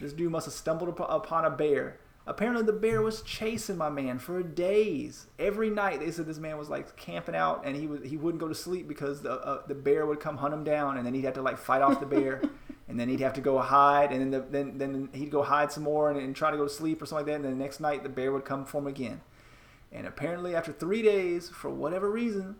this 0.00 0.12
dude 0.12 0.30
must 0.32 0.46
have 0.46 0.54
stumbled 0.54 0.90
up- 0.90 1.06
upon 1.10 1.44
a 1.44 1.50
bear. 1.50 1.98
Apparently, 2.26 2.64
the 2.64 2.72
bear 2.72 3.00
was 3.02 3.22
chasing 3.22 3.76
my 3.76 3.88
man 3.88 4.18
for 4.18 4.42
days. 4.42 5.26
Every 5.38 5.70
night, 5.70 6.00
they 6.00 6.10
said 6.10 6.26
this 6.26 6.38
man 6.38 6.58
was 6.58 6.68
like 6.68 6.96
camping 6.96 7.36
out, 7.36 7.62
and 7.64 7.76
he 7.76 7.86
was 7.86 8.02
he 8.02 8.16
wouldn't 8.16 8.40
go 8.40 8.48
to 8.48 8.54
sleep 8.54 8.88
because 8.88 9.22
the 9.22 9.32
uh, 9.32 9.62
the 9.68 9.76
bear 9.76 10.04
would 10.04 10.18
come 10.18 10.36
hunt 10.36 10.52
him 10.52 10.64
down, 10.64 10.96
and 10.96 11.06
then 11.06 11.14
he'd 11.14 11.24
have 11.24 11.34
to 11.34 11.42
like 11.42 11.56
fight 11.56 11.82
off 11.82 12.00
the 12.00 12.06
bear, 12.06 12.42
and 12.88 12.98
then 12.98 13.08
he'd 13.08 13.20
have 13.20 13.34
to 13.34 13.40
go 13.40 13.58
hide, 13.58 14.12
and 14.12 14.20
then 14.20 14.30
the, 14.30 14.46
then 14.48 14.78
then 14.78 15.08
he'd 15.12 15.30
go 15.30 15.42
hide 15.42 15.72
some 15.72 15.82
more 15.82 16.10
and, 16.10 16.18
and 16.18 16.36
try 16.36 16.50
to 16.50 16.56
go 16.56 16.64
to 16.64 16.70
sleep 16.70 17.02
or 17.02 17.06
something 17.06 17.26
like 17.26 17.26
that, 17.26 17.36
and 17.36 17.44
then 17.44 17.58
the 17.58 17.64
next 17.64 17.80
night 17.80 18.02
the 18.02 18.08
bear 18.08 18.32
would 18.32 18.44
come 18.44 18.64
for 18.64 18.78
him 18.78 18.86
again. 18.86 19.20
And 19.92 20.06
apparently, 20.06 20.54
after 20.54 20.72
three 20.72 21.02
days, 21.02 21.48
for 21.48 21.70
whatever 21.70 22.10
reason, 22.10 22.56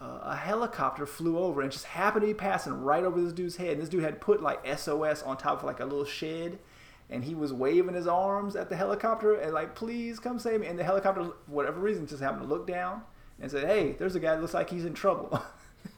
uh, 0.00 0.20
a 0.22 0.36
helicopter 0.36 1.04
flew 1.04 1.38
over 1.38 1.60
and 1.60 1.70
just 1.70 1.84
happened 1.84 2.22
to 2.22 2.26
be 2.26 2.34
passing 2.34 2.72
right 2.72 3.04
over 3.04 3.20
this 3.20 3.32
dude's 3.32 3.56
head. 3.56 3.72
And 3.72 3.82
this 3.82 3.88
dude 3.88 4.02
had 4.02 4.20
put 4.20 4.42
like 4.42 4.66
SOS 4.78 5.22
on 5.22 5.36
top 5.36 5.58
of 5.58 5.64
like 5.64 5.80
a 5.80 5.84
little 5.84 6.04
shed, 6.04 6.58
and 7.10 7.24
he 7.24 7.34
was 7.34 7.52
waving 7.52 7.94
his 7.94 8.06
arms 8.06 8.56
at 8.56 8.68
the 8.68 8.76
helicopter 8.76 9.34
and 9.34 9.52
like, 9.52 9.74
"Please 9.74 10.18
come 10.18 10.38
save 10.38 10.60
me!" 10.60 10.66
And 10.68 10.78
the 10.78 10.84
helicopter, 10.84 11.24
for 11.24 11.34
whatever 11.46 11.80
reason, 11.80 12.06
just 12.06 12.22
happened 12.22 12.42
to 12.42 12.48
look 12.48 12.66
down 12.66 13.02
and 13.40 13.50
said, 13.50 13.66
"Hey, 13.66 13.92
there's 13.92 14.14
a 14.14 14.20
guy 14.20 14.34
that 14.34 14.40
looks 14.40 14.54
like 14.54 14.70
he's 14.70 14.84
in 14.84 14.94
trouble." 14.94 15.42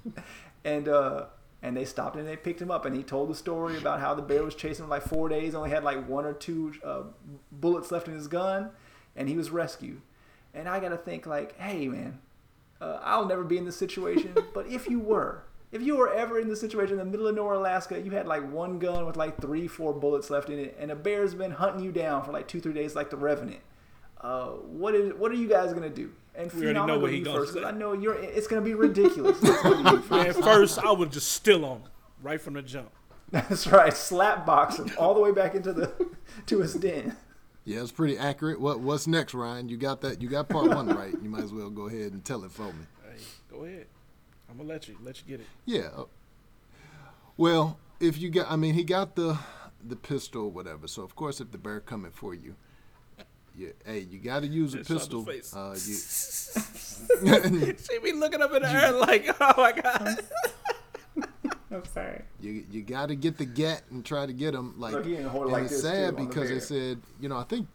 and 0.64 0.88
uh, 0.88 1.26
and 1.62 1.76
they 1.76 1.84
stopped 1.84 2.16
and 2.16 2.26
they 2.26 2.36
picked 2.36 2.60
him 2.60 2.70
up, 2.70 2.84
and 2.84 2.96
he 2.96 3.02
told 3.02 3.30
the 3.30 3.34
story 3.34 3.78
about 3.78 4.00
how 4.00 4.14
the 4.14 4.22
bear 4.22 4.42
was 4.42 4.54
chasing 4.54 4.84
him 4.84 4.90
like 4.90 5.02
four 5.02 5.28
days, 5.28 5.54
only 5.54 5.70
had 5.70 5.84
like 5.84 6.08
one 6.08 6.24
or 6.24 6.32
two 6.32 6.74
uh, 6.84 7.02
bullets 7.52 7.92
left 7.92 8.08
in 8.08 8.14
his 8.14 8.26
gun, 8.26 8.70
and 9.14 9.28
he 9.28 9.36
was 9.36 9.50
rescued. 9.50 10.00
And 10.54 10.68
I 10.68 10.80
gotta 10.80 10.96
think 10.96 11.26
like, 11.26 11.58
hey 11.58 11.88
man, 11.88 12.18
uh, 12.80 12.98
I'll 13.02 13.26
never 13.26 13.44
be 13.44 13.58
in 13.58 13.64
this 13.64 13.76
situation, 13.76 14.34
but 14.54 14.66
if 14.66 14.88
you 14.88 14.98
were, 14.98 15.44
if 15.70 15.80
you 15.82 15.96
were 15.96 16.12
ever 16.12 16.38
in 16.40 16.48
this 16.48 16.60
situation 16.60 16.94
in 16.94 16.98
the 16.98 17.04
middle 17.10 17.28
of 17.28 17.34
nowhere, 17.36 17.54
Alaska, 17.54 18.00
you 18.00 18.10
had 18.10 18.26
like 18.26 18.50
one 18.50 18.78
gun 18.78 19.06
with 19.06 19.16
like 19.16 19.40
three, 19.40 19.68
four 19.68 19.92
bullets 19.92 20.30
left 20.30 20.50
in 20.50 20.58
it, 20.58 20.76
and 20.80 20.90
a 20.90 20.96
bear's 20.96 21.34
been 21.34 21.52
hunting 21.52 21.84
you 21.84 21.92
down 21.92 22.24
for 22.24 22.32
like 22.32 22.48
two, 22.48 22.60
three 22.60 22.74
days, 22.74 22.96
like 22.96 23.08
the 23.08 23.16
Revenant. 23.16 23.60
Uh, 24.20 24.48
what 24.48 24.94
is? 24.94 25.14
What 25.14 25.32
are 25.32 25.36
you 25.36 25.48
guys 25.48 25.72
gonna 25.72 25.90
do? 25.90 26.12
And 26.34 26.50
We 26.52 26.62
already 26.62 26.72
Phenom, 26.72 26.74
know 26.74 26.86
gonna 26.86 26.98
what 27.00 27.06
go 27.06 27.12
he 27.12 27.18
you 27.18 27.24
gonna 27.24 27.46
say. 27.46 27.64
I 27.64 27.70
know 27.72 27.92
you're. 27.92 28.14
It's 28.14 28.46
gonna 28.46 28.62
be 28.62 28.74
ridiculous. 28.74 29.40
Let's 29.42 29.62
go 29.62 29.70
to 29.72 29.78
you 29.78 29.84
Man, 29.84 30.02
first. 30.32 30.40
first 30.44 30.78
I 30.78 30.90
would 30.90 31.12
just 31.12 31.32
still 31.32 31.64
on 31.64 31.78
him 31.82 31.88
right 32.22 32.40
from 32.40 32.54
the 32.54 32.62
jump. 32.62 32.90
That's 33.30 33.66
right. 33.66 33.92
Slap 33.94 34.44
box 34.46 34.78
him 34.78 34.90
all 34.98 35.14
the 35.14 35.20
way 35.20 35.32
back 35.32 35.54
into 35.54 35.72
the 35.72 35.92
to 36.46 36.60
his 36.60 36.74
den. 36.74 37.16
Yeah, 37.64 37.80
it's 37.82 37.92
pretty 37.92 38.16
accurate. 38.18 38.60
What 38.60 38.80
What's 38.80 39.06
next, 39.06 39.34
Ryan? 39.34 39.68
You 39.68 39.76
got 39.76 40.00
that? 40.00 40.20
You 40.22 40.28
got 40.28 40.48
part 40.48 40.68
one 40.68 40.88
right. 40.88 41.14
You 41.22 41.28
might 41.28 41.44
as 41.44 41.52
well 41.52 41.70
go 41.70 41.86
ahead 41.86 42.12
and 42.12 42.24
tell 42.24 42.44
it 42.44 42.50
for 42.50 42.64
me. 42.72 42.86
Hey, 43.04 43.22
go 43.50 43.64
ahead. 43.64 43.86
I'm 44.50 44.56
gonna 44.56 44.68
let 44.68 44.88
you 44.88 44.96
let 45.02 45.18
you 45.20 45.24
get 45.36 45.40
it. 45.40 45.46
Yeah. 45.66 45.88
uh, 45.96 46.04
Well, 47.36 47.78
if 48.00 48.18
you 48.18 48.30
got, 48.30 48.50
I 48.50 48.56
mean, 48.56 48.74
he 48.74 48.84
got 48.84 49.16
the 49.16 49.38
the 49.84 49.96
pistol 49.96 50.50
whatever. 50.50 50.86
So 50.88 51.02
of 51.02 51.14
course, 51.14 51.40
if 51.40 51.50
the 51.52 51.58
bear 51.58 51.80
coming 51.80 52.10
for 52.10 52.34
you, 52.34 52.54
yeah, 53.56 53.68
hey, 53.84 54.00
you 54.00 54.18
got 54.18 54.40
to 54.40 54.46
use 54.46 54.74
a 54.74 54.78
Just 54.82 55.12
on 55.12 55.24
the 55.24 55.32
pistol. 55.32 55.64
face. 55.74 56.56
Uh, 56.56 57.10
you, 57.68 57.74
She 57.90 57.98
be 57.98 58.12
looking 58.12 58.42
up 58.42 58.52
in 58.52 58.62
the 58.62 58.70
air 58.70 58.92
like, 58.92 59.28
oh 59.40 59.54
my 59.56 59.72
god. 59.72 60.18
I'm 61.70 61.84
sorry. 61.86 62.22
you 62.40 62.64
you 62.70 62.82
got 62.82 63.06
to 63.06 63.14
get 63.14 63.38
the 63.38 63.46
get 63.46 63.82
and 63.90 64.04
try 64.04 64.26
to 64.26 64.32
get 64.32 64.54
him. 64.54 64.74
Like, 64.78 64.92
Look, 64.92 65.06
he 65.06 65.12
didn't 65.12 65.28
hold 65.28 65.44
it 65.44 65.46
and 65.46 65.52
like 65.52 65.64
it's 65.64 65.80
sad 65.80 66.10
too, 66.10 66.16
on 66.18 66.22
the 66.24 66.28
because 66.28 66.48
they 66.50 66.60
said, 66.60 67.00
you 67.20 67.28
know, 67.28 67.38
I 67.38 67.44
think. 67.44 67.68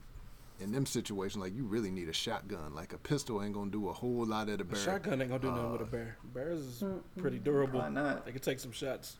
In 0.59 0.71
them 0.71 0.87
situations, 0.87 1.39
like 1.39 1.55
you 1.55 1.65
really 1.65 1.91
need 1.91 2.09
a 2.09 2.13
shotgun. 2.13 2.73
Like 2.73 2.91
a 2.91 2.97
pistol 2.97 3.43
ain't 3.43 3.53
gonna 3.53 3.69
do 3.69 3.89
a 3.89 3.93
whole 3.93 4.25
lot 4.25 4.49
at 4.49 4.59
a 4.59 4.63
bear. 4.63 4.79
Shotgun 4.79 5.21
ain't 5.21 5.29
gonna 5.29 5.39
do 5.39 5.51
nothing 5.51 5.71
with 5.73 5.81
a 5.81 5.85
bear. 5.85 6.17
Bears 6.33 6.61
is 6.61 6.83
pretty 7.15 7.37
durable. 7.37 7.79
Why 7.79 7.89
not? 7.89 8.25
They 8.25 8.31
can 8.31 8.41
take 8.41 8.59
some 8.59 8.71
shots. 8.71 9.17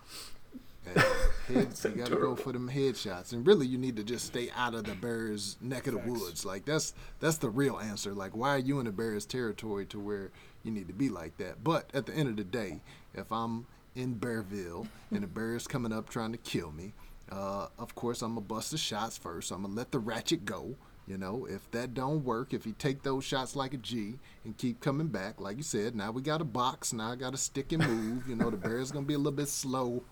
And 0.96 1.04
head, 1.48 1.68
you 1.84 1.92
got 1.92 2.10
to 2.10 2.16
go 2.16 2.36
for 2.36 2.52
them 2.52 2.70
headshots, 2.70 3.34
and 3.34 3.46
really, 3.46 3.68
you 3.68 3.78
need 3.78 3.96
to 3.98 4.04
just 4.04 4.26
stay 4.26 4.50
out 4.56 4.74
of 4.74 4.84
the 4.84 4.96
bear's 4.96 5.58
neck 5.62 5.88
of 5.88 5.94
the 5.94 6.12
woods. 6.12 6.46
Like 6.46 6.66
that's 6.66 6.94
that's 7.20 7.38
the 7.38 7.50
real 7.50 7.80
answer. 7.80 8.14
Like, 8.14 8.36
why 8.36 8.50
are 8.50 8.60
you 8.60 8.80
in 8.80 8.86
the 8.86 8.92
bear's 8.92 9.26
territory 9.26 9.86
to 9.88 10.00
where 10.00 10.32
you 10.64 10.72
need 10.72 10.88
to 10.88 10.94
be 10.94 11.10
like 11.10 11.38
that? 11.38 11.64
But 11.64 11.90
at 11.94 12.06
the 12.06 12.14
end 12.14 12.30
of 12.30 12.38
the 12.38 12.44
day, 12.44 12.82
if 13.14 13.32
I'm 13.32 13.66
in 13.96 14.16
Bearville 14.16 14.88
and 15.12 15.24
the 15.24 15.28
bear 15.28 15.56
is 15.56 15.68
coming 15.68 15.92
up 15.92 16.10
trying 16.10 16.32
to 16.32 16.38
kill 16.38 16.72
me, 16.72 16.94
uh, 17.32 17.68
of 17.78 17.96
course 17.96 18.22
I'm 18.22 18.32
gonna 18.32 18.42
bust 18.42 18.72
the 18.72 18.78
shots 18.78 19.18
first. 19.18 19.52
I'm 19.52 19.64
gonna 19.64 19.74
let 19.74 19.92
the 19.92 20.00
ratchet 20.00 20.46
go. 20.46 20.76
You 21.08 21.18
know, 21.18 21.48
if 21.50 21.72
that 21.72 21.94
don't 21.94 22.26
work, 22.26 22.54
if 22.54 22.66
you 22.66 22.76
take 22.78 23.02
those 23.02 23.24
shots 23.24 23.56
like 23.56 23.74
a 23.74 23.78
G 23.78 24.20
and 24.44 24.58
keep 24.58 24.82
coming 24.82 25.08
back, 25.08 25.40
like 25.40 25.56
you 25.56 25.64
said, 25.64 25.96
now 25.96 26.12
we 26.12 26.22
got 26.22 26.42
a 26.42 26.46
box. 26.46 26.92
Now 26.92 27.14
I 27.14 27.16
got 27.16 27.32
to 27.32 27.38
stick 27.38 27.72
and 27.72 27.88
move. 27.88 28.28
You 28.28 28.36
know, 28.36 28.50
the 28.50 28.58
bear's 28.58 28.92
gonna 28.92 29.06
be 29.06 29.14
a 29.14 29.18
little 29.18 29.32
bit 29.32 29.48
slow. 29.48 30.04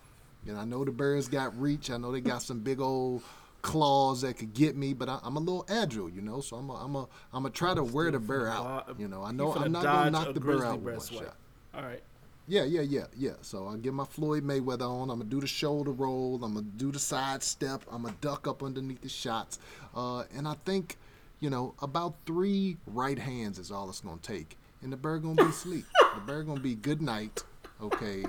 And 0.48 0.56
I 0.56 0.64
know 0.64 0.84
the 0.84 0.92
Bears 0.92 1.28
got 1.28 1.58
reach. 1.60 1.90
I 1.90 1.96
know 1.96 2.12
they 2.12 2.20
got 2.20 2.42
some 2.42 2.60
big 2.60 2.80
old 2.80 3.22
claws 3.62 4.20
that 4.20 4.34
could 4.34 4.54
get 4.54 4.76
me, 4.76 4.92
but 4.94 5.08
I, 5.08 5.18
I'm 5.24 5.36
a 5.36 5.40
little 5.40 5.66
agile, 5.68 6.08
you 6.08 6.22
know. 6.22 6.40
So 6.40 6.56
I'm 6.56 6.70
a, 6.70 6.74
I'm 6.74 6.94
a, 6.94 7.02
I'm 7.32 7.42
gonna 7.42 7.50
try 7.50 7.74
to 7.74 7.82
wear 7.82 8.10
the 8.10 8.20
bear 8.20 8.48
out. 8.48 8.94
You 8.98 9.08
know, 9.08 9.24
I 9.24 9.32
know 9.32 9.52
I'm 9.54 9.72
not 9.72 9.82
gonna 9.82 10.10
knock 10.10 10.34
the 10.34 10.40
bear 10.40 10.64
out 10.64 10.80
with 10.80 10.94
one 10.94 11.00
swipe. 11.00 11.24
shot. 11.24 11.36
All 11.74 11.82
right. 11.82 12.02
Yeah, 12.48 12.62
yeah, 12.62 12.82
yeah, 12.82 13.06
yeah. 13.16 13.32
So 13.42 13.66
I 13.66 13.76
get 13.76 13.92
my 13.92 14.04
Floyd 14.04 14.44
Mayweather 14.44 14.88
on. 14.88 15.10
I'm 15.10 15.18
gonna 15.18 15.24
do 15.24 15.40
the 15.40 15.48
shoulder 15.48 15.90
roll. 15.90 16.36
I'm 16.44 16.54
gonna 16.54 16.66
do 16.76 16.92
the 16.92 16.98
side 16.98 17.42
step. 17.42 17.82
I'm 17.90 18.02
gonna 18.02 18.14
duck 18.20 18.46
up 18.46 18.62
underneath 18.62 19.00
the 19.00 19.08
shots. 19.08 19.58
Uh, 19.96 20.22
and 20.36 20.46
I 20.46 20.54
think, 20.64 20.96
you 21.40 21.50
know, 21.50 21.74
about 21.82 22.14
three 22.24 22.76
right 22.86 23.18
hands 23.18 23.58
is 23.58 23.72
all 23.72 23.88
it's 23.88 24.00
gonna 24.00 24.18
take, 24.22 24.56
and 24.82 24.92
the 24.92 24.96
bear 24.96 25.18
gonna 25.18 25.34
be 25.34 25.50
asleep. 25.50 25.86
the 26.14 26.20
bear 26.20 26.44
gonna 26.44 26.60
be 26.60 26.76
good 26.76 27.02
night. 27.02 27.42
Okay, 27.82 28.24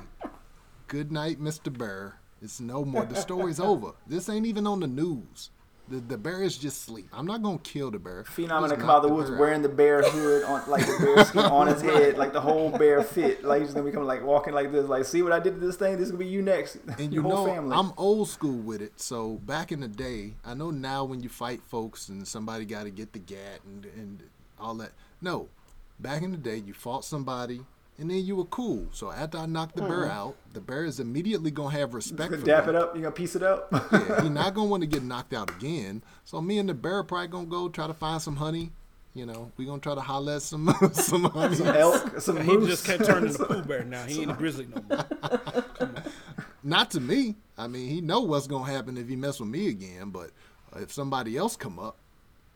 good 0.87 1.11
night, 1.11 1.39
Mr. 1.39 1.75
Bear. 1.75 2.19
It's 2.41 2.59
no 2.59 2.85
more. 2.85 3.05
The 3.05 3.15
story's 3.15 3.59
over. 3.71 3.91
This 4.05 4.29
ain't 4.29 4.45
even 4.45 4.67
on 4.67 4.79
the 4.79 4.87
news. 4.87 5.49
The, 5.89 6.01
the 6.01 6.17
bear 6.17 6.43
is 6.43 6.57
just 6.57 6.81
sleep. 6.81 7.07
I'm 7.13 7.25
not 7.25 7.41
gonna 7.41 7.59
kill 7.59 7.91
the 7.91 7.99
bear. 7.99 8.25
Phenom 8.25 8.59
gonna 8.59 8.75
come 8.75 8.89
out 8.89 8.97
of 8.97 9.03
the 9.03 9.13
woods 9.13 9.29
bear 9.29 9.39
wearing 9.39 9.61
the 9.61 9.69
bear 9.69 10.01
hood 10.01 10.43
on, 10.43 10.69
like 10.69 10.85
the 10.85 10.97
bear 10.99 11.23
skin 11.23 11.45
on 11.45 11.67
his 11.67 11.81
head, 11.93 12.17
like 12.17 12.33
the 12.33 12.41
whole 12.41 12.71
bear 12.71 13.01
fit. 13.03 13.45
Like 13.45 13.61
he's 13.61 13.73
gonna 13.73 13.85
become 13.85 14.05
like 14.05 14.21
walking 14.21 14.53
like 14.53 14.73
this. 14.73 14.85
Like, 14.85 15.05
see 15.05 15.21
what 15.21 15.31
I 15.31 15.39
did 15.39 15.53
to 15.53 15.65
this 15.65 15.77
thing? 15.77 15.93
This 15.95 16.07
is 16.07 16.11
gonna 16.11 16.25
be 16.25 16.29
you 16.29 16.41
next. 16.41 16.75
And 16.75 16.99
Your 17.13 17.23
you 17.23 17.29
whole 17.29 17.47
know, 17.47 17.53
family. 17.53 17.73
I'm 17.77 17.93
old 17.95 18.27
school 18.27 18.57
with 18.57 18.81
it. 18.81 18.99
So 18.99 19.35
back 19.45 19.71
in 19.71 19.79
the 19.79 19.87
day, 19.87 20.33
I 20.45 20.55
know 20.55 20.71
now 20.71 21.05
when 21.05 21.21
you 21.21 21.29
fight 21.29 21.61
folks 21.67 22.09
and 22.09 22.27
somebody 22.27 22.65
got 22.65 22.83
to 22.83 22.89
get 22.89 23.13
the 23.13 23.19
gat 23.19 23.61
and 23.65 23.85
and 23.95 24.23
all 24.59 24.75
that. 24.75 24.91
No, 25.21 25.47
back 26.01 26.21
in 26.21 26.31
the 26.31 26.37
day, 26.37 26.57
you 26.57 26.73
fought 26.73 27.05
somebody 27.05 27.61
and 27.99 28.09
then 28.09 28.23
you 28.25 28.35
were 28.35 28.45
cool. 28.45 28.87
So 28.91 29.11
after 29.11 29.37
I 29.37 29.45
knocked 29.45 29.75
the 29.75 29.83
oh, 29.83 29.87
bear 29.87 30.05
out, 30.05 30.35
the 30.53 30.61
bear 30.61 30.85
is 30.85 30.99
immediately 30.99 31.51
gonna 31.51 31.71
have 31.75 31.93
respect 31.93 32.31
gonna 32.31 32.41
for 32.41 32.45
dap 32.45 32.65
me. 32.65 32.69
it 32.71 32.75
up. 32.75 32.95
You 32.95 33.01
gonna 33.01 33.11
piece 33.11 33.35
it 33.35 33.43
up. 33.43 33.67
Yeah, 33.71 34.21
he 34.23 34.29
not 34.29 34.53
gonna 34.53 34.67
want 34.69 34.81
to 34.81 34.87
get 34.87 35.03
knocked 35.03 35.33
out 35.33 35.49
again. 35.49 36.03
So 36.25 36.41
me 36.41 36.59
and 36.59 36.69
the 36.69 36.73
bear 36.73 37.03
probably 37.03 37.27
gonna 37.27 37.45
go 37.47 37.69
try 37.69 37.87
to 37.87 37.93
find 37.93 38.21
some 38.21 38.35
honey. 38.35 38.71
You 39.13 39.25
know, 39.25 39.51
we 39.57 39.65
gonna 39.65 39.81
try 39.81 39.95
to 39.95 40.01
holler 40.01 40.35
at 40.35 40.43
some 40.43 40.67
some 40.93 41.23
honey. 41.23 41.55
some 41.55 41.67
elk, 41.67 42.19
some 42.21 42.37
He 42.41 42.55
moose. 42.55 42.67
just 42.69 42.85
can't 42.85 43.03
turn 43.03 43.25
into 43.25 43.43
Pooh 43.45 43.63
Bear 43.63 43.83
now. 43.83 44.03
He 44.03 44.21
ain't 44.21 44.29
a 44.31 44.35
grizzly 44.35 44.67
no 44.73 44.83
more. 44.87 45.05
Not 46.63 46.91
to 46.91 46.99
me. 46.99 47.35
I 47.57 47.67
mean, 47.67 47.89
he 47.89 48.01
know 48.01 48.21
what's 48.21 48.45
gonna 48.45 48.71
happen 48.71 48.97
if 48.97 49.07
he 49.07 49.15
mess 49.15 49.39
with 49.39 49.49
me 49.49 49.69
again. 49.69 50.11
But 50.11 50.29
if 50.75 50.91
somebody 50.91 51.35
else 51.37 51.55
come 51.55 51.79
up, 51.79 51.97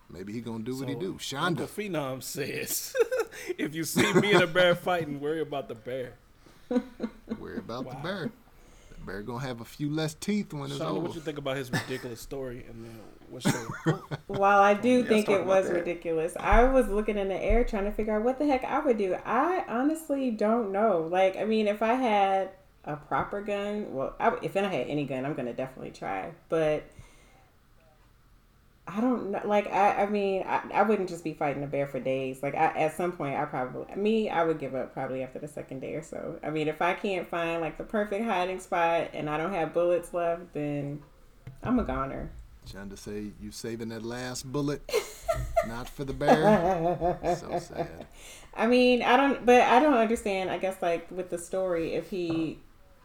maybe 0.10 0.34
he 0.34 0.42
gonna 0.42 0.64
do 0.64 0.78
what 0.78 0.88
he 0.90 0.94
do. 0.96 1.18
Uncle 1.36 1.66
Shonda. 1.66 1.68
Phenom 1.68 2.22
says, 2.22 2.94
if 3.58 3.76
you 3.76 3.84
see 3.84 4.12
me 4.14 4.34
and 4.34 4.44
a 4.44 4.48
bear 4.48 4.76
fighting, 4.76 5.20
worry 5.20 5.42
about 5.42 5.68
the 5.68 5.76
bear. 5.76 6.14
Worry 7.40 7.58
about 7.58 7.90
the 7.90 7.96
bear. 7.98 8.32
The 8.90 9.06
bear 9.06 9.22
gonna 9.22 9.46
have 9.46 9.62
a 9.62 9.66
few 9.66 9.90
less 9.90 10.14
teeth 10.14 10.54
when 10.54 10.72
it's 10.72 10.80
Shonda, 10.80 10.92
over. 10.92 11.00
what 11.00 11.16
you 11.16 11.22
think 11.22 11.38
about 11.38 11.58
his 11.58 11.72
ridiculous 11.72 12.22
story? 12.22 12.66
And 12.70 12.86
then 12.86 13.00
what's 13.30 13.46
your 13.46 14.02
While 14.28 14.62
I 14.62 14.74
do 14.74 15.04
oh, 15.04 15.08
think 15.08 15.26
talk 15.26 15.40
it 15.42 15.46
was 15.46 15.68
that. 15.68 15.74
ridiculous, 15.74 16.36
I 16.40 16.64
was 16.66 16.88
looking 16.88 17.18
in 17.18 17.28
the 17.28 17.42
air 17.42 17.64
trying 17.64 17.86
to 17.86 17.92
figure 17.92 18.16
out 18.16 18.24
what 18.24 18.40
the 18.40 18.46
heck 18.46 18.64
I 18.64 18.80
would 18.80 18.98
do. 18.98 19.16
I 19.26 19.66
honestly 19.68 20.32
don't 20.32 20.72
know. 20.72 21.08
Like, 21.10 21.38
I 21.38 21.46
mean, 21.46 21.68
if 21.68 21.82
I 21.82 21.94
had 21.94 22.52
a 22.86 22.96
proper 22.96 23.42
gun, 23.42 23.94
well, 23.94 24.16
I, 24.20 24.34
if 24.42 24.56
I 24.56 24.62
had 24.62 24.88
any 24.88 25.06
gun, 25.06 25.26
I'm 25.26 25.34
gonna 25.34 25.54
definitely 25.54 25.92
try. 25.92 26.32
But 26.50 26.84
I 28.88 29.00
don't 29.00 29.32
know. 29.32 29.42
Like, 29.46 29.68
I, 29.72 30.04
I 30.04 30.06
mean, 30.08 30.44
I, 30.46 30.62
I 30.74 30.82
wouldn't 30.84 31.08
just 31.08 31.24
be 31.24 31.34
fighting 31.34 31.64
a 31.64 31.68
bear 31.68 31.88
for 31.88 32.00
days. 32.00 32.42
Like, 32.42 32.56
I, 32.56 32.68
at 32.76 32.98
some 32.98 33.12
point, 33.12 33.36
I 33.36 33.46
probably, 33.46 33.96
me, 33.96 34.30
I 34.30 34.44
would 34.44 34.60
give 34.60 34.76
up 34.76 34.94
probably 34.94 35.24
after 35.24 35.40
the 35.40 35.48
second 35.48 35.82
day 35.82 35.94
or 35.94 36.02
so. 36.02 36.40
I 36.44 36.50
mean, 36.50 36.68
if 36.68 36.82
I 36.82 36.94
can't 36.94 37.28
find 37.28 37.62
like 37.62 37.78
the 37.78 37.84
perfect 37.84 38.26
hiding 38.26 38.60
spot 38.60 39.10
and 39.14 39.30
I 39.30 39.38
don't 39.38 39.54
have 39.54 39.74
bullets 39.74 40.14
left, 40.14 40.54
then 40.54 41.02
I'm 41.64 41.80
a 41.80 41.84
goner. 41.84 42.32
Trying 42.70 42.90
to 42.90 42.98
say 42.98 43.32
you 43.40 43.52
saving 43.52 43.90
that 43.90 44.04
last 44.04 44.52
bullet, 44.52 44.82
not 45.68 45.88
for 45.88 46.04
the 46.04 46.14
bear. 46.14 47.18
so 47.40 47.60
sad. 47.60 48.08
I 48.56 48.68
mean, 48.68 49.04
I 49.04 49.16
don't, 49.16 49.46
but 49.46 49.62
I 49.62 49.80
don't 49.80 49.96
understand. 49.96 50.50
I 50.50 50.58
guess 50.58 50.82
like 50.82 51.10
with 51.12 51.30
the 51.30 51.38
story, 51.38 51.94
if 51.94 52.10
he, 52.10 52.60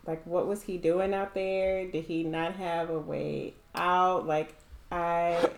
like, 0.06 0.26
what 0.26 0.46
was 0.46 0.62
he 0.62 0.78
doing 0.78 1.14
out 1.14 1.34
there? 1.34 1.86
Did 1.86 2.04
he 2.04 2.22
not 2.24 2.56
have 2.56 2.90
a 2.90 2.98
way 2.98 3.54
out? 3.74 4.26
Like, 4.26 4.54
I, 4.90 5.50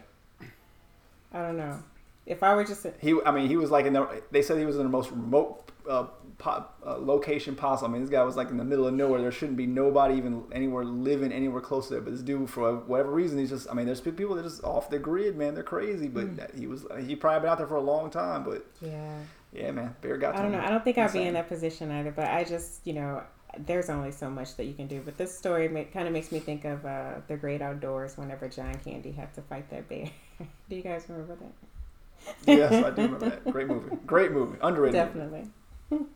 I 1.33 1.43
don't 1.43 1.57
know. 1.57 1.83
If 2.27 2.43
I 2.43 2.55
were 2.55 2.65
just, 2.65 2.87
He, 3.01 3.19
I 3.25 3.31
mean, 3.31 3.49
he 3.49 3.57
was 3.57 3.71
like 3.71 3.87
in 3.87 3.95
the. 3.95 4.23
They 4.31 4.43
said 4.43 4.59
he 4.59 4.67
was 4.67 4.77
in 4.77 4.83
the 4.83 4.89
most 4.91 5.11
remote 5.11 5.71
uh, 5.89 6.05
po- 6.37 6.67
uh, 6.87 6.99
location 6.99 7.57
possible. 7.57 7.89
I 7.89 7.93
mean, 7.93 8.03
this 8.03 8.11
guy 8.11 8.23
was 8.23 8.37
like 8.37 8.51
in 8.51 8.59
the 8.59 8.65
middle 8.65 8.87
of 8.87 8.93
nowhere. 8.93 9.21
There 9.23 9.33
shouldn't 9.33 9.57
be 9.57 9.67
nobody 9.67 10.17
even 10.17 10.45
anywhere 10.53 10.85
living 10.85 11.33
anywhere 11.33 11.63
close 11.63 11.89
to 11.89 11.95
there. 11.95 12.03
But 12.03 12.13
this 12.13 12.21
dude, 12.21 12.51
for 12.51 12.75
whatever 12.75 13.11
reason, 13.11 13.39
he's 13.39 13.49
just. 13.49 13.71
I 13.71 13.75
mean, 13.75 13.87
there's 13.87 14.03
people 14.03 14.35
that 14.35 14.41
are 14.45 14.49
just 14.49 14.63
off 14.63 14.91
the 14.91 14.99
grid, 14.99 15.37
man. 15.39 15.55
They're 15.55 15.63
crazy. 15.63 16.09
But 16.09 16.37
that- 16.37 16.55
he 16.55 16.67
was. 16.67 16.85
He 17.07 17.17
probably 17.17 17.41
been 17.41 17.51
out 17.51 17.59
there 17.59 17.67
for 17.67 17.77
a 17.77 17.81
long 17.83 18.11
time. 18.11 18.45
But 18.45 18.67
yeah, 18.83 19.21
yeah, 19.53 19.71
man, 19.71 19.97
Bear 20.03 20.19
got. 20.19 20.37
I 20.37 20.43
don't 20.43 20.53
know. 20.53 20.61
I 20.61 20.69
don't 20.69 20.85
think 20.85 20.99
I'd 20.99 21.13
be 21.13 21.23
in 21.23 21.33
that 21.33 21.49
position 21.49 21.91
either. 21.91 22.11
But 22.11 22.29
I 22.29 22.45
just, 22.45 22.87
you 22.87 22.93
know, 22.93 23.23
there's 23.57 23.89
only 23.89 24.13
so 24.13 24.29
much 24.29 24.55
that 24.57 24.65
you 24.65 24.75
can 24.75 24.87
do. 24.87 25.01
But 25.03 25.17
this 25.17 25.37
story 25.37 25.69
kind 25.95 26.07
of 26.07 26.13
makes 26.13 26.31
me 26.31 26.41
think 26.41 26.67
of 26.67 26.85
uh, 26.85 27.15
the 27.27 27.39
Great 27.39 27.63
Outdoors. 27.63 28.19
Whenever 28.19 28.49
John 28.49 28.75
Candy 28.85 29.13
had 29.13 29.33
to 29.37 29.41
fight 29.41 29.71
that 29.71 29.89
bear. 29.89 30.11
do 30.39 30.77
you 30.77 30.83
guys 30.83 31.05
remember 31.09 31.37
that? 31.37 31.53
yes, 32.47 32.73
I 32.73 32.91
do 32.91 33.03
remember 33.03 33.31
that. 33.31 33.45
Great 33.53 33.69
movie. 33.69 33.97
Great 34.07 34.33
movie. 34.33 34.59
Underrated. 34.61 35.15
movie. 35.15 35.49
Definitely. 35.91 36.07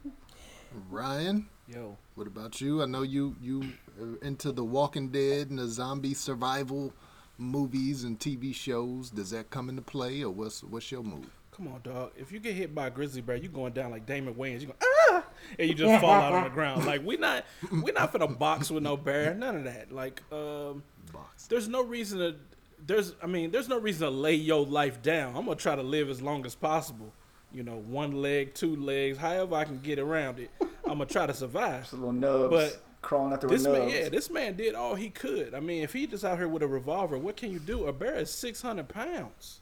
Ryan, 0.90 1.48
yo? 1.68 1.96
what 2.14 2.26
about 2.26 2.60
you? 2.60 2.82
I 2.82 2.86
know 2.86 3.02
you 3.02 3.36
you 3.40 3.72
are 4.00 4.16
into 4.22 4.52
the 4.52 4.64
Walking 4.64 5.08
Dead 5.08 5.50
and 5.50 5.58
the 5.58 5.68
zombie 5.68 6.14
survival 6.14 6.92
movies 7.38 8.04
and 8.04 8.18
TV 8.18 8.54
shows. 8.54 9.10
Does 9.10 9.30
that 9.30 9.50
come 9.50 9.68
into 9.68 9.82
play, 9.82 10.22
or 10.22 10.30
what's 10.30 10.62
what's 10.62 10.90
your 10.90 11.02
move? 11.02 11.28
Come 11.52 11.68
on, 11.68 11.80
dog. 11.82 12.12
If 12.16 12.32
you 12.32 12.40
get 12.40 12.54
hit 12.54 12.74
by 12.74 12.86
a 12.86 12.90
grizzly 12.90 13.20
bear, 13.20 13.36
you 13.36 13.48
going 13.48 13.72
down 13.72 13.90
like 13.90 14.06
Damon 14.06 14.34
Wayans. 14.34 14.62
You 14.62 14.68
go 14.68 14.74
ah, 14.82 15.24
and 15.58 15.68
you 15.68 15.74
just 15.74 16.00
fall 16.00 16.10
out 16.10 16.32
on 16.32 16.44
the 16.44 16.50
ground. 16.54 16.86
Like 16.86 17.04
we 17.04 17.16
not 17.16 17.44
we 17.70 17.92
not 17.92 18.12
finna 18.12 18.38
box 18.38 18.70
with 18.70 18.82
no 18.82 18.96
bear. 18.96 19.34
None 19.34 19.56
of 19.56 19.64
that. 19.64 19.92
Like 19.92 20.22
um, 20.32 20.82
Box. 21.12 21.46
there's 21.46 21.68
no 21.68 21.82
reason 21.82 22.18
to. 22.18 22.36
There's 22.84 23.14
I 23.22 23.26
mean 23.26 23.50
there's 23.50 23.68
no 23.68 23.78
reason 23.78 24.06
to 24.08 24.10
lay 24.10 24.34
your 24.34 24.64
life 24.66 25.02
down. 25.02 25.36
I'm 25.36 25.44
gonna 25.44 25.56
try 25.56 25.76
to 25.76 25.82
live 25.82 26.10
as 26.10 26.20
long 26.20 26.44
as 26.46 26.54
possible. 26.54 27.12
You 27.52 27.62
know, 27.62 27.76
one 27.76 28.22
leg, 28.22 28.54
two 28.54 28.74
legs, 28.76 29.18
however 29.18 29.54
I 29.56 29.64
can 29.64 29.78
get 29.80 29.98
around 29.98 30.38
it. 30.38 30.50
I'm 30.84 30.98
gonna 30.98 31.06
try 31.06 31.26
to 31.26 31.34
survive. 31.34 31.82
Just 31.82 31.92
little 31.94 32.12
nubs 32.12 32.50
But 32.50 32.82
crawling 33.02 33.32
out 33.32 33.40
there 33.42 33.50
This 33.50 33.64
man, 33.64 33.88
yeah, 33.88 34.08
this 34.08 34.30
man 34.30 34.56
did 34.56 34.74
all 34.74 34.94
he 34.94 35.10
could. 35.10 35.54
I 35.54 35.60
mean, 35.60 35.82
if 35.82 35.92
he 35.92 36.06
just 36.06 36.24
out 36.24 36.38
here 36.38 36.48
with 36.48 36.62
a 36.62 36.66
revolver, 36.68 37.18
what 37.18 37.36
can 37.36 37.52
you 37.52 37.58
do? 37.58 37.86
A 37.86 37.92
bear 37.92 38.14
is 38.16 38.30
600 38.30 38.88
pounds. 38.88 39.60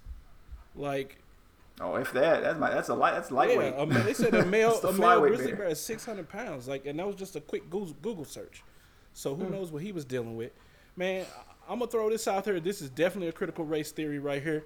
Like, 0.74 1.18
Oh, 1.82 1.94
if 1.96 2.12
that, 2.12 2.42
that's 2.42 2.58
my, 2.58 2.68
that's 2.70 2.90
a 2.90 2.94
light, 2.94 3.14
that's 3.14 3.30
lightweight. 3.30 3.72
yeah, 3.74 3.82
a, 3.82 4.02
they 4.04 4.12
said 4.12 4.34
a 4.34 4.44
male, 4.46 4.78
a 4.80 4.92
male 4.92 5.20
grizzly 5.20 5.46
bear. 5.48 5.56
bear 5.56 5.66
is 5.68 5.80
600 5.80 6.28
pounds. 6.28 6.68
Like, 6.68 6.84
and 6.84 6.98
that 6.98 7.06
was 7.06 7.16
just 7.16 7.36
a 7.36 7.40
quick 7.40 7.70
Google, 7.70 7.94
Google 8.02 8.24
search. 8.26 8.62
So 9.14 9.34
Hmm. 9.34 9.44
who 9.44 9.50
knows 9.50 9.72
what 9.72 9.82
he 9.82 9.90
was 9.90 10.04
dealing 10.04 10.36
with? 10.36 10.52
Man, 10.94 11.24
I'm 11.70 11.78
gonna 11.78 11.90
throw 11.90 12.10
this 12.10 12.26
out 12.26 12.44
there. 12.44 12.58
This 12.58 12.82
is 12.82 12.90
definitely 12.90 13.28
a 13.28 13.32
critical 13.32 13.64
race 13.64 13.92
theory 13.92 14.18
right 14.18 14.42
here. 14.42 14.64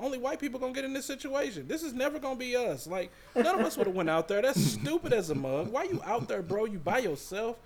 Only 0.00 0.18
white 0.18 0.38
people 0.38 0.60
gonna 0.60 0.72
get 0.72 0.84
in 0.84 0.92
this 0.92 1.04
situation. 1.06 1.66
This 1.66 1.82
is 1.82 1.92
never 1.92 2.20
gonna 2.20 2.36
be 2.36 2.54
us. 2.54 2.86
Like 2.86 3.10
none 3.34 3.58
of 3.58 3.60
us 3.66 3.76
would 3.76 3.88
have 3.88 3.96
went 3.96 4.08
out 4.08 4.28
there. 4.28 4.40
That's 4.40 4.60
stupid 4.60 5.12
as 5.12 5.30
a 5.30 5.34
mug. 5.34 5.72
Why 5.72 5.82
you 5.84 6.00
out 6.04 6.28
there, 6.28 6.40
bro? 6.42 6.64
You 6.66 6.78
by 6.78 6.98
yourself? 6.98 7.56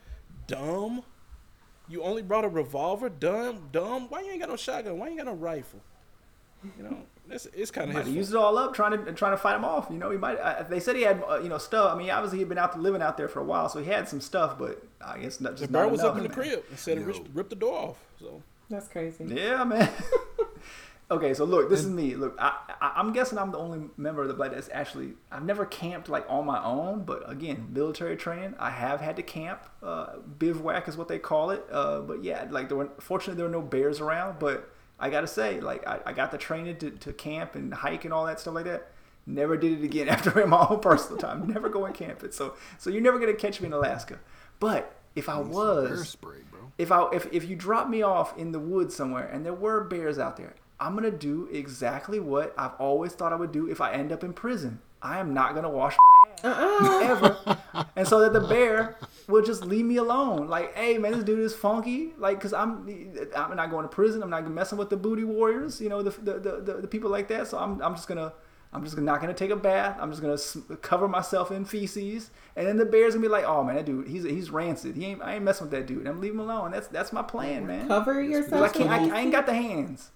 Dumb. 0.46 1.02
You 1.88 2.02
only 2.02 2.22
brought 2.22 2.44
a 2.46 2.48
revolver? 2.48 3.10
Dumb, 3.10 3.68
dumb. 3.72 4.06
Why 4.08 4.22
you 4.22 4.30
ain't 4.30 4.40
got 4.40 4.48
no 4.48 4.56
shotgun? 4.56 4.98
Why 4.98 5.06
you 5.08 5.10
ain't 5.12 5.18
got 5.20 5.26
no 5.26 5.34
rifle? 5.34 5.80
You 6.78 6.84
know, 6.84 6.96
it's 7.28 7.46
it's 7.54 7.70
kind 7.72 7.90
of 7.90 7.96
Might 7.96 8.06
his. 8.06 8.14
used 8.14 8.30
it 8.30 8.36
all 8.36 8.56
up 8.56 8.72
trying 8.72 8.92
to 9.04 9.12
trying 9.12 9.32
to 9.32 9.36
fight 9.36 9.56
him 9.56 9.64
off. 9.64 9.88
You 9.90 9.98
know, 9.98 10.10
he 10.10 10.16
might. 10.16 10.38
Uh, 10.38 10.62
they 10.62 10.78
said 10.80 10.96
he 10.96 11.02
had 11.02 11.22
uh, 11.28 11.40
you 11.42 11.48
know 11.50 11.58
stuff. 11.58 11.92
I 11.92 11.98
mean, 11.98 12.08
obviously 12.08 12.38
he'd 12.38 12.48
been 12.48 12.56
out 12.56 12.78
living 12.80 13.02
out 13.02 13.16
there 13.18 13.28
for 13.28 13.40
a 13.40 13.44
while, 13.44 13.68
so 13.68 13.80
he 13.82 13.90
had 13.90 14.08
some 14.08 14.20
stuff. 14.20 14.58
But 14.58 14.80
I 15.04 15.18
guess 15.18 15.40
not 15.40 15.56
just 15.56 15.62
The 15.62 15.68
bear 15.72 15.82
not 15.82 15.90
was 15.92 16.00
enough, 16.00 16.12
up 16.12 16.16
in 16.18 16.22
the 16.22 16.28
man. 16.28 16.38
crib 16.38 16.64
and 16.70 16.78
said 16.78 16.96
it 16.98 17.04
ripped, 17.04 17.28
ripped 17.34 17.50
the 17.50 17.56
door 17.56 17.76
off. 17.76 17.98
So 18.20 18.42
That's 18.72 18.88
crazy. 18.88 19.26
Yeah, 19.28 19.64
man. 19.64 19.90
okay, 21.10 21.34
so 21.34 21.44
look, 21.44 21.68
this 21.68 21.80
is 21.80 21.90
me. 21.90 22.14
Look, 22.14 22.34
I, 22.38 22.56
I 22.80 22.92
I'm 22.96 23.12
guessing 23.12 23.36
I'm 23.36 23.50
the 23.50 23.58
only 23.58 23.90
member 23.98 24.22
of 24.22 24.28
the 24.28 24.34
black 24.34 24.52
that's 24.52 24.70
actually 24.72 25.12
I've 25.30 25.44
never 25.44 25.66
camped 25.66 26.08
like 26.08 26.24
on 26.26 26.46
my 26.46 26.64
own, 26.64 27.04
but 27.04 27.30
again, 27.30 27.68
military 27.70 28.16
training. 28.16 28.54
I 28.58 28.70
have 28.70 29.02
had 29.02 29.16
to 29.16 29.22
camp. 29.22 29.60
Uh, 29.82 30.16
bivouac 30.38 30.88
is 30.88 30.96
what 30.96 31.08
they 31.08 31.18
call 31.18 31.50
it. 31.50 31.66
Uh, 31.70 32.00
but 32.00 32.24
yeah, 32.24 32.46
like 32.50 32.68
there 32.68 32.78
were 32.78 32.88
fortunately 32.98 33.36
there 33.36 33.44
were 33.44 33.52
no 33.52 33.60
bears 33.60 34.00
around, 34.00 34.38
but 34.38 34.72
I 34.98 35.10
gotta 35.10 35.26
say, 35.26 35.60
like 35.60 35.86
I, 35.86 36.00
I 36.06 36.12
got 36.14 36.30
the 36.30 36.38
training 36.38 36.78
to, 36.78 36.90
to 36.92 37.12
camp 37.12 37.56
and 37.56 37.74
hike 37.74 38.06
and 38.06 38.14
all 38.14 38.24
that 38.24 38.40
stuff 38.40 38.54
like 38.54 38.64
that. 38.64 38.90
Never 39.26 39.58
did 39.58 39.80
it 39.80 39.84
again 39.84 40.08
after 40.14 40.46
my 40.46 40.66
own 40.70 40.80
personal 40.80 41.18
time. 41.18 41.46
Never 41.46 41.68
go 41.68 41.84
and 41.84 41.94
camp. 41.94 42.24
So 42.30 42.54
so 42.78 42.88
you're 42.88 43.02
never 43.02 43.18
gonna 43.18 43.34
catch 43.34 43.60
me 43.60 43.66
in 43.66 43.74
Alaska. 43.74 44.18
But 44.60 44.96
if 45.14 45.28
I 45.28 45.42
Need 45.42 45.50
bear 45.50 45.52
was 45.52 46.08
spray, 46.08 46.38
bro. 46.50 46.51
If 46.78 46.90
I 46.90 47.08
if, 47.12 47.26
if 47.32 47.48
you 47.48 47.56
drop 47.56 47.88
me 47.88 48.02
off 48.02 48.36
in 48.36 48.52
the 48.52 48.58
woods 48.58 48.94
somewhere 48.94 49.26
and 49.26 49.44
there 49.44 49.54
were 49.54 49.84
bears 49.84 50.18
out 50.18 50.36
there, 50.36 50.54
I'm 50.80 50.94
gonna 50.94 51.10
do 51.10 51.48
exactly 51.52 52.20
what 52.20 52.54
I've 52.58 52.74
always 52.78 53.12
thought 53.12 53.32
I 53.32 53.36
would 53.36 53.52
do 53.52 53.70
if 53.70 53.80
I 53.80 53.92
end 53.92 54.12
up 54.12 54.24
in 54.24 54.32
prison. 54.32 54.80
I 55.00 55.18
am 55.18 55.34
not 55.34 55.54
gonna 55.54 55.70
wash 55.70 55.96
my 56.00 56.32
ass 56.32 56.56
uh-uh. 56.58 57.00
ever, 57.02 57.86
and 57.96 58.06
so 58.06 58.20
that 58.20 58.32
the 58.32 58.40
bear 58.40 58.96
will 59.28 59.42
just 59.42 59.64
leave 59.64 59.84
me 59.84 59.96
alone. 59.96 60.48
Like, 60.48 60.74
hey 60.76 60.98
man, 60.98 61.12
this 61.12 61.24
dude 61.24 61.40
is 61.40 61.54
funky. 61.54 62.12
Like, 62.18 62.40
cause 62.40 62.52
I'm 62.52 62.88
I'm 63.36 63.56
not 63.56 63.70
going 63.70 63.82
to 63.82 63.88
prison. 63.88 64.22
I'm 64.22 64.30
not 64.30 64.48
messing 64.50 64.78
with 64.78 64.90
the 64.90 64.96
booty 64.96 65.24
warriors. 65.24 65.80
You 65.80 65.88
know, 65.88 66.02
the 66.02 66.10
the, 66.10 66.38
the, 66.38 66.60
the, 66.60 66.74
the 66.82 66.88
people 66.88 67.10
like 67.10 67.28
that. 67.28 67.48
So 67.48 67.58
I'm 67.58 67.82
I'm 67.82 67.94
just 67.94 68.08
gonna. 68.08 68.32
I'm 68.72 68.82
just 68.84 68.96
not 68.96 69.20
gonna 69.20 69.34
take 69.34 69.50
a 69.50 69.56
bath. 69.56 69.98
I'm 70.00 70.10
just 70.10 70.22
gonna 70.22 70.34
s- 70.34 70.56
cover 70.80 71.06
myself 71.06 71.50
in 71.50 71.64
feces, 71.64 72.30
and 72.56 72.66
then 72.66 72.78
the 72.78 72.86
bear's 72.86 73.14
gonna 73.14 73.22
be 73.26 73.28
like, 73.28 73.44
"Oh 73.44 73.62
man, 73.62 73.76
that 73.76 73.84
dude, 73.84 74.08
he's 74.08 74.24
he's 74.24 74.50
rancid. 74.50 74.96
He 74.96 75.04
ain't. 75.06 75.22
I 75.22 75.34
ain't 75.34 75.44
messing 75.44 75.66
with 75.66 75.72
that 75.72 75.86
dude. 75.86 76.06
I'm 76.06 76.20
leaving 76.20 76.38
him 76.38 76.48
alone. 76.48 76.70
That's 76.70 76.86
that's 76.88 77.12
my 77.12 77.22
plan, 77.22 77.66
man. 77.66 77.88
Cover 77.88 78.22
Because 78.22 78.50
I 78.52 78.56
yourself. 78.56 78.72
can't. 78.72 78.90
I, 79.12 79.16
I 79.18 79.20
ain't 79.20 79.32
got 79.32 79.46
the 79.46 79.54
hands. 79.54 80.10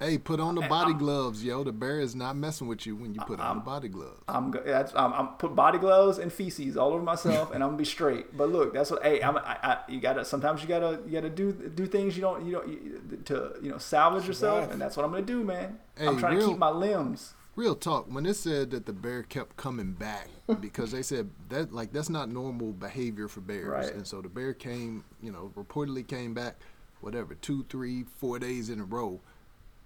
Hey, 0.00 0.16
put 0.16 0.38
on 0.38 0.54
the 0.54 0.60
body 0.62 0.94
gloves, 0.94 1.42
yo. 1.42 1.64
The 1.64 1.72
bear 1.72 1.98
is 1.98 2.14
not 2.14 2.36
messing 2.36 2.68
with 2.68 2.86
you 2.86 2.94
when 2.94 3.14
you 3.14 3.20
put 3.22 3.40
on 3.40 3.56
the 3.56 3.62
body 3.64 3.88
gloves. 3.88 4.22
I'm 4.28 4.52
go- 4.52 4.62
that's 4.64 4.92
I'm, 4.94 5.12
I'm 5.12 5.26
put 5.38 5.56
body 5.56 5.76
gloves 5.78 6.18
and 6.18 6.32
feces 6.32 6.76
all 6.76 6.92
over 6.92 7.02
myself, 7.02 7.50
and 7.52 7.64
I'm 7.64 7.70
gonna 7.70 7.78
be 7.78 7.84
straight. 7.84 8.26
But 8.38 8.48
look, 8.50 8.72
that's 8.72 8.92
what. 8.92 9.02
Hey, 9.02 9.20
I'm, 9.20 9.36
I, 9.38 9.58
I, 9.62 9.78
you 9.88 10.00
gotta 10.00 10.24
sometimes 10.24 10.62
you 10.62 10.68
gotta 10.68 11.00
you 11.04 11.12
gotta 11.12 11.28
do 11.28 11.50
do 11.52 11.84
things 11.86 12.16
you 12.16 12.22
don't 12.22 12.46
you 12.46 12.52
don't 12.52 12.68
you, 12.68 13.18
to 13.24 13.54
you 13.60 13.70
know 13.72 13.78
salvage 13.78 14.26
yourself, 14.26 14.70
and 14.70 14.80
that's 14.80 14.96
what 14.96 15.04
I'm 15.04 15.10
gonna 15.10 15.24
do, 15.26 15.42
man. 15.42 15.78
Hey, 15.98 16.06
I'm 16.06 16.16
trying 16.16 16.38
to 16.38 16.46
keep 16.46 16.58
my 16.58 16.70
limbs. 16.70 17.34
Real 17.58 17.74
talk. 17.74 18.06
When 18.08 18.24
it 18.24 18.34
said 18.34 18.70
that 18.70 18.86
the 18.86 18.92
bear 18.92 19.24
kept 19.24 19.56
coming 19.56 19.90
back 19.90 20.28
because 20.60 20.92
they 20.92 21.02
said 21.02 21.28
that 21.48 21.72
like 21.72 21.92
that's 21.92 22.08
not 22.08 22.28
normal 22.28 22.70
behavior 22.70 23.26
for 23.26 23.40
bears, 23.40 23.66
Right. 23.66 23.92
and 23.92 24.06
so 24.06 24.22
the 24.22 24.28
bear 24.28 24.54
came, 24.54 25.02
you 25.20 25.32
know, 25.32 25.50
reportedly 25.56 26.06
came 26.06 26.34
back, 26.34 26.54
whatever, 27.00 27.34
two, 27.34 27.66
three, 27.68 28.04
four 28.04 28.38
days 28.38 28.70
in 28.70 28.78
a 28.80 28.84
row. 28.84 29.18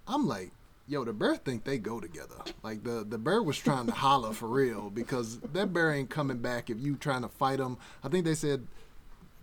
I'm 0.07 0.27
like, 0.27 0.51
yo, 0.87 1.03
the 1.03 1.13
bear 1.13 1.35
think 1.35 1.63
they 1.63 1.79
go 1.79 1.99
together. 1.99 2.35
Like 2.61 2.83
the 2.83 3.03
the 3.09 3.17
bear 3.17 3.41
was 3.41 3.57
trying 3.57 3.87
to 3.87 3.91
holler 3.91 4.33
for 4.33 4.49
real 4.49 4.91
because 4.91 5.39
that 5.39 5.73
bear 5.73 5.91
ain't 5.91 6.11
coming 6.11 6.37
back 6.37 6.69
if 6.69 6.79
you 6.79 6.95
trying 6.95 7.23
to 7.23 7.29
fight 7.29 7.59
him. 7.59 7.77
I 8.03 8.07
think 8.09 8.23
they 8.25 8.35
said. 8.35 8.67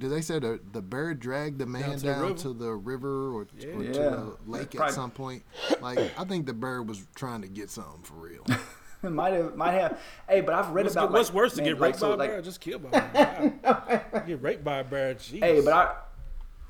Did 0.01 0.11
they 0.11 0.21
say 0.23 0.39
the, 0.39 0.59
the 0.73 0.83
bear 0.83 1.15
dragged 1.15 1.59
the 1.59 1.67
man 1.67 1.91
to 1.93 1.97
the 1.99 2.07
down 2.13 2.23
river. 2.23 2.35
to 2.35 2.53
the 2.55 2.71
river 2.73 3.09
or, 3.29 3.43
or 3.43 3.45
to 3.45 3.85
Yeah. 3.85 3.93
the 3.93 4.37
lake 4.47 4.75
at 4.75 4.93
some 4.93 5.11
point? 5.11 5.43
Like 5.81 5.99
I 6.19 6.25
think 6.25 6.47
the 6.47 6.55
bear 6.55 6.83
was 6.83 7.07
trying 7.15 7.43
to 7.43 7.49
get 7.49 7.71
something 7.71 8.03
for 8.03 8.15
real. 8.15 8.45
might 9.03 9.35
have 9.35 9.57
might 9.57 9.73
have. 9.73 9.99
Hey, 10.29 10.41
but 10.41 10.55
I've 10.55 10.71
read 10.71 10.85
What's, 10.85 10.95
about 10.95 11.13
what's 11.13 11.29
like, 11.29 11.37
worse 11.37 11.53
to 11.55 11.63
man, 11.63 11.73
get 11.73 11.81
like, 11.81 11.89
raped 11.91 11.99
so, 12.01 12.09
by 12.09 12.15
a 12.15 12.17
like, 12.17 12.31
bear 12.31 12.39
or 12.39 12.43
just 12.43 12.61
killed 12.61 12.91
by 12.91 12.99
a 12.99 13.09
bear? 14.11 14.25
Get 14.27 14.43
raped 14.43 14.65
by 14.65 14.79
a 14.79 14.85
bear, 14.85 15.15
jeez. 15.15 15.43
Hey, 15.43 15.61
but 15.61 15.73
I 15.73 15.95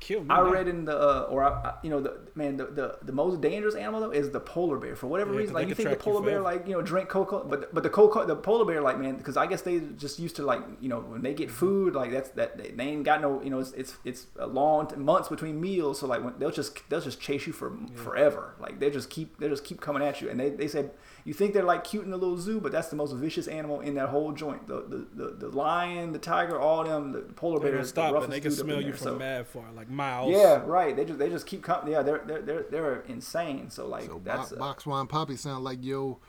kill 0.01 0.21
me. 0.21 0.27
I 0.29 0.37
now. 0.37 0.51
read 0.51 0.67
in 0.67 0.83
the 0.83 0.97
uh, 0.97 1.27
or 1.29 1.43
I, 1.43 1.75
you 1.83 1.89
know 1.89 2.01
the 2.01 2.19
man 2.35 2.57
the, 2.57 2.65
the 2.65 2.97
the 3.03 3.13
most 3.13 3.39
dangerous 3.39 3.75
animal 3.75 4.01
though 4.01 4.11
is 4.11 4.31
the 4.31 4.39
polar 4.41 4.77
bear 4.77 4.95
for 4.97 5.07
whatever 5.07 5.31
Yeah, 5.31 5.39
reason 5.39 5.53
like 5.55 5.69
you 5.69 5.75
think 5.75 5.89
the 5.89 5.95
polar 5.95 6.21
bear 6.21 6.41
like 6.41 6.67
you 6.67 6.73
know 6.73 6.81
drink 6.81 7.07
coca 7.07 7.39
but 7.47 7.73
but 7.73 7.83
the 7.83 7.89
coca 7.89 8.25
the 8.25 8.35
polar 8.35 8.65
bear 8.65 8.81
like 8.81 8.99
man 8.99 9.15
because 9.15 9.37
I 9.37 9.45
guess 9.45 9.61
they 9.61 9.79
just 9.97 10.19
used 10.19 10.35
to 10.37 10.43
like 10.43 10.61
you 10.81 10.89
know 10.89 10.99
when 10.99 11.21
they 11.21 11.33
get 11.33 11.49
food 11.49 11.95
like 11.95 12.11
that's 12.11 12.31
that 12.31 12.57
they, 12.57 12.71
they 12.71 12.83
ain't 12.83 13.03
got 13.05 13.21
no 13.21 13.41
you 13.41 13.49
know 13.49 13.59
it's 13.59 13.71
it's, 13.73 13.95
it's 14.03 14.25
a 14.37 14.47
long 14.47 14.87
t- 14.87 14.95
months 14.97 15.29
between 15.29 15.61
meals 15.61 15.99
so 15.99 16.07
like 16.07 16.23
when, 16.23 16.33
they'll 16.39 16.51
just 16.51 16.77
they'll 16.89 16.99
just 16.99 17.21
chase 17.21 17.47
you 17.47 17.53
for 17.53 17.71
forever 17.95 18.55
like 18.59 18.79
they 18.79 18.89
just 18.89 19.09
keep 19.09 19.37
they 19.37 19.47
just 19.47 19.63
keep 19.63 19.79
coming 19.79 20.01
at 20.03 20.19
you 20.21 20.29
and 20.29 20.39
they, 20.39 20.49
they 20.49 20.67
said 20.67 20.91
you 21.25 21.33
think 21.33 21.53
they're 21.53 21.63
like 21.63 21.83
cute 21.83 22.03
in 22.03 22.11
the 22.11 22.17
little 22.17 22.37
zoo 22.37 22.59
but 22.59 22.71
that's 22.71 22.87
the 22.89 22.95
most 22.95 23.13
vicious 23.13 23.47
animal 23.47 23.79
in 23.81 23.95
that 23.95 24.09
whole 24.09 24.31
joint 24.31 24.67
the 24.67 24.81
the, 24.87 25.07
the, 25.25 25.31
the 25.35 25.47
lion 25.49 26.11
the 26.13 26.19
tiger 26.19 26.59
all 26.59 26.83
them 26.83 27.11
the 27.11 27.19
polar 27.21 27.59
They 27.59 27.65
bear 27.65 27.71
don't 27.73 27.81
the 27.83 27.87
stop 27.87 28.13
roughest 28.13 28.25
and 28.25 28.33
they 28.33 28.39
can 28.39 28.51
dude 28.51 28.59
up 28.59 28.65
smell 28.65 28.77
you 28.77 28.83
there, 28.87 28.93
from 28.93 29.03
so- 29.05 29.15
mad 29.19 29.47
far, 29.47 29.65
like 29.75 29.89
miles. 29.89 30.31
yeah, 30.31 30.61
right. 30.65 30.95
They 30.95 31.05
just 31.05 31.19
they 31.19 31.29
just 31.29 31.45
keep 31.45 31.61
coming. 31.63 31.91
Yeah, 31.93 32.01
they're 32.01 32.21
they're 32.25 32.41
they're, 32.41 32.65
they're 32.69 33.01
insane. 33.07 33.69
So 33.69 33.87
like 33.87 34.05
So 34.05 34.21
that's 34.23 34.49
Bo- 34.49 34.55
uh, 34.55 34.59
Box 34.59 34.85
Wine 34.85 35.07
Poppy 35.07 35.35
sound 35.35 35.63
like 35.63 35.79
yo 35.83 36.19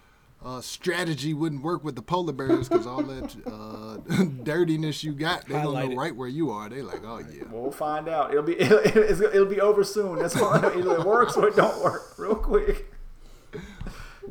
uh, 0.45 0.61
strategy 0.61 1.33
wouldn't 1.33 1.63
work 1.63 1.85
with 1.85 1.95
the 1.95 2.03
polar 2.03 2.33
bears 2.33 2.69
because 2.69 2.85
all 2.85 3.03
that 3.05 3.37
uh, 3.47 4.25
dirtiness 4.43 5.05
you 5.05 5.13
got, 5.13 5.47
they 5.47 5.55
don't 5.55 5.63
Highlight 5.75 5.87
know 5.91 5.93
it. 5.93 5.99
right 5.99 6.17
where 6.17 6.27
you 6.29 6.51
are. 6.51 6.69
They 6.69 6.83
like, 6.83 7.03
oh 7.05 7.19
yeah. 7.19 7.45
we'll 7.49 7.71
find 7.71 8.09
out. 8.09 8.33
It'll 8.33 8.43
be 8.43 8.59
it'll, 8.59 8.79
it'll, 8.85 9.23
it'll 9.23 9.47
be 9.47 9.61
over 9.61 9.85
soon. 9.85 10.19
That's 10.19 10.35
why 10.35 10.59
it 10.75 11.05
works 11.07 11.37
or 11.37 11.47
it 11.49 11.55
don't 11.57 11.81
work 11.83 12.19
real 12.19 12.35
quick. 12.35 12.93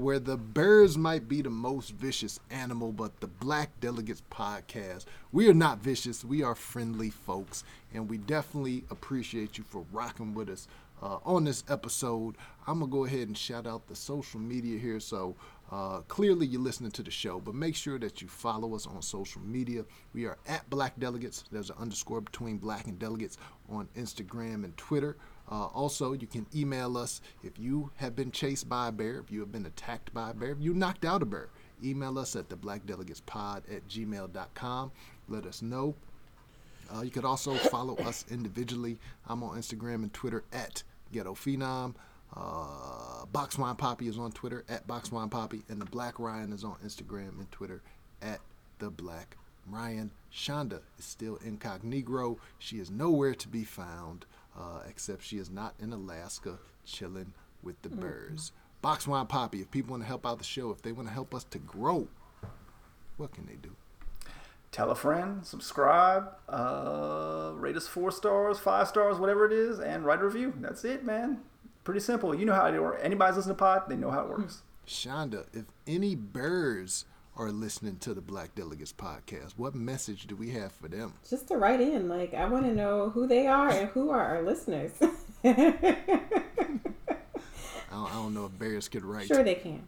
Where 0.01 0.17
the 0.17 0.35
bears 0.35 0.97
might 0.97 1.27
be 1.27 1.43
the 1.43 1.51
most 1.51 1.91
vicious 1.91 2.39
animal, 2.49 2.91
but 2.91 3.19
the 3.19 3.27
Black 3.27 3.79
Delegates 3.79 4.23
podcast, 4.31 5.05
we 5.31 5.47
are 5.47 5.53
not 5.53 5.77
vicious. 5.77 6.25
We 6.25 6.41
are 6.41 6.55
friendly 6.55 7.11
folks, 7.11 7.63
and 7.93 8.09
we 8.09 8.17
definitely 8.17 8.83
appreciate 8.89 9.59
you 9.59 9.63
for 9.63 9.85
rocking 9.91 10.33
with 10.33 10.49
us 10.49 10.67
uh, 11.03 11.19
on 11.23 11.43
this 11.43 11.63
episode. 11.69 12.35
I'm 12.65 12.79
gonna 12.79 12.91
go 12.91 13.05
ahead 13.05 13.27
and 13.27 13.37
shout 13.37 13.67
out 13.67 13.87
the 13.87 13.95
social 13.95 14.39
media 14.39 14.79
here. 14.79 14.99
So 14.99 15.35
uh, 15.71 15.99
clearly 16.07 16.47
you're 16.47 16.61
listening 16.61 16.89
to 16.93 17.03
the 17.03 17.11
show, 17.11 17.39
but 17.39 17.53
make 17.53 17.75
sure 17.75 17.99
that 17.99 18.23
you 18.23 18.27
follow 18.27 18.73
us 18.73 18.87
on 18.87 19.03
social 19.03 19.43
media. 19.43 19.85
We 20.15 20.25
are 20.25 20.39
at 20.47 20.67
Black 20.71 20.99
Delegates. 20.99 21.43
There's 21.51 21.69
an 21.69 21.75
underscore 21.79 22.21
between 22.21 22.57
Black 22.57 22.87
and 22.87 22.97
Delegates 22.97 23.37
on 23.69 23.87
Instagram 23.95 24.63
and 24.63 24.75
Twitter. 24.77 25.15
Uh, 25.51 25.65
also, 25.65 26.13
you 26.13 26.27
can 26.27 26.47
email 26.55 26.97
us 26.97 27.21
if 27.43 27.59
you 27.59 27.91
have 27.97 28.15
been 28.15 28.31
chased 28.31 28.69
by 28.69 28.87
a 28.87 28.91
bear, 28.91 29.19
if 29.19 29.29
you 29.29 29.41
have 29.41 29.51
been 29.51 29.65
attacked 29.65 30.13
by 30.13 30.29
a 30.31 30.33
bear, 30.33 30.51
if 30.51 30.61
you 30.61 30.73
knocked 30.73 31.03
out 31.03 31.21
a 31.21 31.25
bear. 31.25 31.49
Email 31.83 32.17
us 32.17 32.35
at 32.35 32.47
the 32.47 32.55
blackdelegatespod 32.55 33.63
at 33.69 33.87
gmail.com. 33.87 34.91
Let 35.27 35.45
us 35.45 35.61
know. 35.61 35.95
Uh, 36.93 37.01
you 37.01 37.09
could 37.09 37.25
also 37.25 37.55
follow 37.55 37.95
us 37.97 38.25
individually. 38.29 38.97
I'm 39.27 39.43
on 39.43 39.57
Instagram 39.57 39.95
and 39.95 40.13
Twitter 40.13 40.43
at 40.53 40.83
Ghetto 41.11 41.33
Phenom. 41.33 41.95
Uh, 42.35 43.25
Box 43.31 43.57
Wine 43.57 43.75
Poppy 43.75 44.07
is 44.07 44.17
on 44.17 44.31
Twitter 44.31 44.63
at 44.69 44.87
Boxwine 44.87 45.29
Poppy, 45.29 45.63
and 45.67 45.81
the 45.81 45.85
Black 45.85 46.17
Ryan 46.19 46.53
is 46.53 46.63
on 46.63 46.75
Instagram 46.85 47.39
and 47.39 47.51
Twitter 47.51 47.81
at 48.21 48.39
the 48.79 48.89
Black 48.89 49.35
Ryan. 49.67 50.11
Shonda 50.33 50.79
is 50.97 51.05
still 51.05 51.37
incognito. 51.45 52.37
She 52.57 52.77
is 52.79 52.89
nowhere 52.89 53.35
to 53.35 53.47
be 53.47 53.63
found, 53.63 54.25
uh, 54.57 54.81
except 54.87 55.23
she 55.23 55.37
is 55.37 55.49
not 55.49 55.73
in 55.79 55.93
Alaska 55.93 56.59
chilling 56.85 57.33
with 57.63 57.81
the 57.81 57.89
birds. 57.89 58.51
Box 58.81 59.07
Wine 59.07 59.27
Poppy, 59.27 59.61
if 59.61 59.69
people 59.69 59.91
want 59.91 60.03
to 60.03 60.07
help 60.07 60.25
out 60.25 60.39
the 60.39 60.43
show, 60.43 60.71
if 60.71 60.81
they 60.81 60.91
want 60.91 61.07
to 61.07 61.13
help 61.13 61.35
us 61.35 61.43
to 61.45 61.59
grow, 61.59 62.07
what 63.17 63.31
can 63.31 63.45
they 63.45 63.55
do? 63.55 63.75
Tell 64.71 64.89
a 64.89 64.95
friend, 64.95 65.45
subscribe, 65.45 66.29
uh, 66.47 67.51
rate 67.55 67.75
us 67.75 67.87
four 67.87 68.09
stars, 68.09 68.57
five 68.57 68.87
stars, 68.87 69.19
whatever 69.19 69.45
it 69.45 69.51
is, 69.51 69.79
and 69.79 70.05
write 70.05 70.21
a 70.21 70.25
review. 70.25 70.53
That's 70.57 70.85
it, 70.85 71.03
man. 71.05 71.41
Pretty 71.83 71.99
simple. 71.99 72.33
You 72.33 72.45
know 72.45 72.53
how 72.53 72.67
it 72.67 72.81
works. 72.81 73.01
Anybody's 73.03 73.35
listening 73.35 73.55
to 73.55 73.59
pod, 73.59 73.83
they 73.89 73.97
know 73.97 74.11
how 74.11 74.21
it 74.21 74.29
works. 74.29 74.63
Shonda, 74.87 75.45
if 75.53 75.65
any 75.85 76.15
birds 76.15 77.05
are 77.37 77.51
listening 77.51 77.97
to 77.97 78.13
the 78.13 78.21
Black 78.21 78.53
Delegates 78.55 78.93
podcast, 78.93 79.53
what 79.57 79.73
message 79.73 80.27
do 80.27 80.35
we 80.35 80.49
have 80.51 80.71
for 80.71 80.87
them? 80.87 81.13
Just 81.29 81.47
to 81.47 81.57
write 81.57 81.81
in, 81.81 82.07
like 82.09 82.33
I 82.33 82.45
want 82.47 82.65
to 82.65 82.73
know 82.73 83.09
who 83.09 83.27
they 83.27 83.47
are 83.47 83.69
and 83.69 83.89
who 83.89 84.09
are 84.09 84.23
our 84.23 84.41
listeners. 84.41 84.91
I 85.43 85.53
don't, 87.91 88.09
I 88.09 88.13
don't 88.13 88.33
know 88.33 88.45
if 88.45 88.57
bears 88.59 88.87
could 88.89 89.03
write. 89.03 89.27
sure, 89.27 89.43
they 89.43 89.55
can. 89.55 89.81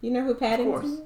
You 0.00 0.10
know 0.10 0.24
who 0.24 0.34
Paddington 0.34 0.84
is? 0.84 1.00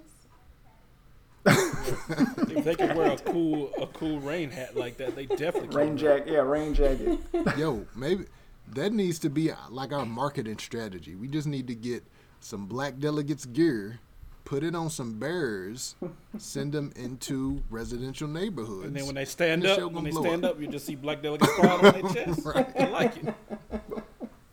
If 1.47 2.65
they 2.65 2.75
could 2.75 2.97
wear 2.97 3.13
a 3.13 3.19
cool 3.19 3.71
a 3.81 3.87
cool 3.87 4.19
rain 4.21 4.51
hat 4.51 4.77
like 4.77 4.97
that, 4.97 5.15
they 5.15 5.27
definitely 5.27 5.69
can. 5.69 5.77
Rain 5.77 5.97
jacket, 5.97 6.33
yeah, 6.33 6.39
rain 6.41 6.75
jacket. 6.75 7.21
Yo, 7.57 7.87
maybe 7.95 8.25
that 8.73 8.93
needs 8.93 9.19
to 9.21 9.31
be 9.31 9.53
like 9.71 9.93
our 9.93 10.07
marketing 10.07 10.59
strategy. 10.59 11.15
We 11.15 11.29
just 11.29 11.47
need 11.47 11.67
to 11.69 11.75
get 11.75 12.05
some 12.41 12.67
Black 12.67 12.99
Delegates 12.99 13.45
gear, 13.45 14.01
put 14.47 14.63
it 14.63 14.75
on 14.75 14.89
some 14.89 15.19
bears, 15.19 15.97
send 16.39 16.73
them 16.73 16.93
into 16.97 17.63
residential 17.69 18.29
neighborhoods. 18.29 18.87
And 18.87 18.97
then 18.97 19.05
when 19.05 19.17
they 19.17 19.27
stand 19.27 19.63
the 19.63 19.85
up, 19.85 19.93
when 19.93 20.05
they 20.05 20.13
stand 20.13 20.45
up, 20.47 20.59
you 20.59 20.69
just 20.69 20.87
see 20.87 20.95
black 20.95 21.21
delegates 21.21 21.53
proud 21.59 21.85
on 21.85 22.01
their 22.01 22.13
chest. 22.27 22.47
I 22.47 22.87
like 22.87 23.17
it. 23.19 23.35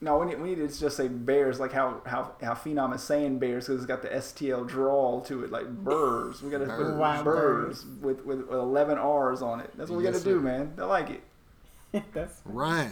No, 0.02 0.18
we 0.18 0.26
need, 0.26 0.42
we 0.42 0.50
need 0.50 0.68
to 0.68 0.80
just 0.80 0.98
say 0.98 1.08
bears, 1.08 1.62
like 1.62 1.72
how 1.72 2.02
how 2.06 2.34
how 2.42 2.56
Phenom 2.56 2.94
is 2.94 3.02
saying 3.02 3.40
bears 3.40 3.68
because 3.68 3.82
it's 3.82 3.88
got 3.88 4.02
the 4.02 4.10
STL 4.10 4.68
drawl 4.68 5.22
to 5.22 5.46
it, 5.46 5.52
like 5.52 5.70
burrs. 5.70 6.42
We 6.42 6.50
got 6.52 6.58
to 6.58 6.66
put 6.66 6.78
Burrs. 6.78 6.98
Wow, 7.00 7.24
burrs 7.24 7.86
with, 8.02 8.26
with 8.26 8.40
with 8.48 8.60
eleven 8.60 8.98
R's 8.98 9.42
on 9.42 9.62
it. 9.62 9.72
That's 9.78 9.90
what 9.90 9.98
we 9.98 10.04
got 10.04 10.16
to 10.16 10.20
do, 10.20 10.40
sir. 10.40 10.42
man. 10.42 10.74
I 10.78 10.84
like 10.84 11.10
it. 11.10 12.04
That's 12.14 12.42
Ryan, 12.44 12.92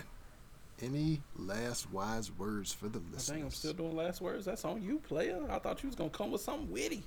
any 0.83 1.21
last 1.37 1.91
wise 1.91 2.31
words 2.31 2.73
for 2.73 2.87
the 2.89 2.99
listeners? 2.99 3.27
Dang, 3.27 3.43
I'm 3.43 3.51
still 3.51 3.73
doing 3.73 3.95
last 3.95 4.21
words. 4.21 4.45
That's 4.45 4.65
on 4.65 4.81
you, 4.81 4.99
player. 4.99 5.39
I 5.49 5.59
thought 5.59 5.83
you 5.83 5.87
was 5.89 5.95
gonna 5.95 6.09
come 6.09 6.31
with 6.31 6.41
something 6.41 6.71
witty. 6.71 7.03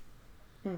Hmm. 0.63 0.75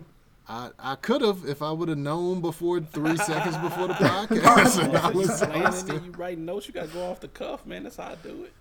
I, 0.48 0.70
I 0.78 0.94
could 0.94 1.22
have 1.22 1.44
if 1.46 1.60
I 1.60 1.72
would 1.72 1.88
have 1.88 1.98
known 1.98 2.40
before 2.40 2.80
three 2.80 3.16
seconds 3.16 3.56
before 3.58 3.88
the 3.88 3.94
podcast. 3.94 4.78
and 4.84 4.96
I 4.96 5.10
you 5.10 5.18
was, 5.18 5.42
I 5.42 5.46
playing 5.46 5.62
was 5.64 5.88
you 5.88 6.12
writing 6.16 6.44
notes. 6.44 6.68
You 6.68 6.74
gotta 6.74 6.88
go 6.88 7.10
off 7.10 7.20
the 7.20 7.28
cuff, 7.28 7.66
man. 7.66 7.82
That's 7.84 7.96
how 7.96 8.10
I 8.10 8.14
do 8.16 8.44
it. 8.44 8.52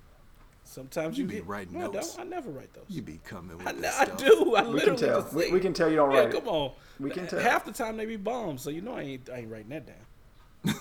Sometimes 0.67 1.15
you, 1.15 1.25
You 1.25 1.29
be 1.29 1.35
get 1.35 1.45
writing 1.47 1.73
no, 1.79 1.81
I 1.89 1.93
notes. 1.93 2.15
don't. 2.15 2.25
I 2.25 2.29
never 2.29 2.49
write 2.49 2.73
those. 2.73 2.85
you 2.89 3.03
be 3.03 3.19
coming 3.23 3.55
with 3.59 3.67
I, 3.67 3.73
this 3.73 3.95
I 3.99 4.05
stuff. 4.05 4.17
do. 4.17 4.55
I 4.55 4.63
We 4.63 4.69
literally 4.69 4.81
can 4.81 4.95
tell. 4.95 5.21
just 5.21 5.33
We, 5.35 5.43
say- 5.43 5.51
we 5.51 5.59
can 5.59 5.73
tell 5.73 5.89
you 5.89 5.95
don't 5.97 6.11
Yeah, 6.11 6.19
write 6.21 6.31
come 6.31 6.47
on. 6.47 6.71
We 6.99 7.09
can 7.11 7.27
tell. 7.27 7.39
Half 7.39 7.65
the 7.65 7.71
time 7.71 7.97
they 7.97 8.05
be 8.07 8.15
bombs, 8.15 8.63
so 8.63 8.71
you 8.71 8.81
know 8.81 8.95
I 8.95 9.01
ain't 9.01 9.29
I 9.29 9.37
ain't 9.39 9.51
writing 9.51 9.69
that 9.69 9.85
down. 9.85 10.75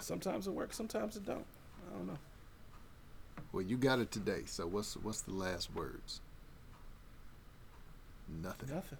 sometimes 0.00 0.46
it 0.48 0.52
works, 0.52 0.76
sometimes 0.76 1.16
it 1.16 1.24
don't. 1.24 1.44
I 1.92 1.96
don't 1.96 2.06
know. 2.08 2.18
Well, 3.52 3.62
you 3.62 3.76
got 3.76 3.98
it 3.98 4.10
today. 4.10 4.42
So 4.46 4.66
what's 4.66 4.96
what's 4.96 5.22
the 5.22 5.32
last 5.32 5.74
words? 5.74 6.20
Nothing. 8.42 8.74
Nothing. 8.74 8.98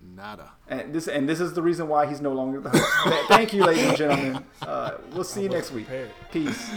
Nada. 0.00 0.50
And 0.68 0.94
this 0.94 1.08
and 1.08 1.28
this 1.28 1.40
is 1.40 1.54
the 1.54 1.62
reason 1.62 1.88
why 1.88 2.06
he's 2.06 2.20
no 2.20 2.32
longer 2.32 2.60
the 2.60 2.70
host. 2.70 3.26
Thank 3.28 3.52
you, 3.52 3.64
ladies 3.64 3.84
and 3.84 3.96
gentlemen. 3.96 4.44
Uh, 4.62 4.92
we'll 5.12 5.24
see 5.24 5.42
you 5.42 5.48
next 5.48 5.72
week. 5.72 5.86
prepared. 5.86 6.10
Peace. 6.30 6.70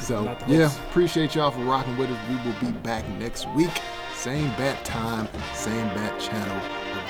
So 0.00 0.36
yeah, 0.48 0.72
appreciate 0.88 1.34
y'all 1.34 1.52
for 1.52 1.60
rocking 1.60 1.96
with 1.96 2.10
us. 2.10 2.18
We 2.28 2.36
will 2.36 2.72
be 2.72 2.76
back 2.78 3.08
next 3.20 3.48
week. 3.50 3.70
Same 4.14 4.48
bat 4.56 4.84
time, 4.84 5.28
same 5.54 5.86
bat 5.88 6.18
channel. 6.20 6.56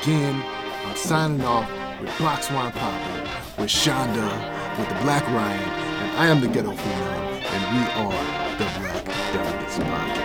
Again, 0.02 0.42
I'm 0.84 0.96
signing 0.96 1.42
off 1.42 1.70
with 2.00 2.18
Box 2.18 2.50
Wine 2.50 2.72
Poppy, 2.72 3.30
with 3.56 3.70
Shonda, 3.70 4.78
with 4.78 4.88
the 4.88 4.94
Black 4.96 5.24
Ryan, 5.28 5.62
and 5.62 6.18
I 6.18 6.26
am 6.26 6.40
the 6.40 6.48
Ghetto 6.48 6.72
Phenom, 6.72 7.33
and 7.46 7.62
we 7.74 7.82
are 8.02 8.58
the 8.58 8.64
Black 8.78 9.04
Diamonds 9.04 9.78
Podcast. 9.78 10.23